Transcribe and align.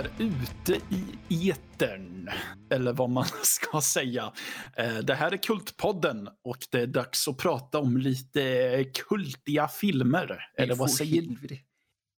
Där 0.00 0.10
ute 0.18 0.80
i 1.28 1.50
etern, 1.50 2.30
eller 2.70 2.92
vad 2.92 3.10
man 3.10 3.24
ska 3.42 3.80
säga. 3.80 4.32
Eh, 4.76 4.98
det 4.98 5.14
här 5.14 5.32
är 5.32 5.36
Kultpodden 5.36 6.28
och 6.44 6.56
det 6.70 6.80
är 6.80 6.86
dags 6.86 7.28
att 7.28 7.36
prata 7.36 7.78
om 7.78 7.96
lite 7.96 8.84
kultiga 9.08 9.68
filmer. 9.68 10.40
Eller 10.56 10.74
vad 10.74 10.90
säger 10.90 11.22
du? 11.22 11.58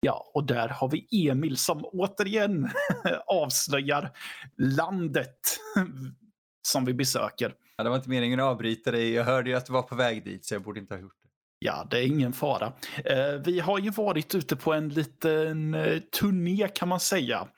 Ja, 0.00 0.30
och 0.34 0.46
där 0.46 0.68
har 0.68 0.88
vi 0.88 1.28
Emil 1.28 1.56
som 1.56 1.84
återigen 1.84 2.70
avslöjar 3.26 4.10
landet 4.56 5.38
som 6.68 6.84
vi 6.84 6.94
besöker. 6.94 7.54
Ja, 7.76 7.84
det 7.84 7.90
var 7.90 7.96
inte 7.96 8.10
meningen 8.10 8.40
att 8.40 8.44
avbryta 8.44 8.90
dig. 8.90 9.12
Jag 9.12 9.24
hörde 9.24 9.50
ju 9.50 9.56
att 9.56 9.66
du 9.66 9.72
var 9.72 9.82
på 9.82 9.94
väg 9.94 10.24
dit 10.24 10.44
så 10.44 10.54
jag 10.54 10.62
borde 10.62 10.80
inte 10.80 10.94
ha 10.94 11.00
gjort. 11.00 11.21
Ja, 11.64 11.86
det 11.90 11.98
är 11.98 12.06
ingen 12.06 12.32
fara. 12.32 12.72
Eh, 13.04 13.34
vi 13.44 13.60
har 13.60 13.78
ju 13.78 13.90
varit 13.90 14.34
ute 14.34 14.56
på 14.56 14.72
en 14.72 14.88
liten 14.88 15.74
eh, 15.74 15.98
turné 16.00 16.68
kan 16.68 16.88
man 16.88 17.00
säga. 17.00 17.48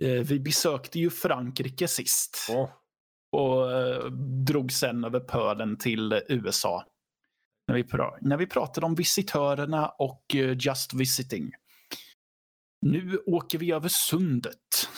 Eh, 0.00 0.10
vi 0.10 0.40
besökte 0.40 0.98
ju 0.98 1.10
Frankrike 1.10 1.88
sist. 1.88 2.48
Oh. 2.50 2.70
Och 3.32 4.12
drog 4.46 4.72
sen 4.72 5.04
över 5.04 5.20
pölen 5.20 5.78
till 5.78 6.20
USA. 6.28 6.84
När 7.68 7.74
vi, 7.74 7.84
när 8.20 8.36
vi 8.36 8.46
pratade 8.46 8.86
om 8.86 8.94
visitörerna 8.94 9.88
och 9.88 10.24
just 10.54 10.94
visiting. 10.94 11.50
Nu 12.86 13.18
åker 13.26 13.58
vi 13.58 13.72
över 13.72 13.88
sundet. 13.88 14.88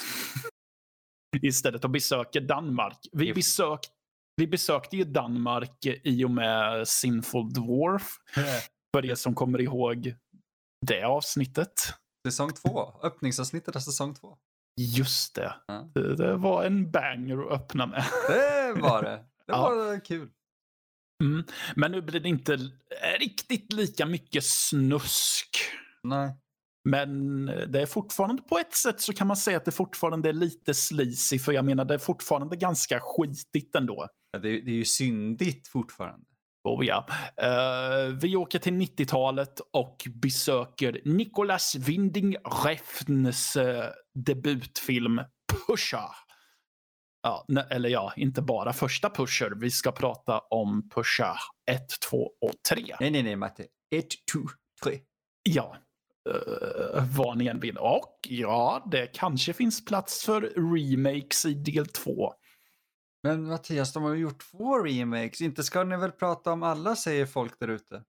Istället 1.42 1.84
och 1.84 1.90
besöker 1.90 2.40
Danmark. 2.40 2.98
Vi, 3.12 3.30
If- 3.30 3.34
besökt, 3.34 3.90
vi 4.36 4.46
besökte 4.46 4.96
ju 4.96 5.04
Danmark 5.04 5.86
i 6.04 6.24
och 6.24 6.30
med 6.30 6.88
Sinful 6.88 7.52
Dwarf. 7.52 8.08
För 8.96 9.06
er 9.06 9.14
som 9.14 9.34
kommer 9.34 9.60
ihåg 9.60 10.14
det 10.86 11.02
avsnittet. 11.02 11.72
Säsong 12.28 12.52
två. 12.52 12.92
Öppningsavsnittet 13.02 13.76
av 13.76 13.80
säsong 13.80 14.14
två. 14.14 14.36
Just 14.96 15.34
det. 15.34 15.54
Ja. 15.66 15.90
Det, 15.94 16.16
det 16.16 16.36
var 16.36 16.64
en 16.64 16.90
banger 16.90 17.38
att 17.46 17.52
öppna 17.60 17.86
med. 17.86 18.04
Det 18.28 18.72
var 18.80 19.02
det. 19.02 19.16
Det 19.46 19.52
Ja. 19.52 19.70
var 19.74 20.04
kul. 20.04 20.28
Mm. 21.24 21.44
Men 21.76 21.92
nu 21.92 22.02
blir 22.02 22.20
det 22.20 22.28
inte 22.28 22.58
riktigt 23.20 23.72
lika 23.72 24.06
mycket 24.06 24.44
snusk. 24.44 25.56
Nej. 26.02 26.34
Men 26.88 27.46
det 27.46 27.80
är 27.82 27.86
fortfarande, 27.86 28.42
på 28.42 28.58
ett 28.58 28.74
sätt 28.74 29.00
så 29.00 29.12
kan 29.12 29.26
man 29.26 29.36
säga 29.36 29.56
att 29.56 29.64
det 29.64 29.72
fortfarande 29.72 30.28
är 30.28 30.32
lite 30.32 30.74
sleazy. 30.74 31.38
För 31.38 31.52
jag 31.52 31.64
menar, 31.64 31.84
det 31.84 31.94
är 31.94 31.98
fortfarande 31.98 32.56
ganska 32.56 33.00
skitigt 33.02 33.74
ändå. 33.74 34.06
Det, 34.38 34.60
det 34.60 34.70
är 34.70 34.76
ju 34.76 34.84
syndigt 34.84 35.68
fortfarande. 35.68 36.26
Oh 36.64 36.86
ja. 36.86 37.06
Eh, 37.36 38.14
vi 38.14 38.36
åker 38.36 38.58
till 38.58 38.72
90-talet 38.72 39.60
och 39.72 40.06
besöker 40.14 41.00
Nicolas 41.04 41.74
Winding 41.74 42.36
Refns 42.64 43.56
eh, 43.56 43.90
debutfilm 44.14 45.20
Pusher. 45.52 46.10
Ja, 47.22 47.44
ne- 47.48 47.66
eller 47.70 47.88
ja, 47.88 48.12
inte 48.16 48.42
bara 48.42 48.72
första 48.72 49.10
Pusher. 49.10 49.52
Vi 49.60 49.70
ska 49.70 49.92
prata 49.92 50.38
om 50.38 50.88
Pusher 50.88 51.36
1, 51.70 52.00
2 52.10 52.16
och 52.16 52.52
3. 52.68 52.96
Nej, 53.00 53.10
nej, 53.10 53.22
nej, 53.22 53.36
Matte. 53.36 53.66
Ett, 53.94 54.08
två, 54.32 54.40
tre. 54.82 54.98
Ja, 55.42 55.76
uh, 56.28 57.04
vad 57.16 57.38
ni 57.38 57.46
än 57.46 57.60
vill. 57.60 57.76
Och 57.76 58.18
ja, 58.28 58.88
det 58.90 59.06
kanske 59.06 59.52
finns 59.52 59.84
plats 59.84 60.24
för 60.24 60.40
remakes 60.40 61.44
i 61.44 61.54
del 61.54 61.86
2. 61.86 62.32
Men 63.22 63.44
Mattias, 63.48 63.92
de 63.92 64.02
har 64.02 64.14
ju 64.14 64.20
gjort 64.20 64.50
två 64.50 64.78
remakes. 64.78 65.40
Inte 65.40 65.62
ska 65.62 65.84
ni 65.84 65.96
väl 65.96 66.12
prata 66.12 66.52
om 66.52 66.62
alla, 66.62 66.96
säger 66.96 67.26
folk 67.26 67.58
där 67.60 67.68
ute. 67.68 68.02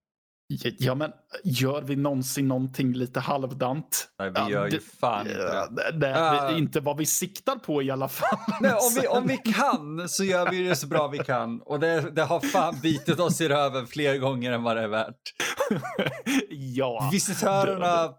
Ja, 0.50 0.72
Ja, 0.80 0.96
men 0.96 1.12
gör 1.44 1.82
vi 1.82 1.96
någonsin 1.96 2.48
någonting 2.48 2.94
lite 2.94 3.20
halvdant? 3.20 4.08
Nej, 4.20 4.32
vi 4.32 4.52
gör 4.54 4.68
ju 4.68 4.80
fan 4.80 5.28
inte 5.28 5.40
Ja, 5.40 5.68
det. 5.70 5.92
det, 5.92 5.98
det 6.00 6.30
Ah. 6.32 6.52
inte 6.58 6.80
vad 6.80 6.98
vi 6.98 7.06
siktar 7.06 7.56
på 7.56 7.82
i 7.84 7.92
alla 7.92 8.08
fall. 8.08 8.40
Nej, 8.62 8.72
om, 8.74 9.02
vi, 9.02 9.08
om 9.08 9.28
vi 9.28 9.38
kan 9.54 10.10
så 10.10 10.24
gör 10.24 10.52
vi 10.52 10.68
det 10.68 10.76
så 10.76 10.88
bra 10.88 11.08
vi 11.08 11.18
kan. 11.18 11.62
Och 11.62 11.80
det, 11.80 12.02
det 12.12 12.24
har 12.24 12.40
fan 12.40 12.80
bitit 12.82 13.20
oss 13.20 13.42
i 13.42 13.48
röven 13.50 13.88
fler 13.88 14.18
gånger 14.18 14.52
än 14.52 14.64
vad 14.64 14.76
det 14.78 14.82
är 14.84 14.88
värt. 14.88 15.22
ja. 16.50 17.10
Visitörerna 17.12 18.14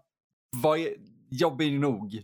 var 0.63 0.75
ju- 0.75 0.97
jobbig 1.31 1.79
nog, 1.79 2.23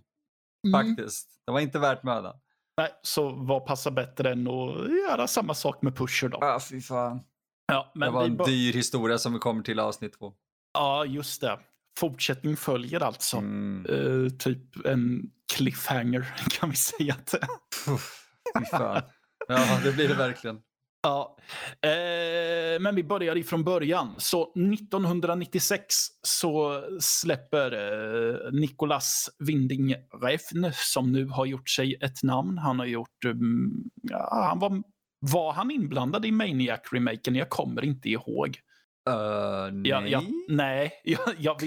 Mm. 0.67 0.95
faktiskt. 0.97 1.27
Det 1.45 1.51
var 1.51 1.59
inte 1.59 1.79
värt 1.79 2.03
mödan. 2.03 2.35
Nej, 2.77 2.89
så 3.01 3.29
vad 3.29 3.65
passar 3.65 3.91
bättre 3.91 4.31
än 4.31 4.47
att 4.47 4.89
göra 5.09 5.27
samma 5.27 5.53
sak 5.53 5.81
med 5.81 5.95
Pusher 5.95 6.29
då? 6.29 6.37
Ah, 6.37 6.59
fy 6.59 6.81
fan. 6.81 7.19
Ja, 7.67 7.91
det 7.93 7.99
men 7.99 8.13
var 8.13 8.23
vi 8.23 8.29
en 8.29 8.37
dyr 8.37 8.73
historia 8.73 9.17
som 9.17 9.33
vi 9.33 9.39
kommer 9.39 9.63
till 9.63 9.79
avsnitt 9.79 10.13
två. 10.19 10.33
ja, 10.73 11.05
just 11.05 11.41
det. 11.41 11.59
Fortsättning 11.99 12.57
följer 12.57 13.03
alltså. 13.03 13.37
Mm. 13.37 13.85
Eh, 13.89 14.29
typ 14.37 14.85
en 14.85 15.31
cliffhanger 15.53 16.33
kan 16.59 16.69
vi 16.69 16.75
säga 16.75 17.13
att 17.13 17.27
det 17.31 17.37
är. 17.37 19.03
Ja, 19.47 19.79
det 19.83 19.91
blir 19.91 20.07
det 20.07 20.13
verkligen. 20.13 20.61
Ja, 21.05 21.37
eh, 21.81 22.79
men 22.79 22.95
vi 22.95 23.03
börjar 23.03 23.37
ifrån 23.37 23.63
början. 23.63 24.13
Så 24.17 24.51
1996 24.51 25.85
så 26.21 26.83
släpper 26.99 27.71
eh, 27.71 28.51
Nicolas 28.51 29.29
Winding 29.39 29.95
Refn, 30.21 30.65
som 30.73 31.11
nu 31.11 31.25
har 31.27 31.45
gjort 31.45 31.69
sig 31.69 31.97
ett 32.01 32.23
namn. 32.23 32.57
Han 32.57 32.79
har 32.79 32.85
gjort... 32.85 33.25
Um, 33.25 33.83
ja, 34.01 34.45
han 34.49 34.59
var, 34.59 34.83
var 35.19 35.53
han 35.53 35.71
inblandad 35.71 36.25
i 36.25 36.31
Maniac-remaken? 36.31 37.35
Jag 37.35 37.49
kommer 37.49 37.85
inte 37.85 38.09
ihåg. 38.09 38.57
Uh, 39.09 39.71
nej. 39.71 39.89
Jag, 39.89 40.09
jag, 40.09 40.23
nej, 40.49 40.91
jag, 41.03 41.19
jag, 41.37 41.57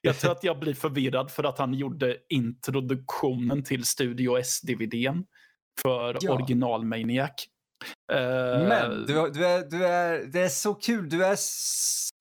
jag 0.00 0.18
tror 0.18 0.32
att 0.32 0.44
jag 0.44 0.58
blir 0.58 0.74
förvirrad 0.74 1.30
för 1.30 1.44
att 1.44 1.58
han 1.58 1.74
gjorde 1.74 2.16
introduktionen 2.28 3.62
till 3.64 3.84
Studio 3.84 4.38
S-DVDn 4.38 5.24
för 5.82 6.16
Ja. 6.20 6.34
original 6.34 6.84
Maniac. 6.84 7.46
Eh, 8.12 8.68
Men 8.68 9.06
du, 9.06 9.30
du 9.30 9.46
är, 9.46 9.70
du 9.70 9.86
är, 9.86 10.26
det 10.26 10.40
är 10.40 10.48
så 10.48 10.74
kul. 10.74 11.08
Du, 11.08 11.24
är, 11.24 11.36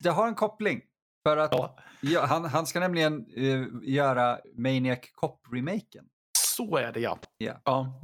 det 0.04 0.10
har 0.10 0.28
en 0.28 0.36
koppling. 0.36 0.82
För 1.28 1.38
att 1.38 1.52
Ja. 1.54 1.78
ja, 2.02 2.26
han, 2.26 2.46
han 2.46 2.66
ska 2.66 2.80
nämligen 2.80 3.26
eh, 3.36 3.66
göra 3.84 4.40
Maniac 4.58 5.00
Cop-remaken. 5.16 6.06
Så 6.38 6.78
är 6.78 6.92
det 6.92 7.00
ja. 7.00 7.20
Ja. 7.38 7.62
ja. 7.66 8.02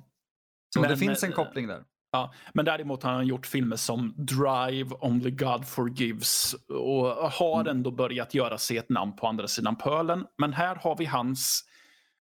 Så 0.74 0.82
Men, 0.82 0.90
det 0.90 0.98
finns 0.98 1.24
en 1.24 1.30
eh, 1.30 1.36
koppling 1.36 1.68
där. 1.68 1.84
ja. 2.12 2.34
Men 2.54 2.66
däremot 2.66 3.04
har 3.04 3.12
han 3.12 3.28
gjort 3.28 3.46
filmer 3.46 3.76
som 3.76 4.14
Drive, 4.18 4.96
Only 5.02 5.32
God 5.32 5.68
Forgives 5.68 6.54
och 6.70 7.06
har 7.32 7.62
Mm. 7.62 7.72
ändå 7.78 7.92
börjat 7.92 8.34
göra 8.34 8.58
sig 8.58 8.78
ett 8.78 8.90
namn 8.90 9.16
på 9.16 9.28
andra 9.28 9.48
sidan 9.48 9.76
pölen. 9.76 10.26
Men 10.38 10.54
här 10.54 10.76
har 10.76 10.98
vi 10.98 11.06
hans 11.06 11.62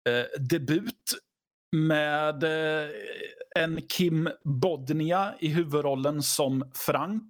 eh, 0.09 0.41
debut 0.43 1.15
med 1.73 2.45
eh, 2.45 2.89
en 3.57 3.81
Kim 3.89 4.29
Bodnia 4.45 5.35
i 5.41 5.49
huvudrollen 5.49 6.23
som 6.23 6.71
Frank. 6.75 7.29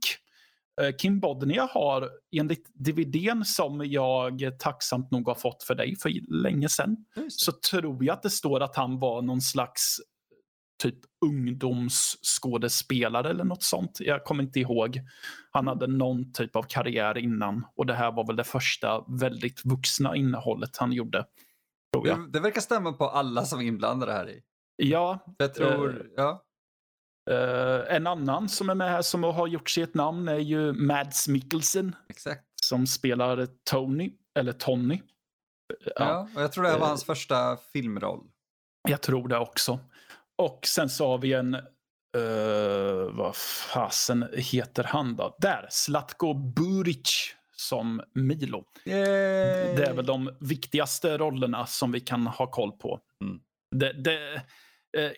Eh, 0.80 0.90
Kim 0.98 1.20
Bodnia 1.20 1.68
har 1.72 2.10
enligt 2.36 2.70
DVDn 2.74 3.44
som 3.44 3.82
jag 3.86 4.58
tacksamt 4.58 5.10
nog 5.10 5.28
har 5.28 5.34
fått 5.34 5.62
för 5.62 5.74
dig 5.74 5.96
för 5.96 6.32
länge 6.42 6.68
sedan 6.68 6.96
så 7.28 7.52
tror 7.52 8.04
jag 8.04 8.14
att 8.14 8.22
det 8.22 8.30
står 8.30 8.60
att 8.60 8.76
han 8.76 8.98
var 8.98 9.22
någon 9.22 9.40
slags 9.40 10.00
typ 10.82 10.98
ungdomsskådespelare 11.26 13.30
eller 13.30 13.44
något 13.44 13.62
sånt. 13.62 13.98
Jag 14.00 14.24
kommer 14.24 14.42
inte 14.42 14.60
ihåg. 14.60 15.00
Han 15.50 15.66
hade 15.66 15.86
någon 15.86 16.32
typ 16.32 16.56
av 16.56 16.62
karriär 16.62 17.18
innan 17.18 17.66
och 17.76 17.86
det 17.86 17.94
här 17.94 18.12
var 18.12 18.26
väl 18.26 18.36
det 18.36 18.44
första 18.44 19.04
väldigt 19.08 19.64
vuxna 19.64 20.16
innehållet 20.16 20.76
han 20.76 20.92
gjorde. 20.92 21.24
Tror 22.02 22.08
jag. 22.08 22.18
det, 22.20 22.30
det 22.30 22.40
verkar 22.40 22.60
stämma 22.60 22.92
på 22.92 23.08
alla 23.08 23.44
som 23.44 23.60
är 23.60 23.64
inblandade 23.64 24.12
här 24.12 24.28
i. 24.30 24.42
Ja, 24.76 25.18
Jag 25.38 25.54
tror, 25.54 26.00
Eh, 26.00 26.06
ja. 26.16 26.42
eh, 27.30 27.96
en 27.96 28.06
annan 28.06 28.48
som 28.48 28.70
är 28.70 28.74
med 28.74 28.90
här 28.90 29.02
som 29.02 29.22
har 29.24 29.46
gjort 29.46 29.70
sig 29.70 29.82
ett 29.82 29.94
namn 29.94 30.28
är 30.28 30.38
ju 30.38 30.72
Mads 30.72 31.28
Mikkelsen 31.28 31.96
Exakt. 32.08 32.44
som 32.62 32.86
spelar 32.86 33.48
Tony, 33.70 34.12
eller 34.38 34.52
Tony. 34.52 35.00
Ja, 35.84 35.92
Ja. 35.96 36.28
och 36.36 36.42
jag 36.42 36.52
tror 36.52 36.64
det 36.64 36.70
här 36.70 36.78
var 36.78 36.86
Eh, 36.86 36.88
hans 36.88 37.04
första 37.04 37.56
filmroll. 37.72 38.24
Jag 38.88 39.02
tror 39.02 39.28
det 39.28 39.38
också. 39.38 39.78
Och 40.38 40.60
sen 40.66 40.88
så 40.88 41.08
har 41.08 41.18
vi 41.18 41.32
en, 41.32 41.54
eh, 41.54 43.10
vad 43.12 43.36
fasen 43.36 44.28
heter 44.32 44.84
han 44.84 45.16
då? 45.16 45.36
Där, 45.38 45.66
Zlatko 45.70 46.34
Buric 46.34 47.34
som 47.56 48.02
Milo. 48.14 48.64
Det 48.84 49.84
är 49.88 49.94
väl 49.94 50.06
de 50.06 50.30
viktigaste 50.40 51.18
rollerna 51.18 51.66
som 51.66 51.92
vi 51.92 52.00
kan 52.00 52.26
ha 52.26 52.50
koll 52.50 52.72
på. 52.72 53.00
Mm. 53.24 53.38
Det, 53.76 53.92
det, 54.02 54.34
eh, 54.98 55.12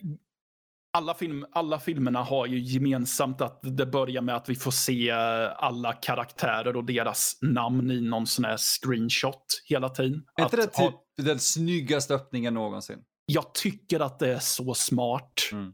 alla, 0.99 1.15
film, 1.15 1.47
alla 1.53 1.81
filmerna 1.81 2.23
har 2.23 2.47
ju 2.47 2.59
gemensamt 2.59 3.41
att 3.41 3.61
det 3.63 3.87
börjar 3.87 4.23
med 4.23 4.37
att 4.37 4.49
vi 4.49 4.55
får 4.55 4.71
se 4.71 5.09
eh, 5.11 5.53
alla 5.65 5.93
karaktärer 5.93 6.77
och 6.77 6.85
deras 6.85 7.39
namn 7.43 7.91
i 7.91 8.01
någon 8.01 8.27
sån 8.27 8.45
här 8.45 8.57
screenshot 8.57 9.45
hela 9.69 9.89
tiden. 9.89 10.25
Är 10.37 10.43
inte 10.45 10.57
det 10.57 10.77
ha- 10.77 10.91
typ 10.91 11.27
den 11.27 11.39
snyggaste 11.39 12.15
öppningen 12.15 12.55
någonsin? 12.55 12.99
jag 13.31 13.55
tycker 13.55 14.01
att 14.01 14.19
det 14.19 14.29
är 14.35 14.39
så 14.39 14.75
smart. 14.75 15.33
Mm. 15.53 15.73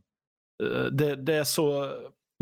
Eh, 0.64 0.84
Det, 0.84 1.16
det, 1.16 1.34
är 1.34 1.44
så, 1.44 1.92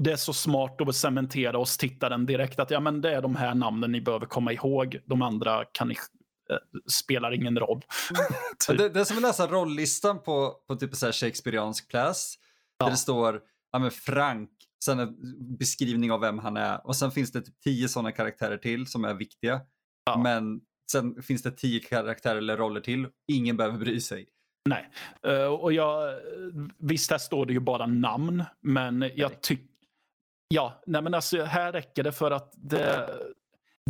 det 0.03 0.13
är 0.13 0.17
så 0.17 0.33
smart 0.33 0.81
att 0.81 0.97
cementera 0.97 1.59
oss 1.59 1.77
tittaren 1.77 2.27
direkt 2.27 2.59
att 2.59 2.71
ja, 2.71 2.81
men 2.81 3.01
det 3.01 3.15
är 3.15 3.23
de 3.23 3.37
här 3.37 3.55
namnen 3.55 3.93
ni 3.93 4.01
behöver 4.01 4.27
komma 4.27 4.53
ihåg. 4.53 4.99
De 5.07 5.23
andra 5.23 5.65
kan 5.65 5.89
ni 5.89 5.95
spelar 6.87 7.35
ingen 7.35 7.59
roll. 7.59 7.83
typ. 8.69 8.79
det, 8.79 8.89
det 8.89 9.01
är 9.01 9.05
som 9.05 9.17
att 9.17 9.23
läsa 9.23 9.47
rolllistan 9.47 10.23
på, 10.23 10.55
på 10.69 10.77
typ 10.77 10.95
så 10.95 11.07
här 11.07 11.13
Shakespeareansk 11.13 11.91
pjäs. 11.91 12.35
Ja. 12.79 12.85
Där 12.85 12.91
det 12.91 12.97
står 12.97 13.41
ja, 13.73 13.79
men 13.79 13.91
Frank, 13.91 14.51
sen 14.85 14.99
en 14.99 15.17
beskrivning 15.59 16.13
av 16.13 16.21
vem 16.21 16.39
han 16.39 16.57
är 16.57 16.87
och 16.87 16.97
sen 16.97 17.11
finns 17.11 17.33
det 17.33 17.41
typ 17.41 17.61
tio 17.61 17.89
sådana 17.89 18.13
karaktärer 18.13 18.57
till 18.57 18.87
som 18.87 19.05
är 19.05 19.15
viktiga. 19.15 19.61
Ja. 20.05 20.19
Men 20.19 20.61
sen 20.93 21.23
finns 21.23 21.43
det 21.43 21.51
tio 21.51 21.81
karaktärer 21.81 22.37
eller 22.39 22.57
roller 22.57 22.81
till. 22.81 23.09
Ingen 23.33 23.57
behöver 23.57 23.79
bry 23.79 24.01
sig. 24.01 24.29
Nej, 24.69 24.91
uh, 25.27 25.45
och 25.45 25.73
jag, 25.73 26.15
visst 26.79 27.11
här 27.11 27.19
står 27.19 27.47
det 27.47 27.53
ju 27.53 27.61
bara 27.61 27.87
namn, 27.87 28.45
men 28.61 29.11
jag 29.15 29.41
tycker 29.41 29.72
Ja, 30.55 30.83
nej 30.87 31.03
men 31.03 31.15
alltså 31.15 31.43
här 31.43 31.73
räcker 31.73 32.03
det 32.03 32.13
för 32.13 32.31
att 32.31 32.53
det, 32.57 33.15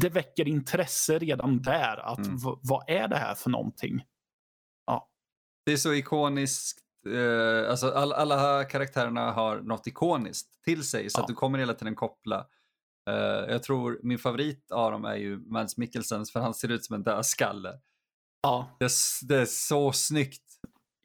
det 0.01 0.09
väcker 0.09 0.49
intresse 0.49 1.19
redan 1.19 1.63
där. 1.63 1.97
Att 1.97 2.27
mm. 2.27 2.37
vad 2.63 2.85
är 2.87 3.09
det 3.09 3.17
här 3.17 3.35
för 3.35 3.51
någonting? 3.51 4.05
Ja. 4.87 5.09
Det 5.67 5.73
är 5.73 5.77
så 5.77 5.95
ikoniskt. 5.95 6.79
Eh, 7.09 7.71
alltså 7.71 7.91
all, 7.91 8.13
alla 8.13 8.65
karaktärerna 8.65 9.31
har 9.31 9.61
något 9.61 9.87
ikoniskt 9.87 10.65
till 10.65 10.89
sig 10.89 11.11
så 11.11 11.19
ja. 11.19 11.23
att 11.23 11.29
du 11.29 11.35
kommer 11.35 11.59
hela 11.59 11.75
tiden 11.75 11.95
koppla. 11.95 12.47
Eh, 13.11 13.53
jag 13.53 13.63
tror 13.63 14.01
min 14.03 14.19
favorit 14.19 14.71
av 14.71 14.93
dem 14.93 15.05
är 15.05 15.17
ju 15.17 15.39
Mads 15.39 15.77
Mikkelsens 15.77 16.33
för 16.33 16.41
han 16.41 16.55
ser 16.55 16.69
ut 16.69 16.85
som 16.85 16.95
en 16.95 17.03
dödskalle. 17.03 17.81
Ja. 18.43 18.77
Det, 18.81 18.91
det 19.23 19.37
är 19.37 19.47
så 19.47 19.93
snyggt. 19.93 20.45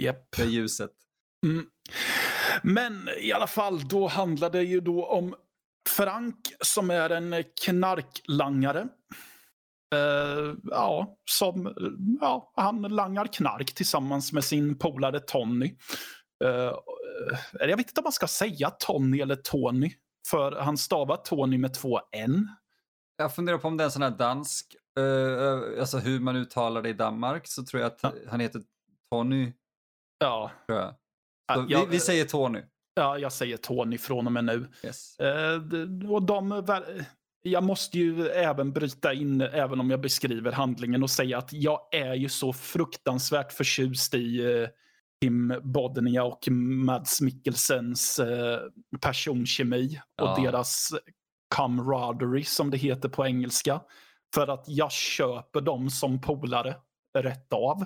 Yep. 0.03 0.31
Det 0.37 0.45
ljuset. 0.45 0.91
Mm. 1.45 1.65
Men 2.63 3.09
i 3.19 3.33
alla 3.33 3.47
fall, 3.47 3.87
då 3.87 4.07
handlar 4.07 4.49
det 4.49 4.63
ju 4.63 4.79
då 4.79 5.05
om 5.05 5.35
Frank 5.87 6.53
som 6.61 6.89
är 6.89 7.09
en 7.09 7.43
knarklangare. 7.65 8.87
Uh, 9.95 10.55
ja, 10.63 11.17
som, 11.29 11.73
ja, 12.21 12.51
han 12.55 12.81
langar 12.81 13.25
knark 13.25 13.73
tillsammans 13.73 14.33
med 14.33 14.43
sin 14.43 14.79
polare 14.79 15.19
Tony. 15.19 15.77
Uh, 16.43 16.73
jag 17.53 17.77
vet 17.77 17.87
inte 17.87 18.01
om 18.01 18.03
man 18.03 18.11
ska 18.11 18.27
säga 18.27 18.69
Tony 18.69 19.19
eller 19.19 19.35
Tony. 19.35 19.93
För 20.27 20.51
han 20.51 20.77
stavar 20.77 21.17
Tony 21.17 21.57
med 21.57 21.73
två 21.73 21.99
N. 22.11 22.47
Jag 23.17 23.35
funderar 23.35 23.57
på 23.57 23.67
om 23.67 23.77
det 23.77 23.83
är 23.83 23.85
en 23.85 23.91
sån 23.91 24.01
här 24.01 24.09
dansk, 24.09 24.75
uh, 24.99 25.79
alltså 25.79 25.97
hur 25.97 26.19
man 26.19 26.35
uttalar 26.35 26.81
det 26.81 26.89
i 26.89 26.93
Danmark, 26.93 27.47
så 27.47 27.63
tror 27.63 27.81
jag 27.81 27.87
att 27.91 27.99
ja. 28.01 28.11
han 28.29 28.39
heter 28.39 28.61
Tony. 29.11 29.53
Ja. 30.19 30.51
Tror 30.67 30.79
jag. 30.79 30.95
Så 31.53 31.61
vi, 31.61 31.85
vi 31.89 31.99
säger 31.99 32.25
Tony. 32.25 32.61
Ja, 32.97 33.17
jag 33.17 33.33
säger 33.33 33.57
Tony 33.57 33.97
från 33.97 34.25
och 34.25 34.31
med 34.31 34.45
nu. 34.45 34.67
Yes. 34.83 35.19
Eh, 35.19 35.61
och 36.11 36.23
de, 36.23 36.63
jag 37.41 37.63
måste 37.63 37.97
ju 37.97 38.27
även 38.27 38.73
bryta 38.73 39.13
in, 39.13 39.41
även 39.41 39.79
om 39.79 39.89
jag 39.89 40.01
beskriver 40.01 40.51
handlingen, 40.51 41.03
och 41.03 41.09
säga 41.09 41.37
att 41.37 41.53
jag 41.53 41.79
är 41.91 42.13
ju 42.13 42.29
så 42.29 42.53
fruktansvärt 42.53 43.53
förtjust 43.53 44.13
i 44.13 44.39
eh, 44.39 44.69
Tim 45.21 45.53
Bodnia 45.63 46.23
och 46.23 46.47
Mads 46.51 47.21
Mikkelsens 47.21 48.19
eh, 48.19 48.59
personkemi 49.01 50.01
och 50.21 50.27
ja. 50.27 50.39
deras 50.41 50.89
camaraderie 51.55 52.45
som 52.45 52.71
det 52.71 52.77
heter 52.77 53.09
på 53.09 53.25
engelska. 53.25 53.81
För 54.33 54.47
att 54.47 54.63
jag 54.67 54.91
köper 54.91 55.61
dem 55.61 55.89
som 55.89 56.21
polare 56.21 56.75
rätt 57.17 57.53
av. 57.53 57.85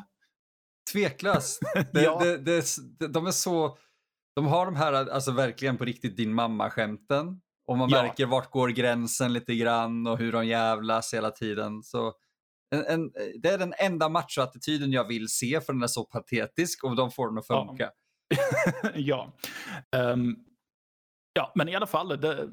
Tveklöst. 0.91 1.61
Det, 1.93 2.03
ja. 2.03 2.19
det, 2.19 2.37
det, 2.37 3.07
de 3.07 3.27
är 3.27 3.31
så 3.31 3.77
de 4.35 4.45
har 4.45 4.65
de 4.65 4.75
här, 4.75 4.93
alltså 4.93 5.31
verkligen 5.31 5.77
på 5.77 5.85
riktigt 5.85 6.17
din 6.17 6.33
mamma-skämten. 6.33 7.41
Och 7.67 7.77
man 7.77 7.89
ja. 7.89 8.03
märker 8.03 8.25
vart 8.25 8.51
går 8.51 8.69
gränsen 8.69 9.33
lite 9.33 9.55
grann 9.55 10.07
och 10.07 10.17
hur 10.17 10.31
de 10.31 10.47
jävlas 10.47 11.13
hela 11.13 11.31
tiden. 11.31 11.83
Så 11.83 12.13
en, 12.75 12.85
en, 12.85 13.11
det 13.41 13.49
är 13.49 13.57
den 13.57 13.73
enda 13.77 14.09
machoattityden 14.09 14.91
jag 14.91 15.07
vill 15.07 15.27
se 15.29 15.61
för 15.61 15.73
den 15.73 15.83
är 15.83 15.87
så 15.87 16.03
patetisk 16.03 16.83
och 16.83 16.95
de 16.95 17.11
får 17.11 17.27
den 17.27 17.37
att 17.37 17.47
funka. 17.47 17.89
Ja, 18.95 19.33
ja. 19.91 20.11
Um, 20.11 20.35
ja 21.33 21.51
men 21.55 21.69
i 21.69 21.75
alla 21.75 21.87
fall. 21.87 22.21
Det, 22.21 22.49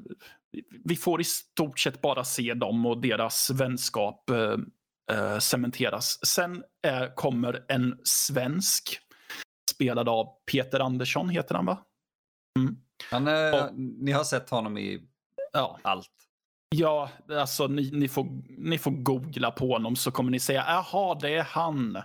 vi 0.85 0.95
får 0.95 1.21
i 1.21 1.23
stort 1.23 1.79
sett 1.79 2.01
bara 2.01 2.23
se 2.23 2.53
dem 2.53 2.85
och 2.85 3.01
deras 3.01 3.49
vänskap 3.49 4.29
uh, 4.31 5.39
cementeras. 5.39 6.25
Sen 6.25 6.55
uh, 6.55 7.13
kommer 7.15 7.65
en 7.67 7.99
svensk 8.03 8.99
spelad 9.79 10.09
av 10.09 10.27
Peter 10.51 10.79
Andersson, 10.79 11.29
heter 11.29 11.55
han 11.55 11.65
va? 11.65 11.77
Mm. 12.59 12.77
Han 13.11 13.27
och, 13.27 13.73
ni 13.75 14.11
har 14.11 14.23
sett 14.23 14.49
honom 14.49 14.77
i 14.77 15.01
ja. 15.53 15.79
allt? 15.81 16.11
Ja, 16.75 17.09
alltså 17.29 17.67
ni, 17.67 17.91
ni, 17.91 18.07
får, 18.07 18.27
ni 18.57 18.77
får 18.77 18.91
googla 18.91 19.51
på 19.51 19.67
honom 19.67 19.95
så 19.95 20.11
kommer 20.11 20.31
ni 20.31 20.39
säga 20.39 20.63
jaha, 20.67 21.17
det 21.21 21.35
är 21.35 21.43
han. 21.43 21.97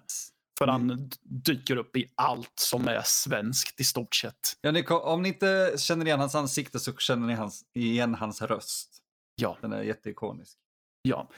För 0.58 0.68
mm. 0.68 0.88
han 0.88 1.10
dyker 1.22 1.76
upp 1.76 1.96
i 1.96 2.12
allt 2.14 2.52
som 2.54 2.88
är 2.88 3.02
svenskt 3.04 3.80
i 3.80 3.84
stort 3.84 4.14
sett. 4.14 4.58
Ja, 4.60 4.70
ni, 4.70 4.84
om 4.86 5.22
ni 5.22 5.28
inte 5.28 5.74
känner 5.78 6.06
igen 6.06 6.20
hans 6.20 6.34
ansikte 6.34 6.78
så 6.78 6.92
känner 6.92 7.26
ni 7.26 7.34
hans, 7.34 7.64
igen 7.74 8.14
hans 8.14 8.42
röst. 8.42 8.98
Ja. 9.36 9.56
Den 9.60 9.72
är 9.72 9.82
jätteikonisk. 9.82 10.58
Ja, 11.02 11.28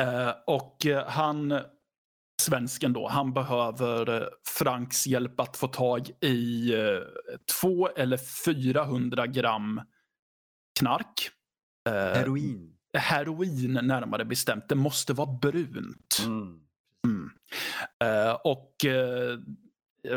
uh, 0.00 0.30
och 0.46 0.86
uh, 0.86 0.98
han 1.06 1.60
svensken 2.44 2.92
då, 2.92 3.08
han 3.08 3.32
behöver 3.32 4.22
eh, 4.22 4.28
Franks 4.58 5.06
hjälp 5.06 5.40
att 5.40 5.56
få 5.56 5.68
tag 5.68 6.10
i 6.20 6.74
eh, 6.74 7.00
två 7.60 7.88
eller 7.88 8.16
400 8.44 9.26
gram 9.26 9.80
knark. 10.78 11.30
Eh, 11.88 11.92
heroin. 11.94 12.70
Heroin 12.98 13.72
närmare 13.72 14.24
bestämt. 14.24 14.68
Det 14.68 14.74
måste 14.74 15.12
vara 15.12 15.38
brunt. 15.42 16.22
Mm. 16.24 16.60
Mm. 17.06 17.30
Och 18.44 18.74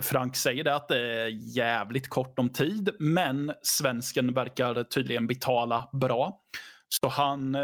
Frank 0.01 0.35
säger 0.35 0.63
det 0.63 0.75
att 0.75 0.87
det 0.87 0.99
är 0.99 1.27
jävligt 1.57 2.09
kort 2.09 2.39
om 2.39 2.49
tid, 2.49 2.89
men 2.99 3.53
svensken 3.61 4.33
verkar 4.33 4.83
tydligen 4.83 5.27
betala 5.27 5.89
bra. 5.93 6.41
Så 6.89 7.07
han 7.07 7.57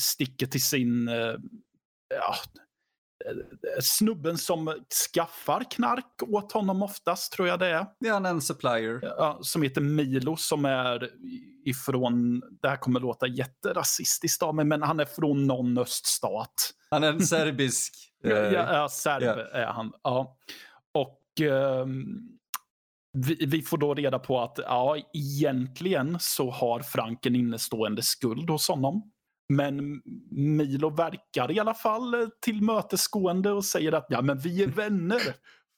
sticker 0.00 0.46
till 0.46 0.62
sin 0.62 1.08
ja, 2.08 2.34
snubben 3.80 4.38
som 4.38 4.74
skaffar 5.14 5.70
knark 5.70 6.22
åt 6.22 6.52
honom 6.52 6.82
oftast, 6.82 7.32
tror 7.32 7.48
jag 7.48 7.58
det 7.58 7.66
är. 7.66 7.86
Det 8.00 8.08
är 8.08 8.26
en 8.26 8.40
supplier. 8.40 8.98
Ja, 9.02 9.38
som 9.42 9.62
heter 9.62 9.80
Milo 9.80 10.36
som 10.36 10.64
är 10.64 11.10
ifrån, 11.64 12.42
det 12.62 12.68
här 12.68 12.76
kommer 12.76 13.00
låta 13.00 13.26
jätterasistiskt 13.26 14.42
av 14.42 14.54
mig, 14.54 14.64
men 14.64 14.82
han 14.82 15.00
är 15.00 15.04
från 15.04 15.46
någon 15.46 15.78
öststat. 15.78 16.70
Han 16.90 17.04
är 17.04 17.08
en 17.08 17.20
serbisk. 17.20 17.94
ja, 18.22 18.52
ja, 18.52 18.88
serb 18.88 19.22
yeah. 19.22 19.38
är 19.52 19.66
han. 19.66 19.92
Ja. 20.02 20.36
Och 20.92 21.20
um, 21.50 22.34
vi, 23.12 23.46
vi, 23.46 23.62
får 23.62 23.78
då 23.78 23.94
reda 23.94 24.18
på 24.18 24.40
att 24.40 24.58
ja, 24.62 24.96
egentligen 25.12 26.16
så 26.20 26.50
har 26.50 26.80
Frank 26.80 27.26
en 27.26 27.36
innestående 27.36 28.02
skuld 28.02 28.50
hos 28.50 28.68
honom. 28.68 29.10
Men 29.48 30.02
Milo 30.30 30.90
verkar 30.90 31.50
i 31.50 31.60
alla 31.60 31.74
fall 31.74 32.14
eh, 32.14 32.28
tillmötesgående 32.40 33.50
och 33.52 33.64
säger 33.64 33.92
att 33.92 34.06
ja, 34.08 34.22
men 34.22 34.38
vi 34.38 34.62
är 34.62 34.66
vänner. 34.76 35.20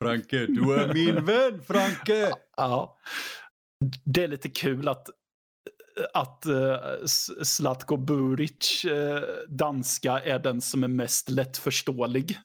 Franke, 0.03 0.47
du 0.47 0.75
är 0.75 0.95
min 0.95 1.25
vän, 1.25 1.63
Franke! 1.63 2.33
Ja. 2.57 2.99
Det 4.05 4.25
är 4.25 4.29
lite 4.29 4.49
kul 4.49 4.89
att 4.89 5.07
att 6.15 6.45
uh, 6.47 7.07
Zlatko 7.43 7.97
Buric 7.97 8.85
uh, 8.85 9.21
danska 9.49 10.21
är 10.21 10.39
den 10.39 10.61
som 10.61 10.85
är 10.85 10.89
mest 10.89 11.31
lättförståelig. 11.31 12.39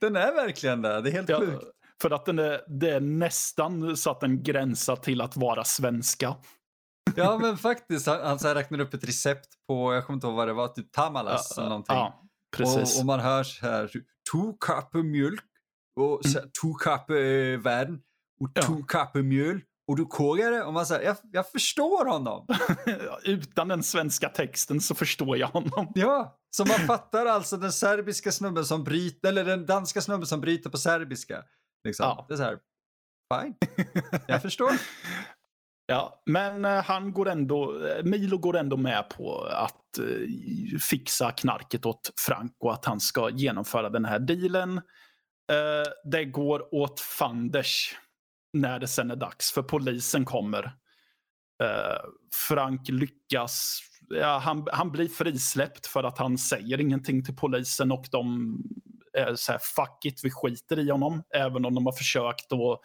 Den 0.00 0.16
är 0.16 0.32
verkligen 0.32 0.82
det, 0.82 1.00
det 1.00 1.10
är 1.10 1.12
helt 1.12 1.28
ja, 1.28 1.40
sjukt. 1.40 1.64
För 2.02 2.10
att 2.10 2.26
den 2.26 2.38
är, 2.38 2.60
det 2.68 2.90
är 2.90 3.00
nästan 3.00 3.96
så 3.96 4.10
att 4.10 4.20
den 4.20 4.42
gränsar 4.42 4.96
till 4.96 5.20
att 5.20 5.36
vara 5.36 5.64
svenska. 5.64 6.36
Ja 7.16 7.38
men 7.38 7.58
faktiskt, 7.58 8.06
han, 8.06 8.20
han 8.20 8.38
så 8.38 8.54
räknar 8.54 8.80
upp 8.80 8.94
ett 8.94 9.04
recept 9.04 9.48
på, 9.68 9.94
jag 9.94 10.06
kommer 10.06 10.16
inte 10.16 10.26
ihåg 10.26 10.36
vad 10.36 10.48
det 10.48 10.52
var, 10.52 10.68
typ 10.68 10.92
tamalas 10.92 11.58
eller 11.58 11.68
någonting. 11.68 11.96
Ja, 11.96 12.22
precis. 12.56 12.94
Och, 12.94 13.00
och, 13.00 13.06
man 13.06 13.20
hör 13.20 13.42
så 13.42 13.66
här, 13.66 13.90
två 14.32 14.56
koppar 14.58 15.02
mjölk 15.02 15.44
och 16.00 16.20
så, 16.24 16.38
mm. 16.38 16.50
två 16.62 16.74
koppar 16.74 17.14
äh, 17.14 17.58
vatten 17.58 18.00
och 18.40 18.64
två 18.64 18.82
koppar 18.86 19.22
mjöl 19.22 19.60
och 19.90 19.96
du 19.96 20.06
kogar 20.06 20.50
det 20.50 20.62
och 20.62 20.72
man 20.72 20.86
säger, 20.86 21.06
jag, 21.06 21.16
jag 21.32 21.50
förstår 21.50 22.04
honom. 22.04 22.46
Utan 23.24 23.68
den 23.68 23.82
svenska 23.82 24.28
texten 24.28 24.80
så 24.80 24.94
förstår 24.94 25.36
jag 25.36 25.48
honom. 25.48 25.92
Ja, 25.94 26.38
så 26.50 26.64
man 26.64 26.78
fattar 26.78 27.26
alltså 27.26 27.56
den 27.56 27.72
serbiska 27.72 28.32
snubben 28.32 28.64
som 28.64 28.84
bryter, 28.84 29.28
eller 29.28 29.44
den 29.44 29.66
danska 29.66 30.00
snubben 30.00 30.26
som 30.26 30.40
bryter 30.40 30.70
på 30.70 30.78
serbiska. 30.78 31.44
Liksom. 31.84 32.04
Ja. 32.04 32.26
Det 32.28 32.34
är 32.34 32.36
så 32.36 32.42
här, 32.42 32.58
fine, 33.34 33.54
jag 34.26 34.42
förstår. 34.42 34.70
Ja, 35.90 36.22
men 36.26 36.64
eh, 36.64 36.84
han 36.84 37.12
går 37.12 37.28
ändå, 37.28 37.86
eh, 37.86 38.04
Milo 38.04 38.38
går 38.38 38.56
ändå 38.56 38.76
med 38.76 39.08
på 39.08 39.44
att 39.44 39.98
eh, 39.98 40.78
fixa 40.78 41.30
knarket 41.30 41.86
åt 41.86 42.12
Frank 42.26 42.52
och 42.60 42.72
att 42.72 42.84
han 42.84 43.00
ska 43.00 43.30
genomföra 43.30 43.90
den 43.90 44.04
här 44.04 44.18
dealen. 44.18 44.76
Eh, 45.52 46.10
det 46.10 46.24
går 46.24 46.74
åt 46.74 47.00
fanders 47.00 47.96
när 48.52 48.78
det 48.78 48.88
sen 48.88 49.10
är 49.10 49.16
dags, 49.16 49.52
för 49.52 49.62
polisen 49.62 50.24
kommer. 50.24 50.72
Frank 52.48 52.88
lyckas, 52.88 53.80
ja, 54.08 54.38
han, 54.38 54.66
han 54.72 54.90
blir 54.90 55.08
frisläppt 55.08 55.86
för 55.86 56.04
att 56.04 56.18
han 56.18 56.38
säger 56.38 56.80
ingenting 56.80 57.24
till 57.24 57.36
polisen 57.36 57.92
och 57.92 58.06
de 58.10 58.56
är 59.12 59.34
så 59.34 59.52
här, 59.52 59.58
fuck 59.58 60.04
it, 60.04 60.20
vi 60.24 60.30
skiter 60.30 60.78
i 60.78 60.90
honom. 60.90 61.22
Även 61.34 61.64
om 61.64 61.74
de 61.74 61.86
har 61.86 61.92
försökt 61.92 62.52
att 62.52 62.80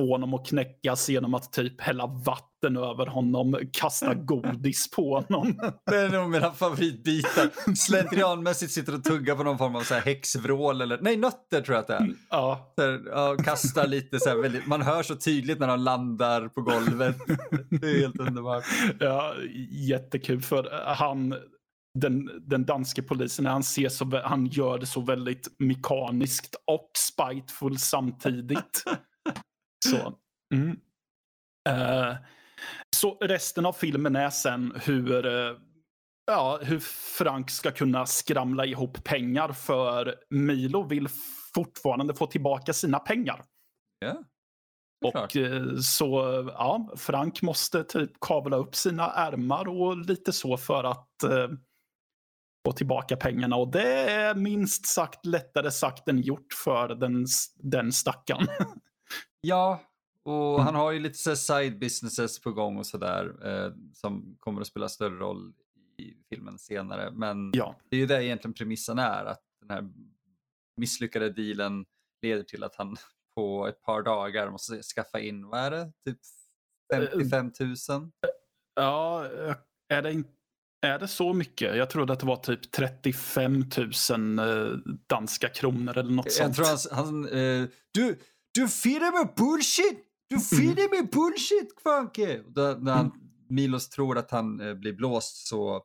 honom 0.00 0.34
att 0.34 0.46
knäckas 0.46 1.08
genom 1.08 1.34
att 1.34 1.52
typ 1.52 1.80
hälla 1.80 2.06
vatten 2.06 2.76
över 2.76 3.06
honom, 3.06 3.58
kasta 3.72 4.14
godis 4.24 4.90
på 4.90 5.14
honom. 5.14 5.58
Det 5.86 5.96
är 5.96 6.08
nog 6.08 6.30
mina 6.30 6.52
favoritbitar. 6.52 7.74
Slentrianmässigt 7.74 8.72
sitter 8.72 8.94
och 8.94 9.04
tuggar 9.04 9.36
på 9.36 9.42
någon 9.42 9.58
form 9.58 9.76
av 9.76 9.80
så 9.80 9.94
här 9.94 10.00
häxvrål 10.00 10.80
eller 10.80 10.98
nej, 11.00 11.16
nötter 11.16 11.60
tror 11.60 11.74
jag 11.74 11.80
att 11.80 11.88
det 11.88 11.94
är. 11.94 12.08
Ja. 12.30 12.72
Så 12.76 12.82
här, 12.82 13.02
ja, 13.06 13.36
kastar 13.44 13.86
lite 13.86 14.20
så 14.20 14.28
här 14.28 14.36
väldigt, 14.36 14.66
man 14.66 14.82
hör 14.82 15.02
så 15.02 15.16
tydligt 15.16 15.58
när 15.58 15.68
de 15.68 15.80
landar 15.80 16.48
på 16.48 16.62
golvet. 16.62 17.16
Det 17.70 17.90
är 17.90 18.00
helt 18.00 18.20
underbart. 18.20 18.64
Ja, 19.00 19.34
jättekul 19.70 20.42
för 20.42 20.94
han 20.94 21.34
den, 21.98 22.30
den 22.46 22.64
danske 22.64 23.02
polisen, 23.02 23.46
han, 23.46 23.62
ser 23.62 23.88
så, 23.88 24.20
han 24.24 24.46
gör 24.46 24.78
det 24.78 24.86
så 24.86 25.00
väldigt 25.00 25.48
mekaniskt 25.58 26.56
och 26.66 26.90
spiteful 26.98 27.78
samtidigt. 27.78 28.84
Så, 29.90 30.18
mm. 30.54 30.70
uh, 31.68 32.16
så 32.96 33.18
resten 33.20 33.66
av 33.66 33.72
filmen 33.72 34.16
är 34.16 34.30
sen 34.30 34.72
hur, 34.84 35.26
uh, 35.26 35.58
ja, 36.26 36.58
hur 36.62 36.78
Frank 37.18 37.50
ska 37.50 37.70
kunna 37.70 38.06
skramla 38.06 38.66
ihop 38.66 39.04
pengar 39.04 39.52
för 39.52 40.14
Milo 40.30 40.82
vill 40.82 41.08
fortfarande 41.54 42.14
få 42.14 42.26
tillbaka 42.26 42.72
sina 42.72 42.98
pengar. 42.98 43.44
Ja. 43.98 44.24
Och 45.04 45.36
uh, 45.36 45.78
så 45.78 46.08
ja, 46.52 46.88
Frank 46.96 47.42
måste 47.42 47.84
typ 47.84 48.10
kavla 48.20 48.56
upp 48.56 48.74
sina 48.74 49.12
ärmar 49.12 49.68
och 49.68 49.96
lite 49.96 50.32
så 50.32 50.56
för 50.56 50.84
att 50.84 51.08
få 52.66 52.72
tillbaka 52.72 53.16
pengarna. 53.16 53.56
Och 53.56 53.72
det 53.72 54.10
är 54.10 54.34
minst 54.34 54.86
sagt 54.86 55.26
lättare 55.26 55.70
sagt 55.70 56.08
än 56.08 56.20
gjort 56.20 56.52
för 56.64 56.88
den, 56.88 57.26
den 57.56 57.92
stackaren. 57.92 58.46
Ja, 59.46 59.80
och 60.24 60.54
mm. 60.54 60.64
han 60.64 60.74
har 60.74 60.92
ju 60.92 60.98
lite 60.98 61.18
så 61.18 61.36
side 61.36 61.78
businesses 61.78 62.40
på 62.40 62.52
gång 62.52 62.78
och 62.78 62.86
sådär 62.86 63.34
eh, 63.46 63.72
som 63.92 64.36
kommer 64.38 64.60
att 64.60 64.66
spela 64.66 64.88
större 64.88 65.18
roll 65.18 65.52
i 65.98 66.14
filmen 66.30 66.58
senare. 66.58 67.10
Men 67.10 67.50
ja. 67.54 67.76
det 67.90 67.96
är 67.96 68.00
ju 68.00 68.06
det 68.06 68.24
egentligen 68.24 68.54
premissen 68.54 68.98
är, 68.98 69.24
att 69.24 69.42
den 69.60 69.70
här 69.70 69.90
misslyckade 70.76 71.30
dealen 71.30 71.84
leder 72.22 72.42
till 72.42 72.64
att 72.64 72.74
han 72.74 72.96
på 73.34 73.66
ett 73.66 73.82
par 73.82 74.02
dagar 74.02 74.50
måste 74.50 74.82
skaffa 74.82 75.20
in, 75.20 75.46
vad 75.46 75.60
är 75.60 75.70
det, 75.70 75.92
typ 76.04 76.18
55 76.94 77.52
000? 77.60 77.76
Ja, 78.74 79.26
är 79.88 80.02
det, 80.02 80.22
är 80.86 80.98
det 80.98 81.08
så 81.08 81.32
mycket? 81.32 81.76
Jag 81.76 81.90
trodde 81.90 82.12
att 82.12 82.20
det 82.20 82.26
var 82.26 82.36
typ 82.36 82.72
35 82.72 83.64
000 84.10 84.38
eh, 84.38 84.76
danska 85.06 85.48
kronor 85.48 85.98
eller 85.98 86.10
något 86.10 86.26
jag 86.26 86.32
sånt. 86.32 86.58
Jag 86.58 86.80
tror 86.80 86.96
han, 86.96 87.24
han 87.24 87.28
eh, 87.28 87.68
du, 87.94 88.18
du 88.54 88.68
firar 88.68 89.24
med 89.24 89.34
bullshit! 89.36 90.08
Du 90.28 90.40
firar 90.40 90.96
med 91.00 91.10
bullshit, 91.10 91.82
Kvanke! 91.82 92.42
När 92.78 92.92
han, 92.92 93.12
Milos 93.48 93.88
tror 93.88 94.18
att 94.18 94.30
han 94.30 94.60
eh, 94.60 94.74
blir 94.74 94.92
blåst 94.92 95.46
så 95.46 95.76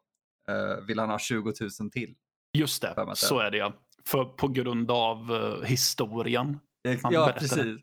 eh, 0.50 0.86
vill 0.88 1.00
han 1.00 1.10
ha 1.10 1.20
20 1.20 1.54
000 1.80 1.92
till. 1.92 2.16
Just 2.54 2.82
det, 2.82 3.16
så 3.16 3.40
är 3.40 3.52
det 3.52 3.58
ja. 3.58 3.74
För, 4.06 4.26
på 4.26 4.48
grund 4.48 4.92
av 4.92 5.32
uh, 5.32 5.64
historien. 5.64 6.60
Han 7.04 7.14
ja, 7.14 7.36
precis. 7.40 7.60
Mm. 7.60 7.80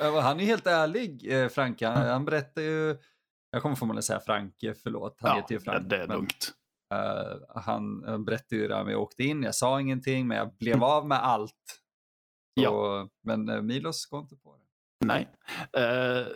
Han, 0.00 0.22
han, 0.22 0.40
är 0.40 0.44
helt 0.44 0.66
ärlig, 0.66 1.32
eh, 1.32 1.48
Franke. 1.48 1.86
Han, 1.86 1.96
mm. 1.96 2.08
han 2.08 2.24
berättar 2.24 2.62
ju... 2.62 2.96
Jag 3.50 3.62
kommer 3.62 3.76
förmodligen 3.76 4.02
säga 4.02 4.20
Franke, 4.20 4.74
förlåt. 4.82 5.18
Han 5.20 5.30
ja, 5.30 5.36
heter 5.36 5.54
ju 5.54 5.60
Frank. 5.60 5.90
det 5.90 5.96
är 5.96 6.06
lugnt. 6.06 6.52
Uh, 6.94 7.60
han 7.62 8.00
berättade 8.24 8.56
ju 8.60 8.68
det 8.68 8.74
här 8.74 8.84
med 8.84 8.92
jag 8.92 9.02
åkte 9.02 9.24
in, 9.24 9.42
jag 9.42 9.54
sa 9.54 9.80
ingenting, 9.80 10.26
men 10.26 10.36
jag 10.36 10.56
blev 10.56 10.74
mm. 10.74 10.82
av 10.82 11.08
med 11.08 11.24
allt. 11.24 11.83
Så, 12.58 12.62
ja. 12.64 13.08
Men 13.22 13.48
uh, 13.48 13.62
Milos 13.62 14.06
går 14.06 14.20
inte 14.20 14.36
på 14.36 14.56
det. 14.56 15.06
Nej. 15.06 15.28
Uh, 15.78 16.26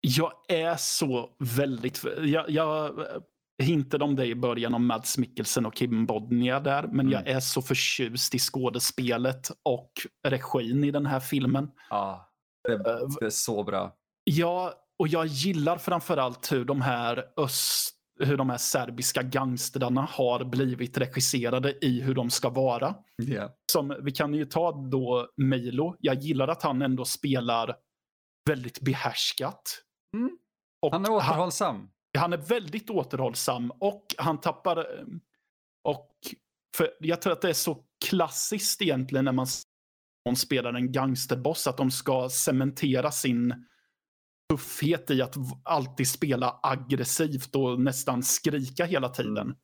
jag 0.00 0.32
är 0.48 0.76
så 0.76 1.36
väldigt... 1.38 2.04
Jag, 2.18 2.50
jag 2.50 2.94
hintade 3.62 4.04
om 4.04 4.16
det 4.16 4.26
i 4.26 4.34
början 4.34 4.74
om 4.74 4.86
Mads 4.86 5.18
Mikkelsen 5.18 5.66
och 5.66 5.74
Kim 5.74 6.06
Bodnia 6.06 6.60
där. 6.60 6.82
Men 6.82 7.00
mm. 7.00 7.12
jag 7.12 7.28
är 7.28 7.40
så 7.40 7.62
förtjust 7.62 8.34
i 8.34 8.38
skådespelet 8.38 9.50
och 9.62 9.92
regin 10.26 10.84
i 10.84 10.90
den 10.90 11.06
här 11.06 11.20
filmen. 11.20 11.70
Ja, 11.90 12.32
det, 12.68 12.78
det 13.20 13.26
är 13.26 13.30
så 13.30 13.64
bra. 13.64 13.94
Ja, 14.24 14.74
och 14.98 15.08
jag 15.08 15.26
gillar 15.26 15.78
framförallt 15.78 16.52
hur 16.52 16.64
de 16.64 16.80
här 16.80 17.24
öst 17.36 17.97
hur 18.18 18.36
de 18.36 18.50
här 18.50 18.58
serbiska 18.58 19.22
gangstrarna 19.22 20.00
har 20.00 20.44
blivit 20.44 20.98
regisserade 20.98 21.86
i 21.86 22.00
hur 22.00 22.14
de 22.14 22.30
ska 22.30 22.50
vara. 22.50 22.94
Yeah. 23.22 23.50
Som, 23.72 23.96
vi 24.02 24.10
kan 24.10 24.34
ju 24.34 24.44
ta 24.44 24.72
då 24.72 25.28
Milo. 25.36 25.96
Jag 25.98 26.14
gillar 26.14 26.48
att 26.48 26.62
han 26.62 26.82
ändå 26.82 27.04
spelar 27.04 27.76
väldigt 28.48 28.80
behärskat. 28.80 29.82
Mm. 30.16 30.38
han 30.92 31.04
är 31.04 31.10
återhållsam. 31.10 31.76
Han, 31.76 31.88
han, 32.20 32.32
är 32.32 32.36
väldigt 32.36 32.90
återhållsam 32.90 33.70
och 33.70 34.04
han 34.18 34.40
tappar... 34.40 34.86
Och 35.84 36.10
för 36.76 36.90
jag 37.00 37.22
tror 37.22 37.32
att 37.32 37.40
det 37.40 37.48
är 37.48 37.52
så 37.52 37.84
klassiskt 38.04 38.82
egentligen 38.82 39.24
när 39.24 39.32
man 39.32 39.46
spelar 40.36 40.74
en 40.74 40.92
gangsterboss 40.92 41.66
att 41.66 41.76
de 41.76 41.90
ska 41.90 42.28
cementera 42.28 43.10
sin 43.10 43.64
tuffhet 44.48 45.10
i 45.10 45.22
att 45.22 45.36
alltid 45.62 46.08
spela 46.08 46.60
aggressivt 46.62 47.54
och 47.54 47.80
nästan 47.80 48.22
skrika 48.22 48.84
hela 48.84 49.08
tiden. 49.08 49.54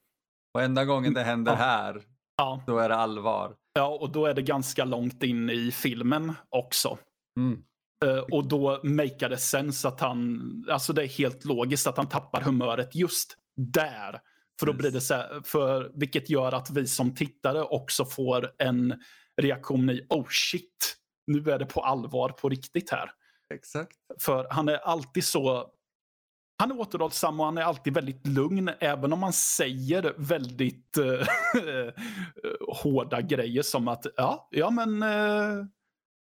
Och 0.55 0.63
enda 0.63 0.85
gången 0.85 1.15
det 1.15 1.23
händer 1.23 1.53
ja. 1.53 1.59
här, 1.59 2.03
ja. 2.37 2.63
då 2.67 2.79
är 2.79 2.89
det 2.89 2.97
allvar. 2.97 3.57
Ja, 3.73 3.99
och 4.01 4.13
då 4.13 4.27
är 4.27 4.35
det 4.35 4.43
ganska 4.43 4.85
långt 4.85 5.23
in 5.23 5.51
i 5.51 5.71
filmen 5.71 6.33
också. 6.49 6.99
Mm. 7.41 7.63
Uh, 8.05 8.19
och 8.19 8.49
då 8.49 8.81
makear 8.83 9.29
det 9.29 9.39
sens 9.39 9.85
att 9.85 10.01
han, 10.01 10.41
alltså 10.71 10.93
det 10.93 11.03
är 11.03 11.09
helt 11.09 11.45
logiskt 11.45 11.87
att 11.87 11.97
han 11.97 12.09
tappar 12.09 12.41
humöret 12.41 12.95
just 12.95 13.37
där. 13.57 14.21
För 14.61 14.67
då 14.67 14.73
blir 14.73 14.91
det 14.91 15.01
så 15.01 15.15
här, 15.15 15.41
för, 15.45 15.93
vilket 15.95 16.31
gör 16.31 16.53
att 16.53 16.71
vi 16.71 16.87
som 16.87 17.15
tittare 17.15 17.63
också 17.63 18.05
får 18.05 18.51
en 18.59 18.95
reaktion 19.43 19.91
i 19.91 20.07
oh 20.09 20.27
shit, 20.29 20.97
nu 21.27 21.51
är 21.51 21.59
det 21.59 21.67
på 21.67 21.81
allvar 21.81 22.29
på 22.29 22.49
riktigt 22.49 22.91
här. 22.91 23.11
Exakt. 23.55 23.97
För 24.21 24.47
han 24.51 24.69
är 24.69 24.77
alltid 24.77 25.25
så... 25.25 25.71
Han 26.59 26.71
är 26.71 26.81
återhållsam 26.81 27.41
och 27.41 27.47
han 27.47 27.59
är 27.59 27.63
alltid 27.63 27.95
väldigt 27.95 28.27
lugn 28.27 28.71
även 28.81 29.13
om 29.13 29.23
han 29.23 29.33
säger 29.33 30.15
väldigt 30.17 30.99
uh, 30.99 31.27
hårda 32.83 33.21
grejer 33.21 33.63
som 33.63 33.89
att 33.89 34.07
ja, 34.17 34.49
ja 34.51 34.71
men 34.71 35.03
uh, 35.03 35.65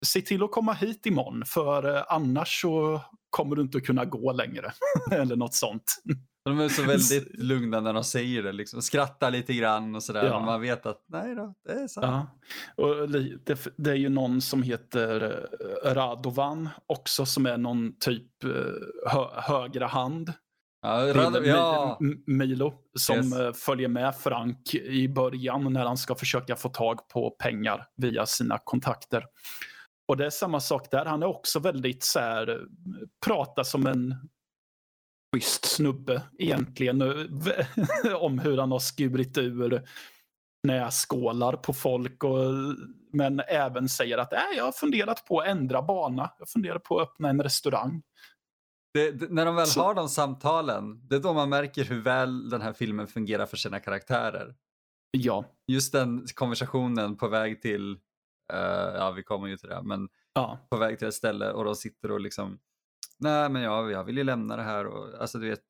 se 0.06 0.20
till 0.20 0.42
att 0.42 0.50
komma 0.50 0.72
hit 0.72 1.06
imorgon 1.06 1.42
för 1.46 1.86
uh, 1.86 2.02
annars 2.08 2.60
så 2.60 3.00
kommer 3.30 3.56
du 3.56 3.62
inte 3.62 3.80
kunna 3.80 4.04
gå 4.04 4.32
längre. 4.32 4.72
Eller 5.10 5.36
något 5.36 5.54
sånt. 5.54 6.02
De 6.44 6.60
är 6.60 6.68
så 6.68 6.82
väldigt 6.82 7.28
lugna 7.38 7.80
när 7.80 7.92
de 7.92 8.04
säger 8.04 8.42
det, 8.42 8.52
liksom. 8.52 8.82
skrattar 8.82 9.30
lite 9.30 9.54
grann 9.54 9.94
och 9.94 10.02
sådär. 10.02 10.24
Ja. 10.24 10.40
man 10.40 10.60
vet 10.60 10.86
att 10.86 11.04
nej 11.06 11.34
då, 11.34 11.54
det 11.64 11.72
är 11.72 11.88
sant. 11.88 12.06
Ja. 12.06 12.26
Och 12.84 13.08
det, 13.08 13.38
det, 13.76 13.90
är 13.90 13.94
ju 13.94 14.08
någon 14.08 14.40
som 14.40 14.62
heter 14.62 15.46
eh, 15.84 15.94
Radovan 15.94 16.68
också 16.86 17.26
som 17.26 17.46
är 17.46 17.56
någon 17.56 17.98
typ 17.98 18.44
eh, 18.44 18.50
hö, 19.12 19.26
högra 19.34 19.86
hand. 19.86 20.32
Ja, 20.82 21.14
Rad 21.14 21.46
ja. 21.46 21.98
Milo 22.26 22.74
som 22.98 23.16
yes. 23.16 23.32
Eh, 23.32 23.52
följer 23.52 23.88
med 23.88 24.16
Frank 24.16 24.74
i 24.74 25.08
början 25.08 25.72
när 25.72 25.84
han 25.84 25.96
ska 25.96 26.14
försöka 26.14 26.56
få 26.56 26.68
tag 26.68 27.08
på 27.08 27.30
pengar 27.30 27.86
via 27.96 28.26
sina 28.26 28.58
kontakter. 28.64 29.24
Och 30.08 30.16
det 30.16 30.26
är 30.26 30.30
samma 30.30 30.60
sak 30.60 30.90
där. 30.90 31.04
Han 31.04 31.22
är 31.22 31.26
också 31.26 31.58
väldigt 31.58 32.02
så 32.02 32.20
här, 32.20 32.60
pratar 33.26 33.62
som 33.62 33.86
en 33.86 34.14
schysst 35.34 35.64
snubbe 35.64 36.22
egentligen. 36.38 37.02
om 38.16 38.38
hur 38.38 38.58
han 38.58 38.72
har 38.72 38.78
skurit 38.78 39.38
ur 39.38 39.82
knäskålar 40.64 41.52
på 41.52 41.72
folk. 41.72 42.24
Och, 42.24 42.54
men 43.12 43.40
även 43.48 43.88
säger 43.88 44.18
att 44.18 44.32
äh, 44.32 44.40
jag 44.56 44.64
har 44.64 44.72
funderat 44.72 45.24
på 45.24 45.40
att 45.40 45.46
ändra 45.46 45.82
bana. 45.82 46.30
Jag 46.38 46.48
funderar 46.48 46.78
på 46.78 47.00
att 47.00 47.08
öppna 47.08 47.28
en 47.28 47.42
restaurang. 47.42 48.02
Det, 48.94 49.10
det, 49.10 49.28
när 49.30 49.46
de 49.46 49.56
väl 49.56 49.66
Så. 49.66 49.80
har 49.80 49.94
de 49.94 50.08
samtalen, 50.08 51.08
det 51.08 51.16
är 51.16 51.20
då 51.20 51.32
man 51.32 51.48
märker 51.48 51.84
hur 51.84 52.00
väl 52.00 52.50
den 52.50 52.60
här 52.60 52.72
filmen 52.72 53.06
fungerar 53.06 53.46
för 53.46 53.56
sina 53.56 53.80
karaktärer. 53.80 54.54
Ja. 55.10 55.44
Just 55.66 55.92
den 55.92 56.26
konversationen 56.34 57.16
på 57.16 57.28
väg 57.28 57.62
till, 57.62 57.92
uh, 58.52 58.94
ja 58.94 59.10
vi 59.10 59.22
kommer 59.22 59.48
ju 59.48 59.56
till 59.56 59.68
det, 59.68 59.82
men 59.82 60.08
ja. 60.34 60.58
på 60.70 60.76
väg 60.76 60.98
till 60.98 61.08
ett 61.08 61.14
ställe 61.14 61.52
och 61.52 61.64
de 61.64 61.74
sitter 61.74 62.10
och 62.10 62.20
liksom 62.20 62.58
nej 63.18 63.48
men 63.48 63.62
jag, 63.62 63.90
jag 63.90 64.04
vill 64.04 64.16
ju 64.16 64.24
lämna 64.24 64.56
det 64.56 64.62
här 64.62 64.86
och 64.86 65.20
alltså 65.20 65.38
du 65.38 65.48
vet, 65.48 65.60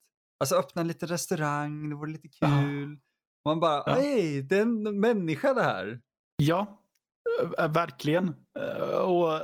alltså 0.41 0.57
öppna 0.57 0.81
en 0.81 0.89
liten 0.89 1.09
restaurang, 1.09 1.91
det 1.91 1.97
vore 1.97 2.11
lite 2.11 2.29
kul. 2.29 2.39
Ja. 2.41 2.99
Man 3.45 3.61
bara, 3.61 3.83
ja. 3.87 3.93
hej, 3.93 4.43
det 4.43 4.59
är 4.59 4.63
en 4.63 5.01
människa 5.01 5.55
det 5.55 5.63
här. 5.63 6.01
Ja, 6.37 6.83
verkligen. 7.69 8.35
Och, 9.03 9.41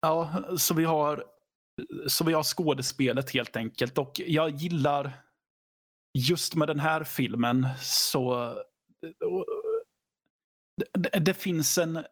ja, 0.00 0.44
så 0.58 0.74
vi 0.74 0.84
har 0.84 1.24
så 2.06 2.24
vi 2.24 2.32
har 2.32 2.42
skådespelet 2.42 3.30
helt 3.30 3.56
enkelt 3.56 3.98
och 3.98 4.20
jag 4.26 4.50
gillar 4.50 5.12
just 6.18 6.54
med 6.54 6.68
den 6.68 6.80
här 6.80 7.04
filmen 7.04 7.68
så 7.80 8.54
det, 10.98 11.18
det 11.18 11.34
finns 11.34 11.78
en 11.78 12.04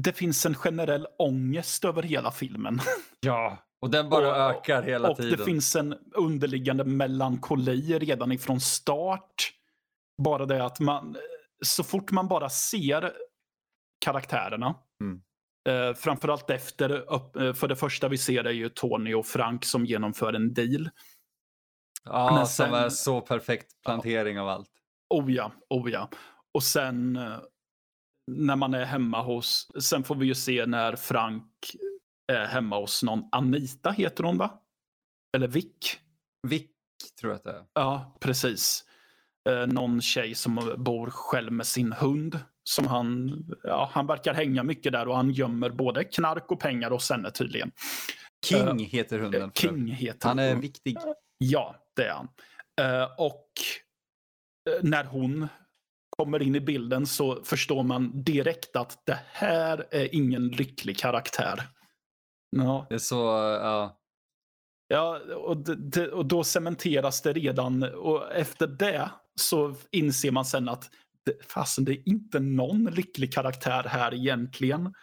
det 0.00 0.12
finns 0.12 0.46
en 0.46 0.54
generell 0.54 1.06
ångest 1.18 1.84
över 1.84 2.02
hela 2.02 2.30
filmen. 2.30 2.80
Ja, 3.20 3.58
och 3.80 3.90
den 3.90 4.08
bara 4.08 4.46
och, 4.46 4.56
ökar 4.56 4.82
hela 4.82 5.10
och 5.10 5.16
tiden. 5.16 5.32
Och 5.32 5.38
det 5.38 5.44
finns 5.44 5.76
en 5.76 5.94
underliggande 6.14 6.84
melankoli 6.84 7.98
redan 7.98 8.32
ifrån 8.32 8.60
start. 8.60 9.52
Bara 10.22 10.46
det 10.46 10.64
att 10.64 10.80
man, 10.80 11.16
så 11.64 11.84
fort 11.84 12.10
man 12.10 12.28
bara 12.28 12.48
ser 12.48 13.12
karaktärerna. 14.04 14.74
Mm. 15.00 15.20
Eh, 15.68 15.94
framförallt 15.94 16.50
efter, 16.50 16.90
eh, 16.90 17.52
för 17.52 17.68
det 17.68 17.76
första 17.76 18.08
vi 18.08 18.18
ser 18.18 18.44
är 18.44 18.52
ju 18.52 18.68
Tony 18.68 19.14
och 19.14 19.26
Frank 19.26 19.64
som 19.64 19.86
genomför 19.86 20.32
en 20.32 20.54
deal. 20.54 20.90
Ja, 22.04 22.34
Men 22.34 22.46
sen, 22.46 22.66
som 22.66 22.74
är 22.74 22.88
så 22.88 23.20
perfekt 23.20 23.82
plantering 23.84 24.36
ja, 24.36 24.42
av 24.42 24.48
allt. 24.48 24.70
Oh 25.14 25.32
ja, 25.32 25.52
oh 25.70 25.90
ja. 25.90 26.10
Och 26.54 26.62
sen 26.62 27.16
eh, 27.16 27.38
när 28.26 28.56
man 28.56 28.74
är 28.74 28.84
hemma 28.84 29.22
hos, 29.22 29.68
sen 29.80 30.04
får 30.04 30.14
vi 30.14 30.26
ju 30.26 30.34
se 30.34 30.66
när 30.66 30.96
Frank 30.96 31.52
hemma 32.34 32.76
hos 32.76 33.02
någon, 33.02 33.28
Anita 33.32 33.90
heter 33.90 34.24
hon 34.24 34.38
va? 34.38 34.60
Eller 35.36 35.48
Vick? 35.48 35.98
Vick 36.42 36.70
tror 37.20 37.32
jag 37.32 37.36
att 37.36 37.44
det 37.44 37.50
är. 37.50 37.64
Ja, 37.72 38.16
precis. 38.20 38.84
Eh, 39.48 39.66
någon 39.66 40.00
tjej 40.00 40.34
som 40.34 40.74
bor 40.76 41.10
själv 41.10 41.52
med 41.52 41.66
sin 41.66 41.92
hund. 41.92 42.40
Som 42.64 42.86
han, 42.86 43.44
ja, 43.62 43.90
han 43.92 44.06
verkar 44.06 44.34
hänga 44.34 44.62
mycket 44.62 44.92
där 44.92 45.08
och 45.08 45.16
han 45.16 45.30
gömmer 45.30 45.70
både 45.70 46.04
knark 46.04 46.50
och 46.50 46.60
pengar 46.60 46.90
hos 46.90 47.10
henne 47.10 47.30
tydligen. 47.30 47.70
King 48.46 48.80
uh, 48.80 48.86
heter 48.86 49.18
hunden. 49.18 49.52
King 49.54 49.86
heter 49.86 50.28
Han 50.28 50.38
är 50.38 50.54
viktig. 50.54 50.98
Ja, 51.38 51.76
det 51.96 52.04
är 52.04 52.12
han. 52.12 52.28
Och 53.18 53.50
när 54.82 55.04
hon 55.04 55.48
kommer 56.18 56.42
in 56.42 56.54
i 56.54 56.60
bilden 56.60 57.06
så 57.06 57.44
förstår 57.44 57.82
man 57.82 58.22
direkt 58.22 58.76
att 58.76 59.02
det 59.06 59.18
här 59.32 59.86
är 59.90 60.14
ingen 60.14 60.48
lycklig 60.48 60.98
karaktär. 60.98 61.62
Ja. 62.50 62.86
Det 62.88 62.94
är 62.94 62.98
så, 62.98 63.16
ja. 63.62 63.98
Ja, 64.88 65.20
och, 65.36 65.56
det, 65.56 66.08
och 66.08 66.26
då 66.26 66.44
cementeras 66.44 67.22
det 67.22 67.32
redan 67.32 67.82
och 67.82 68.32
efter 68.32 68.66
det 68.66 69.10
så 69.40 69.74
inser 69.90 70.30
man 70.30 70.44
sen 70.44 70.68
att 70.68 70.90
fasen, 71.48 71.84
det 71.84 71.92
är 71.92 72.08
inte 72.08 72.40
någon 72.40 72.84
lycklig 72.84 73.32
karaktär 73.32 73.82
här 73.82 74.14
egentligen. 74.14 74.94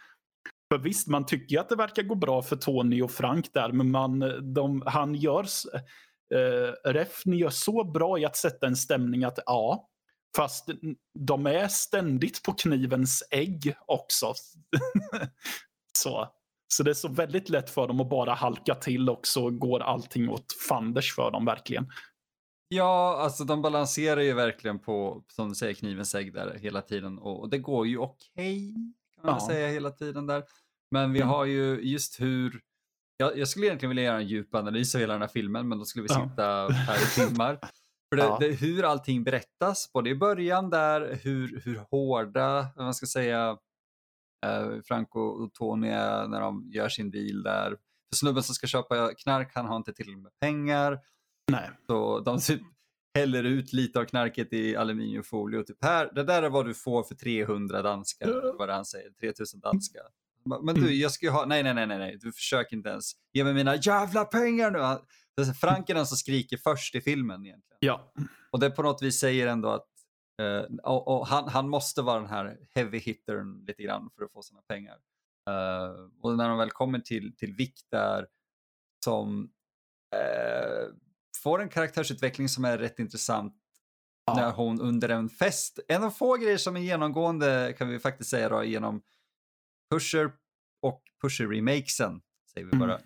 För 0.71 0.77
visst, 0.77 1.07
man 1.07 1.25
tycker 1.25 1.59
att 1.59 1.69
det 1.69 1.75
verkar 1.75 2.03
gå 2.03 2.15
bra 2.15 2.41
för 2.41 2.55
Tony 2.55 3.01
och 3.01 3.11
Frank 3.11 3.53
där, 3.53 3.71
men 3.71 3.91
man, 3.91 4.19
de, 4.53 4.83
han 4.85 5.15
gör, 5.15 5.45
eh, 6.33 6.91
Refn 6.91 7.33
gör 7.33 7.49
så 7.49 7.83
bra 7.83 8.19
i 8.19 8.25
att 8.25 8.37
sätta 8.37 8.67
en 8.67 8.75
stämning 8.75 9.23
att 9.23 9.39
ja, 9.45 9.89
fast 10.35 10.69
de 11.19 11.47
är 11.47 11.67
ständigt 11.67 12.43
på 12.43 12.53
knivens 12.53 13.23
ägg 13.31 13.75
också. 13.85 14.33
så. 15.97 16.27
Så 16.67 16.83
det 16.83 16.89
är 16.89 16.93
så 16.93 17.07
väldigt 17.07 17.49
lätt 17.49 17.69
för 17.69 17.87
dem 17.87 17.99
att 17.99 18.09
bara 18.09 18.33
halka 18.33 18.75
till 18.75 19.09
och 19.09 19.27
så 19.27 19.49
går 19.49 19.79
allting 19.79 20.29
åt 20.29 20.45
fanders 20.69 21.15
för 21.15 21.31
dem 21.31 21.45
verkligen. 21.45 21.87
Ja, 22.67 23.17
alltså 23.19 23.43
de 23.43 23.61
balanserar 23.61 24.21
ju 24.21 24.33
verkligen 24.33 24.79
på, 24.79 25.23
som 25.27 25.49
du 25.49 25.55
säger, 25.55 25.73
knivens 25.73 26.15
ägg 26.15 26.33
där 26.33 26.57
hela 26.61 26.81
tiden 26.81 27.19
och 27.19 27.49
det 27.49 27.57
går 27.57 27.87
ju 27.87 27.97
okej, 27.97 28.23
okay, 28.35 28.73
kan 29.15 29.31
man 29.31 29.39
ja. 29.39 29.47
säga 29.47 29.67
hela 29.67 29.91
tiden 29.91 30.27
där. 30.27 30.43
Men 30.91 31.13
vi 31.13 31.19
mm. 31.19 31.29
har 31.29 31.45
ju 31.45 31.81
just 31.81 32.21
hur, 32.21 32.61
jag, 33.17 33.37
jag, 33.37 33.47
skulle 33.47 33.65
egentligen 33.65 33.89
vilja 33.89 34.03
göra 34.03 34.17
en 34.17 34.27
djup 34.27 34.55
analys 34.55 34.95
av 34.95 35.01
hela 35.01 35.13
den 35.13 35.21
här 35.21 35.29
filmen, 35.29 35.67
men 35.67 35.79
då 35.79 35.85
skulle 35.85 36.03
vi 36.03 36.09
sitta 36.09 36.43
ja. 36.43 36.69
här 36.69 36.95
i 36.95 37.27
timmar. 37.27 37.59
För 38.09 38.15
det, 38.15 38.23
ja. 38.23 38.37
det, 38.39 38.47
hur 38.47 38.83
allting 38.83 39.23
berättas, 39.23 39.93
både 39.93 40.09
i 40.09 40.15
början 40.15 40.69
där, 40.69 41.19
hur, 41.23 41.61
hur 41.65 41.81
hårda, 41.91 42.67
man 42.75 42.93
ska 42.93 43.05
säga, 43.05 43.57
Franco 44.87 45.19
och 45.19 45.53
Tony 45.53 45.87
är 45.87 46.27
när 46.27 46.41
de 46.41 46.69
gör 46.71 46.89
sin 46.89 47.11
deal 47.11 47.43
där. 47.43 47.69
För 48.09 48.15
snubben 48.15 48.43
som 48.43 48.55
ska 48.55 48.67
köpa 48.67 49.13
knark, 49.13 49.51
han 49.55 49.65
har 49.65 49.77
inte 49.77 49.93
tillräckligt 49.93 50.23
med 50.23 50.39
pengar. 50.39 50.99
Nej. 51.51 51.69
Så 51.87 52.19
de 52.19 52.39
typ 52.39 52.61
häller 53.15 53.43
ut 53.43 53.73
lite 53.73 53.99
av 53.99 54.05
knarket 54.05 54.53
i 54.53 54.75
aluminiumfolie 54.75 55.59
och 55.59 55.67
typ 55.67 55.83
här, 55.83 56.11
det 56.15 56.23
där 56.23 56.43
är 56.43 56.49
vad 56.49 56.65
du 56.65 56.73
får 56.73 57.03
för 57.03 57.15
300 57.15 57.81
danskar, 57.81 58.57
vad 58.57 58.69
han 58.69 58.85
säger, 58.85 59.09
3000 59.11 59.59
danskar. 59.59 60.03
Men 60.63 60.75
du, 60.75 60.81
mm. 60.81 60.99
jag 60.99 61.11
ska 61.11 61.25
ju 61.25 61.31
ha, 61.31 61.45
nej, 61.45 61.63
nej, 61.63 61.73
nej, 61.73 61.87
nej, 61.87 62.17
du 62.21 62.31
försöker 62.31 62.75
inte 62.75 62.89
ens 62.89 63.11
ge 63.33 63.43
mig 63.43 63.53
mina 63.53 63.75
jävla 63.75 64.25
pengar 64.25 64.71
nu. 64.71 65.53
Frank 65.53 65.89
är 65.89 65.93
den 65.93 66.05
som 66.05 66.17
skriker 66.17 66.57
först 66.57 66.95
i 66.95 67.01
filmen 67.01 67.45
egentligen. 67.45 67.77
Ja. 67.79 68.13
Och 68.51 68.59
det 68.59 68.69
på 68.69 68.83
något 68.83 69.01
vis 69.01 69.19
säger 69.19 69.47
ändå 69.47 69.69
att 69.69 69.87
uh, 70.41 70.77
och, 70.83 71.07
och 71.07 71.27
han, 71.27 71.49
han, 71.49 71.69
måste 71.69 72.01
vara 72.01 72.19
den 72.19 72.29
här 72.29 72.57
heavy 72.75 72.99
hittern 72.99 73.65
lite 73.67 73.83
grann 73.83 74.09
för 74.15 74.25
att 74.25 74.31
få 74.31 74.41
sina 74.41 74.61
pengar. 74.61 74.97
Uh, 75.49 76.09
och 76.21 76.37
när 76.37 76.49
de 76.49 76.57
väl 76.57 76.71
kommer 76.71 76.99
till, 76.99 77.35
till 77.35 77.53
Vic 77.53 77.85
där 77.91 78.27
som 79.03 79.41
uh, 80.15 80.95
får 81.43 81.61
en 81.61 81.69
karaktärsutveckling 81.69 82.49
som 82.49 82.65
är 82.65 82.77
rätt 82.77 82.99
intressant 82.99 83.53
ja. 84.25 84.35
när 84.35 84.51
hon 84.51 84.81
under 84.81 85.09
en 85.09 85.29
fest, 85.29 85.79
en 85.87 86.03
av 86.03 86.11
få 86.11 86.35
grejer 86.35 86.57
som 86.57 86.75
är 86.75 86.81
genomgående 86.81 87.75
kan 87.77 87.89
vi 87.89 87.99
faktiskt 87.99 88.29
säga 88.29 88.49
då 88.49 88.63
genom 88.63 89.01
Pusher 89.91 90.31
och 90.81 91.03
Pusher-remakesen, 91.21 92.21
säger 92.53 92.67
vi 92.67 92.77
bara, 92.77 92.99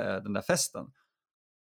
mm. 0.00 0.24
den 0.24 0.32
där 0.32 0.42
festen. 0.42 0.92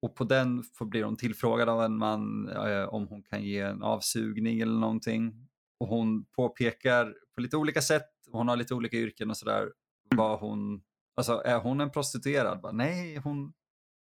Och 0.02 0.16
på 0.16 0.24
den 0.24 0.64
blir 0.80 1.04
hon 1.04 1.18
tillfrågad 1.18 1.70
av 1.70 1.84
en 1.84 1.98
man 1.98 2.50
eh, 2.50 2.84
om 2.84 3.08
hon 3.08 3.24
kan 3.24 3.44
ge 3.44 3.60
en 3.60 3.84
avsugning 3.84 4.60
eller 4.60 4.80
någonting. 4.80 5.34
Och 5.80 5.88
hon 5.88 6.26
påpekar 6.26 7.14
på 7.36 7.42
lite 7.42 7.58
olika 7.58 7.82
sätt, 7.82 8.10
hon 8.32 8.48
har 8.48 8.56
lite 8.56 8.74
olika 8.74 8.98
yrken 8.98 9.30
och 9.30 9.38
sådär, 9.38 9.62
mm. 9.62 9.72
vad 10.18 10.40
hon, 10.40 10.82
alltså 11.16 11.42
är 11.46 11.60
hon 11.60 11.82
en 11.82 11.92
prostituerad? 11.92 12.62
Bara, 12.62 12.72
Nej, 12.72 13.18
hon, 13.18 13.54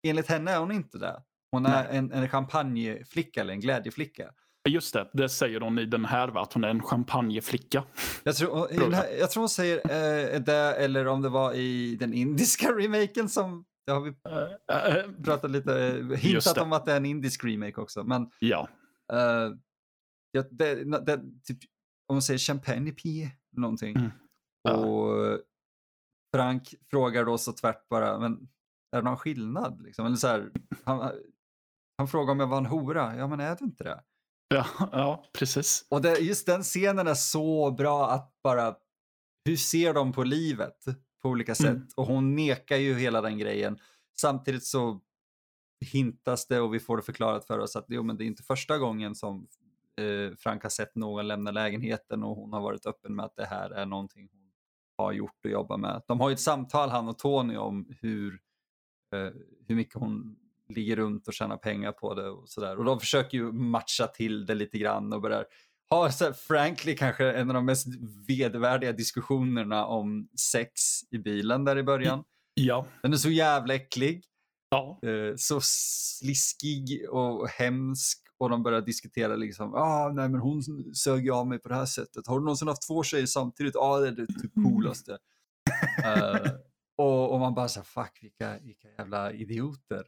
enligt 0.07 0.27
henne 0.27 0.51
är 0.51 0.59
hon 0.59 0.71
inte 0.71 0.97
det. 0.97 1.23
Hon 1.51 1.65
är 1.65 1.85
en, 1.89 2.11
en 2.11 2.29
champagneflicka 2.29 3.41
eller 3.41 3.53
en 3.53 3.59
glädjeflicka. 3.59 4.31
Just 4.69 4.93
det, 4.93 5.09
det 5.13 5.29
säger 5.29 5.59
hon 5.59 5.79
i 5.79 5.85
den 5.85 6.05
här, 6.05 6.27
va? 6.27 6.41
att 6.41 6.53
hon 6.53 6.63
är 6.63 6.67
en 6.69 6.83
champagneflicka. 6.83 7.83
Jag 8.23 8.35
tror, 8.35 8.91
här, 8.91 9.19
jag 9.19 9.31
tror 9.31 9.41
hon 9.41 9.49
säger 9.49 9.77
eh, 9.77 10.41
det, 10.41 10.73
eller 10.73 11.07
om 11.07 11.21
det 11.21 11.29
var 11.29 11.53
i 11.53 11.95
den 11.95 12.13
indiska 12.13 12.71
remaken 12.77 13.29
som 13.29 13.65
det 13.85 13.91
har 13.91 14.01
vi 14.01 14.09
uh, 14.09 15.23
pratat 15.23 15.51
lite, 15.51 15.71
uh, 15.71 16.15
hintat 16.15 16.57
om 16.57 16.73
att 16.73 16.85
det 16.85 16.91
är 16.91 16.97
en 16.97 17.05
indisk 17.05 17.43
remake 17.43 17.81
också. 17.81 18.03
Men, 18.03 18.31
ja. 18.39 18.69
Uh, 19.13 19.57
ja 20.31 20.43
det, 20.51 20.83
det, 21.05 21.21
typ, 21.43 21.59
om 22.07 22.15
man 22.15 22.21
säger 22.21 22.37
champagne 22.37 22.91
pie, 22.91 23.31
någonting. 23.51 23.95
Mm. 23.95 24.11
Och 24.79 25.39
Frank 26.35 26.73
frågar 26.89 27.25
då 27.25 27.37
så 27.37 27.53
tvärt 27.53 27.89
bara, 27.89 28.19
men 28.19 28.49
är 28.91 28.97
det 28.97 29.01
någon 29.01 29.17
skillnad? 29.17 29.81
Liksom? 29.81 30.05
Eller 30.05 30.15
så 30.15 30.27
här, 30.27 30.51
han, 30.83 31.11
han 31.97 32.07
frågar 32.07 32.31
om 32.31 32.39
jag 32.39 32.47
var 32.47 32.57
en 32.57 32.65
hora, 32.65 33.15
ja 33.15 33.27
men 33.27 33.39
är 33.39 33.55
du 33.55 33.65
inte 33.65 33.83
det? 33.83 34.03
Ja, 34.47 34.65
ja 34.91 35.29
precis. 35.33 35.85
Och 35.89 36.01
det, 36.01 36.17
just 36.17 36.45
den 36.45 36.63
scenen 36.63 37.07
är 37.07 37.13
så 37.13 37.71
bra 37.71 38.11
att 38.11 38.33
bara, 38.43 38.75
hur 39.45 39.55
ser 39.55 39.93
de 39.93 40.13
på 40.13 40.23
livet? 40.23 40.85
På 41.21 41.29
olika 41.29 41.55
sätt. 41.55 41.67
Mm. 41.67 41.87
Och 41.95 42.05
hon 42.05 42.35
nekar 42.35 42.77
ju 42.77 42.93
hela 42.93 43.21
den 43.21 43.37
grejen. 43.37 43.77
Samtidigt 44.17 44.65
så 44.65 44.99
hintas 45.85 46.47
det 46.47 46.59
och 46.59 46.73
vi 46.73 46.79
får 46.79 46.97
det 46.97 47.03
förklarat 47.03 47.45
för 47.45 47.59
oss 47.59 47.75
att 47.75 47.85
jo, 47.87 48.03
men 48.03 48.17
det 48.17 48.23
är 48.23 48.25
inte 48.25 48.43
första 48.43 48.77
gången 48.77 49.15
som 49.15 49.47
eh, 49.97 50.35
Frank 50.37 50.63
har 50.63 50.69
sett 50.69 50.95
någon 50.95 51.27
lämna 51.27 51.51
lägenheten 51.51 52.23
och 52.23 52.35
hon 52.35 52.53
har 52.53 52.61
varit 52.61 52.85
öppen 52.85 53.15
med 53.15 53.25
att 53.25 53.35
det 53.35 53.45
här 53.45 53.69
är 53.69 53.85
någonting 53.85 54.29
hon 54.31 54.51
har 54.97 55.11
gjort 55.11 55.45
och 55.45 55.51
jobbar 55.51 55.77
med. 55.77 56.01
De 56.07 56.19
har 56.19 56.29
ju 56.29 56.33
ett 56.33 56.39
samtal 56.39 56.89
han 56.89 57.07
och 57.07 57.17
Tony 57.17 57.57
om 57.57 57.87
hur, 58.01 58.39
eh, 59.13 59.29
hur 59.67 59.75
mycket 59.75 59.95
hon 59.95 60.35
ligger 60.69 60.95
runt 60.95 61.27
och 61.27 61.33
tjänar 61.33 61.57
pengar 61.57 61.91
på 61.91 62.13
det 62.13 62.29
och 62.29 62.49
sådär. 62.49 62.77
Och 62.77 62.85
de 62.85 62.99
försöker 62.99 63.37
ju 63.37 63.51
matcha 63.51 64.07
till 64.07 64.45
det 64.45 64.55
lite 64.55 64.77
grann 64.77 65.13
och 65.13 65.21
börjar 65.21 65.45
har 65.91 66.09
så 66.09 66.25
här, 66.25 66.33
frankly 66.33 66.95
kanske 66.95 67.31
en 67.31 67.49
av 67.49 67.53
de 67.53 67.65
mest 67.65 67.87
vedervärdiga 68.27 68.91
diskussionerna 68.91 69.85
om 69.85 70.27
sex 70.51 70.81
i 71.11 71.17
bilen 71.17 71.65
där 71.65 71.77
i 71.77 71.83
början. 71.83 72.23
Ja. 72.53 72.85
Den 73.01 73.13
är 73.13 73.17
så 73.17 73.29
jävla 73.29 73.73
äcklig. 73.73 74.23
Ja. 74.69 74.99
Eh, 75.03 75.33
så 75.37 75.59
sliskig 75.63 77.09
och 77.09 77.49
hemsk 77.49 78.19
och 78.37 78.49
de 78.49 78.63
börjar 78.63 78.81
diskutera 78.81 79.35
liksom, 79.35 79.73
ah, 79.73 80.11
nej 80.13 80.29
men 80.29 80.41
hon 80.41 80.63
sög 80.95 81.29
av 81.29 81.47
mig 81.47 81.59
på 81.59 81.69
det 81.69 81.75
här 81.75 81.85
sättet. 81.85 82.27
Har 82.27 82.39
du 82.39 82.45
någonsin 82.45 82.67
haft 82.67 82.87
två 82.87 83.03
tjejer 83.03 83.25
samtidigt? 83.25 83.75
Ja, 83.75 83.81
ah, 83.81 83.99
det 83.99 84.07
är 84.07 84.11
det 84.11 84.27
typ 84.27 84.53
coolaste. 84.63 85.11
uh, 85.11 86.51
och, 86.97 87.33
och, 87.33 87.39
man 87.39 87.53
bara 87.53 87.67
så 87.67 87.83
fuck 87.83 88.19
vilka, 88.21 88.57
vilka 88.61 88.87
jävla 88.97 89.31
idioter. 89.31 90.03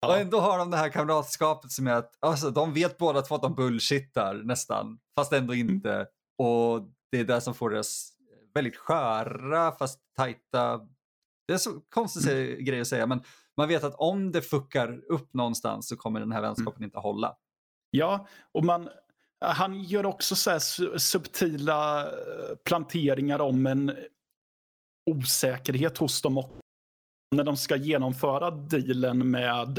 Ja. 0.00 0.08
Och 0.08 0.18
ändå 0.18 0.40
har 0.40 0.58
de 0.58 0.70
det 0.70 0.76
här 0.76 0.88
kamratskapet 0.88 1.72
som 1.72 1.86
är 1.86 1.92
att 1.92 2.12
alltså, 2.20 2.50
de 2.50 2.74
vet 2.74 2.98
båda 2.98 3.22
två 3.22 3.34
att 3.34 3.42
de 3.42 3.54
bullshittar 3.54 4.34
nästan, 4.34 4.98
fast 5.18 5.32
ändå 5.32 5.52
mm. 5.52 5.68
inte. 5.68 5.92
Mm. 5.92 6.06
Och 6.38 6.82
det 7.10 7.20
är 7.20 7.24
det 7.24 7.40
som 7.40 7.54
får 7.54 7.70
deras 7.70 8.12
väldigt 8.54 8.76
sköra 8.76 9.72
fast 9.72 10.00
tajta, 10.16 10.80
det 11.46 11.54
är 11.54 11.58
så 11.58 11.80
konstigt 11.88 12.28
mm. 12.28 12.64
grej 12.64 12.80
att 12.80 12.86
säga, 12.86 13.06
men 13.06 13.22
man 13.56 13.68
vet 13.68 13.84
att 13.84 13.94
om 13.94 14.32
det 14.32 14.42
fuckar 14.42 15.12
upp 15.12 15.34
någonstans 15.34 15.88
så 15.88 15.96
kommer 15.96 16.20
den 16.20 16.32
här 16.32 16.38
mm. 16.38 16.48
vänskapen 16.48 16.76
mm. 16.76 16.84
inte 16.84 16.98
hålla. 16.98 17.36
Ja, 17.90 18.26
och 18.52 18.64
man, 18.64 18.88
han 19.40 19.82
gör 19.82 20.06
också 20.06 20.36
så 20.36 20.60
subtila 20.98 22.06
eh, 22.06 22.56
planteringar 22.64 23.38
om 23.38 23.66
en 23.66 23.92
osäkerhet 25.10 25.98
hos 25.98 26.22
dem. 26.22 26.42
När 27.36 27.44
de 27.44 27.56
ska 27.56 27.76
genomföra 27.76 28.50
dealen 28.50 29.30
med 29.30 29.78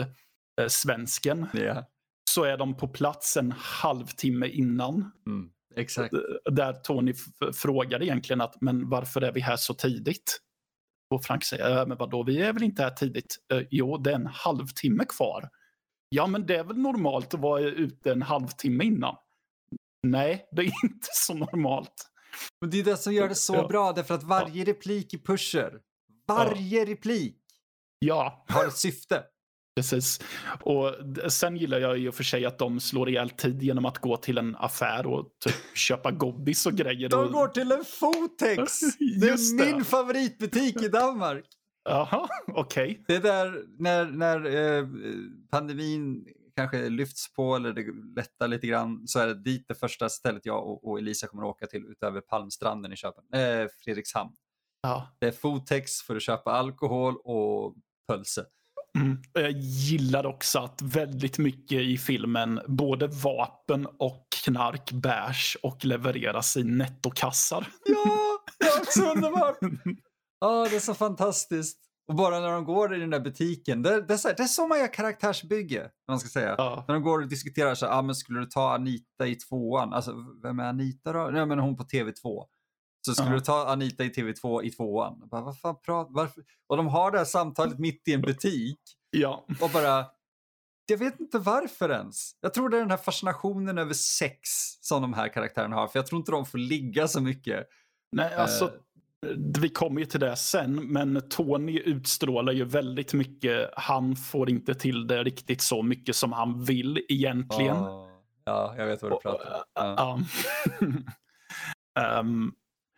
eh, 0.62 0.67
svensken 0.67 1.47
Yeah. 1.53 1.83
så 2.31 2.43
är 2.43 2.57
de 2.57 2.77
på 2.77 2.88
plats 2.88 3.38
en 3.38 3.51
halvtimme 3.57 4.47
innan. 4.47 5.12
Mm. 5.27 5.49
Exakt. 5.75 6.13
Där 6.51 6.73
Tony 6.73 7.13
frågar 7.53 8.01
egentligen 8.03 8.41
att 8.41 8.62
men 8.62 8.89
varför 8.89 9.21
är 9.21 9.31
vi 9.31 9.39
här 9.39 9.55
så 9.57 9.73
tidigt? 9.73 10.39
Och 11.15 11.23
Frank 11.25 11.43
säger, 11.43 11.77
"Äh, 11.81 11.88
men 11.88 11.97
vadå, 11.97 12.23
vi 12.23 12.41
är 12.41 12.53
väl 12.53 12.63
inte 12.63 12.83
här 12.83 12.89
tidigt? 12.89 13.35
"Eh, 13.53 13.62
jo, 13.71 13.97
det 13.97 14.12
är 14.12 14.15
en 14.15 14.27
halvtimme 14.27 15.05
kvar. 15.05 15.49
Ja, 16.09 16.27
men 16.27 16.45
det 16.45 16.55
är 16.55 16.63
väl 16.63 16.77
normalt 16.77 17.33
att 17.33 17.39
vara 17.39 17.62
ute 17.62 18.12
en 18.12 18.21
halvtimme 18.21 18.83
innan? 18.83 19.15
Nej, 20.07 20.47
det 20.51 20.62
är 20.62 20.65
inte 20.83 21.07
så 21.13 21.33
normalt. 21.33 22.05
Men 22.62 22.69
det 22.69 22.79
är 22.79 22.83
det 22.83 22.97
som 22.97 23.13
gör 23.13 23.29
det 23.29 23.35
så 23.35 23.55
Ja. 23.55 23.67
bra, 23.67 23.91
därför 23.93 24.13
att 24.15 24.23
varje 24.23 24.65
replik 24.65 25.13
i 25.13 25.17
Pusher, 25.17 25.79
varje 26.27 26.85
replik 26.85 27.38
Ja, 27.99 28.45
har 28.47 28.65
ett 28.65 28.77
syfte. 28.77 29.23
precis. 29.75 30.19
Och 30.62 30.95
sen 31.31 31.57
gillar 31.57 31.79
jag 31.79 31.99
i 31.99 32.09
och 32.09 32.15
för 32.15 32.23
sig 32.23 32.45
att 32.45 32.57
de 32.57 32.79
slår 32.79 33.09
ihjäl 33.09 33.29
tid 33.29 33.63
genom 33.63 33.85
att 33.85 33.97
gå 33.97 34.17
till 34.17 34.38
en 34.38 34.55
affär 34.55 35.07
och 35.07 35.25
typ 35.45 35.77
köpa 35.77 36.12
godis 36.12 36.65
och 36.65 36.73
grejer. 36.73 37.09
De 37.09 37.25
och... 37.25 37.31
går 37.31 37.47
till 37.47 37.71
en 37.71 37.85
Fotex! 37.85 38.79
Det 39.19 39.27
är 39.27 39.57
det. 39.57 39.65
min 39.65 39.85
favoritbutik 39.85 40.81
i 40.81 40.88
Danmark. 40.88 41.45
Jaha, 41.83 42.27
okej. 42.47 43.03
Det 43.07 43.15
är 43.15 43.21
där 43.21 43.63
när, 43.77 44.05
när 44.05 44.45
eh, 44.45 44.88
pandemin 45.51 46.25
kanske 46.55 46.89
lyfts 46.89 47.33
på 47.33 47.55
eller 47.55 47.73
det 47.73 47.85
lättar 48.15 48.47
lite 48.47 48.67
grann 48.67 49.07
så 49.07 49.19
är 49.19 49.27
det 49.27 49.43
dit 49.43 49.67
det 49.67 49.75
första 49.75 50.09
stället 50.09 50.45
jag 50.45 50.67
och, 50.67 50.88
och 50.88 50.99
Elisa 50.99 51.27
kommer 51.27 51.43
att 51.43 51.49
åka 51.49 51.67
till 51.67 51.85
utöver 51.85 52.21
Palmstranden 52.21 52.93
i 52.93 52.95
Köpen, 52.95 53.23
eh, 53.33 53.67
Fredrikshamn. 53.83 54.31
Ja. 54.81 55.07
Det 55.19 55.27
är 55.27 55.31
Fotex 55.31 56.01
för 56.01 56.15
att 56.15 56.21
köpa 56.21 56.51
alkohol 56.51 57.15
och 57.17 57.75
pölse. 58.13 58.45
Mm. 58.98 59.17
Jag 59.34 59.52
gillar 59.52 60.26
också 60.26 60.60
att 60.60 60.82
väldigt 60.82 61.38
mycket 61.38 61.82
i 61.82 61.98
filmen, 61.98 62.60
både 62.67 63.08
vapen 63.08 63.86
och 64.00 64.28
knark 64.43 64.91
bärs 64.91 65.58
och 65.63 65.86
levereras 65.86 66.58
i 66.58 66.63
nettokassar. 66.63 67.67
Ja, 67.86 68.39
det 68.60 68.65
är 68.65 68.82
också 68.82 69.02
underbart! 69.04 69.58
Ja, 70.41 70.67
det 70.69 70.76
är 70.76 70.80
så 70.80 70.93
fantastiskt. 70.93 71.78
Och 72.08 72.15
bara 72.15 72.39
när 72.39 72.52
de 72.52 72.63
går 72.65 72.95
i 72.95 73.00
den 73.00 73.10
där 73.10 73.19
butiken, 73.19 73.82
det, 73.82 74.02
det, 74.02 74.13
är, 74.13 74.17
så, 74.17 74.28
här- 74.28 74.36
det 74.36 74.43
är 74.43 74.48
så 74.48 74.67
man 74.67 74.80
gör 74.80 74.93
karaktärsbygge. 74.93 75.89
Man 76.08 76.19
ska 76.19 76.30
säga. 76.30 76.56
Ja. 76.58 76.86
När 76.88 76.93
de 76.95 77.04
går 77.04 77.22
och 77.22 77.28
diskuterar 77.28 77.76
så 77.76 77.88
ah, 77.88 78.02
men 78.02 78.15
skulle 78.15 78.39
du 78.39 78.45
ta 78.45 78.74
Anita 78.74 79.28
i 79.28 79.36
tvåan? 79.36 79.93
Alltså, 79.93 80.13
vem 80.43 80.60
är 80.60 80.63
Anita 80.63 81.13
då? 81.13 81.30
Nej, 81.34 81.45
men 81.45 81.60
hon 81.60 81.78
på 81.78 81.84
TV2. 81.84 82.45
Så 83.10 83.15
skulle 83.15 83.30
Ja. 83.36 83.39
du 83.39 83.45
ta 83.45 83.67
Anita 83.67 84.04
i 84.04 84.10
TV2 84.10 84.63
i 84.63 84.72
tvåan? 84.72 85.28
Bara, 85.32 85.41
vad 85.41 85.60
fan 85.60 85.76
prat, 85.86 86.08
varför? 86.10 86.43
Och 86.67 86.78
de 86.78 86.88
har 86.88 87.12
det 87.12 87.17
här 87.17 87.26
samtalet 87.26 87.80
mitt 87.80 88.08
i 88.08 88.13
en 88.13 88.22
butik 88.22 88.80
ja. 89.10 89.45
och 89.62 89.69
bara, 89.69 90.06
jag 90.86 90.98
vet 90.98 91.19
inte 91.19 91.39
varför 91.39 91.89
ens. 91.89 92.32
Jag 92.41 92.54
tror 92.54 92.69
det 92.69 92.78
är 92.78 92.82
den 92.82 92.91
här 92.91 92.98
fascinationen 92.98 93.78
över 93.78 93.93
sex 93.93 94.39
som 94.82 95.02
de 95.02 95.13
här 95.13 95.28
karaktärerna 95.28 95.76
har, 95.76 95.88
för 95.88 96.00
jag 96.00 96.08
tror 96.08 96.19
inte 96.19 96.32
de 96.32 96.45
får 96.45 96.58
ligga 96.58 97.08
så 97.08 97.22
mycket. 97.22 97.67
Nej, 98.12 98.36
alltså, 98.36 98.72
Eh. 99.28 99.36
vi 99.62 99.69
kommer 99.69 100.00
ju 100.00 100.06
till 100.06 100.19
det 100.19 100.36
sen, 100.36 100.76
men 100.76 101.30
Tony 101.30 101.80
utstrålar 101.80 102.54
ju 102.54 102.65
väldigt 102.65 103.13
mycket. 103.13 103.69
Han 103.78 104.15
får 104.15 104.50
inte 104.50 104.76
till 104.76 105.08
det 105.08 105.24
riktigt 105.24 105.62
så 105.62 105.82
mycket 105.84 106.15
som 106.15 106.32
han 106.34 106.63
vill 106.63 107.06
egentligen. 107.10 107.76
Ah, 107.78 108.10
ja, 108.43 108.76
jag 108.78 108.86
vet 108.86 109.02
vad 109.02 109.12
du 109.12 109.17
pratar 109.19 109.54
om. 109.54 109.62
Ja. 109.74 109.95
Ja. 109.98 110.19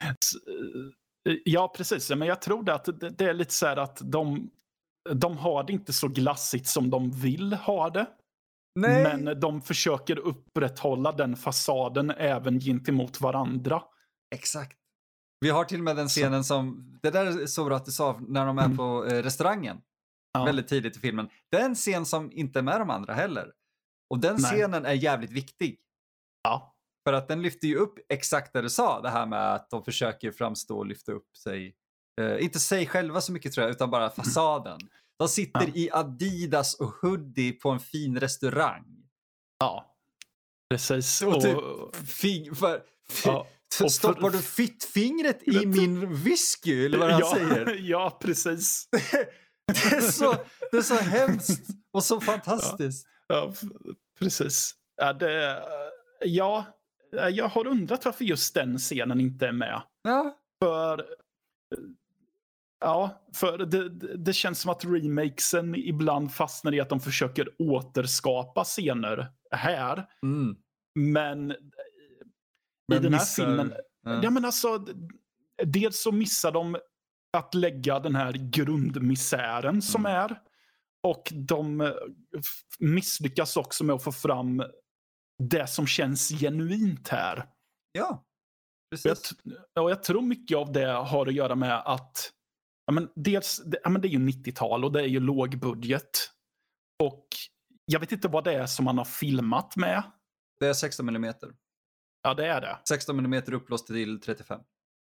Eh, 0.04 1.36
ja, 1.46 1.74
precis. 1.78 2.10
Men 2.10 2.28
jag 2.28 2.42
tror 2.42 2.64
det 2.64 2.74
att 2.74 2.86
det, 2.86 3.10
det 3.10 3.26
är 3.26 3.34
lite 3.34 3.54
så 3.54 3.66
här 3.66 3.78
att 3.78 4.02
de, 4.04 4.50
de 5.14 5.38
har 5.38 5.64
det 5.64 5.74
inte 5.74 5.94
så 5.94 6.08
glassigt 6.08 6.68
som 6.68 6.90
de 6.90 7.12
vill 7.12 7.54
ha 7.54 7.90
det. 7.90 8.06
Nej, 8.80 9.04
Men 9.18 9.40
de 9.40 9.62
försöker 9.62 10.20
upprätthålla 10.20 11.12
den 11.12 11.36
fasaden 11.36 12.12
även 12.12 12.60
gentemot 12.60 13.22
varandra. 13.22 13.84
exakt. 14.36 14.78
Vi 15.40 15.50
har 15.50 15.64
till 15.64 15.78
och 15.80 15.84
med 15.84 15.96
den 15.96 16.08
scenen 16.08 16.44
som, 16.44 16.92
det 17.02 17.10
där 17.12 17.26
är 17.42 17.46
så 17.46 17.66
bra 17.66 17.76
att 17.76 17.86
du 17.86 17.92
sa, 17.92 18.20
när 18.28 18.46
de 18.46 18.58
är 18.58 18.66
Mm. 18.66 18.78
på 18.78 19.06
eh, 19.06 19.24
restaurangen. 19.24 19.82
Ja. 20.34 20.46
väldigt 20.46 20.68
tidigt 20.68 20.98
i 20.98 21.00
filmen. 21.00 21.30
Det 21.52 21.58
är 21.58 21.66
en 21.66 21.76
scen 21.76 22.06
som 22.06 22.32
inte 22.32 22.60
är 22.60 22.64
med 22.64 22.82
de 22.82 22.90
andra 22.90 23.14
heller. 23.14 23.52
Och 24.10 24.20
den 24.20 24.36
Nej. 24.40 24.52
scenen 24.52 24.86
är 24.86 24.94
jävligt 24.94 25.32
viktig. 25.32 25.80
Ja. 26.44 26.76
För 27.08 27.14
att 27.14 27.28
den 27.28 27.42
lyfter 27.42 27.68
ju 27.68 27.76
upp 27.76 27.94
exakt 28.10 28.54
det 28.54 28.62
du 28.62 28.70
sa, 28.70 29.02
det 29.02 29.10
här 29.10 29.26
med 29.26 29.54
att 29.54 29.70
de 29.70 29.84
försöker 29.84 30.32
framstå 30.32 30.78
och 30.78 30.86
lyfta 30.86 31.12
upp 31.12 31.38
sig. 31.38 31.76
Eh, 32.22 32.44
inte 32.44 32.60
sig 32.60 32.88
själva 32.88 33.22
så 33.22 33.32
mycket 33.32 33.54
tror 33.54 33.64
jag, 33.68 33.72
utan 33.72 33.92
bara 33.92 34.10
fasaden. 34.10 34.80
De 35.20 35.28
sitter 35.28 35.62
Ja. 35.68 35.72
i 35.76 35.90
Adidas 35.92 36.74
och 36.74 36.88
hoodie 37.02 37.52
på 37.52 37.70
en 37.70 37.80
fin 37.80 38.20
restaurang. 38.20 38.86
Ja, 39.60 39.96
precis. 40.70 41.22
Och 41.22 41.42
typ, 41.42 41.58
Och- 41.58 41.96
fing, 41.96 42.56
för, 42.56 42.82
Ja, 43.26 43.48
för, 43.74 43.88
stoppar 43.88 44.30
du 44.30 44.38
fittfingret 44.42 45.44
i 45.48 45.66
min 45.66 46.16
whisky? 46.24 46.86
Eller 46.86 46.98
vad 46.98 47.12
han 47.12 47.20
ja, 47.20 47.34
säger. 47.36 47.76
ja, 47.80 48.18
precis. 48.22 48.90
Det 49.68 49.96
är, 49.96 50.02
så, 50.02 50.36
det 50.72 50.78
är 50.78 50.82
så 50.82 50.96
hemskt 50.96 51.68
och 51.94 52.04
så 52.04 52.22
fantastiskt. 52.22 53.08
Ja, 53.28 53.50
f- 53.54 53.62
precis. 54.20 54.76
Ja, 55.02 55.14
det, 55.14 55.64
ja, 56.26 56.66
jag 57.12 57.48
har 57.48 57.68
undrat 57.68 58.06
varför 58.06 58.26
just 58.26 58.54
den 58.54 58.78
scenen 58.78 59.20
inte 59.20 59.48
är 59.48 59.52
med. 59.52 59.82
Ja, 60.04 60.38
För 60.64 61.06
Ja, 62.84 63.22
för 63.36 63.58
det, 63.58 63.90
det- 64.18 64.34
känns 64.34 64.60
som 64.62 64.72
att 64.72 64.86
remakesen 64.86 65.76
ibland 65.76 66.34
fastnar 66.34 66.74
i 66.74 66.80
att 66.80 66.90
de 66.90 67.00
försöker 67.00 67.50
återskapa 67.62 68.64
scener 68.64 69.28
här. 69.52 70.08
mm. 70.24 70.56
Men 70.96 71.52
i 71.52 71.56
Men 72.88 73.02
den 73.04 73.14
här 73.14 73.20
missar- 73.20 73.46
filmen, 73.46 73.74
ja. 74.04 74.20
ja. 74.24 74.30
men 74.30 74.46
alltså, 74.46 74.86
dels 75.64 76.02
så 76.04 76.12
missar 76.12 76.52
de 76.52 76.78
att 77.38 77.54
lägga 77.54 78.00
den 78.00 78.16
här 78.16 78.32
grundmisären 78.34 79.82
som 79.82 80.06
Mm. 80.06 80.18
är. 80.18 80.42
Och 81.04 81.30
de 81.36 81.82
eh, 81.82 81.92
misslyckas 82.80 83.58
också 83.58 83.84
med 83.84 83.96
att 83.96 84.04
få 84.04 84.12
fram 84.12 84.64
det 85.50 85.68
som 85.68 85.88
känns 85.88 86.30
genuint 86.30 87.08
här. 87.08 87.46
Ja, 87.92 88.26
jag, 88.90 89.04
precis. 89.04 89.30
t- 89.30 89.36
och 89.80 89.92
jag 89.92 90.04
tror 90.04 90.22
mycket 90.22 90.58
av 90.58 90.72
det 90.72 90.86
har 90.92 91.28
att 91.28 91.34
göra 91.34 91.56
med 91.56 91.82
att 91.86 92.32
ja, 92.86 92.94
men 92.94 93.10
dels, 93.16 93.62
det, 93.66 93.80
ja, 93.84 93.90
men 93.90 94.02
det 94.02 94.08
är 94.08 94.10
ju 94.10 94.20
90-tal 94.20 94.86
och 94.86 94.92
det 94.92 95.02
är 95.02 95.08
ju 95.08 95.20
lågbudget. 95.20 96.32
Och 97.04 97.28
jag 97.86 98.00
vet 98.00 98.12
inte 98.12 98.28
vad 98.28 98.44
det 98.44 98.54
är 98.54 98.66
som 98.66 98.86
man 98.86 98.98
har 98.98 99.06
filmat 99.06 99.76
med. 99.76 100.04
Det 100.60 100.68
är 100.68 100.74
16 100.74 101.10
mm. 101.10 101.34
Ja, 102.24 102.34
det 102.34 102.48
är 102.48 102.62
det. 102.62 102.80
16 102.88 103.20
mm 103.20 103.44
upplåst 103.54 103.88
till 103.88 104.22
35. 104.22 104.62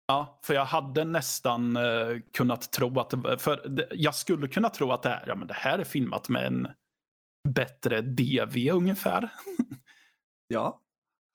Ja, 0.07 0.41
för 0.45 0.55
jag 0.55 0.65
hade 0.65 1.05
nästan 1.05 1.77
eh, 1.77 2.17
kunnat 2.33 2.73
tro 2.73 3.01
att 3.01 3.11
för 3.43 3.69
det, 3.69 3.89
jag 3.91 4.15
skulle 4.15 4.49
kunna 4.49 4.71
tro 4.71 4.93
att 4.93 5.03
det 5.03 5.09
här, 5.09 5.25
ja, 5.27 5.35
men 5.35 5.49
det 5.49 5.55
här 5.55 5.79
är 5.79 5.85
filmat 5.85 6.29
med 6.29 6.47
en 6.47 6.69
bättre 7.49 8.01
DV 8.01 8.71
ungefär. 8.73 9.29
Ja. 10.49 10.81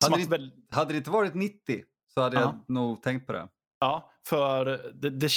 Hade 0.10 0.18
det, 0.24 0.30
väl, 0.30 0.52
hade 0.72 0.94
det 0.94 0.98
inte 0.98 1.10
varit 1.10 1.34
90 1.34 1.84
så 2.14 2.22
hade 2.22 2.36
Ja. 2.36 2.42
jag 2.42 2.76
nog 2.76 3.02
tänkt 3.04 3.28
på 3.28 3.34
det. 3.34 3.48
ja, 3.80 4.12
för 4.28 4.66
det, 4.94 5.10
det, 5.10 5.30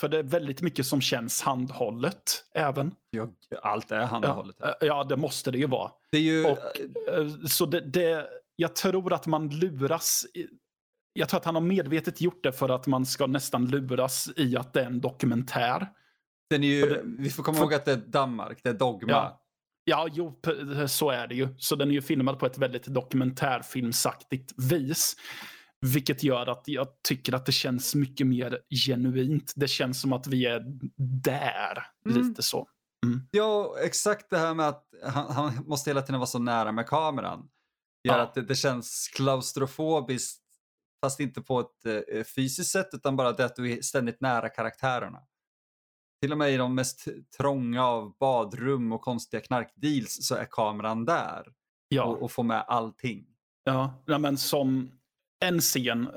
för 0.00 0.08
det 0.08 0.18
är 0.18 0.22
väldigt 0.22 0.62
mycket 0.62 0.86
som 0.86 1.00
känns 1.00 1.42
handhållet 1.42 2.44
även. 2.54 2.94
Ja, 3.10 3.28
allt 3.62 3.92
är 3.92 4.00
handhållet. 4.04 4.56
Ja, 4.58 4.74
ja, 4.80 5.04
det 5.04 5.16
måste 5.16 5.50
det 5.50 5.58
ju 5.58 5.66
vara. 5.66 5.90
Det 6.10 6.18
är 6.18 6.22
ju... 6.22 6.44
Och, 6.50 6.58
eh, 7.08 7.28
så 7.48 7.66
det, 7.66 7.80
det, 7.80 8.26
jag 8.56 8.76
tror 8.76 9.12
att 9.12 9.26
man 9.26 9.48
luras. 9.48 10.26
I, 10.34 10.46
jag 11.12 11.28
tror 11.28 11.38
att 11.40 11.44
han 11.44 11.54
har 11.54 11.62
medvetet 11.62 12.20
gjort 12.20 12.42
det 12.42 12.52
för 12.52 12.68
att 12.68 12.86
man 12.86 13.06
ska 13.06 13.26
nästan 13.26 13.66
luras 13.66 14.28
i 14.36 14.56
att 14.56 14.72
det 14.72 14.80
är 14.80 14.86
en 14.86 15.00
dokumentär. 15.00 15.88
den 16.50 16.64
är 16.64 16.68
ju 16.68 17.02
vi 17.18 17.30
får 17.30 17.42
komma 17.42 17.56
för- 17.58 17.64
ihåg 17.64 17.74
att 17.74 17.84
det 17.84 17.92
är 17.92 17.96
Danmark, 17.96 18.60
det 18.62 18.68
är 18.70 18.74
Dogma. 18.74 19.12
Ja. 19.12 19.41
Ja, 19.84 20.08
jo, 20.12 20.40
så 20.88 21.10
är 21.10 21.26
det 21.26 21.34
ju. 21.34 21.48
Så 21.58 21.76
den 21.76 21.88
är 21.88 21.92
ju 21.92 22.02
filmad 22.02 22.38
på 22.38 22.46
ett 22.46 22.58
väldigt 22.58 22.86
dokumentärfilmsaktigt 22.86 24.52
vis. 24.72 25.16
Vilket 25.80 26.22
gör 26.22 26.46
att 26.46 26.62
jag 26.66 26.88
tycker 27.08 27.32
att 27.34 27.46
det 27.46 27.52
känns 27.52 27.94
mycket 27.94 28.26
mer 28.26 28.58
genuint. 28.86 29.52
Det 29.56 29.68
känns 29.68 30.00
som 30.00 30.12
att 30.12 30.26
vi 30.26 30.46
är 30.46 30.62
där, 31.24 31.86
Mm. 32.06 32.28
lite 32.28 32.42
så. 32.42 32.68
Ja, 33.30 33.76
exakt 33.84 34.30
det 34.30 34.38
här 34.38 34.54
med 34.54 34.68
att 34.68 34.84
han, 35.04 35.32
han 35.32 35.64
måste 35.66 35.90
hela 35.90 36.02
tiden 36.02 36.18
vara 36.20 36.26
så 36.26 36.38
nära 36.38 36.72
med 36.72 36.86
kameran. 36.86 37.48
Gör 38.08 38.16
Ja. 38.16 38.22
att 38.22 38.34
det, 38.34 38.42
det 38.42 38.54
känns 38.54 39.10
klaustrofobiskt, 39.16 40.42
fast 41.04 41.20
inte 41.20 41.40
på 41.42 41.60
ett 41.60 41.86
eh, 42.14 42.24
fysiskt 42.24 42.70
sätt, 42.70 42.88
utan 42.92 43.16
bara 43.16 43.32
det 43.32 43.44
att 43.44 43.56
du 43.56 43.72
är 43.72 43.82
ständigt 43.82 44.20
nära 44.20 44.48
karaktärerna. 44.48 45.18
Till 46.22 46.32
och 46.32 46.38
med 46.38 46.52
i 46.52 46.56
de 46.56 46.74
mest 46.74 47.08
trånga 47.36 47.86
av 47.86 48.16
badrum 48.20 48.92
och 48.92 49.00
konstiga 49.00 49.40
knarkdeals 49.40 50.26
så 50.26 50.34
är 50.34 50.46
kameran 50.50 51.04
där 51.04 51.42
Ja. 51.88 52.04
och, 52.04 52.22
och 52.22 52.32
får 52.32 52.42
med 52.42 52.64
allting. 52.68 53.26
Ja, 53.64 53.94
men 54.18 54.38
som 54.38 54.90
en 55.44 55.60
scen. 55.60 56.08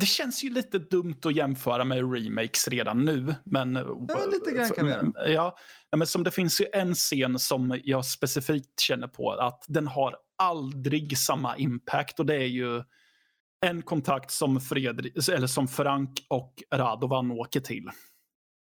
Det 0.00 0.06
känns 0.06 0.44
ju 0.44 0.50
lite 0.50 0.78
dumt 0.78 1.20
att 1.24 1.36
jämföra 1.36 1.84
med 1.84 2.12
remakes 2.14 2.68
redan 2.68 3.04
nu. 3.04 3.34
Men, 3.44 3.74
ja, 4.08 4.18
lite 4.32 4.50
grann 4.56 4.70
kan 4.70 4.86
vi 4.86 4.92
göra. 4.92 5.28
Ja, 5.28 5.56
men 5.96 6.06
som 6.06 6.24
det 6.24 6.30
finns 6.30 6.60
ju 6.60 6.66
en 6.72 6.94
scen 6.94 7.38
som 7.38 7.80
jag 7.84 8.04
specifikt 8.04 8.80
känner 8.80 9.08
på 9.08 9.32
att 9.32 9.64
den 9.68 9.86
har 9.86 10.16
aldrig 10.38 11.18
samma 11.18 11.56
impact 11.56 12.20
och 12.20 12.26
det 12.26 12.34
är 12.34 12.48
ju 12.48 12.82
en 13.66 13.82
kontakt 13.82 14.30
som, 14.30 14.60
Fredrik, 14.60 15.28
eller 15.28 15.46
som 15.46 15.68
Frank 15.68 16.26
och 16.28 16.62
Radovan 16.74 17.30
åker 17.30 17.60
till. 17.60 17.90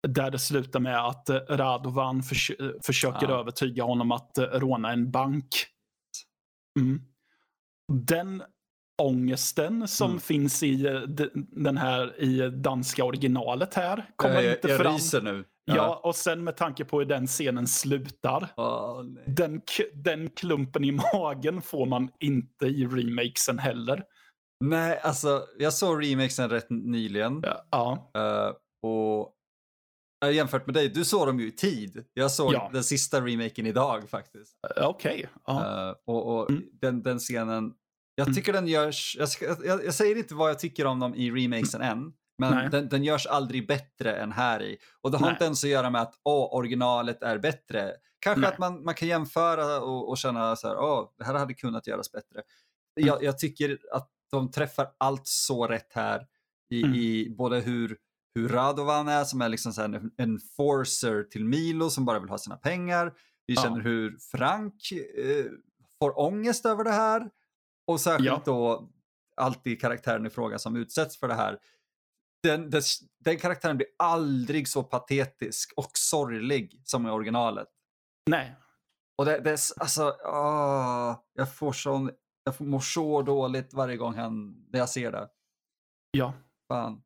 Där 0.07 0.31
det 0.31 0.39
slutar 0.39 0.79
med 0.79 1.05
att 1.05 1.29
Radovan 1.49 2.23
förs 2.23 2.51
försöker 2.83 3.29
ja. 3.29 3.39
övertyga 3.39 3.83
honom 3.83 4.11
att 4.11 4.37
råna 4.37 4.91
en 4.91 5.11
bank. 5.11 5.65
Mm. 6.79 7.01
Den 7.91 8.43
ångesten 9.01 9.87
som 9.87 10.09
mm. 10.09 10.19
finns 10.19 10.63
i 10.63 10.85
eh, 10.85 11.01
den 11.51 11.77
här 11.77 12.21
i 12.21 12.49
danska 12.49 13.03
originalet 13.03 13.73
här 13.73 14.09
kommer 14.15 14.41
jag, 14.41 14.55
inte 14.55 14.67
jag 14.67 14.81
fram. 14.81 14.93
ryser 14.93 15.21
nu. 15.21 15.45
Ja. 15.65 15.75
ja. 15.75 16.01
och 16.03 16.15
sen 16.15 16.43
med 16.43 16.57
tanke 16.57 16.85
på 16.85 16.99
hur 16.99 17.05
den 17.05 17.27
scenen 17.27 17.67
slutar. 17.67 18.53
Oh, 18.57 19.03
den, 19.25 19.61
den 19.93 20.29
klumpen 20.29 20.83
i 20.83 20.91
magen 21.13 21.61
får 21.61 21.85
man 21.85 22.09
inte 22.19 22.65
i 22.65 22.85
remakesen 22.85 23.59
heller. 23.59 24.03
Nej, 24.65 24.99
alltså 25.03 25.41
jag 25.59 25.73
såg 25.73 26.03
remakesen 26.03 26.49
rätt 26.49 26.69
nyligen. 26.69 27.43
Ja. 27.71 28.11
Uh, 28.17 28.55
och 28.91 29.33
jämfört 30.31 30.65
med 30.65 30.73
dig, 30.73 30.89
du 30.89 31.05
såg 31.05 31.27
dem 31.27 31.39
ju 31.39 31.47
i 31.47 31.51
tid. 31.51 32.05
Jag 32.13 32.31
såg 32.31 32.53
ja. 32.53 32.69
den 32.73 32.83
sista 32.83 33.21
remaken 33.21 33.65
idag 33.65 34.09
faktiskt. 34.09 34.57
Okej. 34.81 35.29
Okay. 35.45 35.61
Uh, 35.61 35.93
och, 36.05 36.35
och 36.35 36.49
mm. 36.49 36.63
den, 36.81 37.03
den 37.03 37.19
scenen 37.19 37.73
jag 38.15 38.27
mm. 38.27 38.35
tycker 38.35 38.53
den 38.53 38.67
görs, 38.67 39.17
jag, 39.19 39.29
jag, 39.65 39.85
jag, 39.85 39.93
säger 39.93 40.15
inte 40.15 40.35
vad 40.35 40.49
jag 40.49 40.59
tycker 40.59 40.85
om 40.85 40.99
dem 40.99 41.15
i 41.15 41.31
remakesen 41.31 41.81
än, 41.81 42.13
men 42.37 42.71
den, 42.71 42.89
den, 42.89 43.03
görs 43.03 43.27
aldrig 43.27 43.67
bättre 43.67 44.15
än 44.15 44.31
här 44.31 44.61
i. 44.61 44.77
Och 45.01 45.11
det 45.11 45.17
har 45.17 45.25
Nej. 45.25 45.33
inte 45.33 45.45
ens 45.45 45.63
att 45.63 45.69
göra 45.69 45.89
med 45.89 46.01
att 46.01 46.13
åh, 46.23 46.55
originalet 46.55 47.23
är 47.23 47.37
bättre. 47.37 47.91
Kanske 48.19 48.41
Nej. 48.41 48.49
att 48.49 48.57
man, 48.57 48.83
man 48.83 48.93
kan 48.93 49.07
jämföra 49.07 49.81
och, 49.81 50.09
och 50.09 50.17
känna 50.17 50.55
så 50.55 50.67
här, 50.67 50.77
åh, 50.77 51.09
det 51.17 51.25
här 51.25 51.33
hade 51.33 51.53
kunnat 51.53 51.87
göras 51.87 52.11
bättre. 52.11 52.41
Mm. 52.99 53.07
Jag, 53.07 53.23
jag, 53.23 53.39
tycker 53.39 53.77
att 53.91 54.09
de 54.31 54.51
träffar 54.51 54.87
allt 54.97 55.27
så 55.27 55.67
rätt 55.67 55.93
här 55.93 56.27
i, 56.69 56.83
mm. 56.83 56.95
i 56.95 57.35
både 57.37 57.59
hur, 57.59 57.97
hur 58.35 58.49
Radovan 58.49 59.07
är 59.07 59.23
som 59.23 59.41
är 59.41 59.49
liksom 59.49 59.73
så 59.73 59.81
en 59.81 60.11
enforcer 60.17 61.23
till 61.23 61.45
Milo 61.45 61.89
som 61.89 62.05
bara 62.05 62.19
vill 62.19 62.29
ha 62.29 62.37
sina 62.37 62.57
pengar. 62.57 63.13
Vi 63.47 63.55
känner 63.55 63.77
ja. 63.77 63.83
hur 63.83 64.17
Frank 64.31 64.91
eh, 64.91 65.45
får 65.99 66.19
ångest 66.19 66.65
över 66.65 66.83
det 66.83 66.91
här 66.91 67.29
och 67.87 68.01
särskilt 68.01 68.27
ja. 68.27 68.41
då 68.45 68.89
alltid 69.35 69.81
karaktären 69.81 70.25
i 70.25 70.29
fråga 70.29 70.59
som 70.59 70.75
utsätts 70.75 71.17
för 71.17 71.27
det 71.27 71.33
här. 71.33 71.59
Den, 72.43 72.69
den, 72.69 72.81
den, 73.19 73.37
karaktären 73.37 73.77
blir 73.77 73.87
aldrig 73.97 74.67
så 74.67 74.83
patetisk 74.83 75.73
och 75.75 75.91
sorglig 75.93 76.81
som 76.83 77.07
i 77.07 77.09
originalet. 77.09 77.67
Nej. 78.29 78.55
Och 79.17 79.25
det, 79.25 79.39
det 79.39 79.59
alltså, 79.77 80.15
åh, 80.25 81.19
jag 81.33 81.55
får 81.55 81.73
sån, 81.73 82.11
jag 82.43 82.61
mår 82.61 82.79
så 82.79 83.21
dåligt 83.21 83.73
varje 83.73 83.97
gång 83.97 84.15
han, 84.15 84.65
när 84.71 84.79
jag 84.79 84.89
ser 84.89 85.11
det. 85.11 85.29
Ja. 86.11 86.33
Fan. 86.67 87.03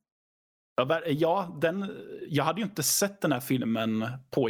Ja, 1.06 1.58
den, 1.62 1.96
jag 2.30 2.44
hade 2.44 2.62
ju 2.62 2.66
inte 2.66 2.84
sett 2.84 3.22
den 3.22 3.32
här 3.32 3.40
filmen 3.40 4.08
på 4.32 4.50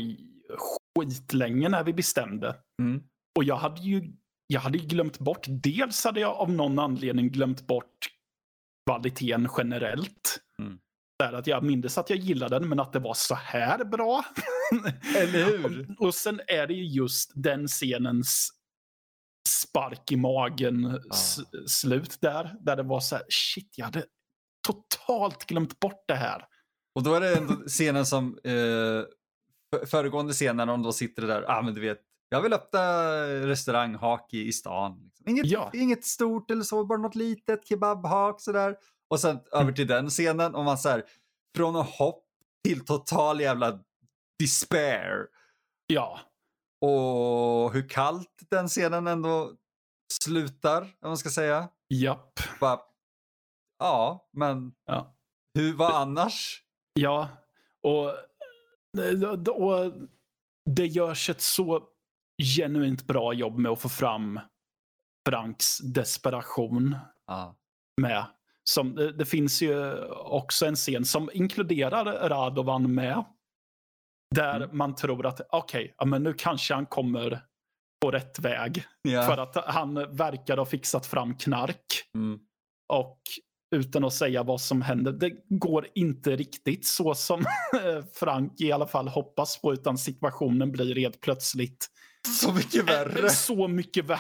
skitlänge 0.98 1.70
när 1.70 1.84
vi 1.84 1.94
bestämde. 1.94 2.56
Mm. 2.82 3.04
Och 3.38 3.44
jag 3.44 3.56
hade 3.56 3.82
ju 3.82 4.14
jag 4.48 4.62
hade 4.62 4.78
glömt 4.78 5.20
bort, 5.20 5.46
dels 5.48 6.04
hade 6.04 6.20
jag 6.20 6.36
av 6.36 6.52
någon 6.52 6.80
anledning 6.80 7.30
glömt 7.30 7.68
bort 7.68 8.10
kvaliteten 8.88 9.50
generellt. 9.58 10.40
Mm. 10.60 10.80
Där 11.20 11.34
att 11.34 11.48
jag 11.48 11.64
minns 11.64 11.98
att 11.98 12.10
jag 12.10 12.20
gillade 12.20 12.60
den, 12.60 12.70
men 12.70 12.80
att 12.80 12.94
det 12.94 13.00
var 13.00 13.14
så 13.14 13.36
här 13.36 13.86
bra. 13.86 14.26
Eller 15.18 15.46
hur? 15.46 15.96
och, 16.00 16.06
och 16.06 16.16
sen 16.16 16.42
är 16.48 16.68
det 16.68 16.74
ju 16.74 16.86
just 16.86 17.32
den 17.36 17.68
scenens 17.68 18.50
spark 19.50 20.12
i 20.12 20.16
magen 20.16 21.02
ah. 21.10 21.16
slut 21.68 22.18
där. 22.22 22.56
Där 22.60 22.76
det 22.76 22.84
var 22.84 23.00
så 23.00 23.16
här, 23.16 23.26
shit, 23.30 23.74
jag 23.78 23.86
hade 23.86 24.04
totalt 24.68 25.46
glömt 25.46 25.80
bort 25.80 26.04
det 26.08 26.16
här. 26.16 26.46
Och 26.96 27.04
då 27.04 27.14
är 27.14 27.22
det 27.22 27.38
ändå 27.38 27.54
scenen 27.54 28.06
som, 28.06 28.40
eh, 28.44 29.86
föregående 29.88 30.34
scenen 30.34 30.58
när 30.58 30.66
de 30.66 30.84
då 30.84 30.92
sitter 30.92 31.22
där, 31.28 31.46
ah 31.52 31.62
men 31.62 31.74
du 31.74 31.82
vet, 31.82 32.00
jag 32.30 32.42
vill 32.42 32.54
öppna 32.54 32.82
restauranghak 33.48 34.34
i, 34.34 34.48
i 34.48 34.54
stan. 34.54 35.02
Liksom. 35.04 35.30
Inget, 35.30 35.46
ja. 35.46 35.72
inget 35.74 36.06
stort 36.06 36.52
eller 36.52 36.64
så, 36.64 36.86
bara 36.86 36.98
något 36.98 37.16
litet 37.16 37.68
kebabhak 37.68 38.42
sådär. 38.42 38.76
Och 39.10 39.20
sen 39.20 39.40
över 39.52 39.64
mm. 39.64 39.76
till 39.76 39.88
den 39.88 40.10
scenen 40.10 40.56
och 40.56 40.64
man 40.64 40.78
så 40.78 41.02
från 41.56 41.76
att 41.76 41.90
hopp 41.90 42.24
till 42.64 42.86
total 42.86 43.42
jävla 43.42 43.80
despair. 44.40 45.28
Ja. 45.88 46.20
Och 46.82 47.74
hur 47.74 47.90
kallt 47.90 48.44
den 48.50 48.68
scenen 48.68 49.08
ändå 49.08 49.52
slutar, 50.24 50.82
om 50.82 51.10
man 51.10 51.18
ska 51.18 51.30
säga. 51.30 51.70
Japp. 51.90 52.40
Bara, 52.60 52.80
ja, 53.80 54.30
men 54.34 54.74
ja. 54.86 55.16
hur 55.54 55.74
var 55.74 55.92
annars? 55.92 56.64
Ja, 56.94 57.30
och, 57.84 58.06
och 59.50 59.94
det 60.76 60.86
görs 60.86 61.30
ett 61.30 61.42
så 61.42 61.84
genuint 62.56 63.08
bra 63.08 63.34
jobb 63.34 63.58
med 63.58 63.72
att 63.72 63.82
få 63.82 63.90
fram 63.90 64.40
Franks 65.30 65.78
desperation 65.78 66.96
ah. 67.26 67.54
med. 68.02 68.26
Som, 68.64 68.96
det, 68.96 69.12
det, 69.12 69.26
finns 69.26 69.62
ju 69.62 70.04
också 70.12 70.66
en 70.66 70.76
scen 70.76 71.06
som 71.06 71.30
inkluderar 71.34 72.30
Radovan 72.30 72.94
med. 72.94 73.24
Där 74.36 74.56
mm. 74.56 74.78
man 74.78 74.96
tror 74.96 75.26
att 75.26 75.42
okej, 75.50 75.84
okay, 75.84 75.94
ja, 75.98 76.06
men 76.06 76.24
nu 76.24 76.34
kanske 76.34 76.74
han 76.74 76.86
kommer 76.86 77.42
på 78.02 78.12
rätt 78.12 78.40
väg. 78.40 78.86
Yeah. 79.08 79.28
För 79.28 79.38
att 79.38 79.66
han 79.66 79.94
verkar 80.16 80.58
ha 80.58 80.66
fixat 80.66 81.06
fram 81.06 81.36
knark. 81.36 81.86
Mm. 82.16 82.40
Och 82.94 83.22
utan 83.76 84.04
att 84.04 84.14
säga 84.14 84.44
vad 84.44 84.62
som 84.62 84.82
händer. 84.82 85.12
Det 85.12 85.32
går 85.50 85.88
inte 85.96 86.36
riktigt 86.36 86.86
så 86.86 87.16
som 87.16 87.44
Frank 88.14 88.62
i 88.62 88.72
alla 88.72 88.88
fall 88.88 89.08
hoppas 89.08 89.62
på, 89.62 89.74
utan 89.74 89.98
situationen 89.98 90.72
blir 90.72 90.96
helt 90.96 91.22
plötsligt 91.22 91.88
så 92.28 92.54
mycket 92.54 92.90
värre. 92.90 93.30
Så 93.30 93.68
mycket 93.68 94.06
värre. 94.06 94.20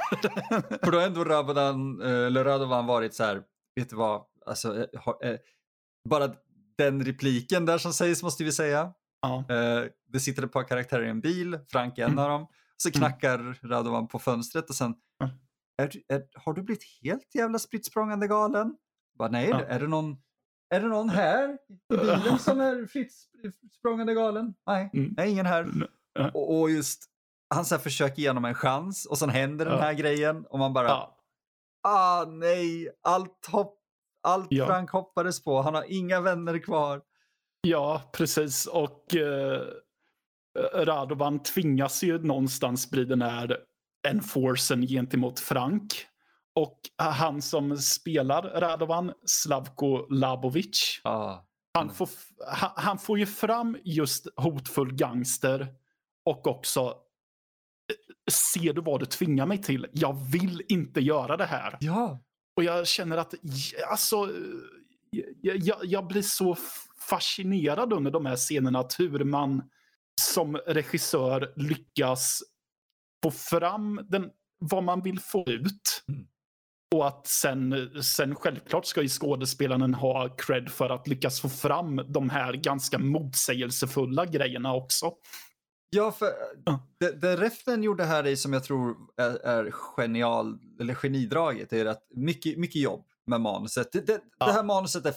För 0.83 0.91
då 0.91 0.97
har 0.97 1.05
ändå 1.05 1.23
Radovan, 1.23 2.01
eh, 2.01 2.25
eller 2.25 2.43
Radovan 2.43 2.85
varit 2.85 3.13
så 3.13 3.23
här, 3.23 3.41
vet 3.75 3.89
du 3.89 3.95
vad, 3.95 4.21
alltså, 4.45 4.77
eh, 4.77 5.29
eh, 5.29 5.37
bara 6.09 6.33
den 6.77 7.05
repliken 7.05 7.65
där 7.65 7.77
som 7.77 7.93
sägs 7.93 8.23
måste 8.23 8.43
vi 8.43 8.51
säga. 8.51 8.93
Ja. 9.21 9.43
Det 10.07 10.19
sitter 10.19 10.43
ett 10.43 10.51
par 10.51 10.63
karaktärer 10.63 11.05
i 11.05 11.09
en 11.09 11.21
bil, 11.21 11.59
Frank 11.67 11.97
är 11.97 12.03
en 12.03 12.11
mm. 12.11 12.23
av 12.23 12.29
dem. 12.29 12.47
Så 12.77 12.89
mm. 12.89 12.99
knackar 12.99 13.39
mm. 13.39 13.55
Radovan 13.61 14.07
på 14.07 14.19
fönstret 14.19 14.69
och 14.69 14.75
sen, 14.75 14.95
mm. 15.23 15.35
är, 15.77 16.15
är, 16.15 16.23
har 16.33 16.53
du 16.53 16.61
blivit 16.61 16.83
helt 17.03 17.35
jävla 17.35 17.59
spritt 17.59 17.93
galen? 18.29 18.75
Bara, 19.17 19.29
nej, 19.29 19.49
ja. 19.49 19.61
är, 19.61 19.79
det 19.79 19.87
någon, 19.87 20.17
är 20.75 20.81
det 20.81 20.87
någon 20.87 21.09
här 21.09 21.57
i 21.69 21.97
bilen 21.97 22.39
som 22.39 22.61
är 22.61 22.85
fritt 22.85 23.13
språngande 23.79 24.13
galen? 24.13 24.53
Nej, 24.67 24.89
mm. 24.93 25.13
nej 25.17 25.31
ingen 25.31 25.45
här. 25.45 25.67
Och, 26.33 26.59
och 26.59 26.71
just 26.71 27.09
han 27.49 27.65
så 27.65 27.77
försöker 27.77 28.21
ge 28.21 28.27
honom 28.27 28.45
en 28.45 28.55
chans 28.55 29.05
och 29.05 29.17
sen 29.17 29.29
händer 29.29 29.65
den 29.65 29.79
här 29.79 29.93
grejen 29.93 30.45
och 30.45 30.59
man 30.59 30.73
bara, 30.73 30.87
ja. 30.87 31.17
ah 31.83 32.25
nej, 32.25 32.89
allt, 33.03 33.45
hopp, 33.51 33.79
allt 34.23 34.47
ja. 34.49 34.65
Frank 34.65 34.89
hoppades 34.89 35.43
på, 35.43 35.61
han 35.61 35.75
har 35.75 35.85
inga 35.87 36.21
vänner 36.21 36.59
kvar. 36.59 37.01
Ja, 37.61 38.01
precis. 38.13 38.65
Och 38.65 39.15
eh, 39.15 39.61
Radovan 40.73 41.43
tvingas 41.43 42.03
ju 42.03 42.19
någonstans 42.19 42.89
bli 42.89 43.05
den 43.05 43.21
här 43.21 43.57
enforcen 44.07 44.87
gentemot 44.87 45.39
Frank. 45.39 46.07
Och 46.57 46.79
han 46.97 47.41
som 47.41 47.77
spelar 47.77 48.41
Radovan, 48.41 49.13
Slavko 49.25 50.07
Labovic, 50.09 51.01
ah. 51.03 51.45
han, 51.73 51.93
får, 51.93 52.09
han, 52.47 52.71
han, 52.75 52.97
får 52.97 53.19
ju 53.19 53.25
fram 53.25 53.77
just 53.83 54.27
hotfull 54.35 54.93
gangster 54.93 55.67
och 56.25 56.47
också 56.47 56.95
ser 58.31 58.73
du 58.73 58.81
vad 58.81 58.99
du 58.99 59.05
tvingar 59.05 59.45
mig 59.45 59.61
till? 59.61 59.87
Jag 59.91 60.13
vill 60.31 60.61
inte 60.67 61.01
göra 61.01 61.37
det 61.37 61.45
här. 61.45 61.77
Ja. 61.79 62.19
Och 62.55 62.63
jag 62.63 62.87
känner 62.87 63.17
att, 63.17 63.33
alltså, 63.89 64.29
jag, 65.41 65.85
jag 65.85 66.07
blir 66.07 66.21
så 66.21 66.57
fascinerad 67.09 67.93
under 67.93 68.11
de 68.11 68.25
här 68.25 68.35
scenerna, 68.35 68.79
att 68.79 68.99
hur 68.99 69.23
man 69.23 69.69
som 70.21 70.57
regissör 70.57 71.53
lyckas 71.55 72.43
få 73.23 73.31
fram 73.31 74.01
den, 74.09 74.29
vad 74.59 74.83
man 74.83 75.01
vill 75.01 75.19
få 75.19 75.43
ut. 75.47 76.03
Mm. 76.07 76.27
Och 76.95 77.07
att 77.07 77.27
sen, 77.27 77.89
sen 78.03 78.35
självklart 78.35 78.85
ska 78.85 79.01
ju 79.01 79.09
skådespelaren 79.09 79.93
ha 79.93 80.29
cred 80.29 80.69
för 80.71 80.89
att 80.89 81.07
lyckas 81.07 81.41
få 81.41 81.49
fram 81.49 82.01
de 82.07 82.29
här 82.29 82.53
ganska 82.53 82.99
motsägelsefulla 82.99 84.25
grejerna 84.25 84.73
också. 84.73 85.11
Ja, 85.89 86.11
för 86.11 86.27
det, 86.99 87.11
det 87.21 87.35
Reften 87.37 87.83
gjorde 87.83 88.05
här 88.05 88.27
i 88.27 88.37
som 88.37 88.53
jag 88.53 88.63
tror 88.63 88.97
är, 89.17 89.45
är 89.45 89.71
genial, 89.71 90.59
eller 90.79 90.93
genidraget 90.93 91.73
är 91.73 91.85
att 91.85 92.07
mycket, 92.15 92.57
mycket 92.57 92.81
jobb. 92.81 93.05
med 93.27 93.41
manuset. 93.41 93.91
Det, 93.91 94.07
det, 94.07 94.21
Ja. 94.39 94.45
det 94.45 94.51
här 94.51 94.63
manuset 94.63 95.05
är 95.05 95.13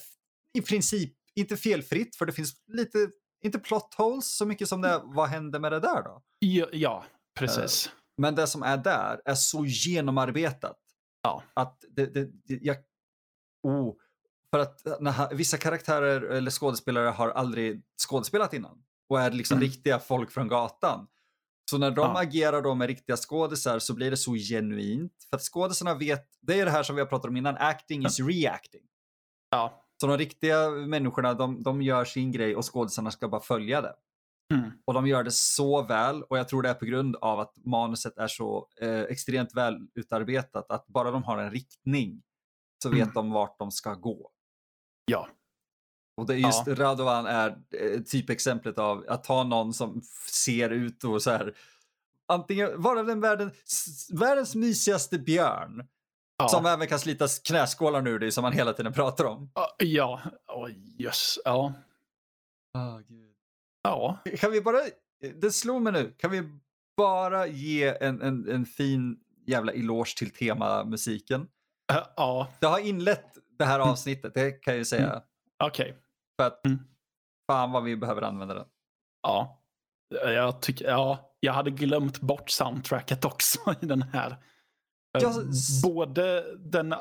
i 0.59 0.61
princip 0.63 1.13
inte 1.35 1.57
felfritt 1.57 2.17
för 2.17 2.27
det 2.27 2.33
finns 2.33 2.53
lite, 2.67 3.11
inte 3.45 3.59
plot 3.59 3.95
holes 3.97 4.37
så 4.37 4.47
mycket 4.47 4.69
som 4.69 4.81
det 4.81 4.89
är, 4.89 5.01
vad 5.05 5.29
hände 5.29 5.59
med 5.59 5.73
det 5.73 5.81
där 5.81 6.03
då? 6.03 6.23
Ja, 6.39 6.67
ja 6.73 7.05
precis. 7.39 7.91
Men 8.19 8.35
det 8.35 8.47
som 8.47 8.63
är 8.63 8.77
där 8.77 9.21
är 9.25 9.35
så 9.35 9.65
genomarbetat. 9.67 10.77
Ja. 11.23 11.43
Att 11.55 11.85
det, 11.91 12.07
det, 12.07 12.25
det 12.45 12.59
jag, 12.63 12.77
oh, 13.63 13.95
för 14.51 14.59
att 14.59 15.01
när, 15.01 15.11
han- 15.11 15.37
vissa 15.37 15.57
karaktärer 15.59 16.23
eller 16.23 16.51
skådespelare 16.51 17.09
har 17.09 17.29
aldrig 17.31 17.83
skådespelat 18.09 18.55
innan 18.55 18.83
och 19.09 19.21
är 19.21 19.31
liksom 19.31 19.57
Mm. 19.57 19.69
riktiga 19.69 19.99
folk 19.99 20.31
från 20.31 20.49
gatan. 20.49 21.07
Så 21.71 21.79
när 21.79 21.91
de 21.91 22.01
Ja. 22.15 22.21
agerar 22.21 22.63
då 22.63 22.75
med 22.75 22.87
riktiga 22.89 23.17
skådisar 23.17 23.79
så 23.79 23.95
blir 23.95 24.11
det 24.11 24.17
så 24.17 24.35
genuint. 24.35 25.13
För 25.31 25.37
att 25.37 25.43
skådisarna 25.43 25.95
vet, 25.95 26.27
det 26.41 26.61
är 26.61 26.65
det 26.65 26.71
här 26.71 26.83
som 26.83 26.97
vi 26.97 27.01
har 27.03 27.07
pratat 27.09 27.29
om 27.29 27.37
innan, 27.37 27.57
acting 27.59 28.07
is 28.07 28.21
reacting. 28.21 28.83
Ja. 29.51 29.85
Så 30.01 30.07
de 30.07 30.19
riktiga 30.19 30.71
människorna, 30.71 31.35
de, 31.35 31.63
de 31.63 31.83
gör 31.83 32.05
sin 32.05 32.33
grej 32.33 32.57
och 32.57 32.73
skådisarna 32.75 33.11
ska 33.11 33.29
bara 33.29 33.41
följa 33.41 33.81
det. 33.81 33.95
Mm. 34.51 34.71
Och 34.85 34.95
de 34.95 35.07
gör 35.07 35.25
det 35.25 35.31
så 35.31 35.83
väl 35.83 36.23
och 36.23 36.39
jag 36.39 36.49
tror 36.49 36.63
det 36.63 36.69
är 36.69 36.75
på 36.75 36.85
grund 36.85 37.17
av 37.17 37.41
att 37.41 37.55
manuset 37.65 38.19
är 38.19 38.29
så 38.29 38.69
eh, 38.81 39.01
extremt 39.01 39.55
väl 39.55 39.79
utarbetat 39.95 40.71
att 40.71 40.87
bara 40.87 41.11
de 41.11 41.23
har 41.23 41.39
en 41.39 41.51
riktning 41.51 42.23
så 42.83 42.89
vet 42.89 43.01
Mm. 43.03 43.15
de 43.15 43.31
vart 43.31 43.59
de 43.59 43.71
ska 43.71 43.95
gå. 43.95 44.31
Ja. 45.05 45.29
Och 46.17 46.27
det 46.27 46.35
är 46.35 46.39
just 46.39 46.67
Ja. 46.67 46.75
Radovan 46.75 47.27
är 47.27 47.49
eh, 47.71 48.01
typexemplet 48.01 48.79
av 48.79 49.05
att 49.09 49.25
ta 49.25 49.43
någon 49.45 49.75
som 49.75 50.03
ser 50.31 50.71
ut 50.71 51.05
och 51.05 51.23
så 51.23 51.31
här 51.31 51.57
antingen 52.29 52.83
vara 52.83 53.03
den 53.03 53.21
världen, 53.21 53.51
världens 54.13 54.55
mysigaste 54.55 55.19
björn 55.19 55.89
Ja. 56.39 56.49
som 56.49 56.67
även 56.67 56.87
kan 56.89 56.99
slita 56.99 57.27
knäskålar 57.45 58.09
ur 58.09 58.19
dig 58.19 58.33
som 58.33 58.43
man 58.43 58.53
hela 58.53 58.73
tiden 58.73 58.93
pratar 58.93 59.25
om. 59.25 59.51
Ja. 59.79 60.21
Oj, 60.49 60.95
jöss. 60.99 61.39
Ja. 61.45 61.73
Ja. 63.83 64.19
Kan 64.39 64.51
vi 64.51 64.61
bara, 64.61 64.79
det 65.41 65.51
slog 65.51 65.83
mig 65.83 65.93
nu, 65.93 66.15
kan 66.19 66.31
vi 66.31 66.43
bara 66.97 67.47
ge 67.47 67.97
en, 68.01 68.23
en, 68.23 68.49
en 68.51 68.67
fin 68.67 69.19
jävla 69.47 69.73
eloge 69.73 70.17
till 70.17 70.31
temamusiken? 70.31 71.41
Äh, 71.93 71.99
Ja. 72.17 72.49
Det 72.61 72.67
har 72.67 72.79
inlett 72.79 73.35
det 73.59 73.65
här 73.65 73.75
Mm. 73.77 73.89
avsnittet, 73.89 74.35
det 74.35 74.51
kan 74.51 74.75
jag 74.75 74.79
ju 74.79 74.85
säga. 74.85 75.23
Okej. 75.65 75.97
För 76.41 76.47
att 76.47 76.67
Mm. 76.67 76.79
fan 77.51 77.73
vad 77.73 77.83
vi 77.85 77.97
behöver 77.97 78.23
använda 78.23 78.55
den. 78.55 78.67
Ja. 79.23 79.63
Jag 80.25 80.63
tycker, 80.63 80.85
ja. 80.85 81.37
Jag 81.41 81.53
hade 81.53 81.71
glömt 81.71 82.21
bort 82.21 82.51
soundtracket 82.51 83.25
också 83.25 83.59
i 83.83 83.87
den 83.87 84.03
här. 84.03 84.31
Eh, 84.31 84.37
Ja, 85.23 85.43
s- 85.51 85.83
Både 85.83 86.45
den, 86.59 86.95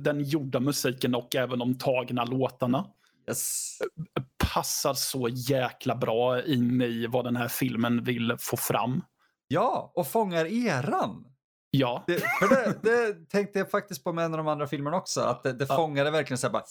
den 0.00 0.24
gjorda 0.24 0.60
musiken 0.60 1.14
och 1.14 1.36
även 1.36 1.58
de 1.58 1.78
tagna 1.78 2.24
låtarna 2.24 2.90
Yes. 3.28 3.78
passar 4.54 4.94
så 4.94 5.28
jäkla 5.28 5.96
bra 5.96 6.42
in 6.44 6.82
i 6.82 7.06
vad 7.06 7.24
den 7.24 7.36
här 7.36 7.48
filmen 7.48 8.04
vill 8.04 8.36
få 8.38 8.56
fram. 8.56 9.04
Ja, 9.48 9.92
och 9.94 10.06
fångar 10.06 10.44
eran. 10.66 11.26
Ja, 11.70 12.04
Det, 12.06 12.18
för 12.18 12.48
det, 12.48 12.78
det 12.82 13.30
tänkte 13.30 13.58
jag 13.58 13.70
faktiskt 13.70 14.04
på 14.04 14.12
med 14.12 14.24
en 14.24 14.32
av 14.34 14.38
de 14.38 14.48
andra 14.48 14.66
filmerna 14.66 14.96
också, 14.96 15.20
att 15.20 15.42
det, 15.42 15.52
det 15.52 15.66
Ja. 15.68 15.76
fångade 15.76 16.10
verkligen 16.10 16.38
så 16.38 16.46
här 16.46 16.52
bara, 16.52 16.64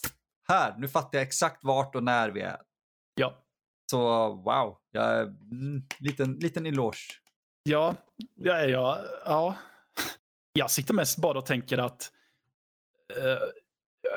här, 0.48 0.76
nu 0.78 0.88
fattar 0.88 1.18
jag 1.18 1.28
exakt 1.28 1.64
vart 1.64 1.96
och 1.96 2.04
när 2.04 2.30
vi 2.30 2.42
är. 2.42 2.58
ja, 3.16 3.44
Så 3.92 3.98
wow, 4.34 4.78
jag 4.92 5.04
är, 5.06 5.22
mm, 5.24 5.84
liten, 6.00 6.34
liten 6.34 6.66
eloge. 6.66 6.98
ja, 7.64 7.96
ja, 8.36 8.62
ja, 8.64 9.00
ja. 9.26 9.56
Jag 10.54 10.72
sitter 10.72 10.94
mest 10.94 11.18
bara 11.18 11.38
och 11.38 11.46
tänker 11.46 11.78
att 11.78 12.12
eh, 13.18 13.38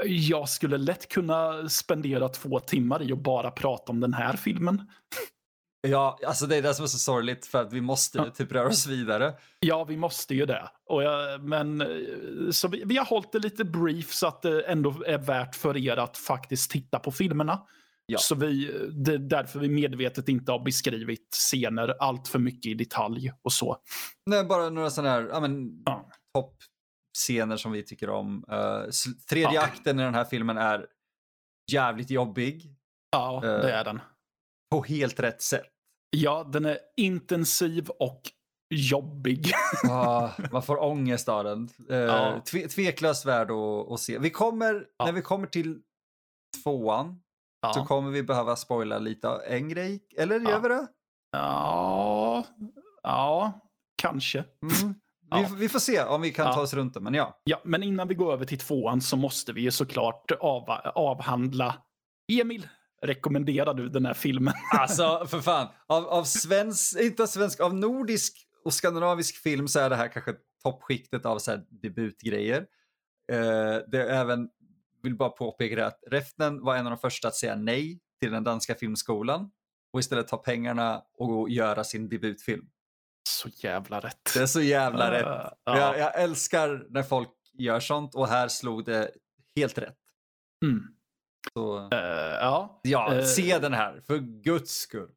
jag 0.07 0.49
skulle 0.49 0.79
lätt 0.79 1.09
kunna 1.09 1.69
spendera 1.69 2.29
två 2.29 2.61
timmar 2.61 3.03
i 3.03 3.13
att 3.13 3.19
bara 3.23 3.51
prata 3.51 3.93
om 3.93 4.01
den 4.01 4.15
här 4.15 4.37
filmen. 4.37 4.91
Ja, 5.89 6.19
alltså 6.27 6.47
det 6.47 6.57
är 6.57 6.63
det 6.63 6.75
som 6.75 6.83
är 6.83 6.87
så 6.89 6.99
sorgligt 6.99 7.47
för 7.47 7.63
att 7.63 7.73
vi 7.73 7.81
måste 7.81 8.19
Ja. 8.19 8.31
typ 8.31 8.53
röra 8.53 8.69
oss 8.69 8.87
vidare. 8.87 9.35
Ja, 9.61 9.85
vi 9.85 9.97
måste 9.97 10.35
ju 10.35 10.47
det. 10.47 10.69
Och 10.87 11.03
jag, 11.03 11.41
men, 11.45 11.81
eh, 11.81 11.87
så 12.51 12.69
vi, 12.69 12.83
vi 12.87 12.97
har 12.97 13.05
hållit 13.05 13.33
det 13.33 13.39
lite 13.39 13.65
brief 13.65 14.13
så 14.13 14.27
att 14.27 14.43
det 14.43 14.63
ändå 14.63 14.95
är 15.07 15.19
värt 15.19 15.55
för 15.55 15.77
er 15.77 15.97
att 15.97 16.17
faktiskt 16.19 16.71
titta 16.71 16.99
på 16.99 17.11
filmerna. 17.13 17.61
Ja. 18.07 18.19
Så 18.19 18.35
vi, 18.35 18.73
det 19.05 19.13
är 19.15 19.19
därför 19.19 19.59
vi 19.59 19.69
medvetet 19.69 20.29
inte 20.29 20.53
har 20.53 20.59
beskrivit 20.59 21.29
scener 21.35 21.95
allt 22.01 22.29
för 22.29 22.39
mycket 22.39 22.67
i 22.67 22.75
detalj 22.75 23.33
och 23.43 23.53
så. 23.53 23.77
Nej, 24.27 24.45
bara 24.45 24.71
några 24.71 24.91
sådana 24.91 25.11
här 25.11 25.29
ja, 25.33 25.41
men, 25.41 25.83
Ja. 25.85 26.09
Toppscener 27.17 27.57
som 27.57 27.73
vi 27.73 27.83
tycker 27.83 28.11
om. 28.11 28.45
Uh, 28.53 28.91
tredje 29.29 29.55
Ja. 29.55 29.63
akten 29.63 30.01
i 30.01 30.03
den 30.03 30.15
här 30.15 30.25
filmen 30.25 30.59
är 30.59 30.87
jävligt 31.73 32.11
jobbig 32.11 32.73
Ja, 33.11 33.37
Eh. 33.45 33.51
det 33.51 33.73
är 33.73 33.85
den. 33.85 34.01
på 34.71 34.83
helt 34.83 35.21
rätt 35.21 35.43
sätt. 35.43 35.67
Ja, 36.11 36.45
den 36.53 36.65
är 36.65 36.79
intensiv 36.97 37.89
och 37.89 38.21
jobbig. 38.75 39.53
Ah, 39.91 40.31
man 40.53 40.63
får 40.63 40.83
ångest 40.83 41.29
av 41.29 41.45
den. 41.45 41.69
Uh, 41.91 41.97
Ja. 41.97 42.41
tve, 42.51 42.69
tveklöst 42.69 43.27
värd 43.27 43.51
att, 43.51 43.93
att 43.93 44.01
se. 44.01 44.19
Vi 44.19 44.31
kommer, 44.31 44.87
Ja. 44.99 45.05
när 45.05 45.13
vi 45.13 45.23
kommer 45.23 45.47
till 45.47 45.81
tvåan 46.63 47.21
så 47.75 47.81
Ja, 47.81 47.87
kommer 47.87 48.11
vi 48.11 48.23
behöva 48.23 48.57
spoila 48.57 48.99
lite 48.99 49.29
av 49.29 49.41
en 49.47 49.69
grej. 49.69 50.01
Eller 50.17 50.41
gör 50.41 50.61
vi 50.61 50.69
det? 50.69 50.87
ja, 51.33 52.45
ja 53.03 53.61
kanske. 54.03 54.39
Mm. 54.63 54.95
Ja. 55.31 55.49
Vi, 55.51 55.57
vi 55.61 55.69
får 55.69 55.79
se 55.79 56.03
om 56.03 56.23
vi 56.23 56.31
kan 56.33 56.47
Ja. 56.47 56.53
ta 56.53 56.61
oss 56.61 56.75
runt 56.75 56.95
det, 56.95 57.01
men 57.01 57.15
ja. 57.15 57.41
Ja, 57.45 57.61
men 57.65 57.83
innan 57.83 58.09
vi 58.09 58.15
går 58.15 58.33
över 58.33 58.45
till 58.45 58.59
tvåan 58.59 59.01
så 59.01 59.17
måste 59.17 59.53
vi 59.53 59.61
ju 59.61 59.71
såklart 59.71 60.31
av, 60.41 60.71
avhandla. 60.95 61.83
Emil, 62.41 62.69
rekommenderar 63.03 63.75
du 63.75 63.89
den 63.89 64.07
här 64.07 64.15
filmen? 64.15 64.55
Alltså, 64.79 65.27
för 65.27 65.41
fan. 65.41 65.69
Av, 65.87 66.07
av 66.07 66.25
svensk, 66.25 67.01
inte 67.01 67.23
av 67.23 67.27
svensk, 67.27 67.61
av 67.61 67.75
nordisk 67.75 68.47
och 68.65 68.75
skandinavisk 68.75 69.37
film 69.43 69.69
så 69.69 69.81
är 69.81 69.91
det 69.91 69.97
här 69.97 70.09
kanske 70.09 70.35
toppskiktet 70.63 71.27
av 71.27 71.39
så 71.39 71.51
här 71.51 71.63
debutgrejer. 71.83 72.67
Eh, 73.33 73.77
det 73.91 74.03
är 74.03 74.07
även, 74.21 74.49
vill 75.03 75.17
bara 75.17 75.29
påpeka 75.29 75.87
att 75.87 75.99
Refnen 76.11 76.65
var 76.65 76.77
en 76.77 76.87
av 76.87 76.91
de 76.91 76.99
första 76.99 77.29
att 77.29 77.35
säga 77.35 77.55
nej 77.57 78.01
till 78.21 78.31
den 78.33 78.45
danska 78.45 78.75
filmskolan 78.75 79.51
och 79.93 80.01
istället 80.01 80.29
ta 80.29 80.37
pengarna 80.37 81.03
och 81.19 81.51
göra 81.51 81.85
sin 81.85 82.09
debutfilm. 82.09 82.65
Så 83.27 83.49
jävla 83.53 84.01
rätt. 84.01 84.31
Det 84.35 84.41
är 84.41 84.47
så 84.47 84.61
jävla 84.61 85.11
rätt. 85.11 85.27
Uh, 85.27 85.49
ja. 85.65 85.79
Jag, 85.79 85.99
jag 85.99 86.21
älskar 86.21 86.87
när 86.91 87.03
folk 87.03 87.29
gör 87.53 87.81
sånt 87.81 88.15
och 88.15 88.29
här 88.29 88.49
slog 88.49 88.85
det 88.85 89.11
helt 89.57 89.79
rätt. 89.79 89.99
Mm. 90.65 90.83
Så, 91.55 91.89
Eh, 91.93 91.99
ja. 92.41 92.81
ja, 92.83 93.15
eh. 93.15 93.25
se 93.25 93.59
den 93.59 93.75
här, 93.75 94.03
för 94.07 94.19
guds 94.19 94.73
skull. 94.73 95.11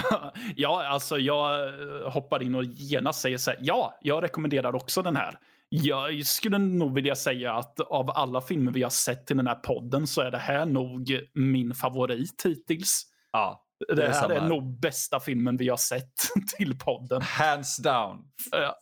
ja, 0.56 0.86
alltså 0.86 1.18
jag 1.18 1.68
eh, 1.68 2.10
hoppar 2.10 2.42
in 2.42 2.54
och 2.54 2.64
genast 2.64 3.20
säger 3.20 3.38
så 3.38 3.50
här. 3.50 3.58
Ja, 3.62 3.98
jag 4.00 4.22
rekommenderar 4.22 4.74
också 4.74 5.02
den 5.02 5.16
här. 5.16 5.38
Jag 5.68 6.26
skulle 6.26 6.58
nog 6.58 6.94
vilja 6.94 7.14
säga 7.14 7.52
att 7.52 7.80
av 7.80 8.10
alla 8.10 8.40
filmer 8.40 8.72
vi 8.72 8.82
har 8.82 8.90
sett 8.90 9.30
i 9.30 9.34
den 9.34 9.46
här 9.46 9.54
podden 9.54 10.06
så 10.06 10.20
är 10.20 10.30
det 10.30 10.38
här 10.38 10.66
nog 10.66 11.20
min 11.34 11.74
favorit 11.74 12.42
hittills. 12.44 13.06
Ja, 13.32 13.64
Det, 13.88 14.06
är 14.06 14.12
här 14.12 14.30
är 14.30 14.40
här. 14.40 14.48
nog 14.48 14.80
bästa 14.80 15.20
filmen 15.20 15.56
vi 15.56 15.68
har 15.68 15.76
sett 15.76 16.12
till 16.56 16.78
podden. 16.78 17.22
hands 17.22 17.76
down. 17.76 18.24
Ja. 18.50 18.76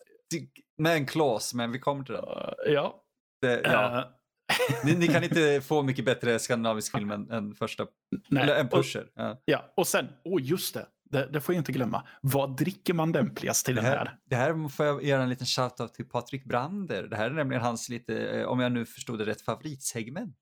Med 0.79 0.93
en 0.97 1.07
klås, 1.07 1.55
men 1.55 1.73
vi 1.73 1.79
kommer 1.79 2.05
till 2.05 2.15
den. 2.15 2.25
Eh, 2.25 2.73
ja. 2.73 3.03
Det, 3.43 3.61
ja. 3.65 3.99
Eh, 3.99 4.05
ni, 4.85 4.95
ni 4.95 5.09
kan 5.09 5.25
inte 5.25 5.61
få 5.61 5.83
mycket 5.83 6.05
bättre 6.05 6.39
skandinavisk 6.39 6.97
film 6.97 7.11
än, 7.11 7.31
än 7.31 7.55
första, 7.55 7.87
nej. 8.29 8.43
eller 8.43 8.55
en 8.57 8.67
Och, 8.67 8.73
pusher. 8.73 9.07
Ja. 9.15 9.43
ja. 9.45 9.73
och 9.77 9.87
sen, 9.87 10.09
åh 10.25 10.43
just 10.43 10.75
det. 10.75 10.87
det, 11.11 11.27
det 11.33 11.41
får 11.41 11.55
jag 11.55 11.61
inte 11.61 11.73
glömma. 11.73 12.07
Vad 12.23 12.57
dricker 12.57 12.95
man 12.95 13.13
lämpligast 13.13 13.67
till 13.67 13.75
Det, 13.75 13.81
den 13.83 13.91
här, 13.91 13.97
här? 13.99 14.17
det 14.25 14.37
här 14.37 14.69
får 14.69 14.87
jag 14.87 15.05
göra 15.05 15.23
en 15.23 15.29
liten 15.29 15.47
shoutout 15.47 15.95
till 15.95 16.09
Patrik 16.09 16.45
Brander. 16.45 17.03
Det 17.03 17.17
här 17.17 17.31
är 17.31 17.35
nämligen 17.35 17.63
hans 17.63 17.89
lite, 17.89 18.29
eh, 18.29 18.47
om 18.47 18.61
jag 18.61 18.73
nu 18.73 18.87
förstod 18.87 19.19
det 19.19 19.25
rätt, 19.27 19.43
favoritsegment. 19.43 20.37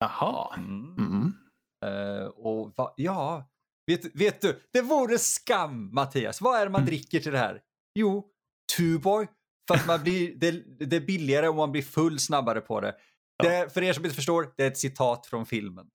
Jaha. 0.00 0.54
Mm. 0.56 0.94
Mm. 0.98 1.32
Eh, 1.84 2.26
och 2.26 2.72
va, 2.76 2.94
ja, 2.96 3.50
vet, 3.86 4.14
vet 4.14 4.40
du, 4.40 4.60
det 4.72 4.82
vore 4.82 5.18
skam 5.18 5.94
Mattias. 5.94 6.40
Vad 6.40 6.60
är 6.60 6.64
det 6.64 6.70
man 6.70 6.80
Mm. 6.80 6.86
dricker 6.90 7.20
till 7.20 7.32
det 7.32 7.38
här? 7.38 7.60
Jo, 7.94 8.26
Tuborg. 8.76 9.26
För 9.68 9.74
att 9.74 9.86
man 9.86 10.02
blir, 10.02 10.34
det, 10.36 10.50
det 10.86 10.96
är 10.96 11.00
billigare 11.00 11.48
och 11.48 11.54
man 11.56 11.72
blir 11.72 11.82
full 11.82 12.18
snabbare 12.18 12.60
på 12.60 12.80
det. 12.80 12.94
Ja. 13.42 13.48
det. 13.50 13.74
För 13.74 13.82
er 13.82 13.92
som 13.92 14.04
inte 14.04 14.16
förstår, 14.16 14.52
det 14.56 14.62
är 14.64 14.68
ett 14.68 14.78
citat 14.78 15.26
från 15.26 15.46
filmen. 15.46 15.86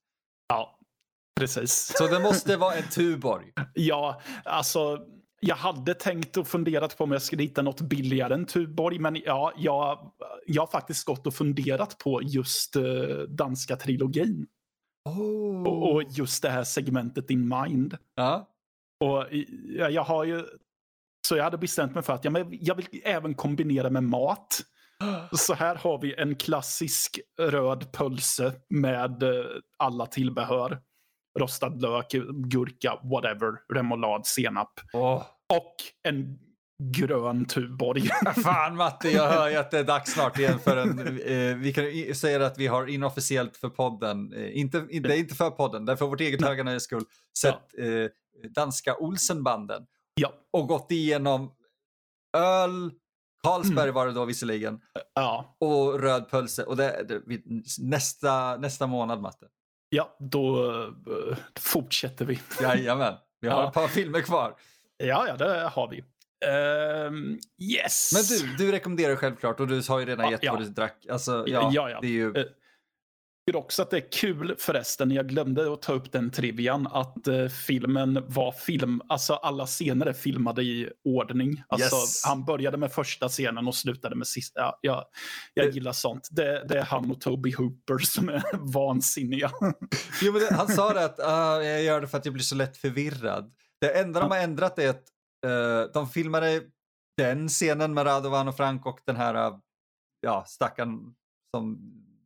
Ja, 0.49 0.79
precis. 1.39 1.91
Så 1.97 2.07
det 2.07 2.19
måste 2.19 2.57
vara 2.57 2.75
en 2.75 2.89
Tuborg. 2.89 3.51
Ja, 3.73 4.21
alltså. 4.45 4.99
Jag 5.39 5.55
hade 5.55 5.93
tänkt 5.93 6.37
och 6.37 6.47
funderat 6.47 6.97
på 6.97 7.03
om 7.03 7.11
jag 7.11 7.21
skulle 7.21 7.43
hitta 7.43 7.61
något 7.61 7.81
billigare 7.81 8.33
än 8.33 8.45
Tuborg, 8.45 8.99
men 8.99 9.15
ja, 9.15 9.53
jag, 9.57 10.11
jag 10.45 10.61
har 10.61 10.67
faktiskt 10.67 11.05
gått 11.05 11.27
och 11.27 11.33
funderat 11.33 11.97
på 11.97 12.21
just 12.23 12.75
eh, 12.75 12.83
danska 13.29 13.75
trilogin 13.75 14.47
Oh. 15.05 15.67
och, 15.67 15.91
och 15.93 16.03
just 16.03 16.41
det 16.41 16.49
här 16.49 16.63
segmentet 16.63 17.29
in 17.29 17.47
mind. 17.47 17.97
Ja. 18.15 18.49
Och 18.99 19.25
jag 19.91 20.03
har 20.03 20.23
ju, 20.23 20.43
så 21.27 21.37
jag 21.37 21.43
hade 21.43 21.57
bestämt 21.57 21.93
mig 21.93 22.03
för 22.03 22.13
att 22.13 22.25
ja, 22.25 22.31
men 22.31 22.47
jag 22.51 22.75
vill 22.75 23.01
även 23.03 23.35
kombinera 23.35 23.89
med 23.89 24.03
mat. 24.03 24.61
Så 25.31 25.53
här 25.53 25.75
har 25.75 26.01
vi 26.01 26.15
en 26.17 26.35
klassisk 26.35 27.19
röd 27.39 27.91
pölse 27.91 28.53
med 28.69 29.23
eh, 29.23 29.45
alla 29.77 30.05
tillbehör. 30.05 30.81
Rostad 31.39 31.81
lök, 31.81 32.11
gurka, 32.47 32.99
whatever, 33.03 33.73
remoulad, 33.73 34.25
senap. 34.25 34.71
Åh. 34.93 35.23
Och 35.53 35.75
en 36.03 36.39
grön 36.83 37.45
Tuborg. 37.45 38.09
Fan 38.43 38.75
Matte, 38.75 39.09
jag 39.09 39.29
hör 39.29 39.49
ju 39.49 39.55
att 39.55 39.71
det 39.71 39.79
är 39.79 39.83
dags 39.83 40.11
snart 40.13 40.39
igen 40.39 40.59
för 40.59 40.77
en... 40.77 40.99
Eh, 40.99 41.55
vi 41.57 41.73
kan 41.73 42.15
säga 42.15 42.45
att 42.45 42.57
vi 42.57 42.67
har 42.67 42.87
inofficiellt 42.87 43.57
för 43.57 43.69
podden, 43.69 44.33
eh, 44.33 44.57
inte, 44.59 44.87
inte, 44.89 45.15
inte 45.17 45.35
för 45.35 45.49
podden, 45.49 45.85
där 45.85 45.95
för 45.95 46.05
vårt 46.05 46.21
eget 46.21 46.41
höga 46.45 46.63
nöjes 46.63 46.83
skull, 46.83 47.03
sett 47.39 47.53
eh, 47.77 48.49
danska 48.49 48.95
Olsenbanden 48.97 49.85
ja, 50.15 50.33
och 50.53 50.67
gått 50.67 50.91
igenom 50.91 51.51
öl, 52.37 52.91
Carlsberg 53.43 53.83
Mm. 53.83 53.95
var 53.95 54.07
det 54.07 54.13
då 54.13 54.25
visserligen, 54.25 54.79
ja, 55.13 55.57
och 55.59 55.99
röd 55.99 56.29
pölse. 56.29 56.63
Och 56.63 56.77
det, 56.77 57.05
det, 57.07 57.21
nästa, 57.79 58.57
nästa 58.57 58.87
månad 58.87 59.21
Matte. 59.21 59.45
ja, 59.89 60.15
då 60.19 60.71
eh, 60.81 61.37
fortsätter 61.59 62.25
vi. 62.25 62.39
Jajamän, 62.61 63.13
vi 63.41 63.47
har 63.47 63.61
Ja. 63.61 63.67
ett 63.67 63.73
par 63.73 63.87
filmer 63.87 64.21
kvar. 64.21 64.55
Ja, 64.97 65.27
ja, 65.27 65.35
det 65.37 65.69
har 65.73 65.87
vi. 65.89 66.03
Ehm, 66.45 67.39
yes! 67.61 68.11
Men 68.13 68.23
du, 68.57 68.65
du 68.65 68.71
rekommenderar 68.71 69.15
självklart 69.15 69.59
och 69.59 69.67
du 69.67 69.81
har 69.89 69.99
ju 69.99 70.05
redan 70.05 70.25
Ja, 70.25 70.31
gett 70.31 70.43
ja. 70.43 70.51
vad 70.53 70.61
du 70.61 70.69
drack. 70.69 71.05
Alltså, 71.09 71.43
ja, 71.47 71.71
Ja, 71.73 71.89
ja. 71.89 71.99
det 72.01 72.07
är 72.07 72.11
ju... 72.11 72.33
Eh, 72.35 72.43
tycker 73.47 73.59
också 73.59 73.81
att 73.81 73.89
det 73.91 73.97
är 73.97 74.11
kul 74.11 74.55
förresten, 74.59 75.11
jag 75.11 75.27
glömde 75.29 75.73
att 75.73 75.81
ta 75.81 75.93
upp 75.93 76.11
den 76.11 76.31
trivian, 76.31 76.87
att 76.87 77.27
eh, 77.27 77.47
filmen 77.47 78.23
var 78.27 78.51
film, 78.51 79.01
alltså 79.09 79.33
alla 79.33 79.65
scener 79.65 80.05
är 80.05 80.13
filmade 80.13 80.63
i 80.63 80.89
ordning. 81.03 81.63
Alltså, 81.67 81.95
Yes. 81.95 82.25
Han 82.25 82.45
började 82.45 82.77
med 82.77 82.91
första 82.91 83.29
scenen 83.29 83.67
och 83.67 83.75
slutade 83.75 84.15
med 84.15 84.27
sista. 84.27 84.59
Ja, 84.61 84.79
ja, 84.81 85.09
jag 85.53 85.65
Det- 85.65 85.71
gillar 85.71 85.91
sånt. 85.91 86.27
Det, 86.31 86.65
det 86.67 86.77
är 86.79 86.83
han 86.83 87.11
och 87.11 87.21
Toby 87.21 87.53
Hooper 87.57 87.97
som 87.97 88.29
är 88.29 88.43
vansinniga. 88.73 89.51
Jo, 90.21 90.31
det, 90.33 90.53
han 90.55 90.67
sa 90.67 90.93
det 90.93 91.05
att 91.05 91.19
ah, 91.19 91.61
jag 91.61 91.83
gör 91.83 92.01
det 92.01 92.07
för 92.07 92.17
att 92.17 92.25
jag 92.25 92.33
blir 92.33 92.43
så 92.43 92.55
lätt 92.55 92.77
förvirrad. 92.77 93.51
Det 93.81 93.99
enda 93.99 94.19
de 94.19 94.31
har 94.31 94.37
ändrat 94.37 94.79
är 94.79 94.89
att 94.89 95.03
eh, 95.45 95.91
de 95.93 96.07
filmade 96.09 96.63
den 97.17 97.47
scenen 97.49 97.93
med 97.93 98.05
Radovan 98.05 98.47
och 98.47 98.57
Frank 98.57 98.85
och 98.85 98.99
den 99.05 99.15
här 99.15 99.51
uh, 99.51 99.57
ja, 100.21 100.43
stackaren 100.47 101.15
som 101.55 101.77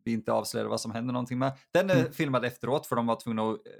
vi 0.04 0.12
inte 0.14 0.32
avslöjade 0.32 0.70
vad 0.70 0.82
som 0.82 0.92
hände 0.92 1.14
någonting 1.14 1.40
med. 1.40 1.52
Den 1.74 1.90
är 1.90 2.00
Mm. 2.00 2.12
filmad 2.14 2.46
efteråt 2.46 2.88
för 2.88 2.96
de 2.96 3.08
var 3.08 3.16
tvungna 3.16 3.42
att 3.44 3.68
eh, 3.68 3.74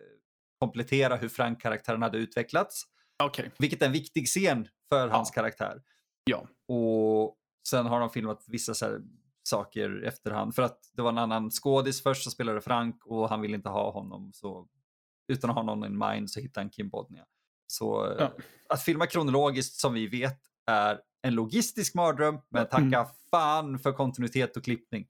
komplettera 0.60 1.16
hur 1.16 1.30
Frank-karaktären 1.30 2.02
hade 2.02 2.18
utvecklats. 2.18 2.84
Okej, 3.24 3.52
Vilket 3.60 3.82
är 3.82 3.86
en 3.86 3.92
viktig 3.92 4.28
scen 4.28 4.68
för 4.90 5.08
Ja. 5.08 5.14
hans 5.16 5.32
karaktär. 5.32 5.82
ja. 6.24 6.48
Och 6.68 7.36
sen 7.70 7.86
har 7.86 8.00
de 8.00 8.10
filmat 8.10 8.44
vissa 8.48 8.74
så 8.74 9.00
saker 9.44 10.04
efterhand. 10.04 10.56
För 10.56 10.62
att 10.64 10.80
det 10.94 11.02
var 11.02 11.10
en 11.10 11.18
annan 11.18 11.52
skådis 11.52 12.04
först 12.04 12.24
som 12.24 12.32
spelade 12.32 12.62
Frank 12.62 13.06
och 13.06 13.30
han 13.30 13.42
ville 13.42 13.56
inte 13.56 13.70
ha 13.70 13.92
honom. 13.92 14.32
Så 14.34 14.68
utan 15.28 15.50
att 15.50 15.56
ha 15.56 15.64
någon 15.64 15.86
in 15.86 15.98
mind 15.98 16.32
så 16.32 16.40
hittade 16.40 16.64
han 16.64 16.70
Kim 16.70 16.90
Bodnia. 16.90 17.26
Så 17.72 18.15
Ja. 18.20 18.34
att 18.70 18.84
filma 18.84 19.07
kronologiskt 19.07 19.76
som 19.80 19.93
vi 19.93 20.07
vet 20.07 20.39
är 20.72 20.99
en 21.22 21.34
logistisk 21.34 21.95
mardröm. 21.95 22.39
Men 22.51 22.65
tacka 22.67 22.84
Mm. 22.86 23.05
fan 23.32 23.80
för 23.80 23.91
kontinuitet 23.93 24.57
och 24.57 24.63
klippning. 24.63 25.07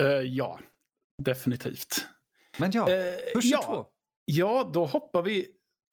Eh, 0.00 0.06
ja, 0.06 0.58
definitivt. 1.22 2.06
Men 2.58 2.70
ja, 2.74 2.90
Eh, 2.90 3.14
Pusher 3.34 3.50
ja, 3.52 3.62
2. 3.62 3.86
ja, 4.24 4.70
då 4.74 4.86
hoppar 4.86 5.22
vi 5.22 5.46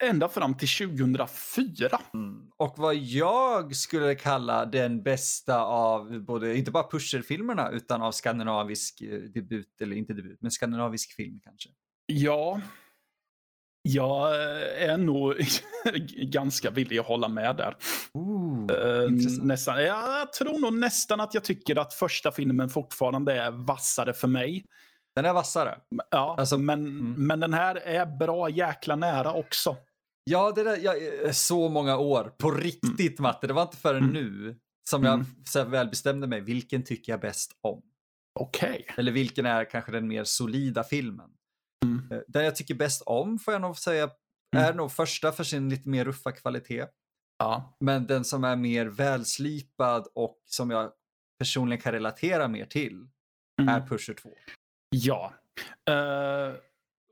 ända 0.03 0.29
fram 0.29 0.57
till 0.57 0.67
2004. 0.67 1.99
Mm. 2.13 2.49
Och 2.57 2.73
vad 2.77 2.95
jag 2.95 3.75
skulle 3.75 4.15
kalla 4.15 4.65
den 4.65 5.03
bästa 5.03 5.61
av 5.65 6.19
både, 6.21 6.57
inte 6.57 6.71
bara 6.71 6.83
Pusher-filmerna 6.91 7.69
utan 7.71 8.01
av 8.01 8.11
skandinavisk 8.11 9.01
eh, 9.01 9.19
debut, 9.19 9.81
eller 9.81 9.95
inte 9.95 10.13
debut, 10.13 10.37
men 10.41 10.51
skandinavisk 10.51 11.15
film 11.15 11.39
kanske. 11.43 11.69
Ja, 12.05 12.61
jag 13.81 14.35
är 14.81 14.97
nog 14.97 15.35
ganska 16.31 16.69
villig 16.71 16.97
att 16.99 17.05
hålla 17.05 17.27
med 17.27 17.55
där. 17.55 17.75
Ooh, 18.13 18.71
Eh, 18.71 19.03
intressant. 19.09 19.43
nästan, 19.43 19.83
ja, 19.83 20.19
jag 20.19 20.33
tror 20.33 20.59
nog 20.59 20.73
nästan 20.73 21.19
att 21.19 21.33
jag 21.33 21.43
tycker 21.43 21.75
att 21.79 21.93
första 21.93 22.31
filmen 22.31 22.69
fortfarande 22.69 23.33
är 23.33 23.51
vassare 23.51 24.13
för 24.13 24.27
mig. 24.27 24.65
Den 25.15 25.25
är 25.25 25.33
vassare. 25.33 25.77
Ja, 26.11 26.35
Alltså, 26.39 26.57
men, 26.57 26.79
mm. 26.85 27.27
men 27.27 27.39
den 27.39 27.53
här 27.53 27.75
är 27.75 28.05
bra 28.05 28.49
jäkla 28.49 28.95
nära 28.95 29.33
också. 29.33 29.77
Ja, 30.23 30.51
det 30.55 30.63
där, 30.63 30.77
jag, 30.77 31.25
eh, 31.25 31.31
så 31.31 31.69
många 31.69 31.97
år. 31.97 32.33
På 32.39 32.51
riktigt 32.51 33.19
Matte, 33.19 33.47
det 33.47 33.53
var 33.53 33.61
inte 33.61 33.77
förrän 33.77 34.03
Mm. 34.03 34.13
nu 34.13 34.55
som 34.89 35.03
jag 35.03 35.25
Mm. 35.55 35.71
väl 35.71 35.87
bestämde 35.89 36.27
mig. 36.27 36.41
Vilken 36.41 36.83
tycker 36.83 37.11
jag 37.13 37.19
bäst 37.21 37.51
om? 37.61 37.81
Okej. 38.39 38.85
Eller 38.97 39.11
vilken 39.11 39.45
är 39.45 39.65
kanske 39.65 39.91
den 39.91 40.07
mer 40.07 40.23
solida 40.23 40.83
filmen? 40.83 41.29
Mm. 41.85 42.11
Eh, 42.11 42.19
Den 42.27 42.45
jag 42.45 42.55
tycker 42.55 42.75
bäst 42.75 43.01
om 43.05 43.39
får 43.39 43.53
jag 43.53 43.61
nog 43.61 43.77
säga 43.77 44.09
Mm. 44.55 44.65
är 44.65 44.73
nog 44.73 44.91
första 44.91 45.31
för 45.31 45.43
sin 45.43 45.69
lite 45.69 45.89
mer 45.89 46.05
ruffa 46.05 46.31
kvalitet. 46.31 46.85
Ja. 47.37 47.77
Men 47.79 48.07
den 48.07 48.23
som 48.25 48.43
är 48.43 48.55
mer 48.55 48.85
välslipad 48.85 50.07
och 50.15 50.41
som 50.45 50.69
jag 50.71 50.91
personligen 51.39 51.81
kan 51.81 51.91
relatera 51.91 52.47
mer 52.47 52.65
till 52.65 53.07
Mm. 53.61 53.75
är 53.75 53.87
Pusher 53.87 54.13
2. 54.13 54.29
Ja. 54.89 55.33
Eh, 55.89 56.53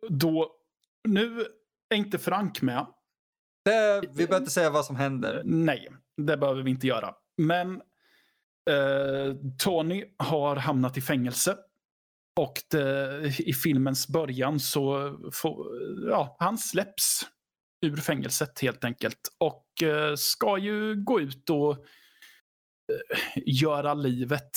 då, 0.09 0.51
nu 1.07 1.45
är 1.89 1.95
inte 1.97 2.17
Frank 2.17 2.61
med. 2.61 2.85
Det, 3.65 4.01
vi 4.01 4.07
behöver 4.27 4.37
inte 4.37 4.51
säga 4.51 4.69
vad 4.69 4.85
som 4.85 4.95
händer. 4.95 5.41
Nej, 5.45 5.87
det 6.17 6.37
behöver 6.37 6.61
vi 6.63 6.71
inte 6.71 6.87
göra. 6.87 7.15
Men 7.37 7.75
eh, 8.69 9.35
Tony 9.57 10.05
har 10.17 10.55
hamnat 10.55 10.97
i 10.97 11.01
fängelse. 11.01 11.57
Och 12.39 12.53
det, 12.71 13.39
i 13.39 13.53
filmens 13.53 14.07
början 14.07 14.59
så 14.59 15.17
får, 15.33 15.67
ja, 16.09 16.35
han 16.39 16.57
släpps 16.57 17.21
ur 17.85 17.97
fängelset 17.97 18.59
helt 18.59 18.83
enkelt. 18.83 19.19
Och 19.37 19.83
eh, 19.83 20.15
ska 20.15 20.57
ju 20.57 20.95
gå 20.95 21.21
ut 21.21 21.49
och 21.49 21.71
eh, 21.71 23.43
göra 23.45 23.93
livet. 23.93 24.51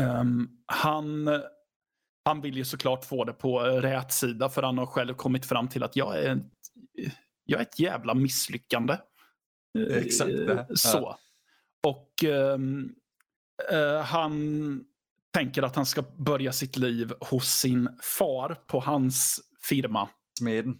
Ehm, 0.00 0.48
han, 0.66 1.28
han 2.24 2.40
vill 2.40 2.56
ju 2.56 2.64
såklart 2.64 3.04
få 3.04 3.24
det 3.24 3.32
på 3.32 3.60
rätt 3.60 4.12
sida 4.12 4.48
för 4.48 4.62
han 4.62 4.78
har 4.78 4.86
själv 4.86 5.14
kommit 5.14 5.46
fram 5.46 5.68
till 5.68 5.82
att 5.82 5.96
jag 5.96 6.18
är, 6.18 6.40
jag 7.44 7.60
är 7.60 7.64
ett 7.64 7.80
jävla 7.80 8.14
misslyckande. 8.14 8.96
Eh, 9.78 9.96
Exakt 9.96 10.30
det. 10.30 10.66
Ja. 10.68 10.76
Så. 10.76 11.16
Och 11.86 12.24
ehm, 12.24 12.94
eh, 13.72 14.00
han 14.00 14.84
tänker 15.38 15.62
att 15.62 15.76
han 15.76 15.86
ska 15.86 16.04
börja 16.16 16.52
sitt 16.52 16.76
liv 16.76 17.12
hos 17.20 17.48
sin 17.48 17.88
far 18.18 18.54
på 18.66 18.80
hans 18.80 19.40
firma, 19.68 20.08
Smeden. 20.38 20.78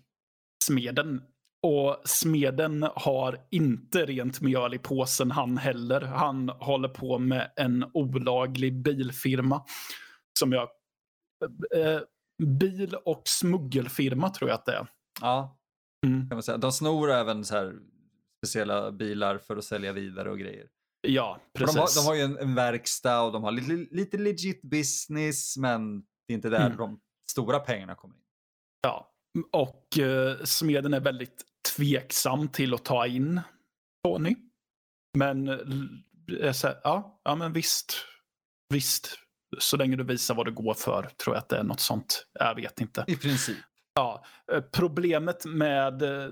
Smeden. 0.65 1.23
Och 1.63 2.01
Smeden 2.05 2.87
har 2.95 3.39
inte 3.51 4.07
rent 4.07 4.41
mjöl 4.41 4.75
i 4.75 4.79
påsen 4.79 5.31
han 5.31 5.59
heller. 5.59 6.01
Han 6.01 6.49
håller 6.49 6.89
på 6.89 7.19
med 7.19 7.53
en 7.57 7.85
olaglig 7.95 8.83
bilfirma. 8.83 9.65
Som 10.39 10.53
jag... 10.53 10.69
Eh, 11.77 12.01
bil 12.59 12.95
och 13.05 13.23
smuggelfirma 13.25 14.31
tror 14.31 14.51
jag 14.51 14.55
att 14.55 14.67
det 14.67 14.73
är. 14.73 14.87
Ja, 15.21 15.55
Mm. 16.07 16.29
kan 16.29 16.37
man 16.37 16.43
säga. 16.43 16.59
De 16.59 16.73
snor 16.73 17.11
även 17.11 17.45
så 17.45 17.55
här 17.55 17.75
speciella 18.45 18.93
bilar 18.93 19.39
för 19.39 19.57
att 19.57 19.65
sälja 19.65 19.93
vidare 19.93 20.31
och 20.31 20.39
grejer. 20.39 20.67
Ja, 21.11 21.41
precis. 21.55 21.75
De 21.75 21.81
har, 21.81 21.89
de 21.95 22.07
har 22.07 22.15
ju 22.15 22.21
en, 22.21 22.39
en 22.39 22.55
verkstad 22.55 23.21
och 23.23 23.33
de 23.33 23.43
har 23.43 23.53
lite, 23.53 23.95
lite 23.97 24.19
legit 24.19 24.63
business, 24.63 25.57
men 25.59 26.01
det 26.01 26.33
är 26.33 26.35
inte 26.35 26.49
där 26.49 26.67
Mm. 26.67 26.77
de 26.77 27.01
stora 27.31 27.61
pengarna 27.61 27.95
kommer 27.95 28.15
in. 28.15 28.23
Ja, 28.83 29.13
och 29.53 29.99
eh, 29.99 30.37
smeden 30.45 30.95
är 30.95 31.01
väldigt 31.01 31.45
tveksam 31.77 32.49
till 32.49 32.75
att 32.75 32.85
ta 32.85 33.07
in 33.07 33.41
Tony. 34.05 34.37
Men 35.19 35.49
eh, 35.49 35.57
här, 36.63 36.81
ja, 36.85 37.21
ja, 37.25 37.35
men 37.35 37.53
visst. 37.53 37.95
Visst. 38.75 39.15
Så 39.59 39.77
länge 39.77 39.97
du 39.97 40.05
visar 40.05 40.35
vad 40.35 40.47
du 40.47 40.53
går 40.53 40.75
för 40.75 41.03
tror 41.03 41.37
jag 41.37 41.43
att 41.43 41.49
det 41.49 41.57
är 41.57 41.63
något 41.65 41.81
sånt. 41.81 42.27
Jag 42.33 42.55
vet 42.55 42.81
inte. 42.81 43.05
I 43.07 43.17
princip. 43.17 43.57
Ja, 43.95 44.25
eh, 44.53 44.61
problemet 44.61 45.45
med... 45.45 46.03
eh, 46.03 46.31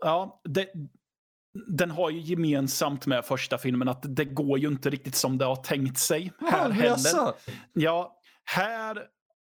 Ja, 0.00 0.40
det, 0.44 0.72
den 1.66 1.90
har 1.90 2.10
ju 2.10 2.20
gemensamt 2.20 3.06
med 3.06 3.24
första 3.24 3.58
filmen 3.58 3.88
att 3.88 4.16
det 4.16 4.24
går 4.24 4.58
ju 4.58 4.68
inte 4.68 4.90
riktigt 4.90 5.14
som 5.14 5.38
det 5.38 5.44
har 5.44 5.56
tänkt 5.56 5.98
sig. 5.98 6.32
Här 6.50 6.70
heller. 6.70 6.88
jaså? 6.88 7.34
Ja, 7.72 8.20
här 8.44 9.06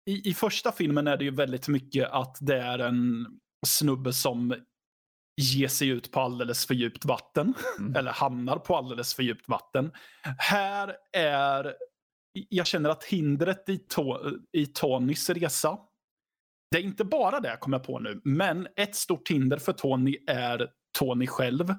i, 0.07 0.30
i 0.30 0.34
första 0.34 0.72
filmen 0.72 1.07
är 1.07 1.16
det 1.16 1.24
ju 1.24 1.30
väldigt 1.30 1.68
mycket 1.68 2.11
att 2.11 2.36
det 2.40 2.59
är 2.59 2.78
en 2.78 3.26
snubbe 3.66 4.12
som 4.12 4.54
ger 5.36 5.68
sig 5.68 5.88
ut 5.88 6.12
på 6.12 6.20
alldeles 6.20 6.66
för 6.66 6.74
djupt 6.74 7.04
vatten. 7.04 7.54
Mm. 7.78 7.96
Eller 7.96 8.12
hamnar 8.12 8.57
på 8.57 8.76
alldeles 8.76 9.14
för 9.14 9.22
djupt 9.22 9.48
vatten. 9.48 9.92
Här 10.38 10.96
är, 11.12 11.74
jag 12.48 12.66
känner 12.66 12.90
att 12.90 13.04
hindret 13.04 13.68
i, 13.68 13.78
to, 13.78 14.18
i 14.52 14.66
Tonys 14.66 15.30
resa, 15.30 15.78
det 16.70 16.78
är 16.78 16.82
inte 16.82 17.04
bara 17.04 17.40
det 17.40 17.57
kommer 17.61 17.78
jag 17.78 17.86
på 17.86 17.98
nu, 17.98 18.20
men 18.24 18.68
ett 18.76 18.96
stort 18.96 19.30
hinder 19.30 19.59
för 19.59 19.72
Tony 19.72 20.16
är 20.26 20.68
Tony 20.98 21.26
själv. 21.26 21.74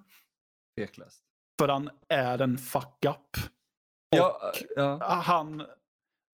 Tveklöst. 0.78 1.24
För 1.60 1.68
han 1.68 1.90
är 2.10 2.42
en 2.42 2.58
fuck 2.58 3.06
up. 3.06 3.52
Ja, 4.10 4.52
ja. 4.76 4.98
han, 5.26 5.64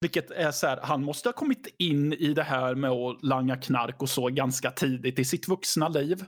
vilket 0.00 0.30
är 0.30 0.50
så 0.50 0.66
här, 0.66 0.80
han 0.82 1.04
måste 1.04 1.28
ha 1.28 1.32
kommit 1.32 1.74
in 1.78 2.12
i 2.12 2.34
det 2.34 2.42
här 2.42 2.74
med 2.74 2.90
att 2.90 3.22
langa 3.22 3.56
knark 3.56 4.02
och 4.02 4.08
så 4.08 4.28
ganska 4.28 4.70
tidigt 4.70 5.18
i 5.18 5.24
sitt 5.24 5.48
vuxna 5.48 5.88
liv. 5.88 6.24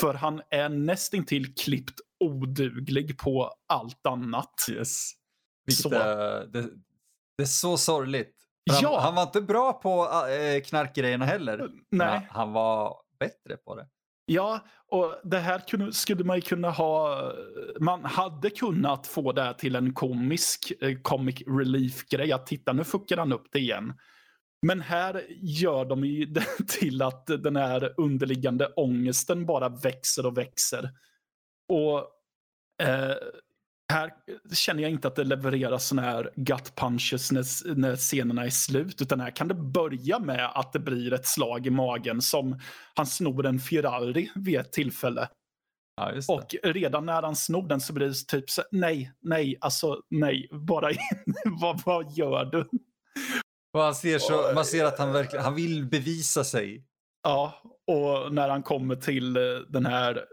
För 0.00 0.14
han 0.14 0.42
är 0.50 0.68
nästintill 0.68 1.54
klippt 1.54 2.00
oduglig 2.20 3.18
på 3.18 3.54
allt 3.68 4.06
annat. 4.06 4.66
Yes. 4.70 5.10
Vilket 5.66 5.92
är, 5.92 6.46
det, 6.46 6.62
det, 7.36 7.42
är 7.42 7.46
så 7.46 7.76
sorgligt. 7.76 8.36
Han, 8.70 8.78
ja. 8.82 9.00
han 9.00 9.14
var 9.14 9.22
inte 9.22 9.40
bra 9.40 9.72
på 9.72 10.08
äh, 10.28 10.62
knarkgrejerna 10.62 11.24
heller. 11.24 11.70
Nej. 11.90 12.08
Han, 12.08 12.22
han 12.30 12.52
var 12.52 12.96
bättre 13.18 13.56
på 13.56 13.74
det. 13.74 13.88
Ja, 14.26 14.66
och 14.88 15.14
det 15.24 15.38
här 15.38 15.58
kunde, 15.58 15.92
skulle 15.92 16.24
man 16.24 16.36
ju 16.36 16.42
kunna 16.42 16.70
ha. 16.70 17.32
Man 17.80 18.04
hade 18.04 18.50
kunnat 18.50 19.06
få 19.06 19.32
det 19.32 19.42
här 19.42 19.52
till 19.52 19.76
en 19.76 19.94
komisk 19.94 20.72
eh, 20.80 20.98
comic 21.02 21.42
relief-grej. 21.46 22.32
Att 22.32 22.46
titta, 22.46 22.72
nu 22.72 22.84
fuckar 22.84 23.16
han 23.16 23.32
upp 23.32 23.46
det 23.52 23.58
igen. 23.58 23.92
Men 24.66 24.80
här 24.80 25.26
gör 25.40 25.84
de 25.84 26.04
ju 26.04 26.24
det 26.26 26.68
till 26.68 27.02
att 27.02 27.26
den 27.26 27.56
här 27.56 27.94
underliggande 27.96 28.66
ångesten 28.66 29.46
bara 29.46 29.68
växer 29.68 30.26
och 30.26 30.38
växer. 30.38 30.90
Och 31.68 31.98
eh, 32.86 33.16
här 33.92 34.10
känner 34.52 34.82
jag 34.82 34.92
inte 34.92 35.08
att 35.08 35.16
det 35.16 35.24
levereras 35.24 35.88
såna 35.88 36.02
här 36.02 36.30
gut 36.36 36.74
punches 36.76 37.32
när, 37.32 37.74
när 37.74 37.96
scenerna 37.96 38.44
är 38.44 38.50
slut. 38.50 39.02
Utan 39.02 39.20
här 39.20 39.30
kan 39.30 39.48
det 39.48 39.54
börja 39.54 40.18
med 40.18 40.50
att 40.54 40.72
det 40.72 40.78
blir 40.78 41.12
ett 41.12 41.26
slag 41.26 41.66
i 41.66 41.70
magen 41.70 42.22
som 42.22 42.60
han 42.94 43.06
snor 43.06 43.46
en 43.46 43.58
Ferrari 43.58 44.30
vid 44.34 44.58
ett 44.58 44.72
tillfälle. 44.72 45.28
Ja, 45.96 46.12
och 46.28 46.54
redan 46.62 47.06
när 47.06 47.22
han 47.22 47.36
snor 47.36 47.68
den 47.68 47.80
så 47.80 47.92
blir 47.92 48.06
det 48.06 48.26
typ 48.28 48.50
så, 48.50 48.62
nej, 48.70 49.12
nej, 49.20 49.56
alltså 49.60 50.00
nej, 50.10 50.48
bara 50.52 50.90
in. 50.90 50.98
vad, 51.60 51.82
vad 51.84 52.12
gör 52.12 52.44
du? 52.44 52.68
Och 53.72 53.80
han 53.80 53.94
ser 53.94 54.18
så, 54.18 54.52
man 54.54 54.64
ser 54.64 54.84
att 54.84 54.98
han 54.98 55.12
verkligen 55.12 55.44
han 55.44 55.54
vill 55.54 55.84
bevisa 55.84 56.44
sig. 56.44 56.84
Ja, 57.22 57.62
och 57.86 58.34
när 58.34 58.48
han 58.48 58.62
kommer 58.62 58.96
till 58.96 59.36
eh, 59.36 59.42
den 59.68 59.86
här 59.86 60.24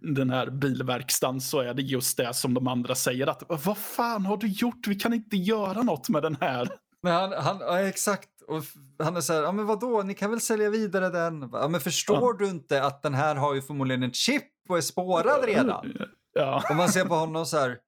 den 0.00 0.30
här 0.30 0.50
bilverkstan 0.50 1.40
så 1.40 1.60
är 1.60 1.74
det 1.74 1.82
just 1.82 2.16
det 2.16 2.34
som 2.34 2.54
de 2.54 2.68
andra 2.68 2.94
säger 2.94 3.26
att 3.26 3.42
vad 3.48 3.78
fan 3.78 4.26
har 4.26 4.36
du 4.36 4.46
gjort? 4.46 4.86
Vi 4.86 4.94
kan 4.94 5.12
inte 5.12 5.36
göra 5.36 5.82
något 5.82 6.08
med 6.08 6.22
den 6.22 6.36
här. 6.40 6.68
Men 7.02 7.12
han, 7.12 7.32
han 7.32 7.58
ja, 7.60 7.80
exakt. 7.80 8.28
Och 8.48 8.62
han 8.98 9.16
är 9.16 9.20
så 9.20 9.32
här, 9.32 9.42
ja 9.42 9.52
men 9.52 9.66
vadå, 9.66 10.02
ni 10.02 10.14
kan 10.14 10.30
väl 10.30 10.40
sälja 10.40 10.70
vidare 10.70 11.08
den? 11.08 11.50
Ja 11.52 11.68
men 11.68 11.80
förstår 11.80 12.34
ja. 12.34 12.36
du 12.38 12.46
inte 12.50 12.82
att 12.82 13.02
den 13.02 13.14
här 13.14 13.34
har 13.34 13.54
ju 13.54 13.62
förmodligen 13.62 14.02
en 14.02 14.12
chip 14.12 14.42
och 14.68 14.76
är 14.76 14.80
spårad 14.80 15.44
redan? 15.44 15.92
Ja. 16.32 16.62
Och 16.70 16.76
man 16.76 16.88
ser 16.88 17.04
på 17.04 17.14
honom 17.14 17.46
så 17.46 17.58
här, 17.58 17.78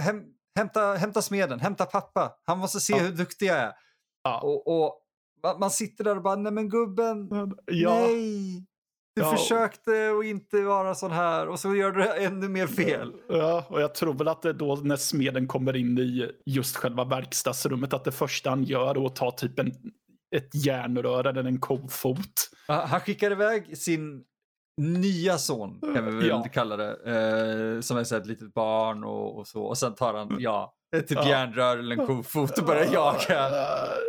häm, 0.00 0.22
hämta, 0.56 0.94
hämta 0.94 1.22
smeden, 1.22 1.60
hämta 1.60 1.84
pappa, 1.84 2.32
han 2.44 2.58
måste 2.58 2.80
se 2.80 2.92
ja. 2.92 2.98
hur 2.98 3.12
duktig 3.12 3.46
jag 3.46 3.56
är. 3.56 3.72
Ja. 4.22 4.40
Och, 4.40 4.84
och 4.84 5.00
man 5.60 5.70
sitter 5.70 6.04
där 6.04 6.16
och 6.16 6.22
bara, 6.22 6.36
nej 6.36 6.52
men 6.52 6.68
gubben, 6.68 7.28
ja. 7.66 7.94
nej. 7.94 8.66
Du 9.16 9.22
ja. 9.22 9.36
försökte 9.36 9.90
att 10.18 10.24
inte 10.24 10.62
vara 10.62 10.94
sån 10.94 11.10
här 11.10 11.48
och 11.48 11.60
så 11.60 11.74
gör 11.74 11.92
du 11.92 12.24
ännu 12.24 12.48
mer 12.48 12.66
fel. 12.66 13.12
Ja, 13.28 13.66
och 13.68 13.80
jag 13.80 13.94
tror 13.94 14.14
väl 14.14 14.28
att 14.28 14.42
det 14.42 14.48
är 14.48 14.52
då 14.52 14.74
när 14.74 14.96
smeden 14.96 15.46
kommer 15.46 15.76
in 15.76 15.98
i 15.98 16.30
just 16.46 16.76
själva 16.76 17.04
verkstadsrummet 17.04 17.92
att 17.92 18.04
det 18.04 18.12
första 18.12 18.50
han 18.50 18.64
gör 18.64 18.94
är 19.02 19.06
att 19.06 19.16
ta 19.16 19.30
typ 19.30 19.58
en, 19.58 19.72
ett 20.36 20.54
järnrör 20.54 21.24
eller 21.24 21.44
en 21.44 21.60
kofot. 21.60 22.50
Han 22.68 23.00
skickar 23.00 23.30
iväg 23.30 23.78
sin 23.78 24.24
nya 24.76 25.38
son, 25.38 25.80
kan 25.80 26.04
vi 26.04 26.16
väl 26.16 26.28
ja. 26.28 26.42
kalla 26.52 26.76
det, 26.76 26.90
eh, 26.90 27.80
som 27.80 27.96
är 27.96 28.04
så 28.04 28.16
ett 28.16 28.26
litet 28.26 28.54
barn 28.54 29.04
och, 29.04 29.38
och, 29.38 29.46
så. 29.46 29.62
Och 29.62 29.78
sen 29.78 29.94
tar 29.94 30.14
han, 30.14 30.36
ja, 30.40 30.74
ett 30.96 31.08
typ 31.08 31.18
ja. 31.18 31.28
järnrör 31.28 31.78
eller 31.78 31.96
en 31.96 32.06
kofot 32.06 32.58
och 32.58 32.64
börjar 32.64 32.92
jaga. 32.92 33.50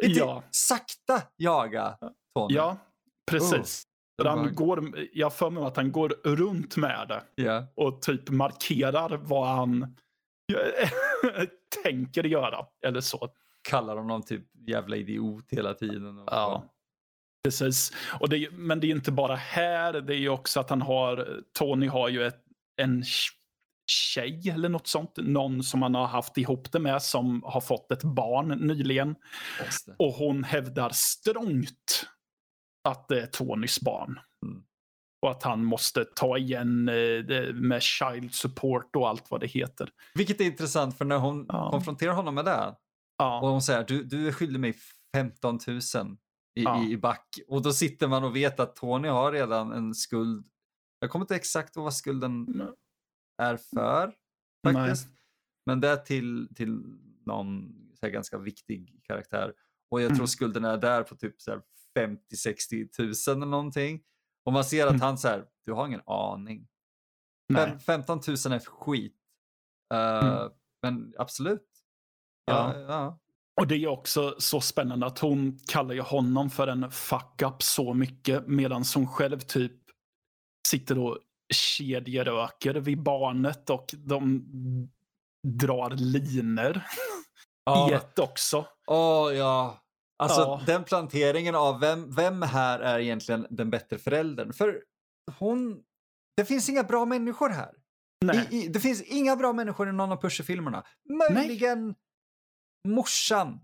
ja. 0.01 0.43
Sakta 0.51 1.21
jaga 1.37 1.97
Tony. 2.35 2.55
Ja, 2.55 2.77
precis. 3.31 3.53
Uh. 3.85 3.94
Han 4.23 4.55
går, 4.55 4.93
jag 5.13 5.33
för 5.33 5.49
mig 5.49 5.63
att 5.63 5.77
han 5.77 5.91
går 5.91 6.09
runt 6.23 6.77
med 6.77 7.07
det 7.07 7.43
yeah. 7.43 7.63
och 7.75 8.01
typ 8.01 8.29
markerar 8.29 9.17
vad 9.17 9.47
han 9.47 9.95
tänker 11.83 12.23
göra. 12.23 12.65
Eller 12.85 13.01
så. 13.01 13.29
Kallar 13.69 13.95
honom 13.95 14.21
typ 14.21 14.43
jävla 14.67 14.95
idiot 14.95 15.45
hela 15.51 15.73
tiden. 15.73 16.19
Och, 16.19 16.27
ja. 16.31 16.63
Precis. 17.43 17.91
Och 18.19 18.29
det, 18.29 18.51
men 18.51 18.79
det 18.79 18.87
är 18.87 18.91
inte 18.91 19.11
bara 19.11 19.35
här. 19.35 19.93
Det 19.93 20.13
är 20.13 20.17
ju 20.19 20.29
också 20.29 20.59
att 20.59 20.69
han 20.69 20.81
har, 20.81 21.41
Tony 21.57 21.87
har 21.87 22.09
ju 22.09 22.23
ett, 22.23 22.43
en 22.81 23.03
tjej 23.87 24.49
eller 24.49 24.69
något 24.69 24.87
sånt. 24.87 25.17
Någon 25.17 25.63
som 25.63 25.81
han 25.81 25.95
har 25.95 26.07
haft 26.07 26.37
ihop 26.37 26.71
det 26.71 26.79
med 26.79 27.01
som 27.01 27.43
har 27.45 27.61
fått 27.61 27.91
ett 27.91 28.03
barn 28.03 28.47
nyligen. 28.47 29.15
Och 29.97 30.13
hon 30.13 30.43
hävdar 30.43 30.89
strångt 30.93 32.07
att 32.85 33.07
det 33.07 33.21
är 33.21 33.27
Tonys 33.27 33.81
barn. 33.81 34.19
Mm. 34.45 34.63
Och 35.21 35.31
att 35.31 35.43
han 35.43 35.65
måste 35.65 36.05
ta 36.05 36.37
igen 36.37 36.89
eh, 36.89 37.53
med 37.53 37.81
child 37.81 38.33
support 38.33 38.95
och 38.95 39.09
allt 39.09 39.31
vad 39.31 39.39
det 39.39 39.47
heter. 39.47 39.89
Vilket 40.13 40.41
är 40.41 40.45
intressant 40.45 40.97
för 40.97 41.05
när 41.05 41.17
hon 41.17 41.45
ja. 41.49 41.71
konfronterar 41.71 42.13
honom 42.13 42.35
med 42.35 42.45
det. 42.45 42.75
Ja. 43.17 43.41
Och 43.41 43.49
hon 43.49 43.61
säger 43.61 43.83
du, 43.83 44.03
du 44.03 44.27
är 44.27 44.31
skyldig 44.31 44.59
mig 44.59 44.75
15 45.15 45.59
000 45.67 45.77
i, 46.55 46.63
ja. 46.63 46.83
i, 46.83 46.97
back. 46.97 47.39
Och 47.47 47.61
då 47.61 47.73
sitter 47.73 48.07
man 48.07 48.23
och 48.23 48.35
vet 48.35 48.59
att 48.59 48.75
Tony 48.75 49.07
har 49.07 49.31
redan 49.31 49.71
en 49.71 49.93
skuld. 49.93 50.45
Jag 50.99 51.09
kommer 51.09 51.23
inte 51.23 51.35
exakt 51.35 51.75
ihåg 51.75 51.83
vad 51.83 51.93
skulden 51.93 52.45
Nej. 52.47 52.67
är 53.41 53.57
för. 53.57 54.13
faktiskt. 54.67 55.07
Nej. 55.07 55.15
Men 55.65 55.81
det 55.81 55.89
är 55.89 55.97
till, 55.97 56.47
till 56.55 56.83
någon 57.25 57.75
här, 58.01 58.09
ganska 58.09 58.37
viktig 58.37 58.99
karaktär. 59.03 59.53
Och 59.95 60.01
jag 60.01 60.09
tror 60.09 60.17
mm. 60.17 60.27
skulden 60.27 60.65
är 60.65 60.77
där 60.77 61.03
på 61.03 61.15
typ 61.15 61.35
50-60 61.97 62.89
tusen 62.97 63.37
eller 63.37 63.51
någonting. 63.51 64.01
Och 64.45 64.53
man 64.53 64.65
ser 64.65 64.83
att 64.83 64.89
mm. 64.89 65.01
han 65.01 65.17
så 65.17 65.43
du 65.65 65.73
har 65.73 65.87
ingen 65.87 66.01
aning. 66.05 66.67
Nej. 67.53 67.79
15 67.79 68.21
000 68.27 68.35
är 68.35 68.59
skit. 68.59 69.15
Uh, 69.93 70.27
mm. 70.29 70.51
Men 70.81 71.13
absolut. 71.17 71.67
Ja, 72.45 72.73
ja. 72.75 72.79
ja. 72.79 73.19
Och 73.61 73.67
det 73.67 73.75
är 73.75 73.87
också 73.87 74.35
så 74.37 74.61
spännande 74.61 75.05
att 75.05 75.19
hon 75.19 75.59
kallar 75.67 75.93
ju 75.93 76.01
honom 76.01 76.49
för 76.49 76.67
en 76.67 76.91
fuck 76.91 77.41
up 77.41 77.63
så 77.63 77.93
mycket 77.93 78.47
medan 78.47 78.83
hon 78.95 79.07
själv 79.07 79.39
typ 79.39 79.81
sitter 80.67 80.99
och 80.99 81.19
kedjeröker 81.53 82.73
vid 82.73 83.03
barnet 83.03 83.69
och 83.69 83.95
de 83.97 84.45
drar 85.47 85.89
liner 85.89 86.87
i 87.89 87.93
ett 87.93 88.19
också. 88.19 88.67
Åh 88.87 89.27
oh, 89.27 89.35
ja. 89.35 89.84
Alltså 90.17 90.41
ja. 90.41 90.61
den 90.65 90.83
planteringen 90.83 91.55
av 91.55 91.79
vem, 91.79 92.11
vem 92.11 92.41
här 92.41 92.79
är 92.79 92.99
egentligen 92.99 93.47
den 93.49 93.69
bättre 93.69 93.97
föräldern? 93.97 94.53
För 94.53 94.83
hon, 95.39 95.83
det 96.37 96.45
finns 96.45 96.69
inga 96.69 96.83
bra 96.83 97.05
människor 97.05 97.49
här. 97.49 97.71
I, 98.33 98.57
i, 98.57 98.67
det 98.67 98.79
finns 98.79 99.01
inga 99.01 99.35
bra 99.35 99.53
människor 99.53 99.89
i 99.89 99.91
någon 99.91 100.11
av 100.11 100.21
Pusher-filmerna. 100.21 100.83
Möjligen 101.09 101.85
Nej 101.85 101.95
morsan 102.85 103.59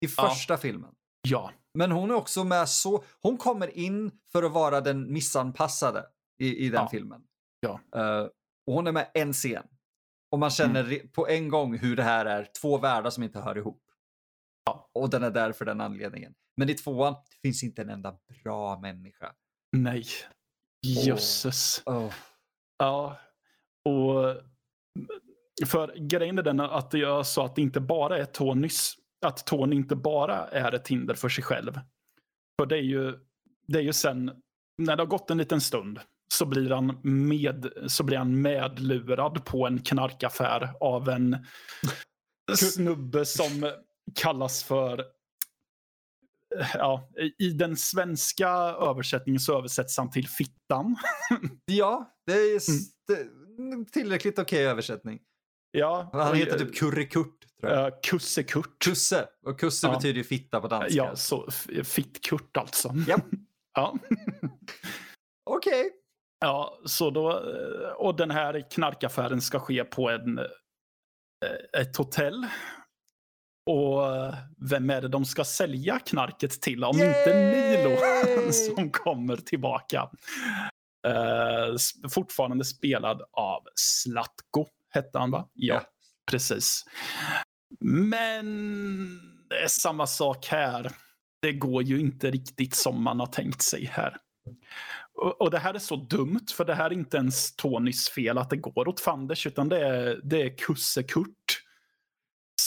i 0.00 0.08
första 0.08 0.54
ja. 0.54 0.58
filmen. 0.58 0.94
Ja. 1.28 1.52
Men 1.74 1.92
hon 1.92 2.10
är 2.10 2.14
också 2.14 2.44
med 2.44 2.68
så, 2.68 3.04
hon 3.20 3.36
kommer 3.36 3.76
in 3.78 4.10
för 4.32 4.42
att 4.42 4.52
vara 4.52 4.80
den 4.80 5.12
missanpassade 5.12 6.06
i, 6.38 6.66
i 6.66 6.68
den 6.68 6.82
ja. 6.82 6.88
filmen. 6.90 7.22
Ja. 7.60 7.80
Uh, 7.96 8.28
och 8.66 8.74
hon 8.74 8.86
är 8.86 8.92
med 8.92 9.10
en 9.14 9.32
scen. 9.32 9.66
Och 10.30 10.38
man 10.38 10.50
känner 10.50 10.84
mm. 10.84 11.08
på 11.08 11.28
en 11.28 11.48
gång 11.48 11.78
hur 11.78 11.96
det 11.96 12.02
här 12.02 12.26
är 12.26 12.48
två 12.60 12.78
världar 12.78 13.10
som 13.10 13.22
inte 13.22 13.40
hör 13.40 13.58
ihop. 13.58 13.83
Och 14.94 15.10
den 15.10 15.22
är 15.22 15.30
där 15.30 15.52
för 15.52 15.64
den 15.64 15.80
anledningen. 15.80 16.34
Men 16.56 16.70
i 16.70 16.74
tvåan, 16.74 17.12
det 17.12 17.48
finns 17.48 17.64
inte 17.64 17.82
en 17.82 17.90
enda 17.90 18.18
bra 18.42 18.80
människa. 18.80 19.32
Nej. 19.76 20.04
Jösses. 20.86 21.82
Oh. 21.86 21.96
Oh. 21.96 22.12
Ja. 22.78 23.18
Och 23.84 24.36
för 25.66 26.08
grejen 26.08 26.38
är 26.38 26.42
den 26.42 26.60
att 26.60 26.94
jag 26.94 27.26
sa 27.26 27.46
att 27.46 27.56
det 27.56 27.62
inte 27.62 27.80
bara 27.80 28.18
är 28.18 28.24
Tonys, 28.24 28.94
att 29.26 29.46
Tony 29.46 29.76
inte 29.76 29.96
bara 29.96 30.48
är 30.48 30.72
ett 30.72 30.88
hinder 30.88 31.14
för 31.14 31.28
sig 31.28 31.44
själv. 31.44 31.72
För 32.60 32.66
det 32.66 32.76
är 32.76 32.82
ju, 32.82 33.18
det 33.66 33.78
är 33.78 33.82
ju 33.82 33.92
sen, 33.92 34.30
när 34.82 34.96
det 34.96 35.02
har 35.02 35.06
gått 35.06 35.30
en 35.30 35.38
liten 35.38 35.60
stund, 35.60 36.00
så 36.34 36.46
blir 36.46 36.70
han, 36.70 37.00
med, 37.02 37.72
så 37.86 38.04
blir 38.04 38.18
han 38.18 38.42
medlurad 38.42 39.44
på 39.44 39.66
en 39.66 39.82
knarkaffär 39.82 40.74
av 40.80 41.08
en 41.08 41.46
snubbe 42.54 43.24
som 43.24 43.72
kallas 44.14 44.64
för 44.64 45.04
Ja, 46.74 47.10
I 47.38 47.50
den 47.50 47.76
svenska 47.76 48.48
översättningen 48.80 49.40
så 49.40 49.58
översätts 49.58 49.98
han 49.98 50.10
till 50.10 50.28
Fittan. 50.28 50.96
ja, 51.64 52.14
det 52.26 52.32
är 52.32 52.60
mm. 53.58 53.86
tillräckligt 53.86 54.38
okej 54.38 54.58
okay 54.58 54.70
översättning. 54.70 55.20
Ja. 55.70 56.10
Han 56.12 56.36
heter 56.36 56.58
typ 56.58 56.74
Kurre-Kurt. 56.74 57.44
Uh, 57.64 57.88
Kusse-Kurt. 58.02 58.78
Kusse. 58.84 59.28
Och 59.46 59.60
kusse 59.60 59.86
ja. 59.86 59.92
betyder 59.92 60.18
ju 60.18 60.24
fitta 60.24 60.60
på 60.60 60.68
danska. 60.68 60.96
Ja, 60.96 61.16
så 61.16 61.50
Fitt-Kurt 61.84 62.56
alltså. 62.56 62.94
Ja. 63.08 63.18
ja. 63.74 63.98
Okej. 65.50 65.80
Okay. 65.80 65.90
Ja, 66.40 66.78
så 66.84 67.10
då, 67.10 67.32
och 67.96 68.16
den 68.16 68.30
här 68.30 68.70
knarkaffären 68.70 69.40
ska 69.40 69.60
ske 69.60 69.84
på 69.84 70.10
en, 70.10 70.38
eh, 70.38 71.80
ett 71.80 71.96
hotell. 71.96 72.46
Och 73.66 74.16
eh, 74.16 74.34
vem 74.70 74.90
är 74.90 75.00
det 75.02 75.08
de 75.08 75.24
ska 75.24 75.44
sälja 75.44 75.98
knarket 75.98 76.60
till 76.62 76.84
om 76.84 76.98
Yay! 76.98 77.08
inte 77.08 77.34
Milo 77.34 77.96
som 78.76 78.90
kommer 78.90 79.36
tillbaka? 79.36 80.10
Uh, 81.06 81.76
fortfarande 82.10 82.64
spelad 82.64 83.22
av 83.32 83.62
Slatko, 83.74 84.66
hette 84.90 85.18
han 85.18 85.30
va? 85.30 85.48
Ja, 85.54 85.74
Ja. 85.74 85.82
precis. 86.30 86.84
Men 87.80 88.46
det 89.50 89.62
är 89.62 89.68
samma 89.68 90.06
sak 90.06 90.46
här. 90.46 90.90
Det 91.42 91.52
går 91.52 91.82
ju 91.82 92.00
inte 92.00 92.30
riktigt 92.30 92.74
som 92.74 93.02
man 93.02 93.20
har 93.20 93.26
tänkt 93.26 93.62
sig 93.62 93.84
här. 93.84 94.16
Och, 95.14 95.40
och 95.40 95.50
det 95.50 95.58
här 95.58 95.74
är 95.74 95.78
så 95.78 95.96
dumt, 95.96 96.46
för 96.56 96.64
det 96.64 96.74
här 96.74 96.86
är 96.86 96.92
inte 96.92 97.16
ens 97.16 97.56
Tonys 97.56 98.08
fel 98.08 98.38
att 98.38 98.50
det 98.50 98.56
går 98.56 98.88
åt 98.88 99.00
fanders, 99.00 99.46
utan 99.46 99.68
det 99.68 99.86
är, 99.86 100.20
det 100.24 100.42
är 100.42 100.56
Kusse 100.58 101.02
Kurt. 101.02 101.43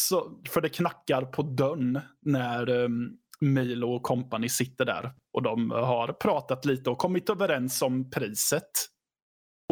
Så, 0.09 0.41
för 0.49 0.61
det 0.61 0.69
knackar 0.69 1.21
på 1.21 1.41
dörren 1.41 1.99
när 2.21 2.69
um, 2.69 3.17
Milo 3.39 3.95
och 3.95 4.03
kompani 4.03 4.49
sitter 4.49 4.85
där. 4.85 5.11
Och 5.33 5.43
de 5.43 5.71
har 5.71 6.13
pratat 6.13 6.65
lite 6.65 6.89
och 6.89 6.97
kommit 6.97 7.29
överens 7.29 7.81
om 7.81 8.09
priset. 8.09 8.69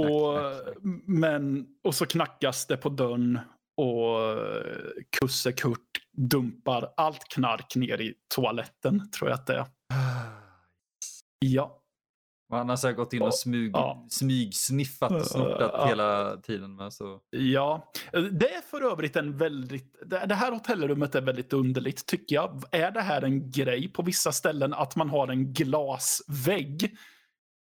Och, 0.02 0.36
Tack, 0.36 0.66
tack. 0.66 0.76
Men, 1.06 1.66
och 1.84 1.96
så 1.96 2.06
knackas 2.06 2.68
det 2.68 2.78
på 2.78 2.90
dörren 2.90 3.40
och 3.78 4.32
eh, 4.32 4.92
Kusse 5.20 5.52
Kurt 5.52 5.80
dumpar 6.18 6.94
allt 6.98 7.30
knark 7.30 7.76
ner 7.76 8.02
i 8.02 8.14
toaletten, 8.36 9.12
tror 9.12 9.30
jag 9.30 9.40
att 9.40 9.48
det 9.48 9.56
är. 9.56 9.66
Ja, 11.40 11.82
Och 12.50 12.58
han 12.58 12.70
har 12.70 12.76
säkert 12.76 12.98
gått 12.98 13.14
in 13.14 13.22
och 13.22 13.34
smyg, 13.36 13.72
Ja. 13.74 14.06
smygsniffat 14.10 15.12
och 15.12 15.26
snortat 15.26 15.72
Ja. 15.74 15.86
hela 15.88 16.38
tiden. 16.38 16.76
Men 16.76 16.92
så. 16.92 17.20
Ja, 17.30 17.92
det 18.12 18.54
är 18.56 18.62
för 18.62 18.92
övrigt 18.92 19.16
en 19.16 19.38
väldigt... 19.38 19.96
Det 20.06 20.26
det 20.26 20.36
här 20.36 20.52
hotellrummet 20.52 21.16
är 21.16 21.22
väldigt 21.22 21.54
underligt 21.54 22.06
tycker 22.06 22.36
jag. 22.36 22.64
Är 22.72 22.92
det 22.92 23.02
här 23.02 23.22
en 23.22 23.52
grej 23.52 23.88
på 23.94 24.02
vissa 24.02 24.32
ställen 24.32 24.74
att 24.74 24.96
man 24.96 25.10
har 25.10 25.28
en 25.28 25.54
glasvägg 25.54 26.98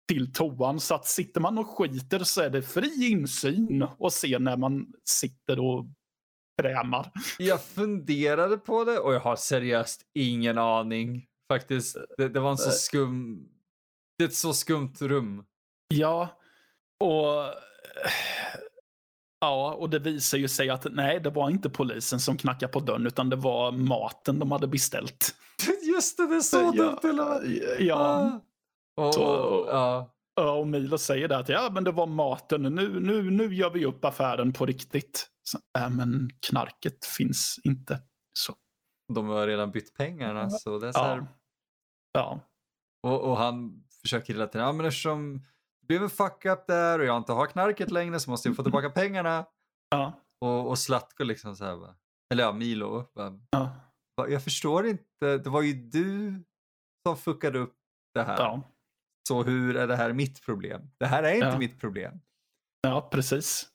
till 0.09 0.33
toan 0.33 0.81
så 0.81 0.95
att 0.95 1.07
sitter 1.07 1.41
man 1.41 1.59
och 1.59 1.67
skiter 1.79 2.19
så 2.19 2.41
är 2.41 2.51
det 2.51 2.63
fri 2.63 3.11
insyn 3.11 3.87
och 3.99 4.13
se 4.13 4.39
när 4.39 4.57
man 4.57 4.87
sitter 5.05 5.61
och 5.61 5.87
krämar. 6.63 7.11
Jag 7.39 7.63
funderade 7.63 8.57
på 8.59 8.85
det 8.85 8.99
och 8.99 9.15
jag 9.15 9.21
har 9.21 9.37
seriöst 9.37 10.03
ingen 10.15 10.59
aning. 10.59 11.25
Faktiskt, 11.53 11.97
det, 12.19 12.29
det 12.29 12.41
var 12.41 12.51
en 12.51 12.57
så 12.59 12.71
skum... 12.71 13.49
Det 14.19 14.25
är 14.25 14.29
ett 14.29 14.35
så 14.35 14.55
skumt 14.55 14.95
rum. 15.01 15.45
Ja, 15.89 16.29
och... 17.01 17.55
Ja, 19.41 19.75
och 19.75 19.91
det 19.91 19.99
visar 19.99 20.39
ju 20.39 20.49
sig 20.49 20.71
att 20.71 20.87
nej, 20.91 21.21
det 21.21 21.31
var 21.31 21.51
inte 21.51 21.71
polisen 21.71 22.21
som 22.21 22.37
knackade 22.37 22.73
på 22.73 22.81
dörren 22.81 23.07
utan 23.07 23.31
det 23.31 23.37
var 23.37 23.73
maten 23.73 24.39
de 24.39 24.53
hade 24.53 24.67
beställt. 24.67 25.35
Just 25.95 26.17
det, 26.17 26.27
det 26.29 26.37
är 26.37 26.41
så 26.41 26.57
Ja, 26.57 26.73
dumt. 26.73 26.99
Eller? 27.11 27.43
Ja, 27.83 28.41
Ah. 28.97 29.07
Och, 29.07 29.15
Så- 29.15 29.67
ja. 29.71 30.11
Ja, 30.37 30.53
och 30.53 30.67
Milo 30.67 30.99
säger 30.99 31.29
det 31.29 31.37
att 31.37 31.49
ja, 31.49 31.71
men 31.73 31.85
det 31.85 31.93
var 31.93 32.07
maten. 32.07 32.63
Nu, 32.63 33.01
nu, 33.01 33.31
nu 33.31 33.55
gör 33.55 33.71
vi 33.71 33.85
upp 33.85 34.05
affären 34.05 34.53
på 34.53 34.67
riktigt. 34.67 35.29
Så, 35.43 35.59
äh, 35.79 35.91
men 35.91 36.31
knarket 36.47 37.05
finns 37.05 37.61
inte. 37.65 38.01
Så, 38.39 38.55
De 39.15 39.29
har 39.29 39.47
redan 39.47 39.71
bytt 39.71 39.95
pengarna. 39.95 40.51
Så 40.51 40.79
det 40.79 40.89
är 40.89 40.93
så 40.93 40.99
här. 40.99 41.17
ja. 41.17 41.27
Ja, 42.13 42.41
Och, 43.11 43.21
och 43.21 43.37
han 43.37 43.84
försöker 44.05 44.33
hela 44.35 44.47
tiden, 44.47 44.67
ja 44.67 44.73
men 44.73 44.87
eftersom 44.87 45.39
det 45.81 45.87
blev 45.87 46.03
en 46.03 46.11
fuck 46.11 46.45
up 46.45 46.67
där 46.67 46.99
och 46.99 47.05
jag 47.05 47.17
inte 47.17 47.33
har 47.33 47.47
knarket 47.47 47.91
längre 47.91 48.21
så 48.21 48.31
måste 48.31 48.49
jag 48.49 48.57
få 48.57 48.63
tillbaka 48.63 48.91
pengarna. 48.91 49.45
ja, 49.91 50.13
Och, 50.41 50.69
och 50.69 50.79
Zlatko 50.79 51.25
liksom 51.25 51.57
så 51.57 51.65
här, 51.65 51.95
eller 52.33 52.45
ja, 52.45 52.53
Milo. 52.53 53.05
Va? 53.15 53.39
ja. 53.51 53.71
Jag 54.29 54.45
förstår 54.45 54.87
inte, 54.87 55.39
det 55.39 55.51
var 55.51 55.63
ju 55.63 55.73
du 55.73 56.43
som 57.07 57.17
fuckade 57.17 57.59
upp 57.59 57.75
det 58.15 58.23
här. 58.23 58.37
ja. 58.39 58.63
Så 59.29 59.43
hur 59.43 59.77
är 59.77 59.87
det 59.87 59.97
här 59.97 60.13
mitt 60.13 60.43
problem? 60.45 60.91
Det 60.99 61.07
här 61.07 61.23
är 61.23 61.35
inte 61.35 61.47
Ja. 61.47 61.59
mitt 61.59 61.81
problem. 61.81 62.21
ja 62.83 63.09
precis. 63.13 63.69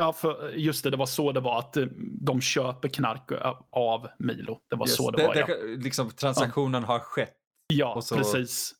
Ja, 0.00 0.12
för 0.12 0.48
just 0.50 0.84
det, 0.84 0.90
det 0.90 0.96
var 0.96 1.06
så 1.06 1.32
det 1.32 1.40
var 1.40 1.58
att 1.58 1.76
eh, 1.76 1.84
de 2.20 2.40
köper 2.40 2.88
knark 2.88 3.30
eh, 3.30 3.60
av 3.70 4.08
Milo. 4.18 4.60
Det 4.70 4.76
var 4.76 4.86
Yes, 4.86 4.96
så 4.96 5.10
det, 5.10 5.26
var, 5.26 5.34
ja. 5.36 5.46
liksom, 5.78 6.10
transaktionen 6.10 6.84
har 6.84 6.98
skett. 6.98 7.36
Ja, 7.66 8.00
så- 8.00 8.16
precis. 8.16 8.74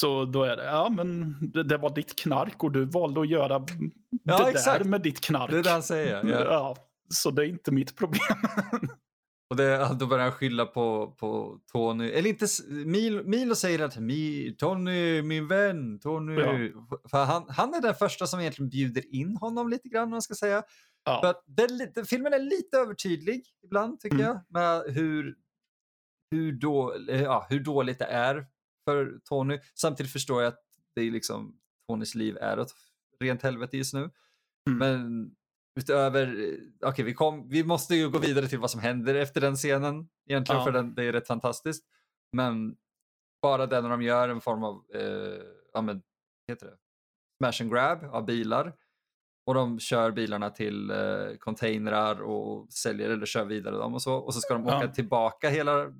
Så 0.00 0.24
då 0.24 0.42
är 0.42 0.56
det, 0.56 0.64
ja 0.64 0.88
men 0.96 1.36
det, 1.52 1.62
det 1.62 1.76
var 1.76 1.90
ditt 1.94 2.16
knark 2.18 2.64
och 2.64 2.72
du 2.72 2.84
valde 2.84 3.20
att 3.20 3.28
göra 3.28 3.66
Ja, 4.24 4.44
det 4.44 4.50
exakt. 4.50 4.78
där 4.78 4.90
med 4.90 5.00
ditt 5.02 5.20
knark. 5.20 5.50
Det 5.50 5.58
är 5.58 5.62
det 5.62 5.70
han 5.70 5.82
säger. 5.82 6.24
Ja. 6.24 6.44
Ja, 6.44 6.76
så 7.08 7.30
det 7.30 7.42
är 7.42 7.48
inte 7.48 7.72
mitt 7.72 7.96
problem. 7.96 8.20
Och 9.50 9.56
det, 9.56 9.96
då 10.00 10.06
börjar 10.06 10.22
han 10.24 10.32
skylla 10.32 10.66
på, 10.66 11.14
på 11.20 11.58
Tony. 11.72 12.08
Eller 12.10 12.30
inte, 12.30 12.44
s- 12.44 12.62
Milo, 13.24 13.54
säger 13.54 13.80
att 13.84 13.98
Mi, 13.98 14.54
Tony, 14.58 15.22
min 15.22 15.48
vän, 15.48 15.98
Tony. 16.00 16.34
För 17.10 17.24
han, 17.24 17.44
han 17.48 17.74
är 17.74 17.80
den 17.82 17.94
första 17.94 18.26
som 18.26 18.40
egentligen 18.40 18.68
bjuder 18.68 19.14
in 19.14 19.36
honom 19.36 19.68
lite 19.68 19.88
grann, 19.88 20.04
om 20.04 20.10
man 20.10 20.22
ska 20.22 20.34
säga. 20.34 20.62
För 21.06 21.12
ja, 21.12 21.28
att 21.30 21.42
den, 21.46 21.76
lite- 21.76 22.04
filmen 22.04 22.32
är 22.32 22.38
lite 22.38 22.76
övertydlig 22.76 23.42
ibland, 23.64 24.00
tycker 24.00 24.16
Mm. 24.16 24.26
jag. 24.26 24.40
Med 24.48 24.94
hur, 24.94 25.34
hur, 26.30 26.52
då, 26.52 26.94
ja, 27.08 27.46
hur 27.50 27.60
dåligt 27.60 27.98
det 27.98 28.04
är 28.04 28.46
för 28.84 29.20
Tony. 29.24 29.58
Samtidigt 29.74 30.12
förstår 30.12 30.42
jag 30.42 30.48
att 30.48 30.60
det 30.94 31.00
är 31.00 31.10
liksom, 31.10 31.58
Tonys 31.88 32.14
liv 32.14 32.36
är 32.40 32.58
ett 32.58 32.70
rent 33.20 33.42
helvete 33.42 33.76
just 33.76 33.94
nu. 33.94 34.10
Mm. 34.70 34.78
Men 34.78 35.30
utöver, 35.80 36.26
eh, 36.26 36.88
okej 36.88 37.04
vi, 37.04 37.14
kom, 37.14 37.48
vi 37.48 37.64
måste 37.64 37.94
ju 37.94 38.10
gå 38.10 38.18
vidare 38.18 38.48
till 38.48 38.58
vad 38.58 38.70
som 38.70 38.80
händer 38.80 39.14
efter 39.14 39.40
den 39.40 39.56
scenen 39.56 40.08
egentligen 40.28 40.58
Ja. 40.58 40.64
för 40.64 40.72
den, 40.72 40.94
det 40.94 41.04
är 41.04 41.12
rätt 41.12 41.26
fantastiskt. 41.26 41.84
Men 42.32 42.76
bara 43.42 43.66
det 43.66 43.80
när 43.80 43.88
de 43.88 44.02
gör 44.02 44.28
en 44.28 44.40
form 44.40 44.64
av, 44.64 44.84
eh, 44.94 45.42
ja 45.72 45.80
men, 45.82 46.02
heter 46.48 46.66
det? 46.66 46.76
Smash 47.38 47.62
and 47.64 47.72
grab 47.72 48.04
av 48.04 48.24
bilar. 48.24 48.74
Och 49.46 49.54
de 49.54 49.80
kör 49.80 50.10
bilarna 50.10 50.50
till 50.50 50.90
eh, 50.90 51.36
containrar 51.38 52.22
och 52.22 52.72
säljer 52.72 53.10
eller 53.10 53.26
kör 53.26 53.44
vidare 53.44 53.76
dem 53.76 53.94
och 53.94 54.02
så. 54.02 54.14
Och 54.14 54.34
så 54.34 54.40
ska 54.40 54.54
de 54.54 54.66
Ja. 54.66 54.78
åka 54.78 54.88
tillbaka 54.88 55.48
hela 55.48 55.92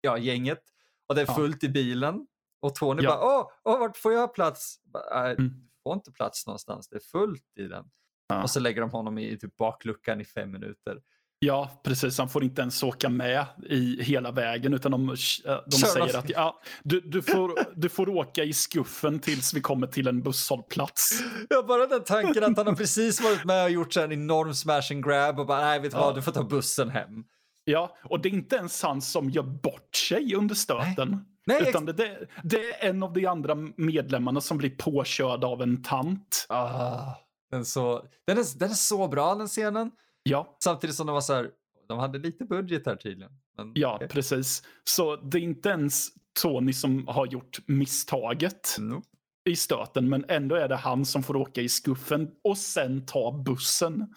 ja, 0.00 0.18
gänget. 0.18 0.62
Och 1.08 1.14
det 1.14 1.20
är 1.22 1.26
fullt 1.26 1.64
i 1.64 1.68
bilen. 1.68 2.26
Och 2.62 2.74
Tony 2.74 3.02
Ja. 3.02 3.10
bara, 3.10 3.38
åh, 3.38 3.48
åh, 3.64 3.78
vart 3.78 3.96
får 3.96 4.12
jag 4.12 4.34
plats? 4.34 4.76
Bara, 4.92 5.22
"Nej, 5.22 5.34
Mm. 5.38 5.48
Du 5.48 5.90
får 5.90 5.94
inte 5.94 6.12
plats 6.12 6.46
någonstans, 6.46 6.88
det 6.88 6.96
är 6.96 7.00
fullt 7.00 7.42
i 7.58 7.62
den. 7.62 7.84
Ja. 8.28 8.42
Och 8.42 8.50
så 8.50 8.60
lägger 8.60 8.80
de 8.80 8.90
honom 8.90 9.18
i 9.18 9.38
typ 9.38 9.56
bakluckan 9.56 10.20
i 10.20 10.24
fem 10.24 10.50
minuter. 10.52 10.98
ja, 11.38 11.80
precis. 11.84 12.18
Han 12.18 12.28
får 12.28 12.44
inte 12.44 12.62
ens 12.62 12.82
åka 12.82 13.08
med 13.08 13.46
i 13.66 14.02
hela 14.02 14.30
vägen 14.32 14.74
utan 14.74 14.90
de, 14.92 15.06
de 15.06 15.16
Kör 15.16 15.86
säger 15.86 16.06
de- 16.12 16.18
att 16.18 16.30
ja, 16.30 16.60
du, 16.82 17.00
du, 17.00 17.22
får, 17.22 17.58
du 17.80 17.88
får 17.88 18.08
åka 18.08 18.44
i 18.44 18.52
skuffen 18.52 19.18
tills 19.18 19.54
vi 19.54 19.60
kommer 19.60 19.86
till 19.86 20.08
en 20.08 20.22
busshållplats. 20.22 21.10
Ja, 21.48 21.62
bara 21.62 21.86
den 21.86 22.04
tanken 22.04 22.44
att 22.44 22.56
han 22.56 22.66
har 22.66 22.74
precis 22.74 23.20
varit 23.20 23.44
med 23.44 23.64
och 23.64 23.70
gjort 23.70 23.96
en 23.96 24.12
enorm 24.12 24.54
smash 24.54 24.82
and 24.92 25.04
grab 25.04 25.40
och 25.40 25.46
bara, 25.46 25.60
nej 25.60 25.80
vet 25.80 25.90
du 25.92 25.96
Ja. 25.98 26.04
vad, 26.04 26.14
du 26.14 26.22
får 26.22 26.32
ta 26.32 26.42
bussen 26.42 26.90
hem. 26.90 27.24
Ja, 27.68 27.96
och 28.04 28.20
det 28.20 28.28
är 28.28 28.32
inte 28.32 28.56
ens 28.56 28.82
han 28.82 29.02
som 29.02 29.30
gör 29.30 29.42
bort 29.42 29.94
sig 30.08 30.34
under 30.34 30.54
stöten. 30.54 31.24
Nej, 31.46 31.68
Utan 31.68 31.84
det, 31.84 31.92
det, 31.92 32.26
det 32.44 32.56
är 32.56 32.88
en 32.88 33.02
av 33.02 33.12
de 33.12 33.26
andra 33.26 33.54
medlemmarna 33.76 34.40
som 34.40 34.58
blir 34.58 34.70
påkörd 34.70 35.44
av 35.44 35.62
en 35.62 35.82
tant. 35.82 36.46
Ah, 36.48 37.14
den, 37.50 37.64
så, 37.64 38.04
den, 38.26 38.38
är, 38.38 38.58
den 38.58 38.70
är 38.70 38.74
så 38.74 39.08
bra 39.08 39.34
den 39.34 39.46
scenen. 39.48 39.90
Ja, 40.22 40.56
Samtidigt 40.64 40.96
som 40.96 41.06
de 41.06 41.12
var 41.12 41.20
så 41.20 41.34
här, 41.34 41.50
de 41.88 41.98
hade 41.98 42.18
lite 42.18 42.44
budget 42.44 42.86
här 42.86 42.96
tydligen. 42.96 43.32
Men, 43.56 43.72
ja, 43.74 43.94
okej. 43.94 44.08
precis. 44.08 44.62
Så 44.84 45.16
det 45.16 45.38
är 45.38 45.42
inte 45.42 45.68
ens 45.68 46.08
Tony 46.42 46.72
som 46.72 47.08
har 47.08 47.26
gjort 47.26 47.58
misstaget 47.66 48.76
Nope. 48.78 49.06
i 49.48 49.56
stöten, 49.56 50.08
men 50.08 50.24
ändå 50.28 50.56
är 50.56 50.68
det 50.68 50.76
han 50.76 51.04
som 51.04 51.22
får 51.22 51.36
åka 51.36 51.60
i 51.60 51.68
skuffen 51.68 52.30
och 52.44 52.58
sen 52.58 53.06
ta 53.06 53.42
bussen. 53.46 54.14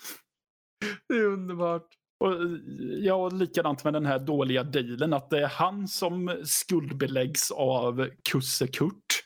Det 1.08 1.14
är 1.16 1.26
underbart. 1.26 1.88
Och, 2.20 2.34
ja, 3.00 3.14
och 3.14 3.34
likadant 3.34 3.84
med 3.84 3.94
den 3.94 4.06
här 4.06 4.20
dåliga 4.20 4.64
dealen, 4.64 5.14
att 5.14 5.30
det 5.30 5.44
är 5.44 5.48
han 5.48 5.88
som 5.88 6.42
skuldbeläggs 6.46 7.52
av 7.52 8.10
Kusse 8.32 8.68
Kurt. 8.68 9.24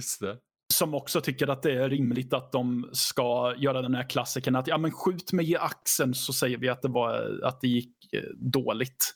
Just 0.00 0.20
det. 0.20 0.38
som 0.74 0.94
också 0.94 1.20
tycker 1.20 1.48
att 1.48 1.62
det 1.62 1.72
är 1.72 1.88
rimligt 1.88 2.32
att 2.32 2.52
de 2.52 2.90
ska 2.92 3.54
göra 3.58 3.82
den 3.82 3.94
här 3.94 4.08
klassikern 4.10 4.56
att 4.56 4.66
ja 4.66 4.78
men 4.78 4.90
skjut 4.92 5.32
mig 5.32 5.50
i 5.50 5.56
axeln 5.56 6.14
så 6.14 6.32
säger 6.32 6.58
vi 6.58 6.68
att 6.68 6.82
det, 6.82 6.88
var, 6.88 7.40
att 7.44 7.60
det 7.60 7.68
gick 7.68 8.12
eh, 8.14 8.22
dåligt. 8.36 9.14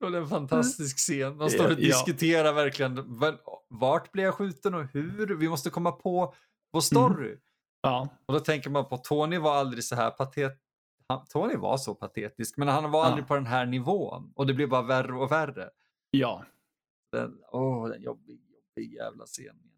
Det 0.00 0.06
är 0.06 0.14
en 0.16 0.26
fantastisk 0.28 0.98
scen. 0.98 1.36
Man 1.36 1.50
står 1.50 1.64
och 1.64 1.70
Ja. 1.72 1.76
diskuterar 1.76 2.52
verkligen, 2.52 3.18
"Va- 3.18 3.38
vart 3.68 4.12
blir 4.12 4.24
jag 4.24 4.34
skjuten 4.34 4.74
och 4.74 4.84
hur? 4.92 5.36
Vi 5.36 5.48
måste 5.48 5.70
komma 5.70 5.92
på 5.92 6.34
vår 6.72 6.80
story. 6.80 7.36
Ja, 7.82 8.08
Och 8.26 8.34
då 8.34 8.40
tänker 8.40 8.70
man 8.70 8.88
på 8.88 8.96
Tony 8.98 9.38
var 9.38 9.54
aldrig 9.56 9.84
så 9.84 9.94
här 9.96 10.10
patet. 10.10 10.52
Han, 11.10 11.26
Tony 11.26 11.56
var 11.56 11.76
så 11.78 11.94
patetisk, 11.94 12.56
men 12.56 12.68
han 12.68 12.90
var 12.90 13.00
Ja. 13.00 13.06
aldrig 13.06 13.26
på 13.28 13.34
den 13.34 13.46
här 13.46 13.66
nivån. 13.66 14.32
Och 14.36 14.46
det 14.46 14.54
blev 14.54 14.68
bara 14.68 14.82
värre 14.82 15.12
och 15.12 15.32
värre. 15.32 15.70
ja, 16.10 16.44
Den, 17.12 17.38
åh, 17.52 17.88
den 17.88 18.02
jobbig, 18.02 18.40
jobbig 18.40 18.94
jävla 18.94 19.24
scen. 19.26 19.44
egentligen. 19.44 19.70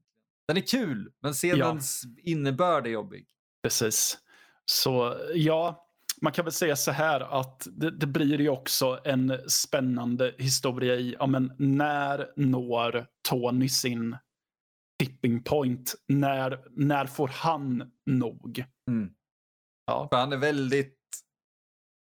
Den 0.48 0.56
är 0.56 0.60
kul, 0.60 1.12
men 1.20 1.34
scenens 1.34 2.02
innebörd 2.18 2.86
är 2.86 2.90
jobbig. 2.90 3.26
precis. 3.62 4.18
Så 4.64 5.16
ja, 5.34 5.86
man 6.20 6.32
kan 6.32 6.44
väl 6.44 6.52
säga 6.52 6.76
så 6.76 6.90
här 6.90 7.20
att 7.20 7.66
det, 7.72 7.90
det 7.90 8.06
blir 8.06 8.40
ju 8.40 8.48
också 8.48 9.00
en 9.04 9.38
spännande 9.50 10.34
historia 10.38 10.94
i, 10.94 11.16
ja 11.18 11.26
men 11.26 11.52
när 11.58 12.32
når 12.36 13.06
Tony 13.28 13.68
sin 13.68 14.16
tipping 14.98 15.42
point? 15.42 15.94
När, 16.08 16.64
när 16.70 17.06
får 17.06 17.28
han 17.28 17.92
nog? 18.06 18.64
Mm. 18.88 19.14
Ja. 19.86 20.08
För 20.12 20.16
han 20.18 20.32
är 20.32 20.36
väldigt, 20.36 20.98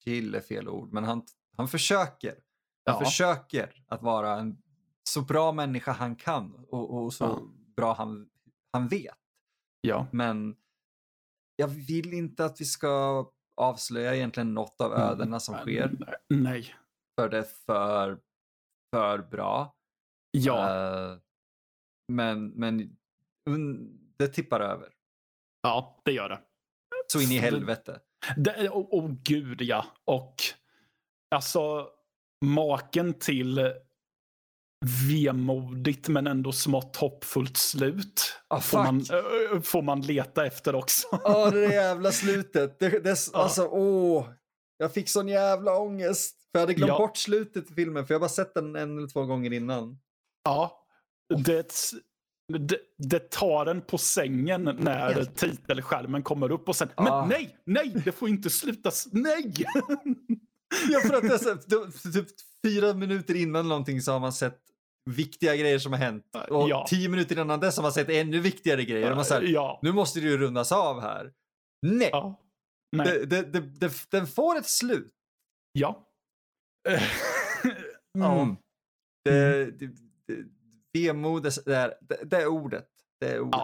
chill 0.05 0.34
är 0.34 0.40
fel 0.40 0.68
ord, 0.68 0.92
men 0.92 1.05
han, 1.05 1.22
han 1.57 1.68
försöker. 1.68 2.34
Han 2.86 2.94
ja. 2.98 3.05
försöker 3.05 3.84
att 3.88 4.02
vara 4.02 4.38
en 4.38 4.62
så 5.09 5.22
bra 5.22 5.52
människa 5.52 5.92
han 5.92 6.16
kan 6.16 6.66
och, 6.68 7.02
och 7.02 7.14
så 7.14 7.24
ja. 7.24 7.42
bra 7.76 7.92
han, 7.92 8.28
han 8.72 8.88
vet. 8.88 9.18
Ja. 9.80 10.07
Men 10.12 10.57
jag 11.57 11.68
vill 11.68 12.12
inte 12.12 12.44
att 12.44 12.61
vi 12.61 12.64
ska 12.64 13.26
avslöja 13.57 14.14
egentligen 14.14 14.55
något 14.55 14.80
av 14.80 14.92
mm. 14.92 15.09
ödena 15.09 15.40
som 15.40 15.55
sker. 15.55 16.16
Nej. 16.28 16.74
För 17.20 17.28
det 17.28 17.38
är 17.38 17.46
för, 17.66 18.20
för 18.94 19.18
bra. 19.18 19.76
Ja. 20.30 20.57
Uh, 21.12 21.18
men, 22.12 22.48
men 22.48 22.96
det 24.16 24.28
tippar 24.28 24.61
över. 24.61 24.92
Ja, 25.62 26.00
det 26.05 26.12
gör 26.12 26.28
det. 26.28 26.40
Så 27.07 27.20
in 27.20 27.30
i 27.30 27.38
helvete. 27.38 28.00
Det, 28.37 28.68
oh, 28.68 28.87
oh, 28.91 29.11
gud 29.22 29.62
ja. 29.62 29.87
Och 30.05 30.35
alltså 31.31 31.89
maken 32.45 33.14
till 33.14 33.72
vemodigt 35.11 36.09
men 36.09 36.27
ändå 36.27 36.53
smått 36.53 36.97
hoppfullt 36.97 37.57
slut. 37.57 38.39
Oh, 38.51 38.61
får, 38.61 38.79
man, 38.79 38.97
äh, 38.97 39.61
får 39.61 39.83
man 39.83 40.01
leta 40.01 40.47
efter 40.47 40.75
också. 40.75 41.09
Ja, 41.11 41.47
oh, 41.47 41.53
det 41.53 41.75
jävla 41.75 42.12
slutet. 42.12 42.79
Det, 42.79 42.89
det, 42.89 43.18
ja. 43.33 43.43
Alltså, 43.43 43.66
åh. 43.66 44.29
Jag 44.77 44.95
fick 44.95 45.09
sån 45.09 45.29
jävla 45.29 45.79
ångest. 45.79 46.37
För 46.53 46.59
jag 46.59 46.61
hade 46.61 46.75
glömt 46.75 46.89
ja. 46.89 46.99
bort 46.99 47.16
slutet 47.16 47.70
i 47.70 47.75
filmen, 47.75 48.07
för 48.07 48.14
jag 48.14 48.18
har 48.18 48.20
bara 48.20 48.29
sett 48.29 48.55
den 48.55 48.77
en 48.77 48.99
eller 48.99 49.09
två 49.09 49.25
gånger 49.25 49.53
innan. 49.53 49.99
Ja, 50.45 50.87
det, 51.45 51.75
det, 52.49 52.78
det 52.99 53.30
tar 53.30 53.66
en 53.66 53.80
på 53.80 53.99
sängen 53.99 54.64
när 54.64 55.24
titelskärmen 55.24 56.22
kommer 56.22 56.53
upp 56.53 56.68
och 56.68 56.76
sen, 56.76 56.88
ah. 56.95 57.03
men 57.03 57.28
nej, 57.28 57.57
nej, 57.64 58.03
det 58.05 58.12
får 58.12 58.28
inte 58.28 58.51
slutas, 58.51 59.09
nej! 59.12 59.53
ja, 60.90 61.01
för 61.01 61.14
att 61.14 61.24
är 61.24 62.12
typ 62.12 62.28
fyra 62.66 62.95
minuter 62.95 63.34
innan 63.34 63.68
någonting 63.68 64.03
så 64.03 64.12
har 64.12 64.20
man 64.20 64.32
sett 64.32 64.61
viktiga 65.11 65.57
grejer 65.57 65.78
som 65.78 65.92
har 65.92 65.99
hänt. 65.99 66.24
Och 66.51 66.68
ja. 66.68 66.86
tio 66.88 67.09
minuter 67.09 67.38
innan 67.38 67.61
dess 67.61 67.76
har 67.76 67.82
man 67.82 67.92
sett 67.92 68.09
ännu 68.09 68.40
viktigare 68.40 68.84
grejer. 68.84 69.11
Och 69.11 69.16
man 69.16 69.24
säger, 69.24 69.49
ja. 69.49 69.80
Nu 69.82 69.92
måste 69.92 70.20
det 70.20 70.26
ju 70.26 70.38
rundas 70.38 70.72
av 70.72 71.01
här. 71.01 71.32
Nej! 71.82 72.09
Ja. 72.12 72.40
Nej. 72.97 73.07
Det, 73.07 73.26
det, 73.26 73.42
det, 73.42 73.61
det, 73.61 74.11
den 74.11 74.26
får 74.26 74.59
ett 74.59 74.68
slut. 74.68 75.12
Ja. 75.72 76.09
mm. 78.18 78.57
Det, 79.24 79.70
det, 79.78 79.90
Vemod, 80.95 81.42
det, 81.42 81.74
är, 81.74 81.95
det, 82.24 82.36
är 82.36 82.47
ordet. 82.47 82.88
Det 83.20 83.28
är 83.28 83.40
ordet. 83.40 83.61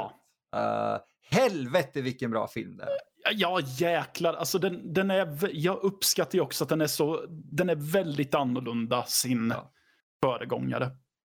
Ja. 0.51 0.97
Uh, 0.97 1.01
helvete 1.39 2.01
vilken 2.01 2.31
bra 2.31 2.49
film 2.49 2.77
det 2.77 2.83
är. 2.83 2.91
Ja, 3.33 3.61
jäklar. 3.61 4.35
Alltså 4.35 4.59
den, 4.59 4.93
den 4.93 5.11
är, 5.11 5.51
jag 5.53 5.79
uppskattar 5.83 6.39
ju 6.39 6.43
också 6.43 6.65
att 6.65 6.71
den 6.71 6.81
är 6.81 6.87
så, 6.87 7.27
den 7.29 7.69
är 7.69 7.93
väldigt 7.93 8.35
annorlunda 8.35 9.05
sin 9.05 9.51
ja. 9.57 9.73
föregångare. 10.23 10.91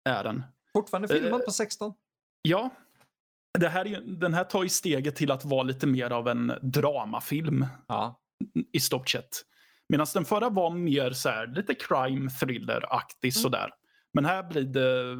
Är 0.10 0.24
den. 0.24 0.44
Fortfarande 0.74 1.08
filmad 1.08 1.40
uh, 1.40 1.46
på 1.46 1.52
16. 1.52 1.94
Ja. 2.42 2.70
Det 3.60 3.70
här 3.70 3.88
är, 3.88 4.02
den 4.02 4.34
här 4.34 4.44
tar 4.44 4.64
ju 4.64 4.70
steget 4.70 5.16
till 5.16 5.32
att 5.32 5.46
vara 5.46 5.64
lite 5.64 5.88
mer 5.88 6.12
av 6.12 6.28
en 6.28 6.54
dramafilm. 6.62 7.66
Ja. 7.88 8.20
I 8.74 8.80
stort 8.80 9.10
sett. 9.10 9.42
Medan 9.90 10.08
den 10.14 10.26
förra 10.26 10.50
var 10.50 10.70
mer 10.70 11.12
så 11.12 11.30
här, 11.30 11.48
lite 11.48 11.76
crime 11.76 12.30
thriller-aktig 12.30 13.28
mm. 13.28 13.32
sådär. 13.32 13.70
Men 14.14 14.26
här 14.26 14.44
blir 14.44 14.64
det, 14.64 15.16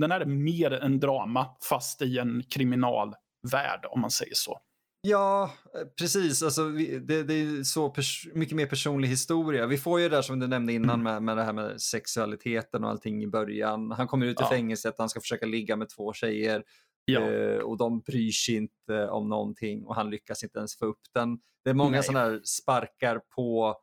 den 0.00 0.10
här 0.10 0.20
är 0.20 0.26
mer 0.26 0.70
en 0.70 1.00
drama 1.00 1.46
fast 1.68 2.02
i 2.02 2.18
en 2.18 2.42
kriminalvärld 2.50 3.86
om 3.90 4.00
man 4.00 4.10
säger 4.10 4.34
så. 4.34 4.60
Ja, 5.08 5.50
eh, 5.74 5.86
precis. 5.98 6.42
Alltså, 6.42 6.68
det, 6.68 7.22
det 7.22 7.34
är 7.34 7.62
så 7.62 7.94
mycket 8.34 8.56
mer 8.56 8.66
personlig 8.66 9.08
historia. 9.08 9.66
Vi 9.66 9.78
får 9.78 10.00
ju 10.00 10.08
det 10.08 10.16
där 10.16 10.22
som 10.22 10.38
du 10.38 10.46
nämnde 10.46 10.72
innan 10.72 11.00
mm. 11.00 11.02
med, 11.02 11.22
med 11.22 11.36
det 11.36 11.42
här 11.42 11.52
med 11.52 11.80
sexualiteten 11.80 12.84
och 12.84 12.90
allting 12.90 13.22
i 13.22 13.26
början. 13.26 13.90
Han 13.90 14.06
kommer 14.06 14.26
ut 14.26 14.40
i 14.40 14.42
ja. 14.42 14.48
fängelset, 14.48 14.94
han 14.98 15.08
ska 15.08 15.20
försöka 15.20 15.46
ligga 15.46 15.76
med 15.76 15.88
två 15.88 16.12
tjejer 16.12 16.62
ja. 17.04 17.20
eh, 17.20 17.58
och 17.58 17.76
de 17.76 18.00
bryr 18.00 18.30
sig 18.30 18.54
inte 18.54 19.08
om 19.08 19.28
någonting 19.28 19.84
och 19.86 19.94
han 19.94 20.10
lyckas 20.10 20.42
inte 20.42 20.58
ens 20.58 20.78
få 20.78 20.86
upp 20.86 21.02
den. 21.14 21.38
Det 21.64 21.70
är 21.70 21.74
många 21.74 22.02
sådana 22.02 22.24
här 22.24 22.40
sparkar 22.44 23.20
på, 23.36 23.76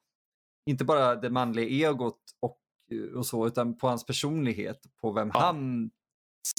inte 0.70 0.86
bara 0.86 1.16
det 1.16 1.30
manliga 1.30 1.90
egot 1.90 2.20
och 2.42 2.58
och 3.16 3.26
så, 3.26 3.48
utan 3.48 3.78
på 3.78 3.88
hans 3.88 4.06
personlighet, 4.06 4.82
på 5.02 5.12
vem 5.12 5.32
ja. 5.34 5.40
han 5.40 5.92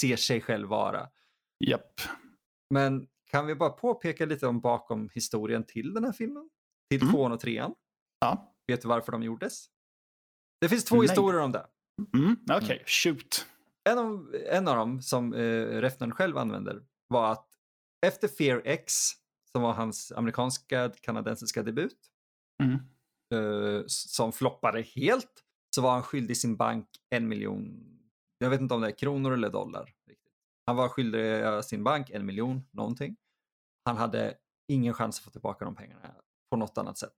ser 0.01 0.17
sig 0.17 0.41
själv 0.41 0.69
vara. 0.69 1.09
Japp. 1.65 2.01
Men 2.71 3.07
kan 3.31 3.47
vi 3.47 3.55
bara 3.55 3.71
påpeka 3.71 4.27
lite 4.27 4.47
om 4.47 4.61
bakom 4.61 5.09
historien 5.15 5.65
till 5.65 5.95
den 5.95 6.05
här 6.05 6.13
filmen? 6.13 6.51
Till 6.91 7.03
mm. 7.03 7.13
tvåan 7.13 7.33
och 7.33 7.41
trean? 7.41 7.75
Ja. 8.21 8.55
Vet 8.67 8.83
du 8.83 8.89
varför 8.89 9.13
de 9.13 9.23
gjordes? 9.23 9.67
Det 10.61 10.69
finns 10.69 10.85
två 10.85 10.97
Nej. 10.97 11.09
historier 11.09 11.41
om 11.41 11.53
det. 11.53 11.67
Mm. 12.15 12.37
Okej, 12.43 12.57
okay. 12.57 12.77
mm. 12.77 12.85
shoot. 12.87 13.47
En 13.89 13.99
av, 13.99 14.35
en 14.51 14.69
av 14.69 14.77
dem 14.77 15.03
som 15.03 15.35
eh, 15.35 15.67
Refnen 15.81 16.13
själv 16.13 16.39
använder 16.39 16.83
var 17.09 17.33
att 17.33 17.49
efter 18.07 18.29
Fear 18.29 18.63
X, 18.65 18.93
som 19.53 19.63
var 19.63 19.73
hans 19.73 20.13
amerikanska 20.13 20.93
kanadensiska 21.01 21.63
debut, 21.63 21.99
mm. 22.63 22.75
eh, 23.35 23.83
som 23.87 24.33
floppade 24.33 24.83
helt, 24.83 25.44
så 25.75 25.83
var 25.83 25.93
han 25.93 26.03
skyldig 26.03 26.37
sin 26.37 26.57
bank 26.57 26.89
en 27.11 27.29
miljon, 27.29 27.85
jag 28.39 28.51
vet 28.51 28.61
inte 28.61 28.75
om 28.75 28.81
det 28.81 28.87
är 28.87 28.99
kronor 28.99 29.33
eller 29.33 29.51
dollar. 29.51 29.95
Han 30.67 30.77
var 30.77 30.89
skyldig 30.89 31.65
sin 31.65 31.85
bank 31.85 32.11
en 32.11 32.27
miljon 32.27 32.63
någonting. 32.71 33.17
Han 33.85 33.97
hade 33.97 34.39
ingen 34.69 34.95
chans 34.95 35.19
att 35.19 35.25
få 35.25 35.31
tillbaka 35.31 35.65
de 35.65 35.75
pengarna 35.75 36.15
på 36.51 36.57
något 36.57 36.79
annat 36.79 36.99
sätt 36.99 37.17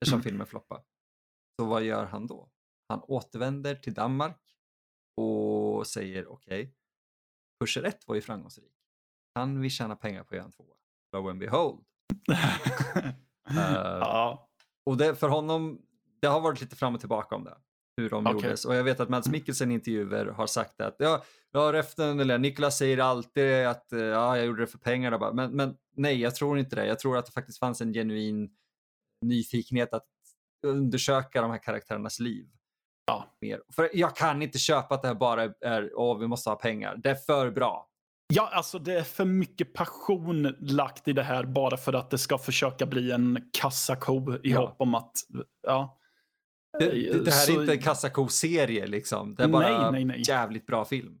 eftersom 0.00 0.16
mm. 0.16 0.22
filmen 0.22 0.46
floppade. 0.46 0.82
Så 1.60 1.66
vad 1.66 1.82
gör 1.82 2.06
han 2.06 2.26
då? 2.26 2.50
Han 2.88 3.00
återvänder 3.02 3.74
till 3.74 3.94
Danmark 3.94 4.40
och 5.16 5.86
säger 5.86 6.32
okej, 6.32 6.62
okay, 6.62 6.72
Pusher 7.60 7.82
1 7.82 8.08
var 8.08 8.14
ju 8.14 8.20
framgångsrik. 8.20 8.72
Kan 9.34 9.60
vi 9.60 9.70
tjäna 9.70 9.96
pengar 9.96 10.24
på 10.24 10.34
att 10.34 10.36
göra 10.36 10.44
en 10.44 10.52
tvåa? 10.52 10.76
Lo 11.12 11.28
and 11.28 11.38
behold. 11.38 11.84
uh, 12.30 12.36
ja. 14.00 14.50
Och 14.84 14.96
det, 14.96 15.16
för 15.16 15.28
honom, 15.28 15.82
det 16.20 16.26
har 16.26 16.40
varit 16.40 16.60
lite 16.60 16.76
fram 16.76 16.94
och 16.94 17.00
tillbaka 17.00 17.34
om 17.34 17.44
det 17.44 17.56
hur 18.00 18.10
de 18.10 18.26
okay. 18.26 18.34
gjordes. 18.34 18.64
Och 18.64 18.74
jag 18.74 18.84
vet 18.84 19.00
att 19.00 19.08
Mads 19.08 19.28
Mikkelsen 19.28 19.70
i 19.70 19.74
intervjuer 19.74 20.26
har 20.26 20.46
sagt 20.46 20.80
att 20.80 20.96
ja, 20.98 21.22
ja 21.52 21.72
Reften, 21.72 22.20
eller 22.20 22.38
Niklas 22.38 22.78
säger 22.78 22.98
alltid 22.98 23.66
att 23.66 23.92
eh, 23.92 24.00
ja, 24.00 24.36
jag 24.36 24.46
gjorde 24.46 24.62
det 24.62 24.66
för 24.66 24.78
pengar. 24.78 25.32
Men, 25.32 25.50
men 25.56 25.74
nej, 25.96 26.20
jag 26.20 26.34
tror 26.34 26.58
inte 26.58 26.76
det. 26.76 26.86
Jag 26.86 26.98
tror 26.98 27.18
att 27.18 27.26
det 27.26 27.32
faktiskt 27.32 27.58
fanns 27.58 27.80
en 27.80 27.92
genuin 27.92 28.50
nyfikenhet 29.26 29.94
att 29.94 30.06
undersöka 30.66 31.42
de 31.42 31.50
här 31.50 31.62
karaktärernas 31.62 32.20
liv. 32.20 32.46
Ja. 33.06 33.36
Mer. 33.40 33.60
För 33.76 33.90
jag 33.92 34.16
kan 34.16 34.42
inte 34.42 34.58
köpa 34.58 34.94
att 34.94 35.02
det 35.02 35.08
här 35.08 35.14
bara 35.14 35.42
är, 35.60 35.90
åh, 35.94 36.18
vi 36.18 36.26
måste 36.26 36.50
ha 36.50 36.56
pengar. 36.56 36.96
Det 36.96 37.10
är 37.10 37.14
för 37.14 37.50
bra. 37.50 37.86
Ja, 38.32 38.50
alltså 38.52 38.78
det 38.78 38.94
är 38.94 39.02
för 39.02 39.24
mycket 39.24 39.74
passion 39.74 40.56
lagt 40.60 41.08
i 41.08 41.12
det 41.12 41.22
här 41.22 41.44
bara 41.44 41.76
för 41.76 41.92
att 41.92 42.10
det 42.10 42.18
ska 42.18 42.38
försöka 42.38 42.86
bli 42.86 43.12
en 43.12 43.50
kassako 43.52 44.34
i 44.34 44.38
ja. 44.42 44.60
hopp 44.60 44.76
om 44.78 44.94
att, 44.94 45.12
ja. 45.66 45.99
Det, 46.78 47.24
det, 47.24 47.30
här 47.30 47.46
så... 47.46 47.52
är 47.52 47.60
inte 47.60 47.72
en 47.72 47.82
kassako-serie 47.82 48.86
liksom. 48.86 49.34
Det 49.34 49.42
är 49.42 49.48
bara 49.48 49.90
nej, 49.90 49.92
nej, 49.92 50.04
nej. 50.04 50.22
jävligt 50.28 50.66
bra 50.66 50.84
film. 50.84 51.18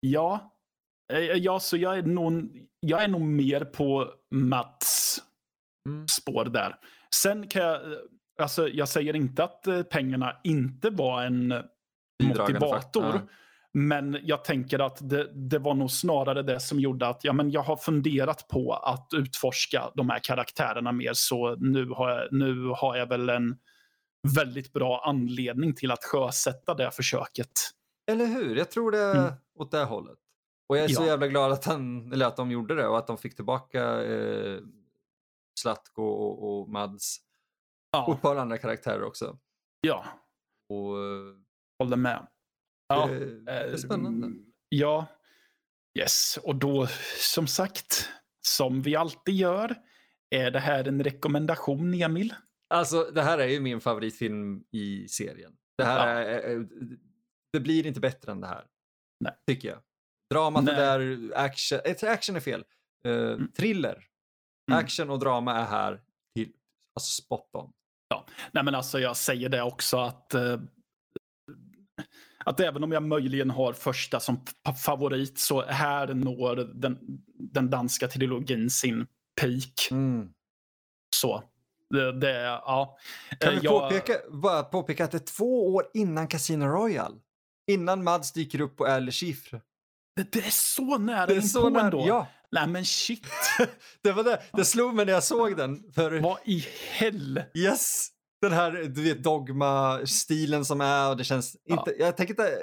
Ja. 0.00 0.54
Eh, 1.12 1.18
ja, 1.18 1.60
så 1.60 1.76
jag 1.76 1.98
är 1.98 2.02
nog, 2.02 2.50
jag 2.80 3.02
är 3.02 3.08
nog 3.08 3.20
mer 3.20 3.64
på 3.64 4.10
Mats 4.30 5.22
mm. 5.88 6.08
spår 6.08 6.44
där. 6.44 6.76
Sen 7.14 7.46
kan 7.46 7.62
jag, 7.62 7.80
alltså 8.38 8.68
jag 8.68 8.88
säger 8.88 9.16
inte 9.16 9.44
att 9.44 9.66
eh, 9.66 9.82
pengarna 9.82 10.36
inte 10.44 10.90
var 10.90 11.22
en 11.22 11.48
motivator. 12.22 13.04
Ja. 13.04 13.20
Men 13.78 14.18
jag 14.22 14.44
tänker 14.44 14.78
att 14.78 15.10
det, 15.10 15.30
det, 15.34 15.58
var 15.58 15.74
nog 15.74 15.90
snarare 15.90 16.42
det 16.42 16.60
som 16.60 16.80
gjorde 16.80 17.06
att 17.06 17.24
ja, 17.24 17.32
men 17.32 17.50
jag 17.50 17.62
har 17.62 17.76
funderat 17.76 18.48
på 18.48 18.72
att 18.72 19.08
utforska 19.14 19.90
de 19.94 20.10
här 20.10 20.18
karaktärerna 20.22 20.92
mer. 20.92 21.10
Så 21.14 21.56
nu 21.56 21.88
har 21.88 22.10
jag, 22.10 22.32
nu 22.32 22.68
har 22.76 22.96
jag 22.96 23.06
väl 23.06 23.28
en 23.28 23.56
väldigt 24.36 24.72
bra 24.72 25.02
anledning 25.04 25.74
till 25.74 25.90
att 25.90 26.04
sjösätta 26.04 26.74
det 26.74 26.90
försöket. 26.90 27.50
Eller 28.06 28.26
hur? 28.26 28.56
Jag 28.56 28.70
tror 28.70 28.90
det 28.90 28.98
är 28.98 29.14
mm. 29.14 29.32
åt 29.54 29.70
det 29.70 29.84
hållet. 29.84 30.18
Och 30.68 30.76
jag 30.76 30.84
är 30.84 30.88
ja. 30.88 30.96
så 30.96 31.06
jävla 31.06 31.26
glad 31.26 31.52
att, 31.52 31.64
han, 31.64 32.12
eller 32.12 32.26
att 32.26 32.36
de 32.36 32.50
gjorde 32.50 32.74
det 32.74 32.86
och 32.86 32.98
att 32.98 33.06
de 33.06 33.18
fick 33.18 33.36
tillbaka 33.36 34.02
eh, 34.02 34.60
Zlatko 35.60 36.02
och, 36.02 36.60
och 36.60 36.68
Mads. 36.68 37.18
Ja. 37.92 38.06
Och 38.06 38.14
ett 38.14 38.22
par 38.22 38.36
andra 38.36 38.58
karaktärer 38.58 39.02
också. 39.02 39.38
Ja. 39.80 40.04
Och, 40.68 40.98
eh, 40.98 41.36
Håller 41.78 41.96
med. 41.96 42.26
Ja. 42.88 43.06
Det, 43.06 43.40
det 43.40 43.52
är 43.52 43.76
spännande. 43.76 44.28
Ja. 44.68 45.06
Yes, 45.98 46.38
och 46.42 46.56
då 46.56 46.86
som 47.18 47.46
sagt, 47.46 48.08
som 48.40 48.82
vi 48.82 48.96
alltid 48.96 49.34
gör, 49.34 49.76
är 50.30 50.50
det 50.50 50.60
här 50.60 50.88
en 50.88 51.04
rekommendation, 51.04 51.94
Emil? 51.94 52.34
Alltså, 52.74 53.10
det 53.14 53.22
här 53.22 53.38
är 53.38 53.46
ju 53.46 53.60
min 53.60 53.80
favoritfilm 53.80 54.64
i 54.70 55.08
serien. 55.08 55.56
Det 55.78 55.84
här 55.84 56.20
Ja. 56.20 56.30
är, 56.30 56.66
det 57.52 57.60
blir 57.60 57.86
inte 57.86 58.00
bättre 58.00 58.32
än 58.32 58.40
det 58.40 58.46
här. 58.46 58.66
Nej. 59.20 59.34
Tycker 59.46 59.68
jag. 59.68 59.78
Dramat 60.34 60.64
Nej. 60.64 60.74
är 60.74 60.98
där, 60.98 61.32
action, 61.36 61.78
eh, 61.84 62.12
action 62.12 62.36
är 62.36 62.40
fel. 62.40 62.64
Uh, 63.08 63.46
Thriller. 63.56 64.04
Mm. 64.70 64.84
Action 64.84 65.10
och 65.10 65.18
drama 65.18 65.52
är 65.52 65.64
här 65.64 66.00
till, 66.36 66.52
alltså 66.96 67.22
spot 67.22 67.50
on. 67.52 67.72
Nej 68.52 68.64
men 68.64 68.74
alltså 68.74 69.00
jag 69.00 69.16
säger 69.16 69.48
det 69.48 69.62
också 69.62 69.96
att 69.96 70.34
eh, 70.34 70.60
att 72.44 72.60
även 72.60 72.84
om 72.84 72.92
jag 72.92 73.02
möjligen 73.02 73.50
har 73.50 73.72
första 73.72 74.20
som 74.20 74.44
favorit 74.84 75.38
så 75.38 75.62
här 75.62 76.14
når 76.14 76.56
den, 76.56 76.98
den 77.38 77.70
danska 77.70 78.08
trilogin 78.08 78.70
sin 78.70 79.06
peak. 79.40 79.88
Så. 81.16 81.42
Det, 81.94 82.12
det 82.20 82.40
ja. 82.42 82.96
Kan 83.40 83.52
Eh, 83.54 83.60
vi 83.60 83.64
jag- 83.66 83.80
påpeka, 83.82 84.12
bara 84.30 84.62
påpeka 84.62 85.04
att 85.04 85.10
det 85.10 85.16
är 85.16 85.34
två 85.36 85.74
år 85.74 85.84
innan 85.94 86.28
Casino 86.28 86.64
Royale. 86.64 87.14
Innan 87.70 88.04
Mads 88.04 88.32
dyker 88.32 88.60
upp 88.60 88.76
på 88.76 88.86
Al 88.86 89.10
Chiffre. 89.10 89.60
Det, 90.16 90.32
det 90.32 90.38
är 90.38 90.50
så 90.50 90.98
nära 90.98 91.26
Det 91.26 91.36
är 91.36 91.40
så 91.40 91.70
nära. 91.70 91.84
ändå. 91.84 92.04
Ja, 92.08 92.26
Nej 92.52 92.66
men 92.68 92.84
shit. 92.84 93.26
det 94.02 94.12
var 94.12 94.24
det. 94.24 94.42
Det 94.52 94.64
slog 94.64 94.94
mig 94.94 95.06
när 95.06 95.12
jag 95.12 95.24
såg 95.24 95.56
den. 95.56 95.92
För 95.92 96.20
Vad 96.20 96.38
i 96.44 96.66
hell? 96.90 97.42
Yes! 97.54 98.08
Den 98.40 98.52
här 98.52 98.70
du 98.72 99.02
vet, 99.02 99.22
dogma-stilen 99.22 100.64
som 100.64 100.80
är 100.80 101.10
och 101.10 101.16
det 101.16 101.24
känns 101.24 101.56
inte, 101.64 101.94
jag 101.98 102.16
tänker 102.16 102.32
inte, 102.32 102.62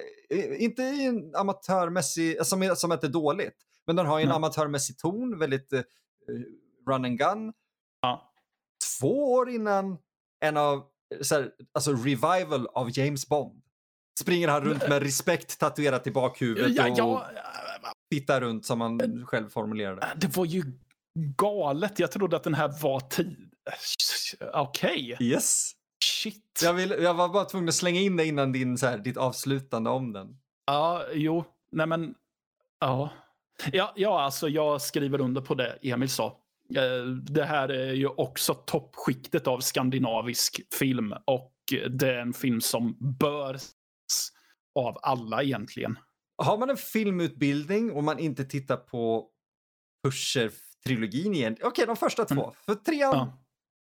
inte 0.64 0.82
i 0.84 1.06
en 1.06 1.36
amatörmässig, 1.36 2.46
som, 2.46 2.74
som 2.76 2.92
inte 2.92 3.08
är 3.08 3.12
dåligt, 3.12 3.56
men 3.88 3.96
den 3.96 4.06
har 4.06 4.20
ju 4.20 4.24
en 4.24 4.30
Nej. 4.30 4.36
amatörmässig 4.36 4.98
ton, 4.98 5.40
väldigt 5.40 5.74
eh, 5.74 5.80
run 6.88 7.06
and 7.06 7.18
gun. 7.18 7.54
Två 9.02 9.34
år 9.34 9.50
innan 9.50 9.98
en 10.46 10.58
av, 10.58 10.84
så 11.22 11.36
här, 11.36 11.52
alltså 11.74 11.92
revival 11.94 12.68
av 12.68 12.98
James 12.98 13.30
Bond. 13.30 13.62
Springer 14.20 14.48
han 14.48 14.64
runt 14.64 14.90
med 14.90 15.04
respekt 15.04 15.60
tatuerat 15.60 16.08
i 16.08 16.12
bakhuvudet 16.12 16.76
Ja, 16.76 16.92
och 16.92 16.98
ja, 16.98 17.32
tittar 18.12 18.42
runt 18.42 18.66
som 18.66 18.82
han 18.82 19.26
själv 19.26 19.50
formulerade. 19.50 20.08
det 20.16 20.38
var 20.38 20.46
ju 20.46 20.64
galet. 21.38 22.00
Jag 22.00 22.12
trodde 22.12 22.36
att 22.36 22.44
den 22.44 22.54
här 22.54 22.82
var 22.82 23.00
tid. 23.00 23.52
Okej. 24.54 25.18
Yes! 25.20 25.72
Shit. 26.04 26.60
Jag, 26.64 26.74
vill, 26.74 26.90
jag 27.00 27.14
var 27.14 27.30
bara 27.30 27.46
tvungen 27.46 27.70
att 27.70 27.76
slänga 27.76 28.00
in 28.00 28.18
det 28.18 28.26
innan 28.26 28.52
din, 28.52 28.78
så 28.78 28.88
här, 28.88 28.98
ditt 28.98 29.18
avslutande 29.18 29.90
om 29.90 30.14
den. 30.14 30.38
Ja, 30.66 31.04
jo, 31.14 31.44
nej 31.72 31.88
men, 31.88 32.16
ja. 32.80 33.10
Ja, 33.72 33.94
ja, 33.96 34.22
alltså 34.22 34.50
jag 34.50 34.82
skriver 34.82 35.22
under 35.22 35.42
på 35.42 35.56
det 35.56 35.78
Emil 35.82 36.10
sa. 36.10 36.41
Eh, 36.76 37.06
Det 37.08 37.46
här 37.46 37.70
är 37.70 37.94
ju 37.94 38.08
också 38.08 38.54
toppskiktet 38.54 39.48
av 39.48 39.60
skandinavisk 39.60 40.62
film 40.80 41.14
och 41.26 41.54
det 41.90 42.10
är 42.10 42.18
en 42.18 42.34
film 42.34 42.62
som 42.62 42.98
bör 43.20 43.58
av 44.80 44.98
alla 45.02 45.44
egentligen. 45.44 46.00
Har 46.38 46.58
man 46.58 46.70
en 46.70 46.78
filmutbildning 46.78 47.92
och 47.92 48.04
man 48.04 48.20
inte 48.20 48.46
tittar 48.46 48.78
på 48.78 49.30
Pusher-trilogin 50.08 51.34
igen. 51.34 51.58
Okej, 51.62 51.86
de 51.88 51.96
första 51.96 52.26
två. 52.26 52.44
Mm. 52.44 52.56
För 52.66 52.76
trean, 52.76 53.14
Ja. 53.16 53.38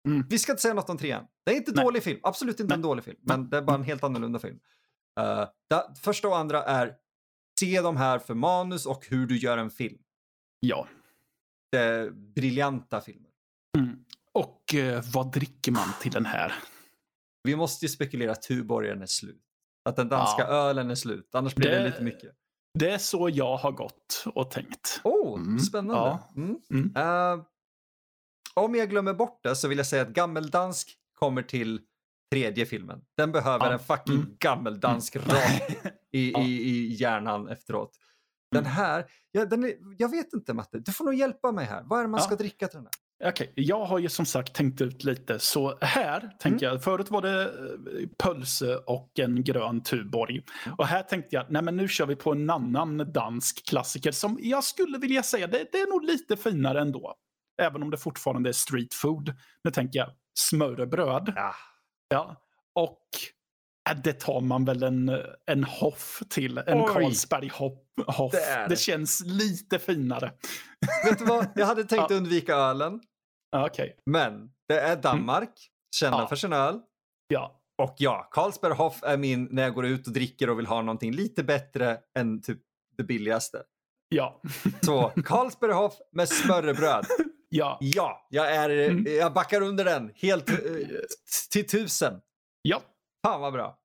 Mm. 0.08 0.28
vi 0.30 0.40
ska 0.40 0.52
inte 0.52 0.62
säga 0.62 0.74
något 0.74 0.90
om 0.90 0.98
trean. 0.98 1.26
Det 1.46 1.52
är 1.52 1.56
inte 1.56 1.72
en 1.72 1.76
Nej. 1.76 1.86
dålig 1.86 2.04
film, 2.04 2.20
absolut 2.24 2.60
inte 2.60 2.74
en 2.74 2.80
Nej. 2.80 2.90
dålig 2.90 3.04
film. 3.04 3.18
Men 3.22 3.50
det 3.50 3.58
är 3.58 3.62
bara 3.62 3.76
en 3.76 3.84
helt 3.84 4.04
annorlunda 4.04 4.40
film. 4.40 4.60
Uh, 5.20 5.46
da, 5.70 5.94
första 6.02 6.28
och 6.28 6.38
andra 6.38 6.64
är 6.64 6.94
se 7.60 7.82
de 7.82 7.98
här 7.98 8.20
för 8.20 8.34
manus 8.34 8.86
och 8.86 9.06
hur 9.10 9.28
du 9.28 9.38
gör 9.38 9.58
en 9.58 9.70
film. 9.70 9.98
Ja. 10.60 10.88
Briljanta 12.36 13.02
filmer. 13.02 13.30
Mm. 13.78 14.06
Och 14.34 14.76
eh, 14.76 15.04
vad 15.14 15.32
dricker 15.34 15.72
man 15.72 15.88
till 16.02 16.12
den 16.12 16.26
här? 16.26 16.54
Vi 17.44 17.56
måste 17.56 17.86
ju 17.86 17.90
spekulera 17.90 18.32
att 18.32 18.42
Tuborgen 18.42 19.02
är 19.02 19.06
slut. 19.06 19.42
Att 19.90 19.96
den 19.96 20.10
danska 20.10 20.42
Ja. 20.42 20.48
ölen 20.48 20.92
är 20.92 20.96
slut, 20.96 21.36
annars 21.36 21.56
blir 21.56 21.70
det, 21.70 21.80
Det- 21.80 21.86
lite 21.86 22.04
mycket. 22.04 22.32
Det 22.80 22.90
är 22.92 22.98
så 22.98 23.30
jag 23.34 23.58
har 23.58 23.72
gått 23.72 24.24
och 24.36 24.52
tänkt. 24.52 25.02
Oh, 25.04 25.40
Mm, 25.42 25.60
spännande. 25.60 25.94
ja. 26.02 26.30
Mm. 26.36 26.58
Mm. 26.70 26.96
Eh, 26.96 27.46
om 28.54 28.76
jag 28.76 28.90
glömmer 28.90 29.14
bort 29.14 29.40
det 29.44 29.56
så 29.56 29.68
vill 29.68 29.78
jag 29.78 29.88
säga 29.88 30.02
att 30.02 30.10
gammeldansk 30.10 30.98
kommer 31.20 31.44
till 31.44 31.82
tredje 32.34 32.66
filmen. 32.66 33.02
Den 33.18 33.32
behöver 33.32 33.66
Ja, 33.66 33.72
en 33.74 33.80
fucking 33.80 34.16
mm. 34.16 34.36
gammeldansk 34.40 35.16
rak 35.16 35.62
i, 36.12 36.32
Ja. 36.32 36.42
i, 36.42 36.52
i 36.52 36.94
hjärnan 36.94 37.48
efteråt. 37.48 37.98
Den 38.52 38.64
Mm. 38.64 38.72
här, 38.72 39.06
ja, 39.32 39.46
den 39.46 39.64
är, 39.64 39.74
jag 39.98 40.10
vet 40.10 40.34
inte 40.34 40.54
Matte, 40.54 40.80
du 40.80 40.92
får 40.92 41.06
nog 41.06 41.14
hjälpa 41.14 41.52
mig 41.52 41.66
här. 41.66 41.84
Vad 41.86 42.00
är 42.00 42.04
det 42.04 42.10
man 42.10 42.20
Ja. 42.20 42.26
ska 42.26 42.36
dricka 42.36 42.68
till 42.68 42.78
den 42.78 42.86
här? 42.86 43.30
Okej, 43.30 43.54
jag 43.56 43.86
har 43.86 44.00
ju 44.00 44.10
som 44.10 44.26
sagt 44.26 44.54
tänkt 44.56 44.82
ut 44.82 45.04
lite. 45.04 45.40
Så 45.40 45.78
här 45.82 46.32
tänker 46.40 46.66
jag, 46.66 46.84
förut 46.84 47.12
var 47.12 47.22
det 47.22 47.42
eh, 47.44 48.08
pölse 48.18 48.76
och 48.76 49.20
en 49.20 49.44
grön 49.44 49.84
Tuborg. 49.84 50.42
Och 50.78 50.88
här 50.88 51.04
tänkte 51.04 51.36
jag, 51.36 51.46
nej 51.52 51.62
men 51.62 51.78
nu 51.78 51.88
kör 51.88 52.06
vi 52.06 52.16
på 52.16 52.32
en 52.32 52.50
annan 52.50 52.98
dansk 53.14 53.66
klassiker 53.70 54.12
som 54.12 54.38
jag 54.42 54.64
skulle 54.64 54.98
vilja 54.98 55.24
säga, 55.24 55.48
det, 55.48 55.68
det 55.72 55.78
är 55.82 55.90
nog 55.90 56.04
lite 56.04 56.38
finare 56.38 56.82
ändå. 56.82 57.16
Även 57.62 57.84
om 57.84 57.90
det 57.90 57.98
fortfarande 57.98 58.50
är 58.50 58.54
street 58.54 58.94
food. 58.94 59.34
Nu 59.64 59.72
tänker 59.72 60.00
jag 60.00 60.10
smörrebröd. 60.40 61.34
Ja. 61.36 61.54
Ja. 62.10 62.36
Och 62.76 63.00
det 64.04 64.14
tar 64.14 64.42
man 64.42 64.66
väl 64.66 64.84
en, 64.84 65.12
en 65.46 65.64
hoff 65.64 66.24
till. 66.30 66.58
En 66.58 66.82
Oj. 66.82 66.88
Carlsberg 66.94 67.48
hopp, 67.54 67.86
hoff. 68.08 68.32
Det 68.32 68.66
Det, 68.70 68.76
känns 68.76 69.24
lite 69.26 69.80
finare. 69.80 70.32
Vet 71.06 71.20
du 71.20 71.26
vad, 71.26 71.48
jag 71.56 71.66
hade 71.66 71.84
tänkt 71.86 72.06
Ja. 72.12 72.18
undvika 72.18 72.56
ölen, 72.56 73.00
Okej, 73.56 73.96
men 74.06 74.50
det 74.68 74.80
är 74.80 74.96
Danmark, 74.96 75.54
kända 75.96 76.18
Ja. 76.18 76.28
för 76.28 76.36
sin 76.36 76.54
öl. 76.54 76.80
ja. 77.28 77.58
Och 77.82 77.96
ja, 77.98 78.28
Carlsberg 78.32 78.74
Hoff 78.74 79.04
är 79.04 79.18
min 79.18 79.48
när 79.52 79.64
jag 79.64 79.74
går 79.74 79.86
ut 79.86 80.08
och 80.08 80.14
dricker 80.14 80.50
och 80.50 80.60
vill 80.60 80.66
ha 80.68 80.82
någonting 80.82 81.12
lite 81.12 81.44
bättre 81.44 81.98
än 82.20 82.42
typ 82.42 82.60
det 82.98 83.04
billigaste. 83.04 83.64
Ja. 84.10 84.42
Så 84.82 85.12
Carlsberg 85.26 85.72
Hoff 85.72 85.94
med 86.12 86.30
smörrebröd. 86.30 87.06
ja. 87.50 87.78
Ja, 87.82 88.28
jag, 88.30 88.56
är, 88.56 88.70
Mm. 88.70 89.14
jag 89.16 89.34
backar 89.34 89.62
under 89.62 89.86
den 89.86 90.12
helt 90.16 90.50
eh, 90.50 90.56
till 91.52 91.68
tusen. 91.68 92.14
Ja. 92.62 92.82
Fan 93.26 93.42
vad 93.42 93.54
bra. 93.54 93.78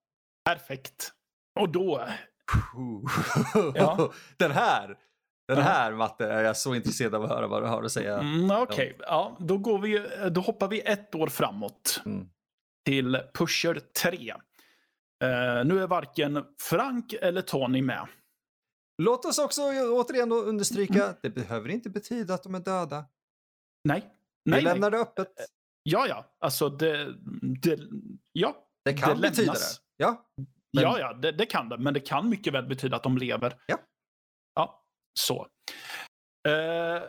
Perfekt. 0.45 1.13
Och 1.61 1.69
då, 1.69 2.09
Ja. 3.75 4.13
Den 4.37 4.51
här, 4.51 4.99
den 5.49 5.63
här 5.63 5.93
Matte 5.93 6.27
är 6.33 6.43
jag 6.43 6.57
så 6.57 6.75
intresserad 6.75 7.15
av 7.15 7.23
att 7.25 7.31
höra 7.31 7.47
vad 7.47 7.63
du 7.63 7.67
har 7.67 7.83
att 7.83 7.93
säga. 7.93 8.19
mm, 8.19 8.51
okej, 8.51 8.97
ja, 9.01 9.37
då, 9.41 9.59
går 9.59 9.79
vi, 9.79 10.07
då 10.31 10.41
hoppar 10.41 10.69
vi 10.69 10.81
ett 10.81 11.15
år 11.15 11.27
framåt 11.27 12.03
Mm. 12.07 12.29
till 12.85 13.21
Pusher 13.35 13.81
3. 14.03 14.31
Eh, 15.25 15.65
nu 15.65 15.83
är 15.83 15.87
varken 15.87 16.45
Frank 16.63 17.13
eller 17.13 17.43
Tony 17.43 17.83
med. 17.83 18.07
Låt 19.03 19.25
oss 19.25 19.39
också 19.39 19.63
återigen 19.93 20.33
understryka, 20.33 21.03
Mm. 21.05 21.17
det 21.23 21.31
behöver 21.31 21.69
inte 21.69 21.91
betyda 21.91 22.35
att 22.35 22.43
de 22.43 22.55
är 22.55 22.61
döda. 22.61 23.05
Nej. 23.85 24.01
Vi 24.45 24.51
Nej, 24.51 24.63
nej. 24.65 24.73
lämnar 24.73 24.91
det 24.91 24.99
öppet. 24.99 25.29
Ja, 25.83 26.07
ja. 26.09 26.25
Alltså 26.41 26.69
det... 26.69 27.15
det 27.63 27.79
ja. 28.33 28.66
Det 28.87 28.93
kan 28.95 29.17
det 29.17 29.29
betyda 29.29 29.43
lämnas. 29.53 29.79
det. 29.79 30.05
Ja. 30.05 30.27
Men- 30.37 30.47
Ja, 30.85 30.99
ja, 30.99 31.13
det, 31.15 31.33
det 31.33 31.47
kan 31.47 31.69
det. 31.69 31.79
Men 31.79 31.95
det 31.95 32.01
kan 32.01 32.29
mycket 32.29 32.53
väl 32.53 32.67
betyda 32.67 32.97
att 32.97 33.03
de 33.03 33.19
lever. 33.19 33.55
Ja. 33.67 33.79
Ja, 34.55 34.83
så. 35.21 35.47
Eh, 36.49 37.03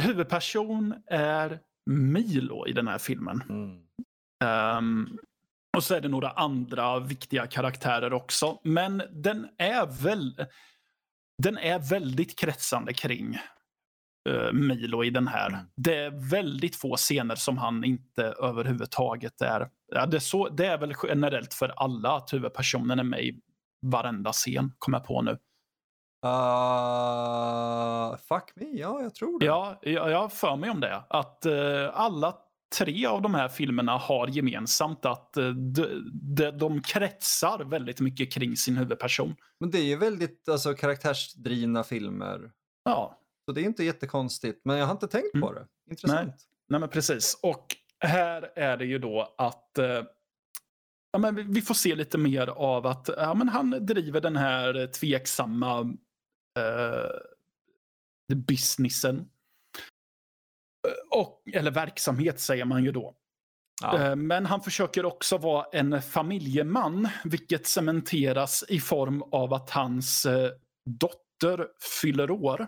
huvudperson 0.00 0.94
är 1.06 1.60
Milo 1.90 2.66
i 2.66 2.72
den 2.72 2.88
här 2.88 2.98
filmen. 2.98 3.42
Mm. 3.48 3.82
Ehm, 4.44 5.18
och 5.76 5.84
så 5.84 5.94
är 5.94 6.00
det 6.00 6.08
några 6.08 6.30
andra 6.30 6.98
viktiga 7.00 7.46
karaktärer 7.46 8.12
också. 8.12 8.60
Men 8.64 9.02
den 9.10 9.48
är 9.58 10.02
väl... 10.02 10.46
Den 11.42 11.58
är 11.58 11.78
väldigt 11.78 12.38
kretsande 12.38 12.92
kring 12.92 13.38
Milo 14.52 15.04
i 15.04 15.10
den 15.10 15.28
här. 15.28 15.48
Mm. 15.48 15.60
Det 15.76 15.96
är 15.96 16.30
väldigt 16.30 16.76
få 16.76 16.96
scener 16.96 17.34
som 17.34 17.58
han 17.58 17.84
inte 17.84 18.22
överhuvudtaget 18.24 19.40
är. 19.40 19.68
Ja, 19.94 20.06
det, 20.06 20.16
är 20.16 20.20
så, 20.20 20.48
det 20.48 20.66
är 20.66 20.78
väl 20.78 20.94
generellt 21.02 21.54
för 21.54 21.68
alla 21.76 22.16
att 22.16 22.32
huvudpersonen 22.32 22.98
är 22.98 23.04
med 23.04 23.24
i 23.24 23.40
varenda 23.82 24.32
scen, 24.32 24.72
kommer 24.78 24.98
jag 24.98 25.06
på 25.06 25.22
nu. 25.22 25.30
Uh, 26.26 28.16
fuck 28.28 28.52
me, 28.56 28.78
ja 28.80 29.02
jag 29.02 29.14
tror 29.14 29.40
det. 29.40 29.46
Ja, 29.46 29.78
jag, 29.82 30.10
jag 30.10 30.32
för 30.32 30.56
mig 30.56 30.70
om 30.70 30.80
det. 30.80 31.02
Att 31.08 31.46
eh, 31.46 31.90
alla 31.92 32.34
tre 32.78 33.06
av 33.06 33.22
de 33.22 33.34
här 33.34 33.48
filmerna 33.48 33.96
har 33.96 34.28
gemensamt 34.28 35.06
att 35.06 35.36
eh, 35.36 35.48
de, 35.48 35.86
de, 36.12 36.50
de 36.50 36.82
kretsar 36.82 37.64
väldigt 37.64 38.00
mycket 38.00 38.32
kring 38.32 38.56
sin 38.56 38.76
huvudperson. 38.76 39.34
Men 39.60 39.70
det 39.70 39.78
är 39.78 39.84
ju 39.84 39.96
väldigt 39.96 40.48
alltså, 40.48 40.74
karaktärsdrivna 40.74 41.84
filmer. 41.84 42.50
Ja, 42.84 43.19
Så 43.50 43.54
det 43.54 43.60
är 43.60 43.64
inte 43.64 43.84
jättekonstigt. 43.84 44.60
Men 44.64 44.76
jag 44.78 44.86
har 44.86 44.92
inte 44.92 45.08
tänkt 45.08 45.32
på 45.32 45.48
Mm. 45.50 45.54
det. 45.54 45.90
Intressant. 45.90 46.34
nej 46.68 46.80
men 46.80 46.88
precis. 46.88 47.38
Och 47.42 47.66
här 47.98 48.52
är 48.58 48.76
det 48.76 48.84
ju 48.84 48.98
då 48.98 49.34
att 49.38 49.78
eh, 49.78 50.02
ja, 51.12 51.18
men 51.18 51.52
vi- 51.52 51.62
får 51.62 51.74
se 51.74 51.94
lite 51.94 52.18
mer 52.18 52.46
av 52.46 52.86
att 52.86 53.10
ja, 53.16 53.34
men 53.34 53.48
han 53.48 53.70
driver 53.86 54.20
den 54.20 54.36
här 54.36 54.86
tveksamma 54.86 55.80
eh, 56.58 57.10
businessen. 58.34 59.28
Och, 61.10 61.42
eller 61.52 61.70
verksamhet 61.70 62.40
säger 62.40 62.64
man 62.64 62.84
ju 62.84 62.92
då. 62.92 63.16
Ja. 63.82 63.98
Eh, 64.10 64.16
men 64.16 64.46
han 64.46 64.60
försöker 64.60 65.04
också 65.04 65.38
vara 65.38 65.66
en 65.72 66.02
familjeman, 66.02 67.08
vilket 67.24 67.66
cementeras 67.66 68.64
i 68.68 68.80
form 68.80 69.22
av 69.22 69.54
att 69.54 69.70
hans 69.70 70.26
eh, 70.26 70.50
dotter 71.00 71.66
fyller 72.02 72.30
år. 72.30 72.66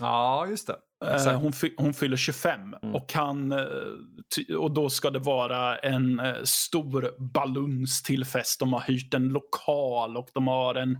Ja, 0.00 0.46
just 0.46 0.66
det. 0.66 0.76
Uh, 1.04 1.32
hon, 1.32 1.52
hon, 1.76 1.94
fyller 1.94 2.16
25 2.16 2.74
mm. 2.82 2.94
och, 2.94 3.12
han, 3.12 3.52
uh, 3.52 4.56
och 4.58 4.70
då 4.70 4.90
ska 4.90 5.10
det 5.10 5.18
vara 5.18 5.78
en 5.78 6.20
uh, 6.20 6.42
stor 6.44 7.14
baluns 7.18 8.02
till 8.02 8.24
fest. 8.24 8.60
De 8.60 8.72
har 8.72 8.80
hyrt 8.80 9.14
en 9.14 9.28
lokal 9.28 10.16
och 10.16 10.28
de 10.32 10.48
har 10.48 10.74
en, 10.74 10.98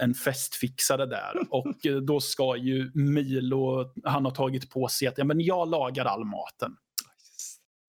en 0.00 0.14
festfixare 0.14 1.06
där. 1.06 1.32
Och 1.50 2.02
då 2.02 2.20
ska 2.20 2.56
ju 2.56 2.90
Milo, 2.94 3.92
han 4.04 4.24
har 4.24 4.32
tagit 4.32 4.70
på 4.70 4.88
sig 4.88 5.08
att 5.08 5.18
ja, 5.18 5.24
men 5.24 5.40
jag 5.40 5.68
lagar 5.68 6.04
all 6.04 6.24
maten. 6.24 6.76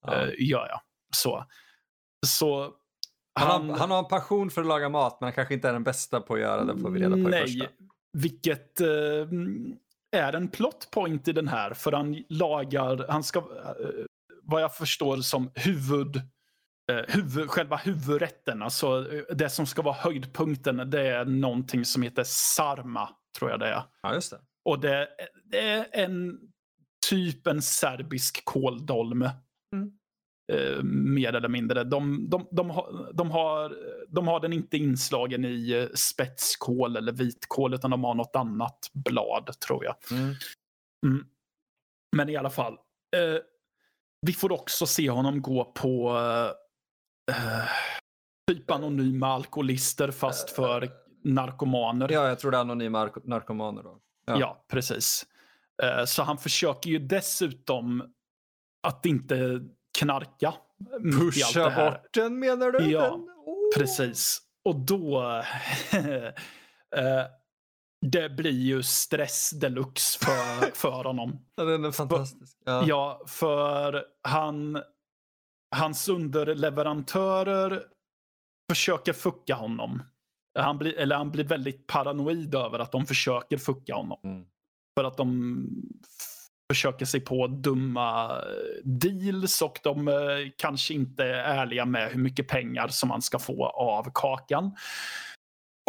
Ja. 0.06 0.26
gör 0.38 0.68
jag. 0.68 0.80
Så. 1.16 1.46
Så 2.26 2.74
han, 3.36 3.52
han, 3.52 3.70
har, 3.70 3.78
han 3.78 3.92
har 3.92 4.00
en 4.00 4.06
passion 4.06 4.50
för 4.50 4.62
att 4.62 4.68
laga 4.68 4.90
mat 4.90 5.18
men 5.20 5.28
han 5.28 5.34
kanske 5.34 5.54
inte 5.54 5.70
är 5.70 5.74
den 5.74 5.84
bästa 5.84 6.22
på 6.22 6.34
att 6.34 6.40
göra 6.40 6.64
det 6.64 6.78
får 6.82 6.90
vi 6.90 7.00
reda 7.00 7.12
på 7.12 7.18
nej, 7.18 7.44
i 7.44 7.48
första. 7.48 7.66
Vilket 8.14 8.82
är 10.14 10.34
en 10.34 10.48
plot 10.48 10.92
point 10.92 11.28
i 11.28 11.32
den 11.32 11.48
här. 11.48 11.74
För 11.74 11.92
han 11.92 12.24
lagar, 12.30 13.06
han 13.10 13.24
ska, 13.24 13.40
eh, 13.40 14.06
vad 14.44 14.62
jag 14.62 14.76
förstår 14.76 15.18
som 15.18 15.52
huvud, 15.56 16.16
eh, 16.92 17.02
huvud, 17.08 17.50
själva 17.50 17.76
huvudrätten, 17.76 18.62
alltså 18.62 19.14
eh, 19.14 19.36
det 19.36 19.50
som 19.50 19.66
ska 19.66 19.82
vara 19.82 19.96
höjdpunkten, 19.96 20.90
det 20.90 21.08
är 21.08 21.26
någonting 21.26 21.86
som 21.86 22.02
heter 22.02 22.24
sarma, 22.26 23.10
tror 23.40 23.52
jag 23.52 23.60
det 23.60 23.68
är. 23.68 23.84
Ja, 24.02 24.14
just 24.14 24.32
det. 24.32 24.40
Och 24.66 24.80
det, 24.80 25.08
det 25.46 25.60
är 25.60 25.88
en 25.92 26.40
typ 27.10 27.48
en 27.48 27.62
serbisk 27.62 28.46
kåldolme. 28.46 29.32
Mm. 29.74 29.92
Eh, 30.52 30.84
mer 30.84 31.34
eller 31.34 31.50
mindre. 31.50 31.84
De, 31.84 32.30
de, 32.30 32.48
de, 32.52 32.70
har, 32.70 33.12
de, 33.14 33.32
har, 33.32 33.78
de 34.08 34.28
har 34.28 34.40
den 34.40 34.54
inte 34.54 34.78
inslagen 34.78 35.46
i 35.46 35.72
eh, 35.72 35.88
spetskål 35.96 36.98
eller 36.98 37.12
vitkål 37.12 37.74
utan 37.74 37.92
de 37.92 38.04
har 38.04 38.16
något 38.16 38.36
annat 38.36 38.90
blad 38.94 39.60
tror 39.60 39.86
jag. 39.86 39.96
Mm. 40.12 40.36
Mm. 41.06 41.26
Men 42.16 42.30
i 42.30 42.36
alla 42.36 42.50
fall. 42.50 42.74
Eh, 43.16 43.40
vi 44.22 44.34
får 44.34 44.52
också 44.52 44.86
se 44.86 45.10
honom 45.10 45.42
gå 45.42 45.66
på 45.66 46.18
eh, 47.32 47.68
typ 48.52 48.72
anonyma 48.72 49.28
alkoholister 49.28 50.12
fast 50.12 50.50
för 50.50 50.90
narkomaner. 51.24 52.12
Ja, 52.12 52.28
jag 52.28 52.40
tror 52.40 52.52
det 52.52 52.58
är 52.58 52.62
anonyma 52.62 53.10
narkomaner. 53.24 53.84
Då. 53.84 54.00
Ja. 54.26 54.40
ja, 54.40 54.66
precis. 54.68 55.26
Eh, 55.84 56.06
så 56.06 56.24
han 56.24 56.38
försöker 56.38 56.90
ju 56.90 57.00
dessutom 57.00 58.14
att 58.88 59.06
inte 59.06 59.62
knarka. 59.98 60.54
Pusha 61.18 61.70
bort 61.76 62.14
den 62.14 62.40
menar 62.40 62.72
du? 62.72 62.92
Ja, 62.92 63.12
oh. 63.46 63.78
precis. 63.78 64.42
Och 64.66 64.76
då... 64.76 65.22
eh, 66.96 67.26
det 68.12 68.30
blir 68.30 68.52
ju 68.52 68.84
stress 68.84 69.50
deluxe 69.50 70.20
för, 70.26 70.72
för 70.76 71.04
honom. 71.04 71.46
Ja, 71.56 71.64
den 71.64 71.86
är 71.86 71.92
fantastisk. 71.92 72.58
Ja. 72.66 72.84
ja, 72.88 73.22
för 73.28 74.06
han, 74.22 74.82
hans 75.76 76.10
underleverantörer 76.10 77.84
försöker 78.70 79.14
fucka 79.14 79.56
honom. 79.56 80.04
Han 80.60 80.78
blir, 80.78 80.98
eller 80.98 81.16
han 81.16 81.32
blir 81.32 81.44
väldigt 81.44 81.88
paranoid 81.88 82.56
över 82.56 82.80
att 82.80 82.92
de 82.92 83.06
försöker 83.06 83.58
fucka 83.58 83.96
honom. 83.96 84.20
Mm. 84.24 84.46
För 84.98 85.04
att 85.04 85.18
de 85.18 85.68
försöker 86.74 87.06
sig 87.06 87.20
på 87.20 87.48
dumma 87.48 88.32
eh, 88.32 88.84
deals 88.84 89.62
och 89.62 89.80
de 89.84 90.08
eh, 90.08 90.16
kanske 90.58 90.94
inte 90.94 91.24
är 91.24 91.34
ärliga 91.34 91.86
med 91.86 92.12
hur 92.12 92.20
mycket 92.20 92.48
pengar 92.48 92.88
som 92.88 93.10
man 93.10 93.22
ska 93.22 93.40
få 93.40 93.66
av 93.66 94.12
kakan. 94.14 94.76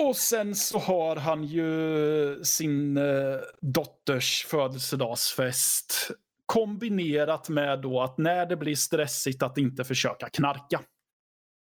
Och 0.03 0.16
sen 0.16 0.55
så 0.55 0.78
har 0.78 1.16
han 1.16 1.45
ju 1.45 2.45
sin 2.45 2.97
eh, 2.97 3.37
dotters 3.61 4.47
födelsedagsfest 4.47 6.11
kombinerat 6.47 7.49
med 7.49 7.82
då 7.82 8.01
att 8.01 8.18
när 8.18 8.47
det 8.47 8.57
blir 8.57 8.76
stressigt 8.76 9.43
att 9.43 9.59
inte 9.59 9.85
försöka 9.85 10.28
knarka. 10.28 10.80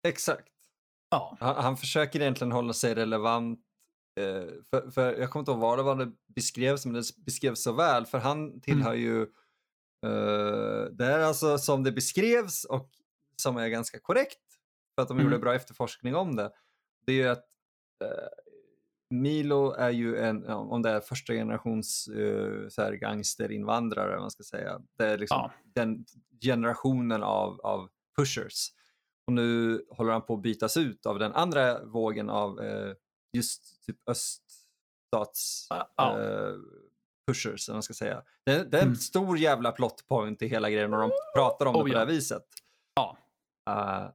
Exakt. 0.07 0.47
Ja. 1.11 1.37
Han, 1.39 1.55
han 1.55 1.77
försöker 1.77 2.21
egentligen 2.21 2.51
hålla 2.51 2.73
sig 2.73 2.95
relevant 2.95 3.59
Eh, 4.19 4.47
för, 4.69 4.91
för, 4.91 5.19
jag 5.19 5.29
kommer 5.29 5.41
inte 5.41 5.51
ihåg 5.51 5.59
vad 5.59 5.79
det 5.79 5.83
var 5.83 5.95
det 5.95 6.11
beskrevs, 6.27 6.85
men 6.85 6.93
det 6.93 7.03
beskrevs 7.25 7.63
så 7.63 7.71
väl. 7.73 8.05
För 8.05 8.17
han 8.17 8.61
tillhör 8.61 8.93
mm. 8.93 9.01
ju, 9.01 9.21
uh, 10.05 10.85
det 10.91 11.05
är 11.05 11.19
alltså 11.19 11.57
som 11.57 11.83
det 11.83 11.91
beskrevs 11.91 12.65
och 12.65 12.89
som 13.35 13.57
är 13.57 13.67
ganska 13.67 13.99
korrekt, 13.99 14.39
för 14.95 15.01
att 15.01 15.07
de 15.07 15.17
mm. 15.17 15.25
gjorde 15.25 15.39
bra 15.39 15.55
efterforskning 15.55 16.15
om 16.15 16.35
det. 16.35 16.51
Det 17.05 17.11
är 17.11 17.15
ju 17.15 17.27
att 17.27 17.45
uh, 18.03 18.09
Milo 19.09 19.71
är 19.71 19.89
ju 19.89 20.17
en, 20.17 20.47
om 20.47 20.81
det 20.81 20.89
är 20.89 20.99
första 20.99 21.33
generations 21.33 22.09
uh, 22.09 22.69
så 22.69 22.81
här 22.81 22.93
gangsterinvandrare, 22.93 24.19
man 24.19 24.31
ska 24.31 24.43
säga. 24.43 24.81
Det 24.97 25.05
är 25.05 25.17
liksom 25.17 25.37
ja. 25.37 25.51
den 25.63 26.05
generationen 26.41 27.23
av, 27.23 27.61
av 27.61 27.89
pushers. 28.17 28.69
Och 29.27 29.33
nu 29.33 29.81
håller 29.89 30.11
han 30.11 30.25
på 30.25 30.33
att 30.33 30.41
bytas 30.41 30.77
ut 30.77 31.05
av 31.05 31.19
den 31.19 31.33
andra 31.33 31.85
vågen 31.85 32.29
av 32.29 32.59
just 33.33 33.85
typ 33.85 34.09
öststats 34.09 35.67
ja. 35.69 36.17
uh, 36.19 36.59
pushers, 37.27 37.69
eller 37.69 37.75
man 37.75 37.83
ska 37.83 37.93
säga. 37.93 38.23
Det, 38.45 38.63
det 38.63 38.77
är 38.77 38.81
en 38.81 38.87
mm. 38.87 38.95
stor 38.95 39.37
jävla 39.37 39.71
plot 39.71 40.07
point 40.07 40.41
i 40.41 40.47
hela 40.47 40.69
grejen 40.69 40.93
och 40.93 40.99
de 40.99 41.11
pratar 41.35 41.65
om 41.65 41.75
oh, 41.75 41.79
det 41.79 41.83
på 41.83 41.89
ja. 41.89 41.93
det 41.93 41.99
här 41.99 42.05
viset. 42.05 42.45
Ja. 42.95 43.17
Uh, 43.69 44.11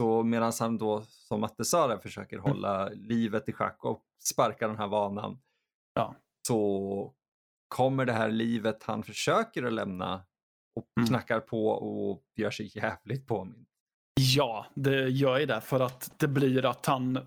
så 0.00 0.22
medan 0.22 0.52
han 0.60 0.78
då, 0.78 1.02
som 1.08 1.40
Matte 1.40 1.64
sa, 1.64 1.98
försöker 1.98 2.36
mm. 2.36 2.50
hålla 2.50 2.88
livet 2.88 3.48
i 3.48 3.52
schack 3.52 3.84
och 3.84 4.02
sparka 4.18 4.68
den 4.68 4.76
här 4.76 4.88
vanan, 4.88 5.38
ja. 5.94 6.14
så 6.48 7.14
kommer 7.68 8.04
det 8.04 8.12
här 8.12 8.28
livet 8.28 8.82
han 8.82 9.02
försöker 9.02 9.62
att 9.62 9.72
lämna 9.72 10.24
och 10.76 10.86
mm. 10.96 11.08
knackar 11.08 11.40
på 11.40 11.68
och 11.68 12.22
gör 12.36 12.50
sig 12.50 12.78
jävligt 12.78 13.26
påminn. 13.26 13.66
Ja, 14.20 14.66
det 14.74 15.08
gör 15.08 15.38
ju 15.38 15.46
det 15.46 15.60
för 15.60 15.80
att 15.80 16.18
det 16.18 16.28
blir 16.28 16.64
att 16.64 16.86
han 16.86 17.18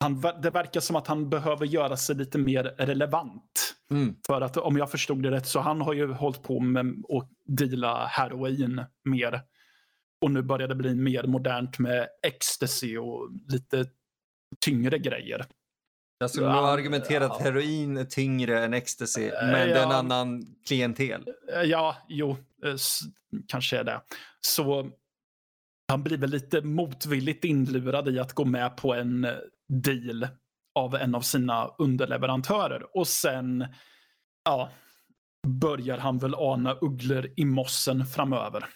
han, 0.00 0.20
det 0.20 0.50
verkar 0.50 0.80
som 0.80 0.96
att 0.96 1.06
han 1.06 1.30
behöver 1.30 1.66
göra 1.66 1.96
sig 1.96 2.16
lite 2.16 2.38
mer 2.38 2.64
relevant. 2.64 3.74
Mm. 3.90 4.14
För 4.26 4.40
att 4.40 4.56
om 4.56 4.76
jag 4.76 4.90
förstod 4.90 5.22
det 5.22 5.30
rätt 5.30 5.46
så 5.46 5.60
han 5.60 5.80
har 5.80 5.92
ju 5.92 6.12
hållit 6.12 6.42
på 6.42 6.60
med 6.60 6.86
att 7.08 7.28
deala 7.46 8.06
heroin 8.06 8.84
mer. 9.04 9.40
Och 10.20 10.30
nu 10.30 10.42
börjar 10.42 10.68
det 10.68 10.74
bli 10.74 10.94
mer 10.94 11.22
modernt 11.22 11.78
med 11.78 12.08
ecstasy 12.22 12.98
och 12.98 13.30
lite 13.48 13.86
tyngre 14.60 14.98
grejer. 14.98 15.46
Jag 16.18 16.30
skulle 16.30 16.52
nog 16.52 16.64
argumentera 16.64 17.26
att 17.26 17.42
heroin 17.42 17.96
är 17.96 18.04
tyngre 18.04 18.64
än 18.64 18.74
ecstasy, 18.74 19.26
eh, 19.26 19.32
men 19.42 19.68
ja, 19.68 19.74
det 19.74 19.80
är 19.80 19.84
en 19.84 19.92
annan 19.92 20.46
klientel. 20.66 21.24
Eh, 21.54 21.62
ja, 21.62 21.96
jo, 22.08 22.30
eh, 22.64 22.74
kanske 23.48 23.78
är 23.78 23.84
det. 23.84 24.00
Så 24.40 24.90
han 25.88 26.02
blir 26.02 26.18
väl 26.18 26.30
lite 26.30 26.60
motvilligt 26.60 27.44
inlurad 27.44 28.08
i 28.08 28.18
att 28.18 28.32
gå 28.32 28.44
med 28.44 28.76
på 28.76 28.94
en 28.94 29.26
deal 29.70 30.28
av 30.74 30.94
en 30.94 31.14
av 31.14 31.20
sina 31.20 31.68
underleverantörer. 31.78 32.96
Och 32.96 33.08
sen 33.08 33.66
ja, 34.44 34.70
börjar 35.46 35.98
han 35.98 36.18
väl 36.18 36.34
ana 36.34 36.74
ugglor 36.80 37.28
i 37.36 37.44
mossen 37.44 38.06
framöver. 38.06 38.66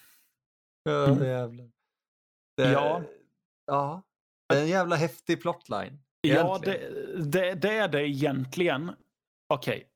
Ja, 0.82 1.06
mm. 1.06 1.24
jävlar. 1.24 1.70
Det, 2.56 2.72
ja. 2.72 3.02
ja. 3.66 4.02
Det 4.48 4.56
är 4.56 4.62
en 4.62 4.68
jävla 4.68 4.96
häftig 4.96 5.42
plotline. 5.42 6.00
Egentligen. 6.22 6.46
Ja, 6.46 6.58
det, 6.64 7.24
det, 7.24 7.54
det, 7.54 7.76
är 7.76 7.88
det 7.88 8.08
egentligen. 8.08 8.92
Okej. 9.48 9.76
Okay. 9.76 9.88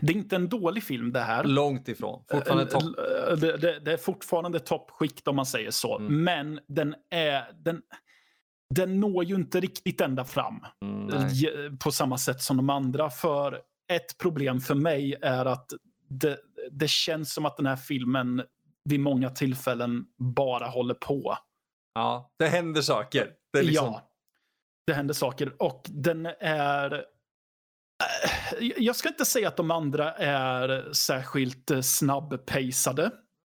Det 0.00 0.12
är 0.12 0.16
inte 0.16 0.36
en 0.36 0.48
dålig 0.48 0.82
film 0.82 1.12
det 1.12 1.20
här. 1.20 1.44
Långt 1.44 1.88
ifrån. 1.88 2.24
Fortfarande 2.30 2.66
topp. 2.66 2.96
Det, 3.40 3.56
det, 3.56 3.80
det, 3.80 3.92
är 3.92 3.96
fortfarande 3.96 4.60
toppskikt 4.60 5.28
om 5.28 5.36
man 5.36 5.46
säger 5.46 5.70
så. 5.70 5.98
Mm. 5.98 6.24
Men 6.24 6.60
den 6.66 6.94
är... 7.10 7.52
Den, 7.52 7.82
den 8.74 9.00
når 9.00 9.24
ju 9.24 9.34
inte 9.34 9.60
riktigt 9.60 10.00
ända 10.00 10.24
fram 10.24 10.60
mm, 10.84 11.78
på 11.78 11.92
samma 11.92 12.18
sätt 12.18 12.42
som 12.42 12.56
de 12.56 12.70
andra. 12.70 13.10
För 13.10 13.60
ett 13.92 14.18
problem 14.18 14.60
för 14.60 14.74
mig 14.74 15.16
är 15.22 15.46
att 15.46 15.72
det, 16.08 16.38
det 16.70 16.90
känns 16.90 17.34
som 17.34 17.46
att 17.46 17.56
den 17.56 17.66
här 17.66 17.76
filmen 17.76 18.42
vid 18.84 19.00
många 19.00 19.30
tillfällen 19.30 20.04
bara 20.18 20.66
håller 20.66 20.94
på. 20.94 21.38
Ja, 21.94 22.32
det 22.38 22.48
händer 22.48 22.82
saker. 22.82 23.30
Det 23.52 23.62
liksom... 23.62 23.86
Ja, 23.86 24.10
det 24.86 24.92
händer 24.92 25.14
saker. 25.14 25.62
Och 25.62 25.86
den 25.88 26.26
är... 26.40 26.92
Eh, 26.94 28.68
jag 28.76 28.96
ska 28.96 29.08
inte 29.08 29.24
säga 29.24 29.48
att 29.48 29.56
de 29.56 29.70
andra 29.70 30.12
är 30.14 30.92
särskilt 30.92 31.70
eh, 31.70 31.80
snabbpacade. 31.80 33.10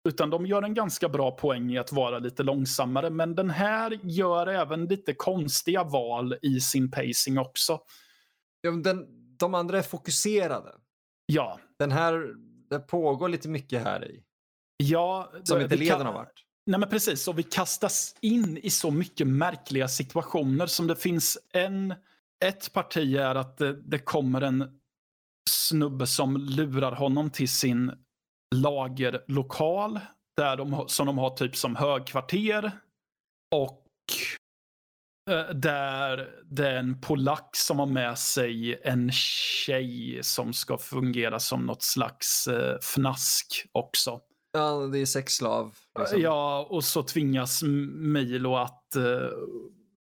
Utan 0.09 0.31
de 0.31 0.47
gör 0.47 0.63
en 0.63 0.75
ganska 0.75 1.09
bra 1.09 1.31
poäng 1.31 1.73
i 1.73 1.79
att 1.79 1.93
vara 1.93 2.19
lite 2.19 2.43
långsammare. 2.43 3.11
Men 3.11 3.35
den 3.35 3.51
här 3.51 3.99
gör 4.03 4.47
även 4.47 4.87
lite 4.87 5.15
konstiga 5.15 5.85
val 5.85 6.37
i 6.43 6.61
sin 6.61 6.91
pacing 6.91 7.39
också. 7.39 7.81
Ja, 8.61 8.71
den, 8.71 9.07
de 9.39 9.55
andra 9.55 9.79
är 9.79 9.83
fokuserade. 9.83 10.75
Ja. 11.27 11.59
Den 11.79 11.93
här, 11.93 12.35
det 12.71 12.79
pågår 12.79 13.29
lite 13.29 13.49
mycket 13.49 13.85
här 13.85 14.11
i. 14.11 14.23
Ja, 14.77 15.33
som 15.45 15.61
inte 15.61 15.77
leder 15.77 16.05
någon 16.05 16.15
vart. 16.15 16.45
Nej 16.67 16.81
men 16.81 16.89
precis, 16.89 17.29
och 17.29 17.39
vi 17.39 17.43
kastas 17.43 18.15
in 18.21 18.59
i 18.59 18.71
så 18.71 18.91
mycket 18.91 19.27
märkliga 19.27 19.89
situationer 19.89 20.67
som 20.67 20.87
det 20.87 20.97
finns 20.97 21.39
en... 21.53 21.95
Ett 22.45 22.73
parti 22.73 23.17
är 23.17 23.35
att 23.35 23.59
det, 23.59 23.83
det 23.83 23.99
kommer 23.99 24.41
en 24.41 24.81
snubbe 25.51 26.07
som 26.07 26.37
lurar 26.37 26.93
honom 26.93 27.31
till 27.31 27.49
sin 27.49 27.93
lagerlokal 28.55 30.01
där 30.37 30.57
de, 30.57 30.85
som 30.87 31.07
de 31.07 31.19
har 31.19 31.31
typ 31.31 31.57
som 31.57 31.77
högkvarter. 31.77 32.73
Och 33.55 33.85
eh, 35.31 35.55
där 35.55 36.31
det 36.45 36.69
är 36.69 36.77
en 36.77 37.01
polack 37.01 37.57
som 37.57 37.79
har 37.79 37.87
med 37.87 38.19
sig 38.19 38.81
en 38.85 39.13
tjej 39.13 40.19
som 40.23 40.53
ska 40.53 40.79
fungera 40.79 41.41
som 41.41 41.67
något 41.67 41.83
slags 41.83 42.47
eh, 42.47 42.79
fnask 42.81 43.67
också. 43.73 44.21
Ja, 44.53 44.89
det 44.93 44.99
är 44.99 45.07
sexslav. 45.07 45.75
Liksom. 45.99 46.21
Ja, 46.21 46.67
och 46.71 46.85
så 46.85 47.03
tvingas 47.03 47.63
Milo 47.97 48.57
att... 48.57 48.85
Uh, 48.97 49.31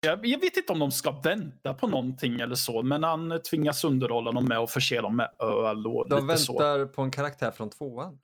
jag, 0.00 0.40
vet 0.40 0.56
inte 0.56 0.72
om 0.72 0.78
de 0.78 0.90
ska 0.90 1.10
vänta 1.10 1.74
på 1.74 1.86
någonting 1.86 2.40
eller 2.40 2.54
så, 2.54 2.82
men 2.82 3.04
han 3.04 3.40
tvingas 3.50 3.84
underhålla 3.84 4.32
dem 4.32 4.44
med 4.44 4.58
att 4.58 4.70
förse 4.70 5.00
dem 5.00 5.16
med 5.16 5.30
öl 5.38 5.86
och 5.86 6.08
de 6.08 6.26
lite 6.26 6.38
så. 6.38 6.58
De 6.58 6.58
väntar 6.58 6.86
på 6.94 7.02
en 7.02 7.10
karaktär 7.10 7.50
från 7.50 7.70
tvåan. 7.70 8.18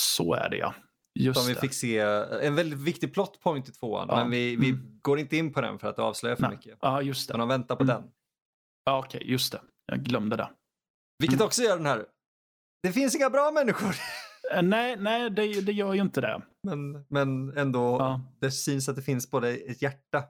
Så 0.00 0.34
är 0.34 0.48
det 0.48 0.56
ja. 0.56 0.74
Just 1.18 1.40
som 1.40 1.48
vi 1.48 1.54
det. 1.54 1.60
fick 1.60 1.72
se, 1.72 1.98
en 2.42 2.54
väldigt 2.54 2.78
viktig 2.78 3.14
plot 3.14 3.40
point 3.40 3.68
i 3.68 3.72
tvåan, 3.72 4.06
ja. 4.10 4.16
men 4.16 4.30
vi, 4.30 4.56
vi 4.56 4.68
mm. 4.68 4.98
går 5.02 5.18
inte 5.18 5.36
in 5.36 5.52
på 5.52 5.60
den 5.60 5.78
för 5.78 5.88
att 5.88 5.98
avslöja 5.98 6.36
för 6.36 6.42
Nej. 6.42 6.50
mycket. 6.50 6.78
Ja, 6.80 7.02
just 7.02 7.28
det. 7.28 7.34
Men 7.34 7.40
de 7.40 7.48
väntar 7.48 7.76
på 7.76 7.82
mm. 7.82 7.96
den. 7.96 8.10
Ja, 8.84 8.98
okej, 8.98 9.18
okay, 9.18 9.30
just 9.30 9.52
det. 9.52 9.60
Jag 9.86 10.02
glömde 10.02 10.36
det. 10.36 10.48
Vilket 11.18 11.38
mm. 11.38 11.46
också 11.46 11.62
gör 11.62 11.76
den 11.76 11.86
här, 11.86 12.06
det 12.82 12.92
finns 12.92 13.16
inga 13.16 13.30
bra 13.30 13.50
människor. 13.50 13.94
Eh, 14.54 14.62
nej, 14.62 14.96
nej 14.96 15.30
det, 15.30 15.60
det 15.60 15.72
gör 15.72 15.94
ju 15.94 16.00
inte 16.00 16.20
det. 16.20 16.42
Men, 16.62 17.06
men 17.08 17.58
ändå, 17.58 17.96
ja. 17.98 18.20
det 18.40 18.50
syns 18.50 18.88
att 18.88 18.96
det 18.96 19.02
finns 19.02 19.30
både 19.30 19.48
ett 19.50 19.82
hjärta 19.82 20.24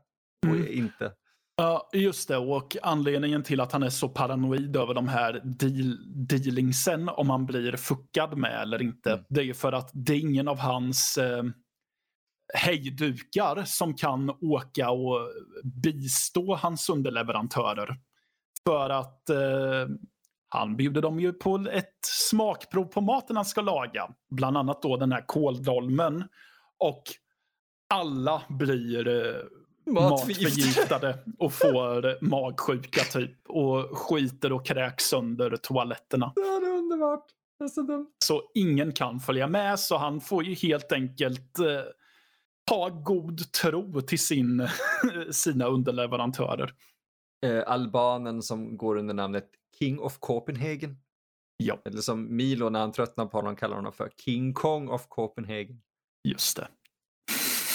och 0.46 0.54
mm. 0.54 0.68
inte. 0.70 1.12
Ja, 1.58 1.90
just 1.92 2.28
det. 2.28 2.36
Och 2.36 2.76
anledningen 2.82 3.42
till 3.42 3.60
att 3.60 3.72
han 3.72 3.82
är 3.82 3.90
så 3.90 4.08
paranoid 4.08 4.76
över 4.76 4.94
de 4.94 5.08
här 5.08 5.40
deal, 5.44 5.96
dealingsen, 6.28 7.08
om 7.08 7.30
han 7.30 7.46
blir 7.46 7.76
fuckad 7.76 8.36
med 8.36 8.62
eller 8.62 8.82
inte, 8.82 9.12
mm. 9.12 9.24
det 9.28 9.42
är 9.42 9.54
för 9.54 9.72
att 9.72 9.90
det 9.92 10.12
är 10.12 10.18
ingen 10.18 10.48
av 10.48 10.58
hans 10.58 11.18
eh, 11.18 11.42
hejdukar 12.54 13.64
som 13.64 13.94
kan 13.94 14.30
åka 14.30 14.90
och 14.90 15.30
bistå 15.64 16.54
hans 16.54 16.88
underleverantörer. 16.88 17.96
För 18.64 18.90
att 18.90 19.30
eh, 19.30 19.88
han 20.48 20.76
bjuder 20.76 21.02
dem 21.02 21.20
ju 21.20 21.32
på 21.32 21.66
ett 21.72 21.98
smakprov 22.02 22.84
på 22.84 23.00
maten 23.00 23.36
han 23.36 23.44
ska 23.44 23.60
laga. 23.60 24.08
Bland 24.30 24.56
annat 24.56 24.82
då 24.82 24.96
den 24.96 25.12
här 25.12 25.24
kåldolmen. 25.26 26.24
Och 26.78 27.02
alla 27.88 28.42
blir 28.48 29.08
eh, 29.08 29.42
matförgiftade 29.86 31.18
och 31.38 31.52
får 31.52 32.24
magsjuka 32.24 33.00
typ. 33.00 33.48
Och 33.48 33.98
skiter 33.98 34.52
och 34.52 34.66
kräks 34.66 35.04
sönder 35.04 35.56
toaletterna. 35.56 36.32
Ja, 36.36 36.60
det 36.60 36.66
är 36.66 36.78
underbart. 36.78 37.24
Det 37.58 37.64
är 37.64 37.68
så 37.68 37.82
dumt. 37.82 38.10
Så 38.24 38.42
ingen 38.54 38.92
kan 38.92 39.20
följa 39.20 39.46
med 39.46 39.80
så 39.80 39.96
han 39.96 40.20
får 40.20 40.44
ju 40.44 40.54
helt 40.54 40.92
enkelt 40.92 41.58
eh, 41.58 41.82
ha 42.70 42.88
god 42.88 43.52
tro 43.52 44.00
till 44.00 44.18
sin, 44.18 44.68
sina 45.30 45.66
underleverantörer. 45.66 46.74
Eh, 47.46 47.62
albanen 47.66 48.42
som 48.42 48.76
går 48.76 48.96
under 48.96 49.14
namnet 49.14 49.50
King 49.78 50.00
of 50.00 50.18
Copenhagen. 50.18 50.96
Ja. 51.56 51.78
Eller 51.84 52.00
som 52.00 52.36
Milo 52.36 52.68
när 52.68 52.80
han 52.80 52.92
tröttnar 52.92 53.26
på 53.26 53.38
honom 53.38 53.56
kallar 53.56 53.76
honom 53.76 53.92
för 53.92 54.10
King 54.24 54.54
Kong 54.54 54.88
of 54.88 55.06
Copenhagen. 55.08 55.80
Just 56.28 56.56
det. 56.56 56.68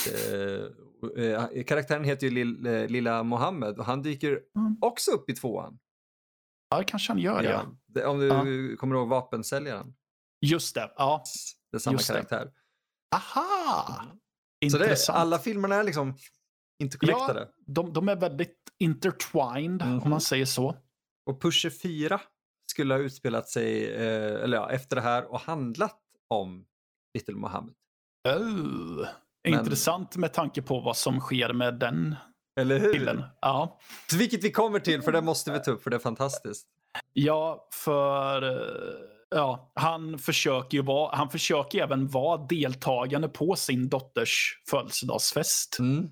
Eh, 0.08 0.66
eh, 1.04 1.64
karaktären 1.64 2.04
heter 2.04 2.28
ju 2.28 2.34
Lill, 2.34 2.66
eh, 2.66 2.88
Lilla 2.88 3.24
Mohammed 3.24 3.80
och 3.80 3.86
han 3.86 4.02
dyker 4.02 4.40
mm. 4.56 4.78
också 4.82 5.12
upp 5.12 5.30
i 5.30 5.34
tvåan. 5.34 5.80
Ja, 6.70 6.78
det 6.78 6.84
kanske 6.84 7.12
han 7.12 7.20
gör 7.20 7.44
ja. 7.44 7.66
ja. 7.94 8.08
Om 8.08 8.20
du 8.20 8.28
ja. 8.72 8.78
kommer 8.78 8.96
ihåg 8.96 9.08
vapensäljaren. 9.08 9.94
Just 10.46 10.76
det, 10.76 10.92
ja. 10.98 11.24
Det 11.72 11.78
är 11.78 11.80
samma 11.80 11.94
Just 11.94 12.08
karaktär. 12.08 12.46
Det. 12.46 12.52
Aha! 13.16 14.06
Så 14.72 14.78
det 14.78 14.86
är, 14.86 15.12
alla 15.12 15.40
filmerna 15.40 15.76
är 15.76 15.84
liksom 15.84 16.18
interconnectade. 16.80 17.40
Ja, 17.40 17.64
de, 17.66 17.94
de 17.94 18.10
är 18.10 18.16
väldigt 18.16 18.58
intertwined, 18.80 19.82
mm 19.82 20.02
om 20.02 20.10
man 20.10 20.22
säger 20.22 20.46
så. 20.46 20.76
Och 21.26 21.42
Pusher 21.42 21.70
4 21.70 22.22
skulle 22.72 22.94
ha 22.94 23.02
utspelat 23.02 23.50
sig 23.50 23.94
eh, 23.94 24.44
eller 24.44 24.58
ja, 24.58 24.72
efter 24.72 24.96
det 24.96 25.02
här 25.02 25.32
och 25.32 25.40
handlat 25.40 26.00
om 26.28 26.66
Little 27.14 27.36
Mohammed. 27.36 27.76
Oh, 28.30 29.08
Men... 29.44 29.60
Intressant 29.60 30.16
med 30.16 30.34
tanke 30.34 30.62
på 30.62 30.80
vad 30.80 30.98
som 30.98 31.20
sker 31.20 31.54
med 31.54 31.80
den 31.80 32.16
eller 32.60 32.80
hur? 32.80 32.94
Killen. 32.94 33.24
Ja. 33.42 33.80
Så 34.12 34.18
vilket 34.18 34.44
vi 34.44 34.52
kommer 34.52 34.80
till, 34.80 35.02
för 35.02 35.12
det 35.12 35.22
måste 35.22 35.52
vi 35.52 35.60
ta 35.60 35.72
upp, 35.72 35.84
för 35.84 35.90
det 35.90 35.96
är 35.96 36.00
fantastiskt. 36.00 36.68
Ja, 37.14 37.68
för 37.74 38.44
eh, 38.44 38.94
ja, 39.30 39.72
han 39.76 40.20
försöker 40.20 40.78
ju 40.78 40.84
vara, 40.84 41.16
han 41.16 41.30
försöker 41.30 41.84
även 41.84 42.08
vara 42.08 42.48
deltagande 42.48 43.28
på 43.28 43.56
sin 43.56 43.90
dotters 43.90 44.62
födelsedagsfest. 44.70 45.80
Mm. 45.80 46.10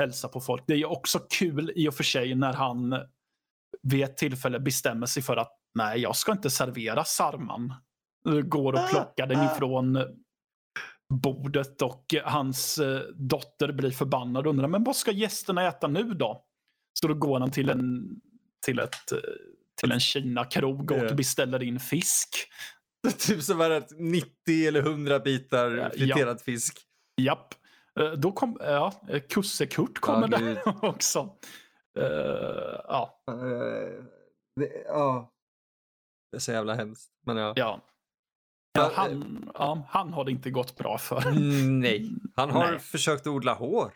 Hälsa 0.00 0.28
på 0.28 0.40
folk. 0.40 0.64
Det 0.66 0.72
är 0.72 0.78
ju 0.78 0.84
också 0.84 1.18
kul 1.38 1.72
i 1.76 1.88
och 1.88 1.94
för 1.94 2.04
sig 2.04 2.34
när 2.34 2.52
han 2.52 2.96
vid 3.82 4.04
ett 4.04 4.16
tillfälle 4.16 4.60
bestämmer 4.60 5.06
sig 5.06 5.22
för 5.22 5.36
att 5.36 5.52
nej, 5.74 6.00
jag 6.00 6.16
ska 6.16 6.32
inte 6.32 6.50
servera 6.50 7.04
sarman. 7.04 7.74
Går 8.44 8.72
och 8.72 8.90
plockar 8.90 9.26
den 9.26 9.44
ifrån 9.44 9.98
bordet 11.08 11.82
och 11.82 12.14
hans 12.24 12.78
eh, 12.78 13.00
dotter 13.14 13.72
blir 13.72 13.90
förbannad 13.90 14.46
och 14.46 14.50
undrar 14.50 14.68
men 14.68 14.84
vad 14.84 14.96
ska 14.96 15.10
gästerna 15.10 15.68
äta 15.68 15.86
nu 15.86 16.02
då? 16.02 16.44
Så 17.00 17.08
då 17.08 17.14
går 17.14 17.40
han 17.40 17.50
till 17.50 17.70
en, 17.70 18.08
till 18.66 18.78
ett, 18.78 19.12
eh, 19.12 19.18
till 19.80 19.92
en 19.92 20.00
Kina-krog 20.00 20.90
och 20.90 21.16
beställer 21.16 21.62
in 21.62 21.80
fisk. 21.80 22.28
Typ 23.18 23.42
som 23.42 23.60
är 23.60 23.84
90 23.98 24.68
eller 24.68 24.80
100 24.80 25.18
bitar 25.18 25.90
friterad 25.90 26.36
ja. 26.36 26.44
fisk. 26.44 26.78
Japp. 27.22 27.54
Eh, 28.00 28.12
då 28.12 28.32
kom, 28.32 28.56
ja, 28.60 28.92
Kusse-Kurt 29.28 29.98
kommer 29.98 30.28
ja, 30.32 30.38
där 30.38 30.84
också. 30.84 31.36
Uh, 31.98 32.06
ja. 32.88 33.22
Uh, 33.30 34.04
det, 34.60 34.84
ja. 34.86 35.32
Det 36.30 36.36
är 36.36 36.40
så 36.40 36.52
jävla 36.52 36.74
hemskt. 36.74 37.10
Men 37.26 37.36
ja. 37.36 37.52
ja. 37.56 37.80
Ja, 38.78 38.90
han, 38.94 39.50
ja, 39.54 39.86
han 39.88 40.12
har 40.12 40.24
det 40.24 40.30
inte 40.30 40.50
gått 40.50 40.76
bra 40.76 40.98
för. 40.98 41.28
Mm, 41.28 41.80
nej, 41.80 42.10
han 42.36 42.50
har 42.50 42.70
Nej. 42.70 42.78
försökt 42.78 43.26
odla 43.26 43.54
hår. 43.54 43.92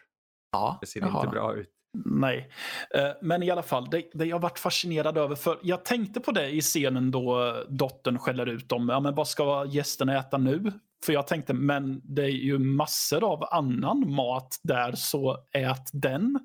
Ja, 0.53 0.79
det 0.81 0.87
ser 0.87 1.07
inte 1.07 1.29
bra 1.29 1.55
ut. 1.55 1.69
Nej, 2.05 2.51
uh, 2.97 3.11
men 3.23 3.43
i 3.43 3.51
alla 3.51 3.63
fall, 3.63 3.91
det, 3.91 4.03
det 4.15 4.25
jag 4.25 4.39
varit 4.39 4.59
fascinerad 4.59 5.19
över, 5.19 5.35
för 5.37 5.59
jag 5.63 5.85
tänkte 5.85 6.21
på 6.21 6.33
det 6.33 6.51
i 6.51 6.61
scenen 6.61 7.11
då 7.11 7.55
dottern 7.69 8.19
skäller 8.19 8.47
ut 8.47 8.69
dem. 8.69 8.89
Ja, 8.89 9.01
men 9.01 9.15
vad 9.15 9.29
ska 9.29 9.67
gästerna 9.69 10.19
äta 10.19 10.39
nu? 10.39 10.73
För 11.05 11.13
jag 11.13 11.27
tänkte, 11.27 11.55
men 11.55 12.01
det 12.05 12.23
är 12.23 12.29
ju 12.29 12.59
massor 12.59 13.33
av 13.33 13.45
annan 13.51 14.11
mat 14.11 14.61
där, 14.63 14.93
så 14.93 15.37
ät 15.53 15.91
den. 15.93 16.39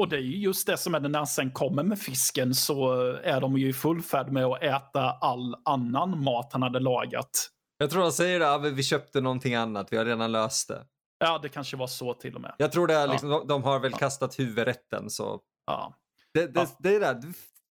Och 0.00 0.08
det 0.08 0.16
är 0.16 0.20
ju 0.20 0.36
just 0.36 0.66
det 0.66 0.76
som 0.76 0.94
är 0.94 1.00
när 1.00 1.18
han 1.18 1.26
sen 1.26 1.50
kommer 1.50 1.82
med 1.82 1.98
fisken 1.98 2.54
så 2.54 2.92
är 3.12 3.40
de 3.40 3.58
ju 3.58 3.68
i 3.68 3.72
full 3.72 4.02
färd 4.02 4.32
med 4.32 4.44
att 4.44 4.62
äta 4.62 5.10
all 5.10 5.56
annan 5.64 6.24
mat 6.24 6.52
han 6.52 6.62
hade 6.62 6.80
lagat. 6.80 7.50
Jag 7.78 7.90
tror 7.90 8.02
de 8.02 8.12
säger 8.12 8.60
det, 8.60 8.70
vi 8.70 8.82
köpte 8.82 9.20
någonting 9.20 9.54
annat, 9.54 9.92
vi 9.92 9.96
har 9.96 10.04
redan 10.04 10.32
löst 10.32 10.68
det. 10.68 10.86
Ja, 11.18 11.38
det 11.38 11.48
kanske 11.48 11.76
var 11.76 11.86
så 11.86 12.14
till 12.14 12.34
och 12.34 12.40
med. 12.40 12.54
Jag 12.58 12.72
tror 12.72 12.86
det 12.86 12.94
är 12.94 13.08
liksom, 13.08 13.30
ja. 13.30 13.44
de 13.48 13.62
har 13.62 13.80
väl 13.80 13.92
ja. 13.92 13.98
kastat 13.98 14.38
huvudrätten 14.38 15.10
så. 15.10 15.40
Ja. 15.66 15.94
Det, 16.34 16.46
det, 16.46 16.60
ja. 16.60 16.66
det 16.78 16.94
är 16.94 17.00
det, 17.00 17.32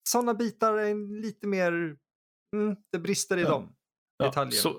sådana 0.09 0.33
bitar 0.33 0.73
är 0.73 1.21
lite 1.21 1.47
mer, 1.47 1.71
mm, 2.55 2.75
det 2.91 2.99
brister 2.99 3.37
i 3.37 3.43
dem. 3.43 3.75
Detaljerna. 4.23 4.61
Så, 4.61 4.75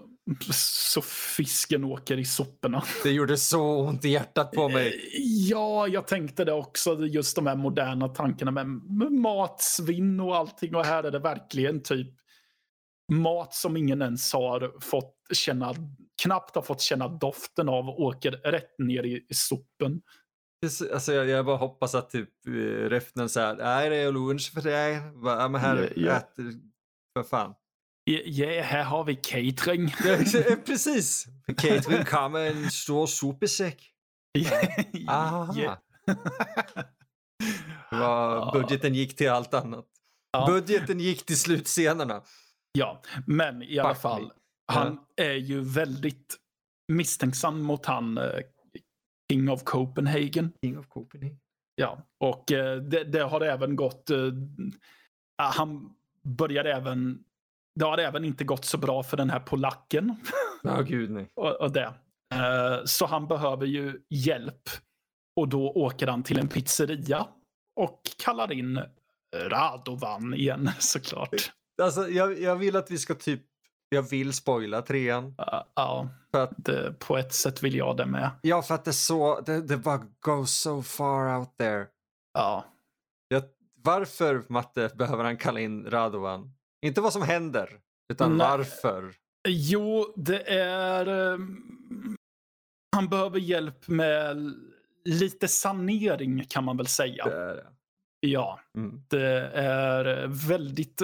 så 0.53 1.03
fisken 1.37 1.85
åker 1.85 2.19
i 2.19 2.25
soporna. 2.25 2.85
Det 3.03 3.11
gjorde 3.11 3.37
så 3.37 3.81
ont 3.81 4.05
i 4.05 4.09
hjärtat 4.09 4.53
på 4.53 4.69
mig. 4.69 4.87
Eh, 4.87 5.21
ja, 5.49 5.89
jag 5.89 6.07
tänkte 6.07 6.45
det 6.45 6.53
också. 6.53 7.07
Just 7.07 7.37
de 7.37 7.47
här 7.47 7.57
moderna 7.57 8.09
tankarna 8.09 8.51
med 8.51 8.67
matsvinn 9.13 10.21
och 10.21 10.37
allting. 10.37 10.75
Och 10.75 10.85
här 10.85 11.05
är 11.05 11.11
det 11.11 11.19
verkligen 11.19 11.83
typ 11.83 12.09
mat 13.13 13.55
som 13.55 13.77
ingen 13.77 14.03
ens 14.03 14.33
har 14.33 14.81
fått 14.81 15.17
känna, 15.33 15.75
knappt 16.23 16.55
har 16.55 16.63
fått 16.63 16.81
känna 16.81 17.09
doften 17.09 17.69
av 17.69 17.89
åker 17.89 18.31
rätt 18.31 18.79
ner 18.79 19.03
i, 19.03 19.27
i 19.29 19.35
sopen. 19.35 20.03
Alltså 20.93 21.13
jag, 21.13 21.29
jag 21.29 21.47
bara 21.47 21.57
hoppas 21.57 21.95
att 21.95 22.11
typ 22.11 22.31
uh, 22.49 22.89
Räfnen 22.89 23.29
säger 23.29 23.55
nej 23.55 23.91
det 23.91 23.97
är 23.97 24.13
lunch 24.13 24.53
för 24.55 24.61
dig. 24.61 25.01
Ja, 25.25 25.49
men 25.49 25.61
här, 25.61 25.93
ja, 25.97 26.07
ja. 26.07 26.17
äter, 26.17 26.45
för 27.17 27.23
fan. 27.23 27.55
Ja, 28.05 28.63
här 28.63 28.85
har 28.85 29.05
vi 29.05 29.17
catering. 29.17 29.95
Ja, 30.05 30.57
precis. 30.67 31.27
Catering 31.57 32.05
kommer 32.05 32.41
en 32.41 32.71
stor 32.71 33.07
sopesäck. 33.07 33.93
Ja. 34.93 35.79
Var, 37.91 38.53
budgeten 38.53 38.95
gick 38.95 39.17
till 39.17 39.31
allt 39.31 39.55
annat. 39.55 39.87
Ja. 40.33 40.47
Budgeten 40.47 41.01
gick 41.01 41.27
till 41.27 41.39
slutscenerna. 41.39 42.23
Ja, 42.73 43.03
men 43.27 43.63
i 43.63 43.79
alla 43.79 43.95
fall. 43.95 44.33
Han 44.67 44.99
är 45.17 45.35
ju 45.35 45.61
väldigt 45.61 46.37
misstänksam 46.89 47.63
mot 47.63 47.87
han 47.87 48.19
eh, 48.19 48.41
King 49.33 49.51
of 49.51 49.65
Copenhagen. 49.65 50.53
King 50.65 50.79
of 50.79 50.89
Copenhagen. 50.89 51.39
Ja, 51.75 52.07
och 52.19 52.53
eh, 52.53 52.77
det, 52.77 53.05
det, 53.05 53.23
har 53.23 53.41
även 53.41 53.77
gått... 53.77 54.11
Eh, 54.11 54.19
han 55.37 55.95
började 56.23 56.73
även... 56.73 57.25
Det 57.75 57.85
har 57.85 57.99
även 57.99 58.25
inte 58.25 58.45
gått 58.45 58.65
så 58.65 58.79
bra 58.79 59.03
för 59.03 59.17
den 59.17 59.31
här 59.31 59.41
polacken. 59.41 60.17
Ja, 60.65 60.79
oh, 60.79 60.83
gud 60.83 61.11
nej. 61.11 61.31
och, 61.37 61.61
och 61.61 61.73
det. 61.73 61.95
Eh, 62.35 62.85
så 62.85 63.07
han 63.07 63.29
behöver 63.29 63.67
ju 63.67 64.01
hjälp. 64.09 64.69
Och 65.37 65.49
då 65.49 65.71
åker 65.71 66.07
han 66.07 66.23
till 66.23 66.39
en 66.39 66.49
pizzeria 66.49 67.27
och 67.77 68.01
kallar 68.25 68.53
in 68.53 68.83
Radovan 69.37 70.35
igen 70.35 70.71
såklart. 70.79 71.53
Alltså, 71.83 72.09
jag, 72.09 72.41
jag 72.41 72.57
vill 72.57 72.77
att 72.77 72.91
vi 72.91 72.99
ska 72.99 73.15
typ 73.15 73.43
jag 73.89 74.03
vill 74.03 74.33
spoila 74.33 74.83
trean. 74.83 75.25
Uh, 75.25 75.63
ja, 75.75 76.09
för 76.31 76.45
att 76.45 76.53
det, 76.57 76.95
på 76.99 77.19
ett 77.19 77.35
sätt 77.35 77.63
vill 77.63 77.75
jag 77.75 77.97
det 77.97 78.07
med. 78.07 78.31
Ja, 78.43 78.63
för 78.63 78.75
att 78.75 78.85
det 78.85 78.93
så, 78.93 79.41
det, 79.41 79.61
det 79.61 79.77
bara 79.77 80.01
goes 80.21 80.61
so 80.61 80.83
far 80.83 81.39
out 81.39 81.57
there. 81.59 81.87
Ja. 82.35 82.65
Varför, 83.85 84.45
Matte, 84.49 84.91
behöver 84.95 85.25
han 85.25 85.37
kalla 85.37 85.61
in 85.61 85.91
Radovan? 85.91 86.53
Inte 86.83 87.01
vad 87.01 87.13
som 87.13 87.23
händer, 87.23 87.81
utan 88.13 88.37
Nej. 88.37 88.49
varför. 88.49 89.15
Jo, 89.49 90.15
det 90.17 90.51
är... 90.51 91.09
Um, 91.09 92.17
han 92.97 93.09
behöver 93.09 93.39
hjälp 93.39 93.89
med 93.89 94.55
lite 95.05 95.49
sanering 95.49 96.45
kan 96.49 96.65
man 96.65 96.77
väl 96.77 96.87
säga. 96.87 97.25
Det 97.25 97.37
är 97.37 97.55
det. 97.55 97.67
Ja, 98.21 98.61
mm. 98.77 99.03
det 99.09 99.51
är 99.55 100.27
väldigt 100.49 101.03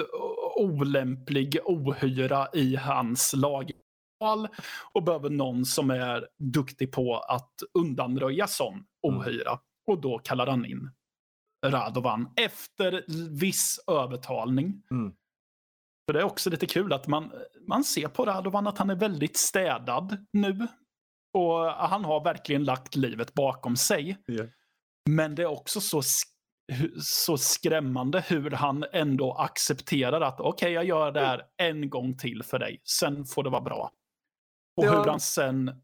olämplig 0.57 1.59
ohyra 1.65 2.49
i 2.53 2.77
hans 2.77 3.33
lag 3.37 3.71
och 4.93 5.03
behöver 5.03 5.31
någon 5.31 5.65
som 5.65 5.91
är 5.91 6.29
duktig 6.39 6.93
på 6.93 7.19
att 7.19 7.55
undanröja 7.75 8.47
sån 8.47 8.75
mm. 8.75 8.85
ohyra. 9.19 9.51
Mm. 9.51 9.61
Och 9.87 10.01
då 10.01 10.19
kallar 10.19 10.47
han 10.47 10.65
in 10.65 10.91
Radovan 11.67 12.29
efter 12.37 13.05
viss 13.39 13.81
övertalning. 13.87 14.83
Mm. 14.91 15.13
För 16.09 16.13
Det 16.13 16.21
är 16.21 16.25
också 16.25 16.51
lite 16.51 16.67
kul 16.67 16.93
att 16.93 17.07
man, 17.07 17.33
man 17.69 17.85
ser 17.85 18.09
på 18.09 18.25
Radovan 18.25 18.67
att 18.67 18.79
han 18.79 18.91
är 18.91 18.95
väldigt 18.95 19.37
städad 19.37 20.27
nu. 20.33 20.67
Och 21.39 21.65
han 21.65 22.05
har 22.05 22.25
verkligen 22.25 22.65
lagt 22.65 22.97
livet 22.97 23.35
bakom 23.35 23.77
sig. 23.77 24.19
Yeah. 24.31 24.49
Men 25.11 25.35
det 25.35 25.43
är 25.43 25.47
också 25.47 25.81
så 25.81 26.03
så 27.01 27.37
skrämmande 27.37 28.21
hur 28.21 28.51
han 28.51 28.85
ändå 28.93 29.33
accepterar 29.33 30.21
att 30.21 30.41
okej, 30.41 30.51
okay, 30.51 30.73
jag 30.73 30.85
gör 30.85 31.13
det 31.13 31.21
här 31.21 31.43
en 31.63 31.91
gång 31.91 32.17
till 32.17 32.43
för 32.43 32.59
dig. 32.59 32.81
Sen 32.85 33.25
får 33.25 33.43
det 33.45 33.51
vara 33.51 33.63
bra. 33.63 33.91
Och 34.77 34.87
ja. 34.87 34.99
hur 34.99 35.11
han 35.11 35.21
sen 35.21 35.83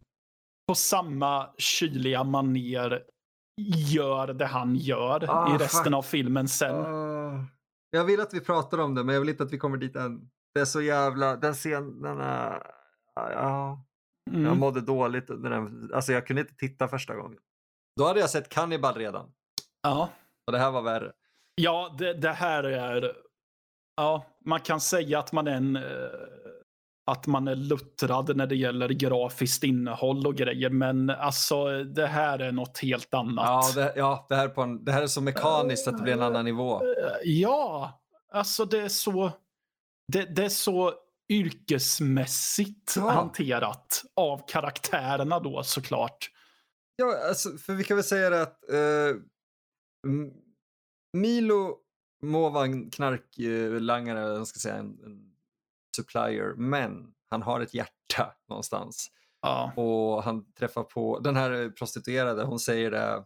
på 0.68 0.74
samma 0.74 1.50
kyliga 1.58 2.24
maner 2.24 3.02
gör 3.92 4.26
det 4.26 4.46
han 4.46 4.76
gör 4.76 5.24
ah, 5.28 5.54
i 5.54 5.58
resten 5.58 5.84
fuck. 5.84 5.94
av 5.94 6.02
filmen 6.02 6.48
sen. 6.48 6.76
Uh, 6.76 7.44
jag 7.94 8.04
vill 8.04 8.20
att 8.20 8.34
vi 8.34 8.40
pratar 8.40 8.78
om 8.78 8.94
det, 8.94 9.04
men 9.04 9.14
jag 9.14 9.20
vill 9.20 9.30
inte 9.30 9.42
att 9.42 9.52
vi 9.52 9.58
kommer 9.58 9.76
dit 9.76 9.96
än. 9.96 10.30
Det 10.54 10.60
är 10.60 10.64
så 10.64 10.80
jävla, 10.80 11.36
den 11.36 11.54
scenen 11.54 12.20
är, 12.20 12.70
ja. 13.14 13.84
Mm. 14.30 14.44
Jag 14.44 14.56
mådde 14.56 14.80
dåligt 14.80 15.30
under 15.30 15.50
den, 15.50 15.90
alltså 15.94 16.12
jag 16.12 16.26
kunde 16.26 16.42
inte 16.42 16.54
titta 16.54 16.88
första 16.88 17.14
gången. 17.14 17.38
Då 17.96 18.06
hade 18.06 18.20
jag 18.20 18.30
sett 18.30 18.48
Cannibal 18.48 18.94
redan. 18.94 19.32
Ja. 19.82 20.08
Och 20.46 20.52
det 20.52 20.58
här 20.58 20.70
var 20.70 20.82
värre. 20.82 21.12
Ja, 21.54 21.94
det, 21.98 22.14
det 22.14 22.32
här 22.32 22.64
är... 22.64 23.16
Ja, 23.96 24.26
man 24.44 24.60
kan 24.60 24.80
säga 24.80 25.18
att 25.18 25.32
man 25.32 25.46
är 25.46 25.56
en... 25.56 25.78
Eh, 27.06 27.12
att 27.12 27.26
man 27.26 27.48
är 27.48 27.54
luttrad 27.54 28.36
när 28.36 28.46
det 28.46 28.56
gäller 28.56 28.88
grafiskt 28.88 29.64
innehåll 29.64 30.26
och 30.26 30.34
grejer. 30.34 30.70
Men 30.70 31.10
alltså, 31.10 31.84
det 31.84 32.06
här 32.06 32.38
är 32.38 32.52
något 32.52 32.78
helt 32.78 33.14
annat. 33.14 33.74
Ja, 33.76 33.82
det, 33.82 33.92
ja, 33.96 34.26
det, 34.28 34.34
här, 34.34 34.48
på 34.48 34.62
en, 34.62 34.84
det 34.84 34.92
här 34.92 35.02
är 35.02 35.06
så 35.06 35.20
mekaniskt 35.20 35.88
att 35.88 35.96
det 35.96 36.02
blir 36.02 36.12
en 36.12 36.22
annan 36.22 36.44
nivå. 36.44 36.82
Eh, 36.82 37.12
ja, 37.22 38.00
alltså 38.32 38.64
det 38.64 38.80
är 38.80 38.88
så... 38.88 39.32
Det, 40.12 40.36
det 40.36 40.44
är 40.44 40.48
så 40.48 40.92
yrkesmässigt 41.28 42.94
ja. 42.96 43.10
hanterat 43.10 44.02
av 44.16 44.42
karaktärerna 44.48 45.40
då 45.40 45.62
såklart. 45.62 46.30
Ja, 46.96 47.28
alltså, 47.28 47.58
för 47.58 47.72
vi 47.72 47.84
kan 47.84 47.96
väl 47.96 48.04
säga 48.04 48.30
det 48.30 48.42
att 48.42 48.70
eh, 48.70 49.16
Milo 51.12 51.76
må 52.22 52.50
vara 52.50 52.64
en 52.64 52.90
knarklangare, 52.90 54.20
jag 54.20 54.46
ska 54.46 54.58
säga 54.58 54.74
en, 54.74 54.98
en, 55.04 55.33
supplier, 55.94 56.54
men 56.56 57.14
han 57.30 57.42
har 57.42 57.60
ett 57.60 57.74
hjärta 57.74 58.34
någonstans. 58.48 59.10
Ja. 59.42 59.72
Och 59.76 60.22
han 60.22 60.52
träffar 60.52 60.82
på, 60.82 61.18
den 61.18 61.36
här 61.36 61.70
prostituerade, 61.70 62.44
hon 62.44 62.58
säger 62.58 62.90
det, 62.90 63.24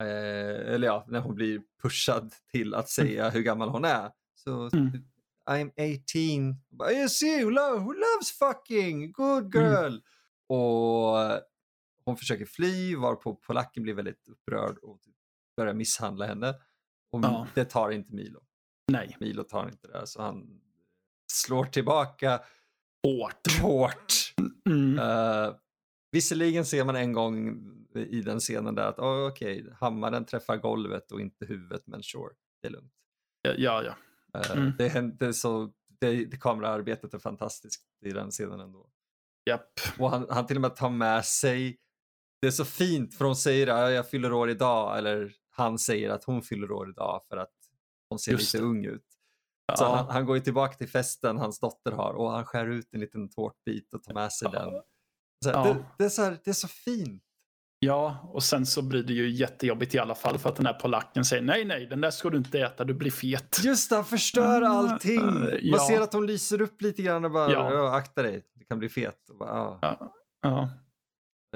eh, 0.00 0.74
eller 0.74 0.86
ja, 0.86 1.04
när 1.08 1.20
hon 1.20 1.34
blir 1.34 1.62
pushad 1.82 2.34
till 2.52 2.74
att 2.74 2.98
mm. 2.98 3.08
säga 3.08 3.30
hur 3.30 3.42
gammal 3.42 3.68
hon 3.68 3.84
är. 3.84 4.10
Så, 4.34 4.70
mm. 4.72 4.90
I'm 5.50 5.70
18. 5.70 6.92
Yes, 6.92 7.22
you 7.22 7.50
love, 7.50 7.78
who 7.78 7.92
loves 7.92 8.32
fucking, 8.38 9.12
good 9.12 9.54
mm. 9.54 9.70
girl. 9.70 9.92
Mm. 9.92 10.00
Och 10.48 11.40
hon 12.04 12.16
försöker 12.16 12.46
fly 12.46 12.96
varpå 12.96 13.34
polacken 13.34 13.82
blir 13.82 13.94
väldigt 13.94 14.28
upprörd 14.28 14.78
och 14.78 15.02
typ 15.02 15.14
börjar 15.56 15.74
misshandla 15.74 16.26
henne. 16.26 16.54
Och 17.10 17.20
ja. 17.22 17.46
det 17.54 17.64
tar 17.64 17.90
inte 17.90 18.14
Milo. 18.14 18.40
Nej. 18.92 19.16
Milo 19.20 19.44
tar 19.44 19.68
inte 19.68 19.88
det, 19.88 20.06
så 20.06 20.22
han 20.22 20.60
slår 21.32 21.64
tillbaka 21.64 22.40
hårt. 23.02 23.60
hårt. 23.62 24.34
Mm. 24.66 24.98
Uh, 24.98 25.54
visserligen 26.12 26.64
ser 26.64 26.84
man 26.84 26.96
en 26.96 27.12
gång 27.12 27.58
i 27.94 28.20
den 28.20 28.40
scenen 28.40 28.74
där 28.74 28.86
att 28.86 28.98
oh, 28.98 29.26
okej, 29.26 29.60
okay, 29.62 29.74
hammaren 29.80 30.24
träffar 30.24 30.56
golvet 30.56 31.12
och 31.12 31.20
inte 31.20 31.44
huvudet, 31.44 31.82
men 31.86 32.02
sure, 32.02 32.34
det 32.62 32.68
är 32.68 32.72
lugnt. 32.72 32.92
Ja, 33.42 33.82
ja. 33.82 33.94
Uh, 34.38 34.58
mm. 34.58 34.72
det, 34.78 35.18
det, 35.26 35.34
så, 35.34 35.72
det, 36.00 36.24
det 36.24 36.36
kameraarbetet 36.36 37.14
är 37.14 37.18
fantastiskt 37.18 37.82
i 38.06 38.10
den 38.10 38.30
scenen 38.30 38.60
ändå. 38.60 38.88
Japp. 39.50 39.80
Och 39.98 40.10
han, 40.10 40.26
han 40.30 40.46
till 40.46 40.56
och 40.56 40.62
med 40.62 40.76
tar 40.76 40.90
med 40.90 41.24
sig, 41.24 41.78
det 42.40 42.46
är 42.46 42.50
så 42.50 42.64
fint 42.64 43.14
för 43.14 43.24
hon 43.24 43.36
säger 43.36 43.66
att 43.66 43.92
jag 43.92 44.10
fyller 44.10 44.32
år 44.32 44.50
idag 44.50 44.98
eller 44.98 45.32
han 45.50 45.78
säger 45.78 46.10
att 46.10 46.24
hon 46.24 46.42
fyller 46.42 46.72
år 46.72 46.90
idag 46.90 47.22
för 47.28 47.36
att 47.36 47.52
hon 48.08 48.18
ser 48.18 48.32
Just 48.32 48.54
lite 48.54 48.64
det. 48.64 48.68
ung 48.68 48.84
ut. 48.84 49.11
Så 49.78 49.84
han, 49.84 50.06
han, 50.10 50.26
går 50.26 50.36
ju 50.36 50.42
tillbaka 50.42 50.74
till 50.74 50.88
festen 50.88 51.38
hans 51.38 51.60
dotter 51.60 51.92
har 51.92 52.12
och 52.12 52.30
han 52.30 52.44
skär 52.44 52.66
ut 52.66 52.94
en 52.94 53.00
liten 53.00 53.28
tårtbit 53.28 53.94
och 53.94 54.02
tar 54.02 54.14
med 54.14 54.32
sig 54.32 54.50
den. 54.50 54.70
Så 55.44 55.50
ja. 55.50 55.64
det, 55.64 55.84
det, 55.98 56.04
är 56.04 56.08
så 56.08 56.22
här, 56.22 56.38
det 56.44 56.50
är 56.50 56.54
så 56.54 56.68
fint. 56.68 57.22
Ja, 57.78 58.30
och 58.32 58.42
sen 58.42 58.66
så 58.66 58.82
blir 58.82 59.02
det 59.02 59.12
ju 59.12 59.30
jättejobbigt 59.30 59.94
i 59.94 59.98
alla 59.98 60.14
fall 60.14 60.38
för 60.38 60.48
att 60.48 60.56
den 60.56 60.66
här 60.66 60.72
polacken 60.72 61.24
säger 61.24 61.42
nej, 61.42 61.64
nej, 61.64 61.86
den 61.86 62.00
där 62.00 62.10
ska 62.10 62.30
du 62.30 62.38
inte 62.38 62.60
äta, 62.60 62.84
du 62.84 62.94
blir 62.94 63.10
fet. 63.10 63.60
Just 63.64 63.90
det, 63.90 63.96
han 63.96 64.04
förstör 64.04 64.62
allting. 64.62 65.24
Man 65.24 65.58
ja. 65.62 65.86
ser 65.88 66.00
att 66.00 66.12
hon 66.12 66.26
lyser 66.26 66.62
upp 66.62 66.82
lite 66.82 67.02
grann 67.02 67.24
och 67.24 67.30
bara, 67.30 67.52
ja. 67.52 67.96
akta 67.96 68.22
dig, 68.22 68.42
du 68.54 68.64
kan 68.64 68.78
bli 68.78 68.88
fet. 68.88 69.30
Och 69.30 69.38
bara, 69.38 69.78
ja. 70.42 70.68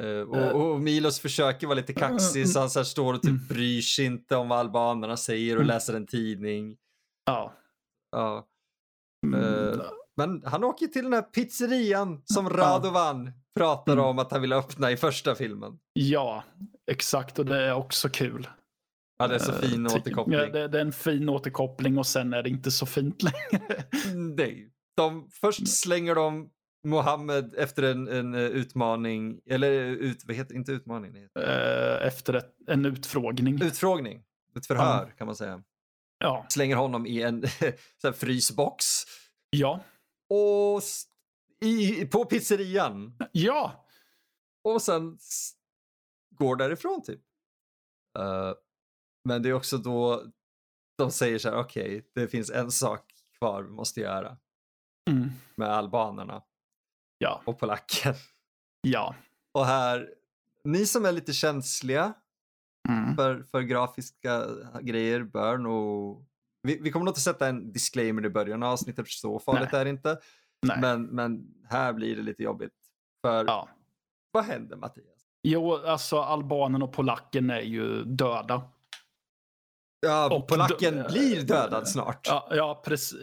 Uh, 0.01 0.21
och, 0.21 0.71
och, 0.71 0.81
Milos 0.81 1.21
försöker 1.21 1.67
vara 1.67 1.77
lite 1.77 1.93
kaxig 1.93 2.49
så 2.49 2.61
han 2.61 2.71
så 2.71 2.85
står 2.85 3.15
och 3.15 3.23
typ 3.23 3.31
mm. 3.31 3.47
bryr 3.49 3.81
sig 3.81 4.05
inte 4.05 4.37
om 4.37 4.49
vad 4.49 4.59
albanerna 4.59 5.17
säger 5.17 5.57
och 5.57 5.63
mm. 5.63 5.75
läser 5.75 5.95
en 5.95 6.07
tidning. 6.07 6.77
Ja. 7.27 7.55
Ja. 8.17 8.47
Uh, 9.27 9.83
men 10.17 10.43
han 10.45 10.65
åker 10.65 10.87
till 10.87 11.05
den 11.05 11.13
här 11.13 11.23
pizzerian 11.23 12.23
som 12.25 12.51
Radovan 12.51 13.33
pratar 13.57 13.93
mm. 13.93 14.05
om 14.05 14.19
att 14.19 14.33
han 14.33 14.41
vill 14.41 14.53
öppna 14.53 14.91
i 14.91 14.97
första 14.97 15.35
filmen. 15.35 15.79
Ja, 15.93 16.45
exakt 16.91 17.39
och 17.39 17.47
det 17.47 17.63
är 17.63 17.75
också 17.75 18.09
kul. 18.09 18.49
Ja, 19.19 19.29
det 19.29 19.35
är 19.35 19.39
så 19.39 19.53
fin 19.53 19.87
uh, 19.87 19.97
återkoppling. 19.97 20.39
Ja, 20.39 20.47
det, 20.47 20.69
det, 20.69 20.79
är 20.79 20.85
en 20.85 20.93
fin 20.93 21.29
återkoppling 21.29 21.99
och 21.99 22.07
sen 22.07 22.33
är 22.33 22.43
det 22.43 22.51
inte 22.51 22.71
så 22.71 22.87
fint 22.87 23.23
längre. 23.23 23.85
Nej. 24.15 24.73
De, 24.97 25.29
först 25.31 25.69
slänger 25.69 26.15
de 26.15 26.51
Mohammed 26.87 27.55
efter 27.55 27.83
en, 27.83 28.09
en 28.09 28.35
eh, 28.35 28.41
utmaning, 28.41 29.41
eller 29.51 29.71
ut, 29.83 30.25
vad 30.27 30.37
heter 30.37 30.55
inte 30.55 30.73
utmaning? 30.73 31.15
Heter. 31.15 32.01
Uh, 32.01 32.07
efter 32.07 32.35
ett, 32.35 32.55
en 32.67 32.85
utfrågning. 32.85 33.63
Utfrågning, 33.63 34.23
ett 34.57 34.67
förhör 34.67 35.03
mm. 35.03 35.17
kan 35.17 35.27
man 35.27 35.37
säga. 35.37 35.63
Ja. 36.27 36.47
Slänger 36.49 36.77
honom 36.77 37.07
i 37.07 37.23
en 37.23 37.45
frysbox. 38.15 38.85
Ja. 39.51 39.81
Och 40.29 40.83
i, 41.61 42.05
på 42.05 42.25
pizzerian. 42.25 43.19
Ja. 43.33 43.87
Och 44.65 44.83
sen 44.83 45.19
går 46.31 46.57
därifrån 46.57 47.03
typ. 47.03 47.21
Uh, 48.19 48.53
men 49.25 49.43
det 49.43 49.49
är 49.49 49.53
också 49.53 49.79
då 49.79 50.25
de 50.99 51.11
säger 51.11 51.39
så 51.39 51.49
här, 51.49 51.57
okej, 51.57 51.99
okay, 51.99 52.03
det 52.15 52.29
finns 52.29 52.51
en 52.51 52.71
sak 52.71 53.13
kvar 53.39 53.63
vi 53.63 53.71
måste 53.71 54.01
göra. 54.01 54.37
Mm. 55.11 55.31
Med 55.55 55.69
albanerna. 55.69 56.43
Ja. 57.19 57.43
Och 57.45 57.59
polacken. 57.59 58.15
Ja. 58.81 59.15
Och 59.53 59.67
här, 59.67 60.15
ni 60.65 60.87
som 60.87 61.05
är 61.05 61.13
lite 61.13 61.33
känsliga 61.33 62.15
mm. 62.89 63.17
för, 63.17 63.43
för 63.43 63.61
grafiska 63.61 64.45
grejer 64.81 65.23
bör 65.23 65.59
nog... 65.59 66.25
Vi, 66.63 66.79
vi 66.83 66.91
kommer 66.91 67.05
nog 67.05 67.11
inte 67.11 67.21
sätta 67.21 67.49
en 67.49 67.73
disclaimer 67.73 68.27
i 68.27 68.31
början 68.31 68.63
av 68.63 68.73
avsnittet, 68.73 69.09
så 69.09 69.39
farligt 69.39 69.69
Nej. 69.73 69.81
är 69.81 69.85
det 69.85 69.91
inte. 69.91 70.19
Nej. 70.67 70.81
Men, 70.81 71.03
men 71.07 71.55
här 71.69 71.93
blir 71.93 72.17
det 72.17 72.23
lite 72.23 72.43
jobbigt. 72.43 72.73
För 73.23 73.45
ja. 73.45 73.69
vad 74.31 74.45
händer 74.45 74.77
Mattias? 74.77 75.07
Jo, 75.43 75.75
alltså 75.77 76.19
albanen 76.21 76.83
och 76.83 76.93
polacken 76.93 77.51
är 77.51 77.61
ju 77.61 78.05
döda. 78.05 78.63
Ja, 80.01 80.35
Och 80.35 80.49
polacken 80.49 80.95
dö- 80.97 81.09
blir 81.09 81.43
dödad 81.43 81.89
snart. 81.89 82.27
Ja, 82.29 82.49
ja 82.51 82.83
precis. 82.85 83.21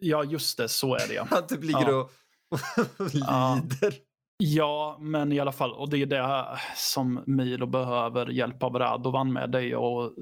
Ja, 0.00 0.24
just 0.24 0.58
det. 0.58 0.68
Så 0.68 0.94
är 0.94 1.08
det. 1.08 1.26
Han 1.30 1.46
typ 1.46 1.64
ligger 1.64 1.90
Ja. 1.90 2.10
och 2.48 2.60
lider. 3.14 3.94
Ja, 4.36 4.96
men 5.00 5.32
i 5.32 5.40
alla 5.40 5.52
fall. 5.52 5.72
Och 5.72 5.90
det 5.90 6.02
är 6.02 6.06
det 6.06 6.58
som 6.76 7.22
Milo 7.26 7.66
behöver 7.66 8.26
hjälp 8.26 8.62
av 8.62 8.78
Radovan 8.78 9.32
med. 9.32 9.50
Det 9.50 9.64
är 9.64 10.04
att 10.06 10.12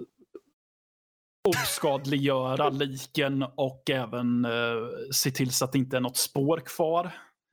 oskadliggöra 1.49 2.69
liken 2.71 3.43
och 3.43 3.91
även 3.91 4.45
eh, 4.45 4.51
se 5.13 5.31
till 5.31 5.53
så 5.53 5.65
att 5.65 5.73
det 5.73 5.79
inte 5.79 5.97
är 5.97 6.01
något 6.01 6.17
spår 6.17 6.59
kvar. 6.59 7.11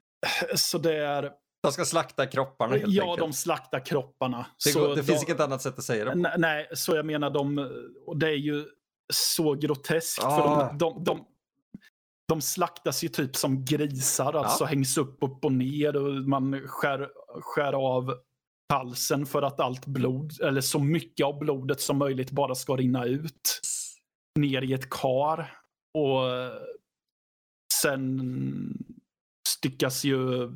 Så 0.56 0.78
det 0.78 0.96
är, 0.96 1.32
De 1.64 1.72
ska 1.72 1.86
slakta 1.86 2.26
kropparna 2.26 2.76
helt 2.76 2.94
ja, 2.94 3.04
enkelt. 3.04 3.20
de 3.20 3.34
slaktar 3.34 3.86
kropparna. 3.86 4.46
Det, 4.66 4.74
går, 4.74 4.96
det 4.96 5.04
finns 5.04 5.26
de, 5.26 5.32
inget 5.32 5.42
annat 5.42 5.62
sätt 5.62 5.78
att 5.78 5.84
säga 5.84 6.06
det 6.06 6.12
på. 6.12 6.18
Nej, 6.18 6.34
Nej, 6.38 6.68
så 6.74 6.96
jag 6.96 7.06
menar 7.06 7.30
de, 7.30 7.70
och 8.06 8.18
det 8.18 8.28
är 8.28 8.38
ju 8.38 8.66
så 9.14 9.54
groteskt. 9.54 10.24
Ah. 10.24 10.38
För 10.38 10.44
de, 10.44 10.78
de, 10.78 11.04
de, 11.04 11.26
de 12.30 12.42
slaktas 12.42 13.04
ju 13.04 13.08
typ 13.08 13.36
som 13.36 13.66
grisar, 13.66 14.34
alltså 14.34 14.66
hängs 14.66 14.98
upp, 14.98 15.18
upp 15.22 15.46
och 15.46 15.52
ner 15.52 15.96
och 15.96 16.14
man 16.14 16.68
skär, 16.68 17.10
skär 17.42 17.74
av 17.74 18.16
halsen 18.74 19.26
för 19.26 19.42
att 19.42 19.60
allt 19.60 19.86
blod, 19.86 20.42
eller 20.42 20.62
så 20.62 20.80
mycket 20.80 21.26
av 21.26 21.40
blodet 21.40 21.82
som 21.82 21.98
möjligt 21.98 22.32
bara 22.32 22.56
ska 22.56 22.76
rinna 22.76 23.06
ut. 23.06 23.62
Ner 24.40 24.62
i 24.62 24.74
ett 24.74 24.90
kar. 24.90 25.52
Och 25.94 26.22
sen 27.74 28.22
styckas 29.48 30.04
ju 30.04 30.52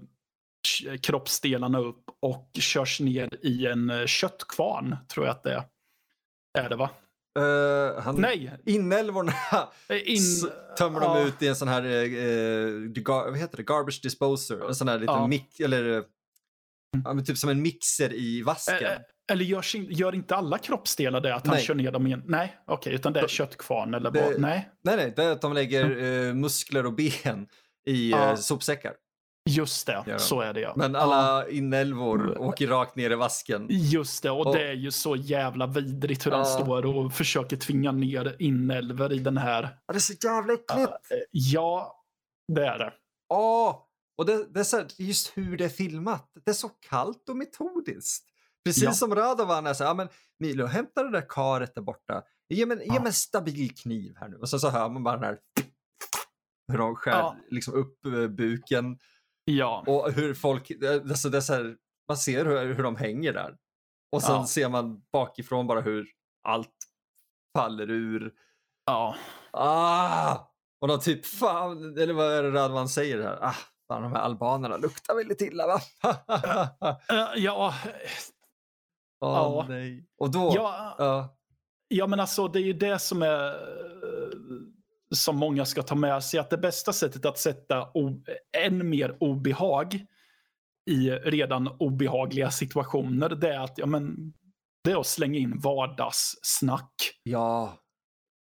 kroppsdelarna 1.01 1.79
upp 1.79 2.03
och 2.19 2.49
körs 2.59 2.99
ner 2.99 3.45
i 3.45 3.67
en 3.67 4.07
köttkvarn, 4.07 4.95
tror 5.07 5.25
jag 5.25 5.31
att 5.31 5.43
det 5.43 5.53
är. 5.53 5.63
Är 6.59 6.69
det 6.69 6.75
va? 6.75 6.89
Eh, 7.39 8.01
han, 8.03 8.15
Nej! 8.21 8.51
Inälvorna 8.65 9.33
eh, 9.89 9.97
In, 10.13 10.19
tömmer 10.77 10.99
de 10.99 11.17
ja, 11.17 11.23
ut 11.27 11.41
i 11.41 11.47
en 11.47 11.55
sån 11.55 11.67
här, 11.67 11.83
eh, 11.85 12.79
gar, 12.89 13.29
vad 13.29 13.37
heter 13.37 13.57
det, 13.57 13.63
garbage 13.63 13.99
disposer. 14.03 14.67
En 14.67 14.75
sån 14.75 14.87
här 14.87 14.99
liten 14.99 15.15
Ja. 15.15 15.27
mix, 15.27 15.59
eller 15.59 16.03
men 17.13 17.25
typ 17.25 17.37
som 17.37 17.49
en 17.49 17.61
mixer 17.61 18.13
i 18.13 18.41
vasken. 18.41 18.83
eh, 18.83 18.97
Eller 19.31 19.45
görs 19.45 19.75
gör 19.75 20.15
inte 20.15 20.35
alla 20.35 20.57
kroppsdelar 20.57 21.21
det? 21.21 21.35
Att 21.35 21.47
han 21.47 21.55
Nej. 21.55 21.65
kör 21.65 21.75
ner 21.75 21.91
dem 21.91 22.07
igen? 22.07 22.21
Nej, 22.25 22.57
okej. 22.67 22.93
utan 22.93 23.13
det 23.13 23.19
är 23.19 23.27
köttkvarn 23.27 23.93
eller 23.93 24.11
vad? 24.11 24.23
Nej, 24.39 24.69
Nej, 24.83 24.97
nej, 24.97 25.13
det 25.15 25.23
är 25.23 25.31
att 25.31 25.41
de 25.41 25.53
lägger 25.53 25.97
eh, 26.27 26.33
muskler 26.33 26.85
och 26.85 26.93
ben 26.93 27.47
i 27.87 28.11
Ja. 28.11 28.37
sopsäckar. 28.37 28.93
Just 29.49 29.87
det. 29.87 30.03
De. 30.05 30.19
Så 30.19 30.41
är 30.41 30.53
det 30.53 30.59
ja. 30.59 30.73
Men 30.75 30.93
Ja. 30.93 30.99
alla 30.99 31.49
inälvor 31.49 32.37
åker 32.37 32.67
rakt 32.67 32.95
ner 32.95 33.11
i 33.11 33.15
vasken. 33.15 33.67
Just 33.69 34.23
det, 34.23 34.31
och 34.31 34.47
Och- 34.47 34.55
det 34.55 34.67
är 34.67 34.73
ju 34.73 34.91
så 34.91 35.15
jävla 35.15 35.67
vidrigt 35.67 36.25
hur 36.25 36.31
han 36.31 36.39
Ja. 36.39 36.45
står 36.45 36.85
och 36.85 37.13
försöker 37.13 37.57
tvinga 37.57 37.91
ner 37.91 38.35
inälvor 38.39 39.13
i 39.13 39.19
den 39.19 39.37
här. 39.37 39.61
Ja, 39.85 39.93
det 39.93 39.97
är 39.97 39.99
så 39.99 40.13
jävla 40.27 40.53
äckligt. 40.53 40.91
Eh, 41.11 41.17
Ja, 41.31 42.03
det 42.53 42.65
är 42.67 42.79
det. 42.79 42.93
Åh! 43.29 43.79
Och 44.17 44.25
det, 44.25 44.53
det 44.53 44.59
är 44.59 44.63
så 44.63 44.81
just 44.97 45.37
hur 45.37 45.57
det 45.57 45.65
är 45.65 45.69
filmat. 45.69 46.31
Det 46.45 46.51
är 46.51 46.55
så 46.55 46.69
kallt 46.89 47.29
och 47.29 47.35
metodiskt. 47.37 48.25
Precis 48.65 48.83
Ja. 48.83 48.91
som 48.91 49.15
Radovan 49.15 49.67
är 49.67 49.73
så 49.73 49.83
här, 49.83 49.89
ja 49.89 49.93
men 49.93 50.07
Milo, 50.39 50.65
hämta 50.65 51.03
det 51.03 51.11
där 51.11 51.25
karet 51.29 51.75
där 51.75 51.81
borta. 51.81 52.21
Ge 52.49 52.65
mig, 52.65 52.77
ge 52.77 52.83
Ja. 52.85 52.93
mig 52.93 53.07
en 53.07 53.13
stabil 53.13 53.75
kniv 53.75 54.13
här 54.19 54.27
nu. 54.29 54.35
Och 54.37 54.49
så, 54.49 54.59
så 54.59 54.69
hör 54.69 54.89
man 54.89 55.03
bara 55.03 55.15
den 55.15 55.23
här 55.23 55.37
hur 56.71 56.77
de 56.77 56.95
skär 56.95 57.11
Ja. 57.11 57.35
liksom 57.49 57.73
upp 57.73 58.01
buken 58.37 58.97
Ja, 59.45 59.83
och 59.87 60.11
hur 60.11 60.33
folk, 60.33 60.71
det- 60.79 60.93
alltså 61.03 61.29
det 61.29 61.37
är 61.37 61.53
här, 61.53 61.75
man 62.07 62.17
ser 62.17 62.45
hur, 62.45 62.73
hur 62.73 62.83
de 62.83 62.95
hänger 62.95 63.33
där. 63.33 63.57
Och 64.11 64.21
sen 64.23 64.35
Ja. 64.35 64.45
ser 64.47 64.69
man 64.69 65.01
bakifrån 65.13 65.67
bara 65.67 65.81
hur 65.81 66.07
allt 66.47 66.75
faller 67.57 67.89
ur. 67.91 68.33
ja. 68.85 69.15
Ah! 69.51 70.37
Och 70.81 70.87
de 70.87 70.99
typ, 70.99 71.25
fan, 71.25 71.97
eller 71.97 72.13
vad 72.13 72.31
är 72.33 72.43
det 72.43 72.51
Radvan 72.51 72.89
säger 72.89 73.21
här? 73.21 73.43
Ah, 73.45 73.55
fan, 73.87 74.01
de 74.03 74.11
här 74.13 74.19
albanerna 74.21 74.77
luktar 74.77 75.15
väldigt 75.15 75.41
illa 75.41 75.67
va? 75.67 75.79
Eh, 77.09 77.43
Ja, 77.43 77.73
Åh 79.25 79.29
Ja. 79.33 79.65
nej. 79.69 80.05
Och 80.17 80.31
då, 80.31 80.51
ja, 80.55 80.95
ja, 80.97 81.37
ja, 81.87 82.07
men 82.07 82.19
alltså 82.19 82.47
det 82.47 82.59
är 82.59 82.63
ju 82.63 82.73
det 82.73 82.99
som 82.99 83.21
är 83.21 83.47
eh, 83.47 84.29
som 85.15 85.37
många 85.37 85.65
ska 85.65 85.81
ta 85.81 85.95
med 85.95 86.23
sig. 86.23 86.39
Att 86.39 86.49
det 86.49 86.57
bästa 86.57 86.93
sättet 86.93 87.25
att 87.25 87.37
sätta 87.37 87.87
än 88.57 88.89
mer 88.89 89.17
obehag 89.19 90.05
i 90.91 91.09
redan 91.11 91.67
obehagliga 91.67 92.51
situationer, 92.51 93.29
det 93.29 93.53
är 93.53 93.59
att 93.59 93.77
ja, 93.77 93.85
men, 93.85 94.33
det 94.83 94.91
är 94.91 94.99
att 94.99 95.07
slänga 95.07 95.39
in 95.39 95.59
vardagssnack. 95.59 96.93
ja. 97.23 97.79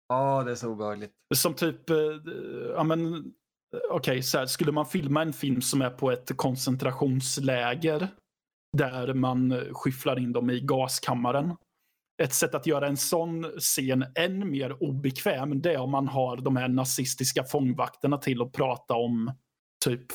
Ja, 0.09 0.43
det 0.45 0.51
är 0.51 0.55
så 0.55 0.69
obehagligt. 0.69 1.13
Som 1.35 1.55
typ, 1.55 1.91
eh, 1.91 1.97
ja 2.75 2.83
men, 2.83 3.33
okej, 3.91 4.23
så 4.23 4.39
här, 4.39 4.47
skulle 4.47 4.73
man 4.73 4.87
filma 4.87 5.23
en 5.23 5.33
film 5.33 5.63
som 5.63 5.83
är 5.83 5.91
på 5.91 6.11
ett 6.11 6.37
koncentrationsläger 6.37 8.09
där 8.77 9.15
man 9.15 9.65
skyfflar 9.73 10.19
in 10.19 10.33
dem 10.33 10.51
i 10.51 10.61
gaskammaren. 10.61 11.57
Ett 12.23 12.35
sätt 12.35 12.55
att 12.55 12.67
göra 12.67 12.87
en 12.87 12.97
sån 12.97 13.45
scen 13.59 14.05
än 14.15 14.51
mer 14.51 14.83
obekväm, 14.83 15.63
det 15.63 15.73
är 15.73 15.79
om 15.79 15.91
man 15.91 16.09
har 16.09 16.37
de 16.37 16.57
här 16.57 16.69
nazistiska 16.69 17.45
fångvakterna 17.45 18.19
till 18.19 18.43
att 18.43 18.53
prata 18.53 18.95
om 18.95 19.33
typ, 19.85 20.07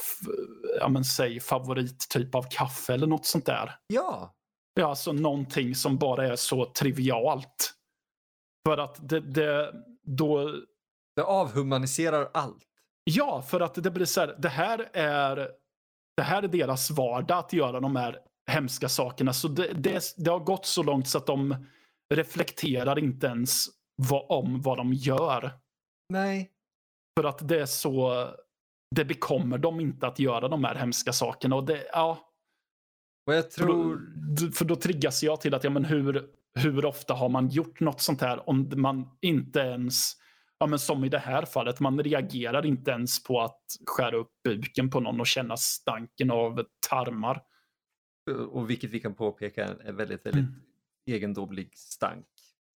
ja 0.79 0.89
men 0.89 1.03
säg 1.03 1.39
favorittyp 1.39 2.35
av 2.35 2.45
kaffe 2.51 2.93
eller 2.93 3.07
något 3.07 3.25
sånt 3.25 3.45
där. 3.45 3.75
Ja, 3.87 4.33
Ja, 4.75 4.87
alltså 4.87 5.11
någonting 5.11 5.75
som 5.75 5.97
bara 5.97 6.27
är 6.27 6.35
så 6.35 6.65
trivialt. 6.65 7.73
För 8.67 8.77
att 8.77 9.09
det, 9.09 9.19
det 9.19 9.73
då 10.03 10.55
det 11.15 11.23
avhumaniserar 11.23 12.29
allt. 12.33 12.63
Ja, 13.03 13.41
för 13.41 13.61
att 13.61 13.83
det 13.83 13.91
blir 13.91 14.05
så 14.05 14.21
här, 14.21 14.35
det 14.39 14.49
här 14.49 14.89
är, 14.93 15.49
det 16.17 16.23
här 16.23 16.43
är 16.43 16.47
deras 16.47 16.91
vardag 16.91 17.37
att 17.37 17.53
göra 17.53 17.79
de 17.79 17.95
här 17.95 18.17
hemska 18.47 18.89
sakerna. 18.89 19.33
Så 19.33 19.47
det, 19.47 19.73
det, 19.73 20.03
det 20.17 20.31
har 20.31 20.39
gått 20.39 20.65
så 20.65 20.83
långt 20.83 21.07
så 21.07 21.17
att 21.17 21.25
de 21.25 21.65
reflekterar 22.15 22.99
inte 22.99 23.27
ens 23.27 23.65
vad, 23.95 24.25
om 24.29 24.61
vad 24.61 24.77
de 24.77 24.93
gör. 24.93 25.51
Nej. 26.09 26.51
För 27.19 27.27
att 27.27 27.47
det 27.47 27.61
är 27.61 27.65
så, 27.65 28.27
det 28.95 29.05
bekommer 29.05 29.57
dem 29.57 29.79
inte 29.79 30.07
att 30.07 30.19
göra 30.19 30.47
de 30.47 30.63
här 30.63 30.75
hemska 30.75 31.13
sakerna. 31.13 31.55
Och 31.55 31.65
det, 31.65 31.87
ja, 31.91 32.33
Och 33.27 33.33
jag 33.33 33.53
för, 33.53 33.67
då, 33.67 33.73
tror, 33.73 34.51
för 34.51 34.65
då 34.65 34.75
triggas 34.75 35.23
jag 35.23 35.41
till 35.41 35.53
att, 35.53 35.63
ja 35.63 35.69
men 35.69 35.85
hur, 35.85 36.29
hur 36.55 36.85
ofta 36.85 37.13
har 37.13 37.29
man 37.29 37.49
gjort 37.49 37.79
något 37.79 38.01
sånt 38.01 38.21
här 38.21 38.49
om 38.49 38.71
man 38.75 39.17
inte 39.21 39.59
ens, 39.59 40.13
ja 40.59 40.67
men 40.67 40.79
som 40.79 41.03
i 41.03 41.09
det 41.09 41.19
här 41.19 41.45
fallet, 41.45 41.79
man 41.79 42.03
reagerar 42.03 42.65
inte 42.65 42.91
ens 42.91 43.23
på 43.23 43.41
att 43.41 43.61
skära 43.85 44.17
upp 44.17 44.31
buken 44.43 44.89
på 44.89 44.99
någon 44.99 45.19
och 45.19 45.27
känna 45.27 45.57
stanken 45.57 46.31
av 46.31 46.63
tarmar. 46.89 47.41
och 48.51 48.69
vilket 48.69 48.89
vi 48.89 48.99
kan 48.99 49.15
påpeka 49.15 49.65
är 49.65 49.91
väldigt, 49.91 50.25
väldigt 50.25 50.43
Mm. 50.43 50.55
Egendomlig 51.05 51.77
stank. 51.77 52.25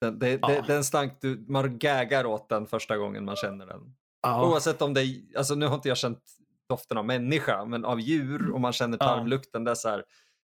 Den, 0.01 0.19
det, 0.19 0.39
Ja. 0.41 0.47
det, 0.47 0.63
den 0.67 0.83
stank, 0.83 1.21
du, 1.21 1.45
man 1.47 1.77
gaggar 1.79 2.25
åt 2.25 2.49
den 2.49 2.67
första 2.67 2.97
gången 2.97 3.25
man 3.25 3.35
känner 3.35 3.65
den. 3.65 3.95
Ja, 4.21 4.49
Oavsett 4.49 4.81
om 4.81 4.93
det 4.93 5.01
är, 5.01 5.37
alltså 5.37 5.55
nu 5.55 5.65
har 5.67 5.75
inte 5.75 5.87
jag 5.87 5.97
känt 5.97 6.23
doften 6.69 6.97
av 6.97 7.05
människa, 7.05 7.65
men 7.65 7.85
av 7.85 7.99
djur 7.99 8.51
och 8.51 8.61
man 8.61 8.73
känner 8.73 8.97
Ja. 9.01 9.05
tarmlukten. 9.07 9.63
Det 9.63 9.71
är 9.71 9.75
så 9.75 9.89
här, 9.89 10.03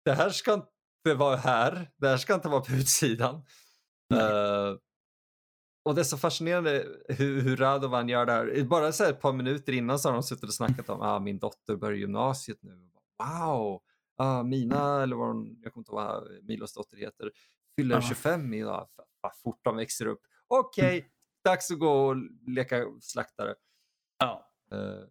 det 0.06 0.12
här 0.14 0.30
ska 0.30 0.54
inte 0.54 1.14
vara 1.18 1.36
här, 1.36 1.90
det 1.98 2.08
här 2.08 2.18
ska 2.18 2.34
inte 2.34 2.48
vara 2.50 2.62
på 2.62 2.72
utsidan. 2.72 3.36
Eh, 4.14 4.76
och 5.86 5.96
det 5.96 6.02
är 6.02 6.04
så 6.04 6.18
fascinerande 6.18 6.86
hur, 7.10 7.42
hur 7.42 7.58
Radovan 7.58 8.10
gör 8.10 8.26
det 8.26 8.32
här. 8.32 8.64
Bara 8.64 8.92
så 8.92 9.04
här 9.04 9.12
ett 9.12 9.22
par 9.22 9.34
minuter 9.34 9.74
innan 9.74 10.00
så 10.00 10.10
har 10.10 10.14
de 10.14 10.24
suttit 10.24 10.44
och 10.44 10.54
snackat 10.54 10.90
om 10.90 11.02
att 11.02 11.08
ah, 11.08 11.20
min 11.20 11.40
dotter 11.40 11.76
börjar 11.76 11.98
gymnasiet 11.98 12.58
nu. 12.64 12.90
Wow! 13.24 13.82
Ah, 14.18 14.44
Mina, 14.44 15.04
eller 15.04 15.16
vad 15.16 15.28
hon, 15.28 15.58
jag 15.64 15.74
kommer 15.74 15.82
inte 15.82 15.92
ihåg 15.92 16.02
vad 16.04 16.44
Milos 16.44 16.74
dotter 16.74 16.98
heter, 16.98 17.32
fyller 17.78 17.96
Ja. 17.96 18.02
25 18.02 18.54
idag. 18.54 18.88
Vad 19.22 19.38
fort 19.38 19.60
de 19.64 19.76
växer 19.76 20.06
upp. 20.06 20.22
Okej, 20.48 20.98
Mm. 21.00 21.10
dags 21.44 21.72
att 21.72 21.80
gå 21.80 22.08
och 22.08 22.16
leka 22.48 22.86
slaktare. 23.02 23.56
ja. 24.20 24.44
Eh, 24.72 25.04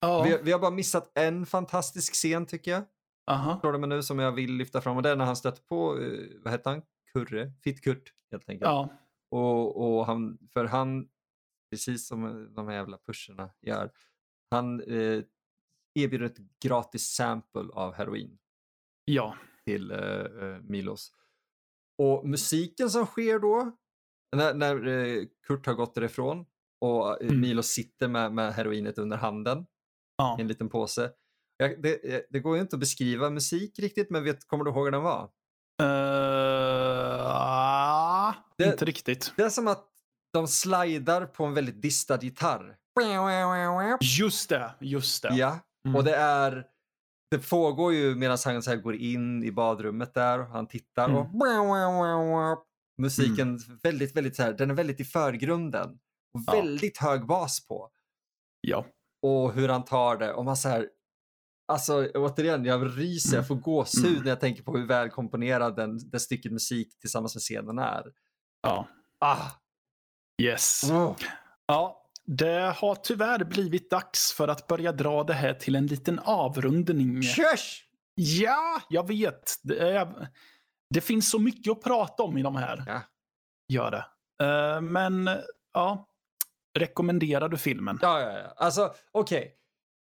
ja. 0.00 0.22
vi, 0.22 0.38
vi 0.42 0.52
har 0.52 0.58
bara 0.58 0.70
missat 0.70 1.18
en 1.18 1.46
fantastisk 1.46 2.14
scen 2.14 2.46
tycker 2.46 2.70
jag. 2.70 2.82
Aha. 3.26 3.78
Mig 3.78 3.88
nu 3.88 4.02
som 4.02 4.18
jag 4.18 4.32
vill 4.32 4.52
lyfta 4.52 4.80
fram 4.80 4.96
och 4.96 5.02
det 5.02 5.10
är 5.10 5.16
när 5.16 5.24
han 5.24 5.36
stöter 5.36 5.62
på, 5.62 5.98
eh, 6.00 6.28
vad 6.44 6.52
heter 6.52 6.70
han? 6.70 6.82
Kurre? 7.12 7.52
Fittkurt 7.64 8.12
helt 8.30 8.48
enkelt. 8.48 8.68
ja. 8.68 8.88
Och, 9.30 9.98
och 9.98 10.06
han, 10.06 10.38
för 10.52 10.64
han, 10.64 11.08
precis 11.70 12.06
som 12.08 12.48
de 12.54 12.68
här 12.68 12.74
jävla 12.74 12.98
pusherna 12.98 13.50
gör, 13.60 13.90
han 14.50 14.80
eh, 14.80 15.22
erbjuder 15.94 16.26
ett 16.26 16.38
gratis 16.64 17.14
sample 17.14 17.64
av 17.72 17.92
heroin 17.94 18.38
ja. 19.04 19.36
till 19.64 19.90
eh, 19.90 19.98
eh, 19.98 20.58
Milos. 20.60 21.12
Och 22.02 22.28
musiken 22.28 22.90
som 22.90 23.06
sker 23.06 23.38
då, 23.38 23.76
när, 24.36 24.54
när 24.54 24.86
eh, 24.86 25.24
Kurt 25.46 25.66
har 25.66 25.74
gått 25.74 25.94
därifrån 25.94 26.46
och 26.80 27.22
eh, 27.22 27.28
Mm. 27.28 27.62
Sitter 27.62 28.08
med, 28.08 28.32
med 28.32 28.54
heroinet 28.54 28.98
under 28.98 29.16
handen 29.16 29.66
ja. 30.16 30.36
i 30.38 30.40
en 30.40 30.48
liten 30.48 30.68
påse. 30.68 31.10
Jag, 31.56 31.82
det, 31.82 32.26
det, 32.30 32.40
går 32.40 32.56
ju 32.56 32.62
inte 32.62 32.76
att 32.76 32.80
beskriva 32.80 33.30
musik 33.30 33.78
riktigt, 33.78 34.10
men 34.10 34.24
vet, 34.24 34.48
kommer 34.48 34.64
du 34.64 34.70
ihåg 34.70 34.84
hur 34.84 34.90
den 34.92 35.02
var? 35.02 35.22
Uh, 35.82 35.88
det, 38.58 38.64
inte 38.64 38.84
riktigt. 38.84 39.32
Det 39.36 39.42
är 39.42 39.48
som 39.48 39.68
att 39.68 39.88
de 40.32 40.48
slidar 40.48 41.26
på 41.26 41.44
en 41.44 41.54
väldigt 41.54 41.82
distad 41.82 42.18
gitarr. 42.22 42.76
Just 44.00 44.48
det, 44.48 44.74
just 44.80 45.22
det. 45.22 45.34
Ja, 45.34 45.58
mm. 45.86 45.96
och 45.96 46.04
det 46.04 46.14
är 46.16 46.66
det 47.30 47.50
pågår 47.50 47.94
ju 47.94 48.14
medan 48.14 48.38
han 48.44 48.62
så 48.62 48.76
går 48.76 48.94
in 48.94 49.44
i 49.44 49.52
badrummet 49.52 50.14
där 50.14 50.38
och 50.38 50.46
han 50.46 50.66
tittar 50.66 51.08
mm. 51.08 51.16
och 51.16 52.64
musiken 52.98 53.48
mm. 53.48 53.78
väldigt, 53.82 54.16
väldigt 54.16 54.36
så 54.36 54.42
här, 54.42 54.52
den 54.52 54.70
är 54.70 54.74
väldigt 54.74 55.00
i 55.00 55.04
förgrunden 55.04 55.88
och 56.34 56.40
ja. 56.46 56.52
väldigt 56.52 56.98
hög 56.98 57.26
bas 57.26 57.66
på. 57.66 57.90
Ja. 58.60 58.86
Och 59.22 59.52
hur 59.52 59.68
han 59.68 59.84
tar 59.84 60.16
det 60.16 60.32
och 60.32 60.44
man 60.44 60.56
så 60.56 60.68
här, 60.68 60.88
alltså 61.68 62.10
återigen, 62.14 62.64
jag 62.64 62.98
ryser, 62.98 63.36
jag 63.36 63.48
får 63.48 63.54
gåshud 63.54 64.10
mm. 64.10 64.22
när 64.22 64.28
jag 64.28 64.40
tänker 64.40 64.62
på 64.62 64.76
hur 64.76 64.86
väl 64.86 65.10
komponerad 65.10 65.76
den, 65.76 66.10
det 66.10 66.20
stycket 66.20 66.52
musik 66.52 66.98
tillsammans 66.98 67.34
med 67.34 67.42
scenen 67.42 67.78
är. 67.78 68.04
Ja. 68.62 68.88
Ah. 69.18 69.50
Yes. 70.42 70.90
Oh. 70.90 71.16
Ja, 71.66 72.03
det 72.26 72.74
har 72.76 72.94
tyvärr 72.94 73.44
blivit 73.44 73.90
dags 73.90 74.32
för 74.32 74.48
att 74.48 74.66
börja 74.66 74.92
dra 74.92 75.24
det 75.24 75.34
här 75.34 75.54
till 75.54 75.76
en 75.76 75.86
liten 75.86 76.18
avrundning. 76.18 77.22
Körs! 77.22 77.84
Ja, 78.14 78.82
jag 78.88 79.08
vet. 79.08 79.54
Det, 79.62 79.78
är, 79.78 80.28
det, 80.90 81.00
finns 81.00 81.30
så 81.30 81.38
mycket 81.38 81.72
att 81.72 81.82
prata 81.82 82.22
om 82.22 82.38
i 82.38 82.42
de 82.42 82.56
här. 82.56 82.84
Ja. 82.86 83.02
Gör 83.68 83.90
det. 83.90 84.06
Uh, 84.44 84.80
men, 84.80 85.30
ja. 85.72 86.08
Rekommenderar 86.78 87.48
du 87.48 87.58
filmen? 87.58 87.98
Ja, 88.02 88.20
ja, 88.20 88.38
ja. 88.38 88.54
Alltså, 88.56 88.94
okej. 89.12 89.38
Okay. 89.38 89.50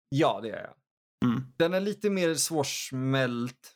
Ja, 0.10 0.40
det 0.42 0.48
gör 0.48 0.58
jag. 0.58 0.76
Mm. 1.30 1.44
Den 1.58 1.74
är 1.74 1.80
lite 1.80 2.10
mer 2.10 2.36
svårsmält 2.36 3.76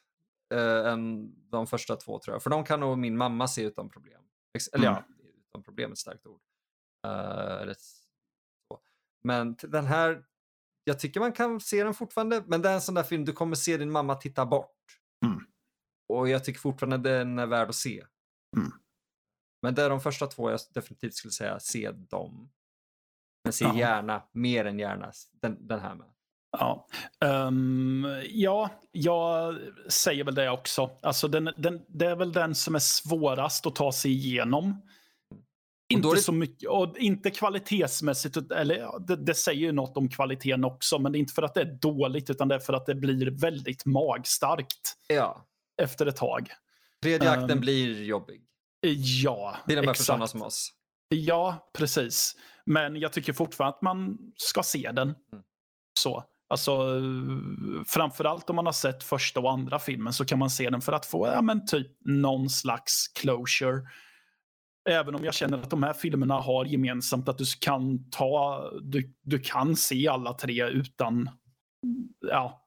uh, 0.53 0.87
än 0.87 1.31
de 1.49 1.67
första 1.67 1.95
två, 1.95 2.19
tror 2.19 2.35
jag. 2.35 2.43
För 2.43 2.49
de 2.49 2.63
kan 2.63 2.79
nog 2.79 2.97
min 2.97 3.17
mamma 3.17 3.47
se 3.47 3.61
utan 3.61 3.89
problem. 3.89 4.21
Eller 4.73 4.87
mm. 4.87 5.03
ja, 5.07 5.15
utan 5.49 5.63
problem 5.63 5.91
är 5.91 5.93
ett 5.93 5.99
starkt 5.99 6.25
ord. 6.27 6.41
Uh, 7.07 7.73
men 9.25 9.55
den 9.61 9.85
här, 9.85 10.23
jag 10.83 10.99
tycker 10.99 11.19
man 11.19 11.31
kan 11.31 11.59
se 11.59 11.83
den 11.83 11.93
fortfarande, 11.93 12.43
men 12.47 12.61
det 12.61 12.69
är 12.69 12.73
en 12.73 12.81
sån 12.81 12.95
där 12.95 13.03
film 13.03 13.25
du 13.25 13.33
kommer 13.33 13.55
se 13.55 13.77
din 13.77 13.91
mamma 13.91 14.15
titta 14.15 14.45
bort. 14.45 14.75
Mm. 15.25 15.39
Och 16.13 16.29
jag 16.29 16.43
tycker 16.43 16.59
fortfarande 16.59 17.09
den 17.09 17.39
är 17.39 17.45
värd 17.45 17.69
att 17.69 17.75
se. 17.75 18.05
Mm. 18.57 18.71
Men 19.61 19.75
det 19.75 19.83
är 19.83 19.89
de 19.89 20.01
första 20.01 20.27
två 20.27 20.51
jag 20.51 20.59
definitivt 20.73 21.13
skulle 21.13 21.31
säga, 21.31 21.59
se 21.59 21.91
dem. 21.91 22.49
Men 23.43 23.53
se 23.53 23.65
ja. 23.65 23.77
gärna, 23.77 24.23
mer 24.31 24.65
än 24.65 24.79
gärna, 24.79 25.11
den, 25.41 25.67
den 25.67 25.79
här 25.79 25.95
med. 25.95 26.07
Ja. 26.51 26.87
Um, 27.25 28.05
ja, 28.29 28.69
jag 28.91 29.57
säger 29.89 30.23
väl 30.23 30.35
det 30.35 30.49
också. 30.49 30.97
Alltså 31.01 31.27
den, 31.27 31.49
den, 31.57 31.85
det 31.87 32.05
är 32.05 32.15
väl 32.15 32.31
den 32.31 32.55
som 32.55 32.75
är 32.75 32.79
svårast 32.79 33.65
att 33.65 33.75
ta 33.75 33.91
sig 33.91 34.11
igenom. 34.11 34.81
Inte 35.89 36.17
så 36.17 36.31
mycket, 36.31 36.69
och 36.69 36.97
inte 36.97 37.31
kvalitetsmässigt, 37.31 38.51
eller 38.51 39.07
det, 39.07 39.15
det, 39.15 39.33
säger 39.33 39.61
ju 39.61 39.71
något 39.71 39.97
om 39.97 40.09
kvaliteten 40.09 40.63
också, 40.63 40.99
men 40.99 41.11
det 41.11 41.17
är 41.17 41.19
inte 41.19 41.33
för 41.33 41.43
att 41.43 41.53
det 41.53 41.61
är 41.61 41.77
dåligt 41.81 42.29
utan 42.29 42.47
det 42.47 42.55
är 42.55 42.59
för 42.59 42.73
att 42.73 42.85
det 42.85 42.95
blir 42.95 43.41
väldigt 43.41 43.85
magstarkt. 43.85 44.93
Ja. 45.07 45.45
Efter 45.81 46.05
ett 46.05 46.15
tag. 46.15 46.49
Tredje 47.03 47.31
akten 47.31 47.51
um, 47.51 47.59
blir 47.59 48.03
jobbig. 48.03 48.41
Ja, 48.97 49.55
Det 49.67 49.73
är 49.73 49.81
de 49.81 49.87
här 49.87 49.93
personerna 49.93 50.27
som 50.27 50.41
oss. 50.41 50.71
Ja, 51.09 51.69
precis. 51.73 52.35
Men 52.65 52.95
jag 52.95 53.13
tycker 53.13 53.33
fortfarande 53.33 53.75
att 53.75 53.81
man 53.81 54.17
ska 54.37 54.63
se 54.63 54.91
den. 54.91 55.07
Mm. 55.07 55.43
Så. 55.99 56.23
Alltså, 56.47 57.01
framförallt 57.87 58.49
om 58.49 58.55
man 58.55 58.65
har 58.65 58.73
sett 58.73 59.03
första 59.03 59.39
och 59.39 59.51
andra 59.51 59.79
filmen 59.79 60.13
så 60.13 60.25
kan 60.25 60.39
man 60.39 60.49
se 60.49 60.69
den 60.69 60.81
för 60.81 60.91
att 60.91 61.05
få 61.05 61.27
ja, 61.27 61.41
men 61.41 61.65
typ 61.65 61.87
någon 62.05 62.49
slags 62.49 63.07
closure 63.07 63.81
Även 64.89 65.15
om 65.15 65.23
jag 65.23 65.33
känner 65.33 65.57
att 65.57 65.69
de 65.69 65.83
här 65.83 65.93
filmerna 65.93 66.33
har 66.33 66.65
gemensamt 66.65 67.29
att 67.29 67.37
du 67.37 67.45
kan 67.59 68.09
ta, 68.09 68.63
du, 68.81 69.13
du 69.21 69.39
kan 69.39 69.75
se 69.75 70.07
alla 70.07 70.33
tre 70.33 70.69
utan, 70.69 71.29
ja. 72.19 72.61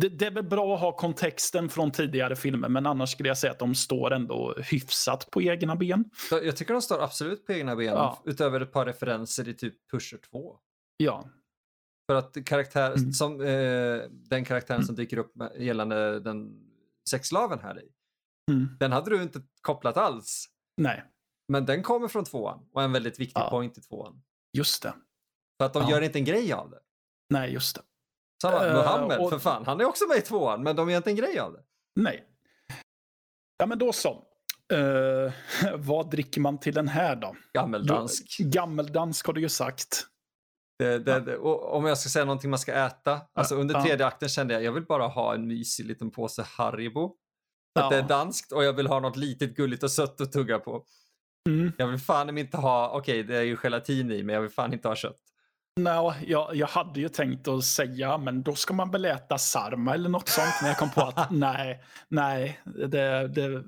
Det, 0.00 0.08
det 0.08 0.26
är 0.26 0.30
väl 0.30 0.44
bra 0.44 0.74
att 0.74 0.80
ha 0.80 0.96
kontexten 0.96 1.68
från 1.68 1.90
tidigare 1.90 2.36
filmer, 2.36 2.68
men 2.68 2.86
annars 2.86 3.10
skulle 3.10 3.28
jag 3.28 3.38
säga 3.38 3.50
att 3.50 3.58
de 3.58 3.74
står 3.74 4.12
ändå 4.12 4.54
hyfsat 4.58 5.30
på 5.30 5.42
egna 5.42 5.76
ben. 5.76 6.04
Jag 6.30 6.56
tycker 6.56 6.72
de 6.72 6.82
står 6.82 7.02
absolut 7.02 7.46
på 7.46 7.52
egna 7.52 7.76
ben, 7.76 7.86
ja. 7.86 8.22
utöver 8.24 8.60
ett 8.60 8.72
par 8.72 8.86
referenser 8.86 9.48
i 9.48 9.54
typ 9.54 9.90
Pusher 9.90 10.18
2. 10.30 10.56
Ja. 10.96 11.28
För 12.10 12.18
att 12.18 12.44
karaktär, 12.44 12.92
mm. 12.92 13.12
som, 13.12 13.40
eh, 13.40 14.00
den 14.10 14.44
karaktären 14.44 14.78
mm. 14.78 14.86
som 14.86 14.94
dyker 14.94 15.18
upp 15.18 15.36
med, 15.36 15.52
gällande 15.58 16.20
den 16.20 16.60
sexslaven 17.10 17.58
här 17.58 17.82
i, 17.82 17.88
mm. 18.50 18.68
den 18.80 18.92
hade 18.92 19.10
du 19.10 19.22
inte 19.22 19.42
kopplat 19.60 19.96
alls. 19.96 20.46
Nej. 20.76 21.04
Men 21.48 21.66
den 21.66 21.82
kommer 21.82 22.08
från 22.08 22.24
tvåan 22.24 22.60
och 22.72 22.80
är 22.80 22.84
en 22.84 22.92
väldigt 22.92 23.20
viktig 23.20 23.40
ja. 23.40 23.50
point 23.50 23.78
i 23.78 23.80
tvåan. 23.80 24.22
Just 24.52 24.82
det. 24.82 24.94
För 25.58 25.66
att 25.66 25.72
de 25.72 25.82
ja. 25.82 25.90
gör 25.90 26.00
inte 26.00 26.18
en 26.18 26.24
grej 26.24 26.52
av 26.52 26.70
det. 26.70 26.80
Nej, 27.30 27.52
just 27.52 27.76
det. 27.76 27.82
Samma, 28.42 28.66
uh, 28.66 28.72
Muhammed, 28.72 29.18
och... 29.18 29.30
för 29.30 29.38
fan, 29.38 29.66
han 29.66 29.80
är 29.80 29.84
också 29.84 30.06
med 30.08 30.16
i 30.16 30.20
tvåan, 30.20 30.62
men 30.62 30.76
de 30.76 30.90
gör 30.90 30.96
inte 30.96 31.10
en 31.10 31.16
grej 31.16 31.38
av 31.38 31.52
det. 31.52 31.62
Nej. 32.00 32.24
Ja, 33.58 33.66
men 33.66 33.78
då 33.78 33.92
så. 33.92 34.24
Uh, 34.72 35.32
vad 35.76 36.10
dricker 36.10 36.40
man 36.40 36.58
till 36.58 36.74
den 36.74 36.88
här 36.88 37.16
då? 37.16 37.36
Gammeldansk. 37.52 38.36
Du, 38.38 38.44
gammeldansk 38.44 39.26
har 39.26 39.32
du 39.32 39.40
ju 39.40 39.48
sagt. 39.48 40.06
Det, 40.78 40.98
det, 40.98 41.20
det, 41.20 41.38
om 41.38 41.84
jag 41.84 41.98
ska 41.98 42.08
säga 42.08 42.24
någonting 42.24 42.50
man 42.50 42.58
ska 42.58 42.72
äta. 42.72 43.20
Alltså 43.34 43.54
under 43.54 43.82
tredje 43.82 44.06
akten 44.06 44.28
kände 44.28 44.54
jag 44.54 44.62
jag 44.62 44.72
vill 44.72 44.84
bara 44.84 45.06
ha 45.06 45.34
en 45.34 45.46
mysig 45.46 45.84
liten 45.86 46.10
påse 46.10 46.42
Haribo. 46.42 47.16
Att 47.80 47.90
det 47.90 47.96
är 47.96 48.02
danskt 48.02 48.52
och 48.52 48.64
jag 48.64 48.72
vill 48.72 48.86
ha 48.86 49.00
något 49.00 49.16
litet 49.16 49.56
gulligt 49.56 49.82
och 49.82 49.90
sött 49.90 50.20
att 50.20 50.32
tugga 50.32 50.58
på. 50.58 50.84
Mm. 51.48 51.72
Jag 51.78 51.86
vill 51.86 51.98
fan 51.98 52.38
inte 52.38 52.56
ha, 52.56 52.88
okej 52.88 53.20
okay, 53.20 53.22
det 53.22 53.36
är 53.36 53.42
ju 53.42 53.56
gelatin 53.56 54.10
i 54.10 54.22
men 54.22 54.34
jag 54.34 54.42
vill 54.42 54.50
fan 54.50 54.72
inte 54.72 54.88
ha 54.88 54.96
kött. 54.96 55.20
Nej, 55.80 56.24
jag, 56.26 56.56
jag 56.56 56.66
hade 56.66 57.00
ju 57.00 57.08
tänkt 57.08 57.48
att 57.48 57.64
säga, 57.64 58.18
men 58.18 58.42
då 58.42 58.54
ska 58.54 58.74
man 58.74 58.90
väl 58.90 59.04
äta 59.04 59.38
sarma 59.38 59.94
eller 59.94 60.08
något 60.08 60.28
sånt. 60.28 60.54
Men 60.60 60.68
jag 60.68 60.78
kom 60.78 60.90
på 60.90 61.00
att 61.00 61.30
nej, 61.30 61.84
nej, 62.08 62.60
det, 62.64 63.28
det, 63.28 63.64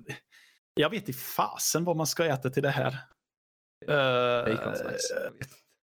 jag 0.74 0.90
vet 0.90 1.08
i 1.08 1.12
fasen 1.12 1.84
vad 1.84 1.96
man 1.96 2.06
ska 2.06 2.24
äta 2.24 2.50
till 2.50 2.62
det 2.62 2.70
här. 2.70 2.98
Uh, 3.90 4.56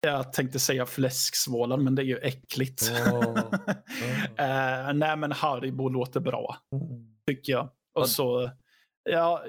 jag 0.00 0.32
tänkte 0.32 0.59
säga 0.59 0.86
fläsksvålar, 0.86 1.76
men 1.76 1.94
det 1.94 2.02
är 2.02 2.06
ju 2.06 2.18
äckligt. 2.18 2.90
Oh. 2.90 3.18
Oh. 3.18 3.54
uh, 4.24 4.92
nej, 4.94 5.16
men 5.16 5.32
Haribo 5.32 5.88
låter 5.88 6.20
bra, 6.20 6.56
mm. 6.72 7.16
tycker 7.26 7.52
jag. 7.52 7.70
Och 7.94 8.09
så, 8.09 8.50
ja, 9.10 9.44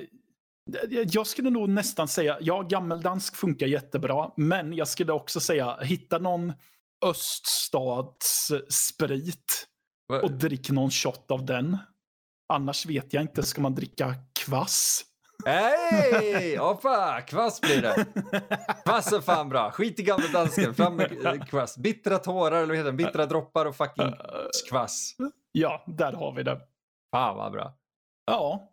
jag 1.12 1.28
skulle 1.28 1.50
nog 1.50 1.70
nästan 1.70 2.08
säga, 2.08 2.38
ja 2.42 2.62
gammeldansk 2.62 3.36
funkar 3.36 3.68
jättebra, 3.68 4.32
men 4.38 4.74
jag 4.74 4.88
skulle 4.88 5.12
också 5.12 5.40
säga 5.40 5.78
hitta 5.82 6.18
någon 6.18 6.54
öststatssprit 7.06 9.68
och 10.24 10.32
drick 10.32 10.70
någon 10.70 10.92
shot 10.92 11.32
av 11.32 11.46
den. 11.46 11.78
Annars 12.54 12.86
vet 12.86 13.14
jag 13.14 13.24
inte, 13.24 13.44
ska 13.44 13.62
man 13.62 13.76
dricka 13.76 14.16
kvass? 14.46 15.04
Hej! 15.46 16.58
Hoppa! 16.58 17.22
Kvass 17.22 17.62
blir 17.62 17.82
det. 17.82 18.06
Kvass 18.86 19.14
är 19.14 19.22
fan 19.22 19.50
bra. 19.50 19.72
Skit 19.72 20.00
i 20.00 20.04
gammeldansken. 20.04 20.74
Fram 20.74 20.96
med 20.96 21.48
kvass. 21.50 21.78
Bittra 21.78 22.18
tårar, 22.18 22.58
eller 22.58 22.68
vad 22.68 22.78
heter 22.78 22.92
det? 22.92 22.98
Bittra 22.98 23.26
droppar 23.26 23.66
och 23.66 23.76
fucking 23.76 24.14
kvass. 24.70 25.16
Ja, 25.52 25.84
där 25.88 26.14
har 26.14 26.34
vi 26.36 26.44
det. 26.44 26.62
Fan 27.12 27.38
vad 27.38 27.52
bra. 27.52 27.74
Ja, 28.26 28.70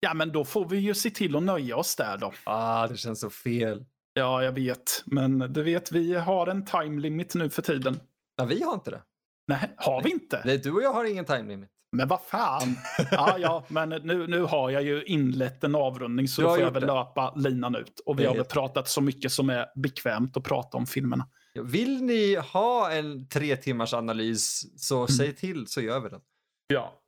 Ja, 0.00 0.14
men 0.14 0.32
då 0.32 0.44
får 0.44 0.68
vi 0.68 0.78
ju 0.78 0.94
se 0.94 1.10
till 1.10 1.36
att 1.36 1.42
nöja 1.42 1.76
oss 1.76 1.96
där 1.96 2.18
då. 2.18 2.32
Ah, 2.44 2.86
det 2.86 2.96
känns 2.96 3.20
så 3.20 3.30
fel. 3.30 3.84
Ja, 4.12 4.42
jag 4.42 4.52
vet. 4.52 5.02
Men 5.06 5.38
du 5.38 5.62
vet, 5.62 5.92
vi 5.92 6.14
har 6.14 6.46
en 6.46 6.64
time 6.64 7.00
limit 7.00 7.34
nu 7.34 7.50
för 7.50 7.62
tiden. 7.62 8.00
Ja, 8.36 8.44
vi 8.44 8.62
har 8.62 8.74
inte 8.74 8.90
det. 8.90 9.02
Nej, 9.48 9.74
har 9.76 10.02
vi 10.02 10.10
inte? 10.10 10.42
Nej, 10.44 10.58
du 10.58 10.72
och 10.72 10.82
jag 10.82 10.92
har 10.92 11.04
ingen 11.04 11.24
time 11.24 11.48
limit. 11.48 11.70
Men 11.92 12.08
vad 12.08 12.20
fan. 12.22 12.76
ja, 13.10 13.38
ja, 13.38 13.64
men 13.68 13.88
nu, 13.88 14.26
nu 14.26 14.42
har 14.42 14.70
jag 14.70 14.82
ju 14.82 15.02
inlett 15.02 15.64
en 15.64 15.74
avrundning 15.74 16.28
så 16.28 16.42
då 16.42 16.48
får 16.48 16.60
jag 16.60 16.70
väl 16.70 16.80
det. 16.80 16.86
löpa 16.86 17.34
linan 17.36 17.74
ut. 17.74 18.00
Och 18.06 18.20
vi 18.20 18.24
har 18.24 18.34
väl 18.34 18.44
pratat 18.44 18.88
så 18.88 19.00
mycket 19.00 19.32
som 19.32 19.50
är 19.50 19.66
bekvämt 19.76 20.36
att 20.36 20.44
prata 20.44 20.76
om 20.76 20.86
filmerna. 20.86 21.28
Vill 21.64 22.02
ni 22.02 22.34
ha 22.34 22.92
en 22.92 23.28
tre 23.28 23.56
timmars 23.56 23.94
analys 23.94 24.64
så 24.80 24.96
mm. 24.96 25.08
säg 25.08 25.36
till 25.36 25.66
så 25.66 25.80
gör 25.80 26.00
vi 26.00 26.08
den. 26.08 26.20
Ja. 26.66 27.02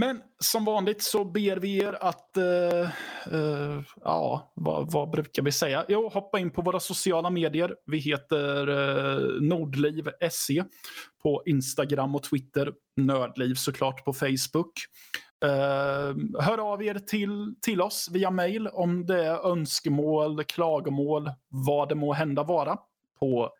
Men 0.00 0.20
som 0.38 0.64
vanligt 0.64 1.02
så 1.02 1.24
ber 1.24 1.56
vi 1.56 1.78
er 1.78 1.98
att, 2.00 2.30
uh, 2.38 2.88
uh, 3.34 3.82
ja, 4.04 4.52
vad, 4.54 4.92
vad, 4.92 5.10
brukar 5.10 5.42
vi 5.42 5.52
säga? 5.52 5.84
Jo, 5.88 6.08
hoppa 6.08 6.38
in 6.38 6.50
på 6.50 6.62
våra 6.62 6.80
sociala 6.80 7.30
medier. 7.30 7.76
Vi 7.86 7.98
heter 7.98 8.68
eh, 8.68 9.16
uh, 9.16 9.42
nordliv.se 9.42 10.64
på 11.22 11.42
Instagram 11.46 12.14
och 12.14 12.22
Twitter. 12.22 12.72
Nördliv 12.96 13.54
såklart 13.54 14.04
på 14.04 14.12
Facebook. 14.12 14.72
Uh, 15.44 16.40
hör 16.40 16.72
av 16.72 16.82
er 16.82 16.94
till, 16.94 17.54
till 17.62 17.80
oss 17.80 18.08
via 18.12 18.30
mail 18.30 18.68
om 18.68 19.06
det 19.06 19.24
är 19.24 19.50
önskemål, 19.50 20.44
klagomål, 20.44 21.30
vad 21.48 21.88
det 21.88 21.94
må 21.94 22.12
hända 22.12 22.42
vara 22.42 22.78
på 23.20 23.50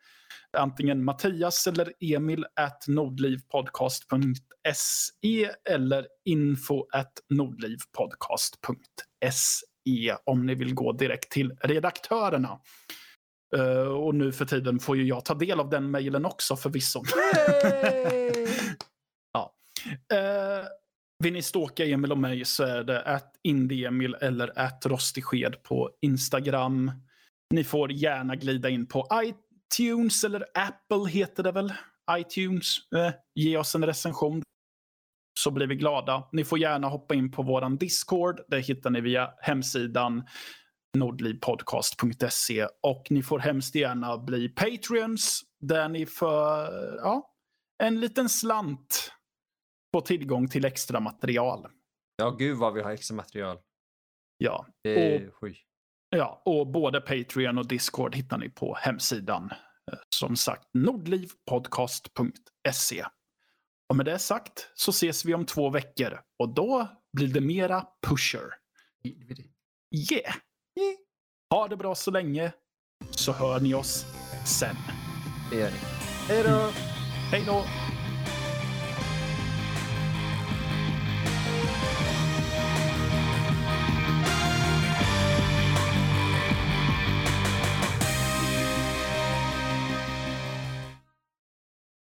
Antingen 0.57 1.05
Mattias 1.05 1.67
eller 1.67 1.93
Emil 2.01 2.47
at 2.55 2.85
nordlivpodcast.se 2.89 5.51
eller 5.71 6.07
info 6.25 6.87
at 6.93 7.13
nordlivpodcast.se 7.29 10.17
om 10.25 10.47
ni 10.47 10.55
vill 10.55 10.75
gå 10.75 10.93
direkt 10.93 11.33
till 11.33 11.57
redaktörerna. 11.61 12.61
Uh, 13.57 13.89
och 13.89 14.15
nu 14.15 14.33
för 14.33 14.45
tiden 14.45 14.79
får 14.79 14.97
ju 14.97 15.05
jag 15.05 15.25
ta 15.25 15.35
del 15.35 15.61
av 15.61 15.71
den 15.71 15.91
mejlen 15.91 16.25
också 16.25 16.57
förvisso. 16.57 17.03
ja. 19.33 19.55
Uh, 20.15 20.67
vill 21.25 21.33
ni 21.33 21.43
stalka 21.43 21.85
Emil 21.85 22.13
och 22.13 22.19
mig 22.19 22.45
så 22.45 22.65
är 22.65 22.85
det 22.85 23.03
att 23.03 23.33
Indieemil 23.43 24.17
eller 24.21 24.59
att 24.59 24.87
Rostigsked 24.87 25.63
på 25.63 25.91
Instagram. 26.01 26.93
Ni 27.55 27.65
får 27.65 27.93
gärna 27.93 28.37
glida 28.37 28.69
in 28.69 28.87
på 28.87 29.07
iTunes 29.79 30.25
eller 30.25 30.45
Apple 30.55 31.11
heter 31.11 31.43
det 31.43 31.53
väl? 31.53 31.73
iTunes. 32.11 32.77
Eh, 32.97 33.13
ge 33.35 33.57
oss 33.57 33.75
en 33.75 33.87
recension 33.87 34.43
så 35.41 35.51
blir 35.51 35.67
vi 35.67 35.75
glada. 35.75 36.29
Ni 36.33 36.45
får 36.45 36.59
gärna 36.59 36.89
hoppa 36.89 37.15
in 37.15 37.31
på 37.31 37.43
våran 37.43 37.77
Discord. 37.77 38.41
Det 38.49 38.61
hittar 38.61 38.91
ni 38.91 39.01
via 39.01 39.31
hemsidan 39.41 40.25
nordlivpodcast.se 40.97 42.67
och 42.83 43.07
ni 43.11 43.23
får 43.23 43.39
hemskt 43.39 43.75
gärna 43.75 44.19
bli 44.19 44.49
Patreons 44.49 45.43
där 45.61 45.89
ni 45.89 46.07
får 46.07 46.39
ja, 46.97 47.35
en 47.83 48.01
liten 48.01 48.29
slant 48.29 49.13
få 49.95 50.01
tillgång 50.01 50.49
till 50.49 50.65
extra 50.65 51.01
material. 51.01 51.67
Ja, 52.17 52.31
gud 52.31 52.59
vad 52.59 52.75
vi 52.75 52.83
har 52.83 52.91
extra 52.91 53.17
material. 53.17 53.59
Ja. 54.39 54.67
Det 54.83 55.17
är 55.17 55.29
och, 55.29 55.49
ja, 56.11 56.43
och 56.45 56.67
både 56.67 57.01
Patreon 57.01 57.59
och 57.59 57.69
Discord 57.69 58.15
hittar 58.15 58.39
ni 58.39 58.49
på 58.49 58.75
hemsidan. 58.81 59.51
Eh, 59.93 59.99
som 60.15 60.37
sagt, 60.37 60.69
nordlivpodcast.se. 60.75 63.05
Och 63.89 63.97
med 63.97 64.07
det 64.07 64.19
sagt 64.19 64.71
så 64.75 64.91
ses 64.91 65.25
vi 65.25 65.35
om 65.35 65.47
två 65.47 65.71
veckor 65.71 66.21
och 66.39 66.55
då 66.55 66.89
blir 67.17 67.29
det 67.29 67.41
mera 67.41 67.87
pusher. 68.07 68.55
Yeah! 70.11 70.35
Ha 71.51 71.69
det 71.69 71.77
bra 71.77 71.95
så 71.95 72.11
länge 72.11 72.53
så 73.11 73.33
hör 73.33 73.61
ni 73.61 73.75
oss 73.75 74.07
sen. 74.47 74.77
Det 75.51 75.57
gör 75.57 75.71
ni. 75.71 75.79
Hej 76.29 76.43
då! 76.43 76.71
Hej 77.31 77.45
då! 77.47 77.65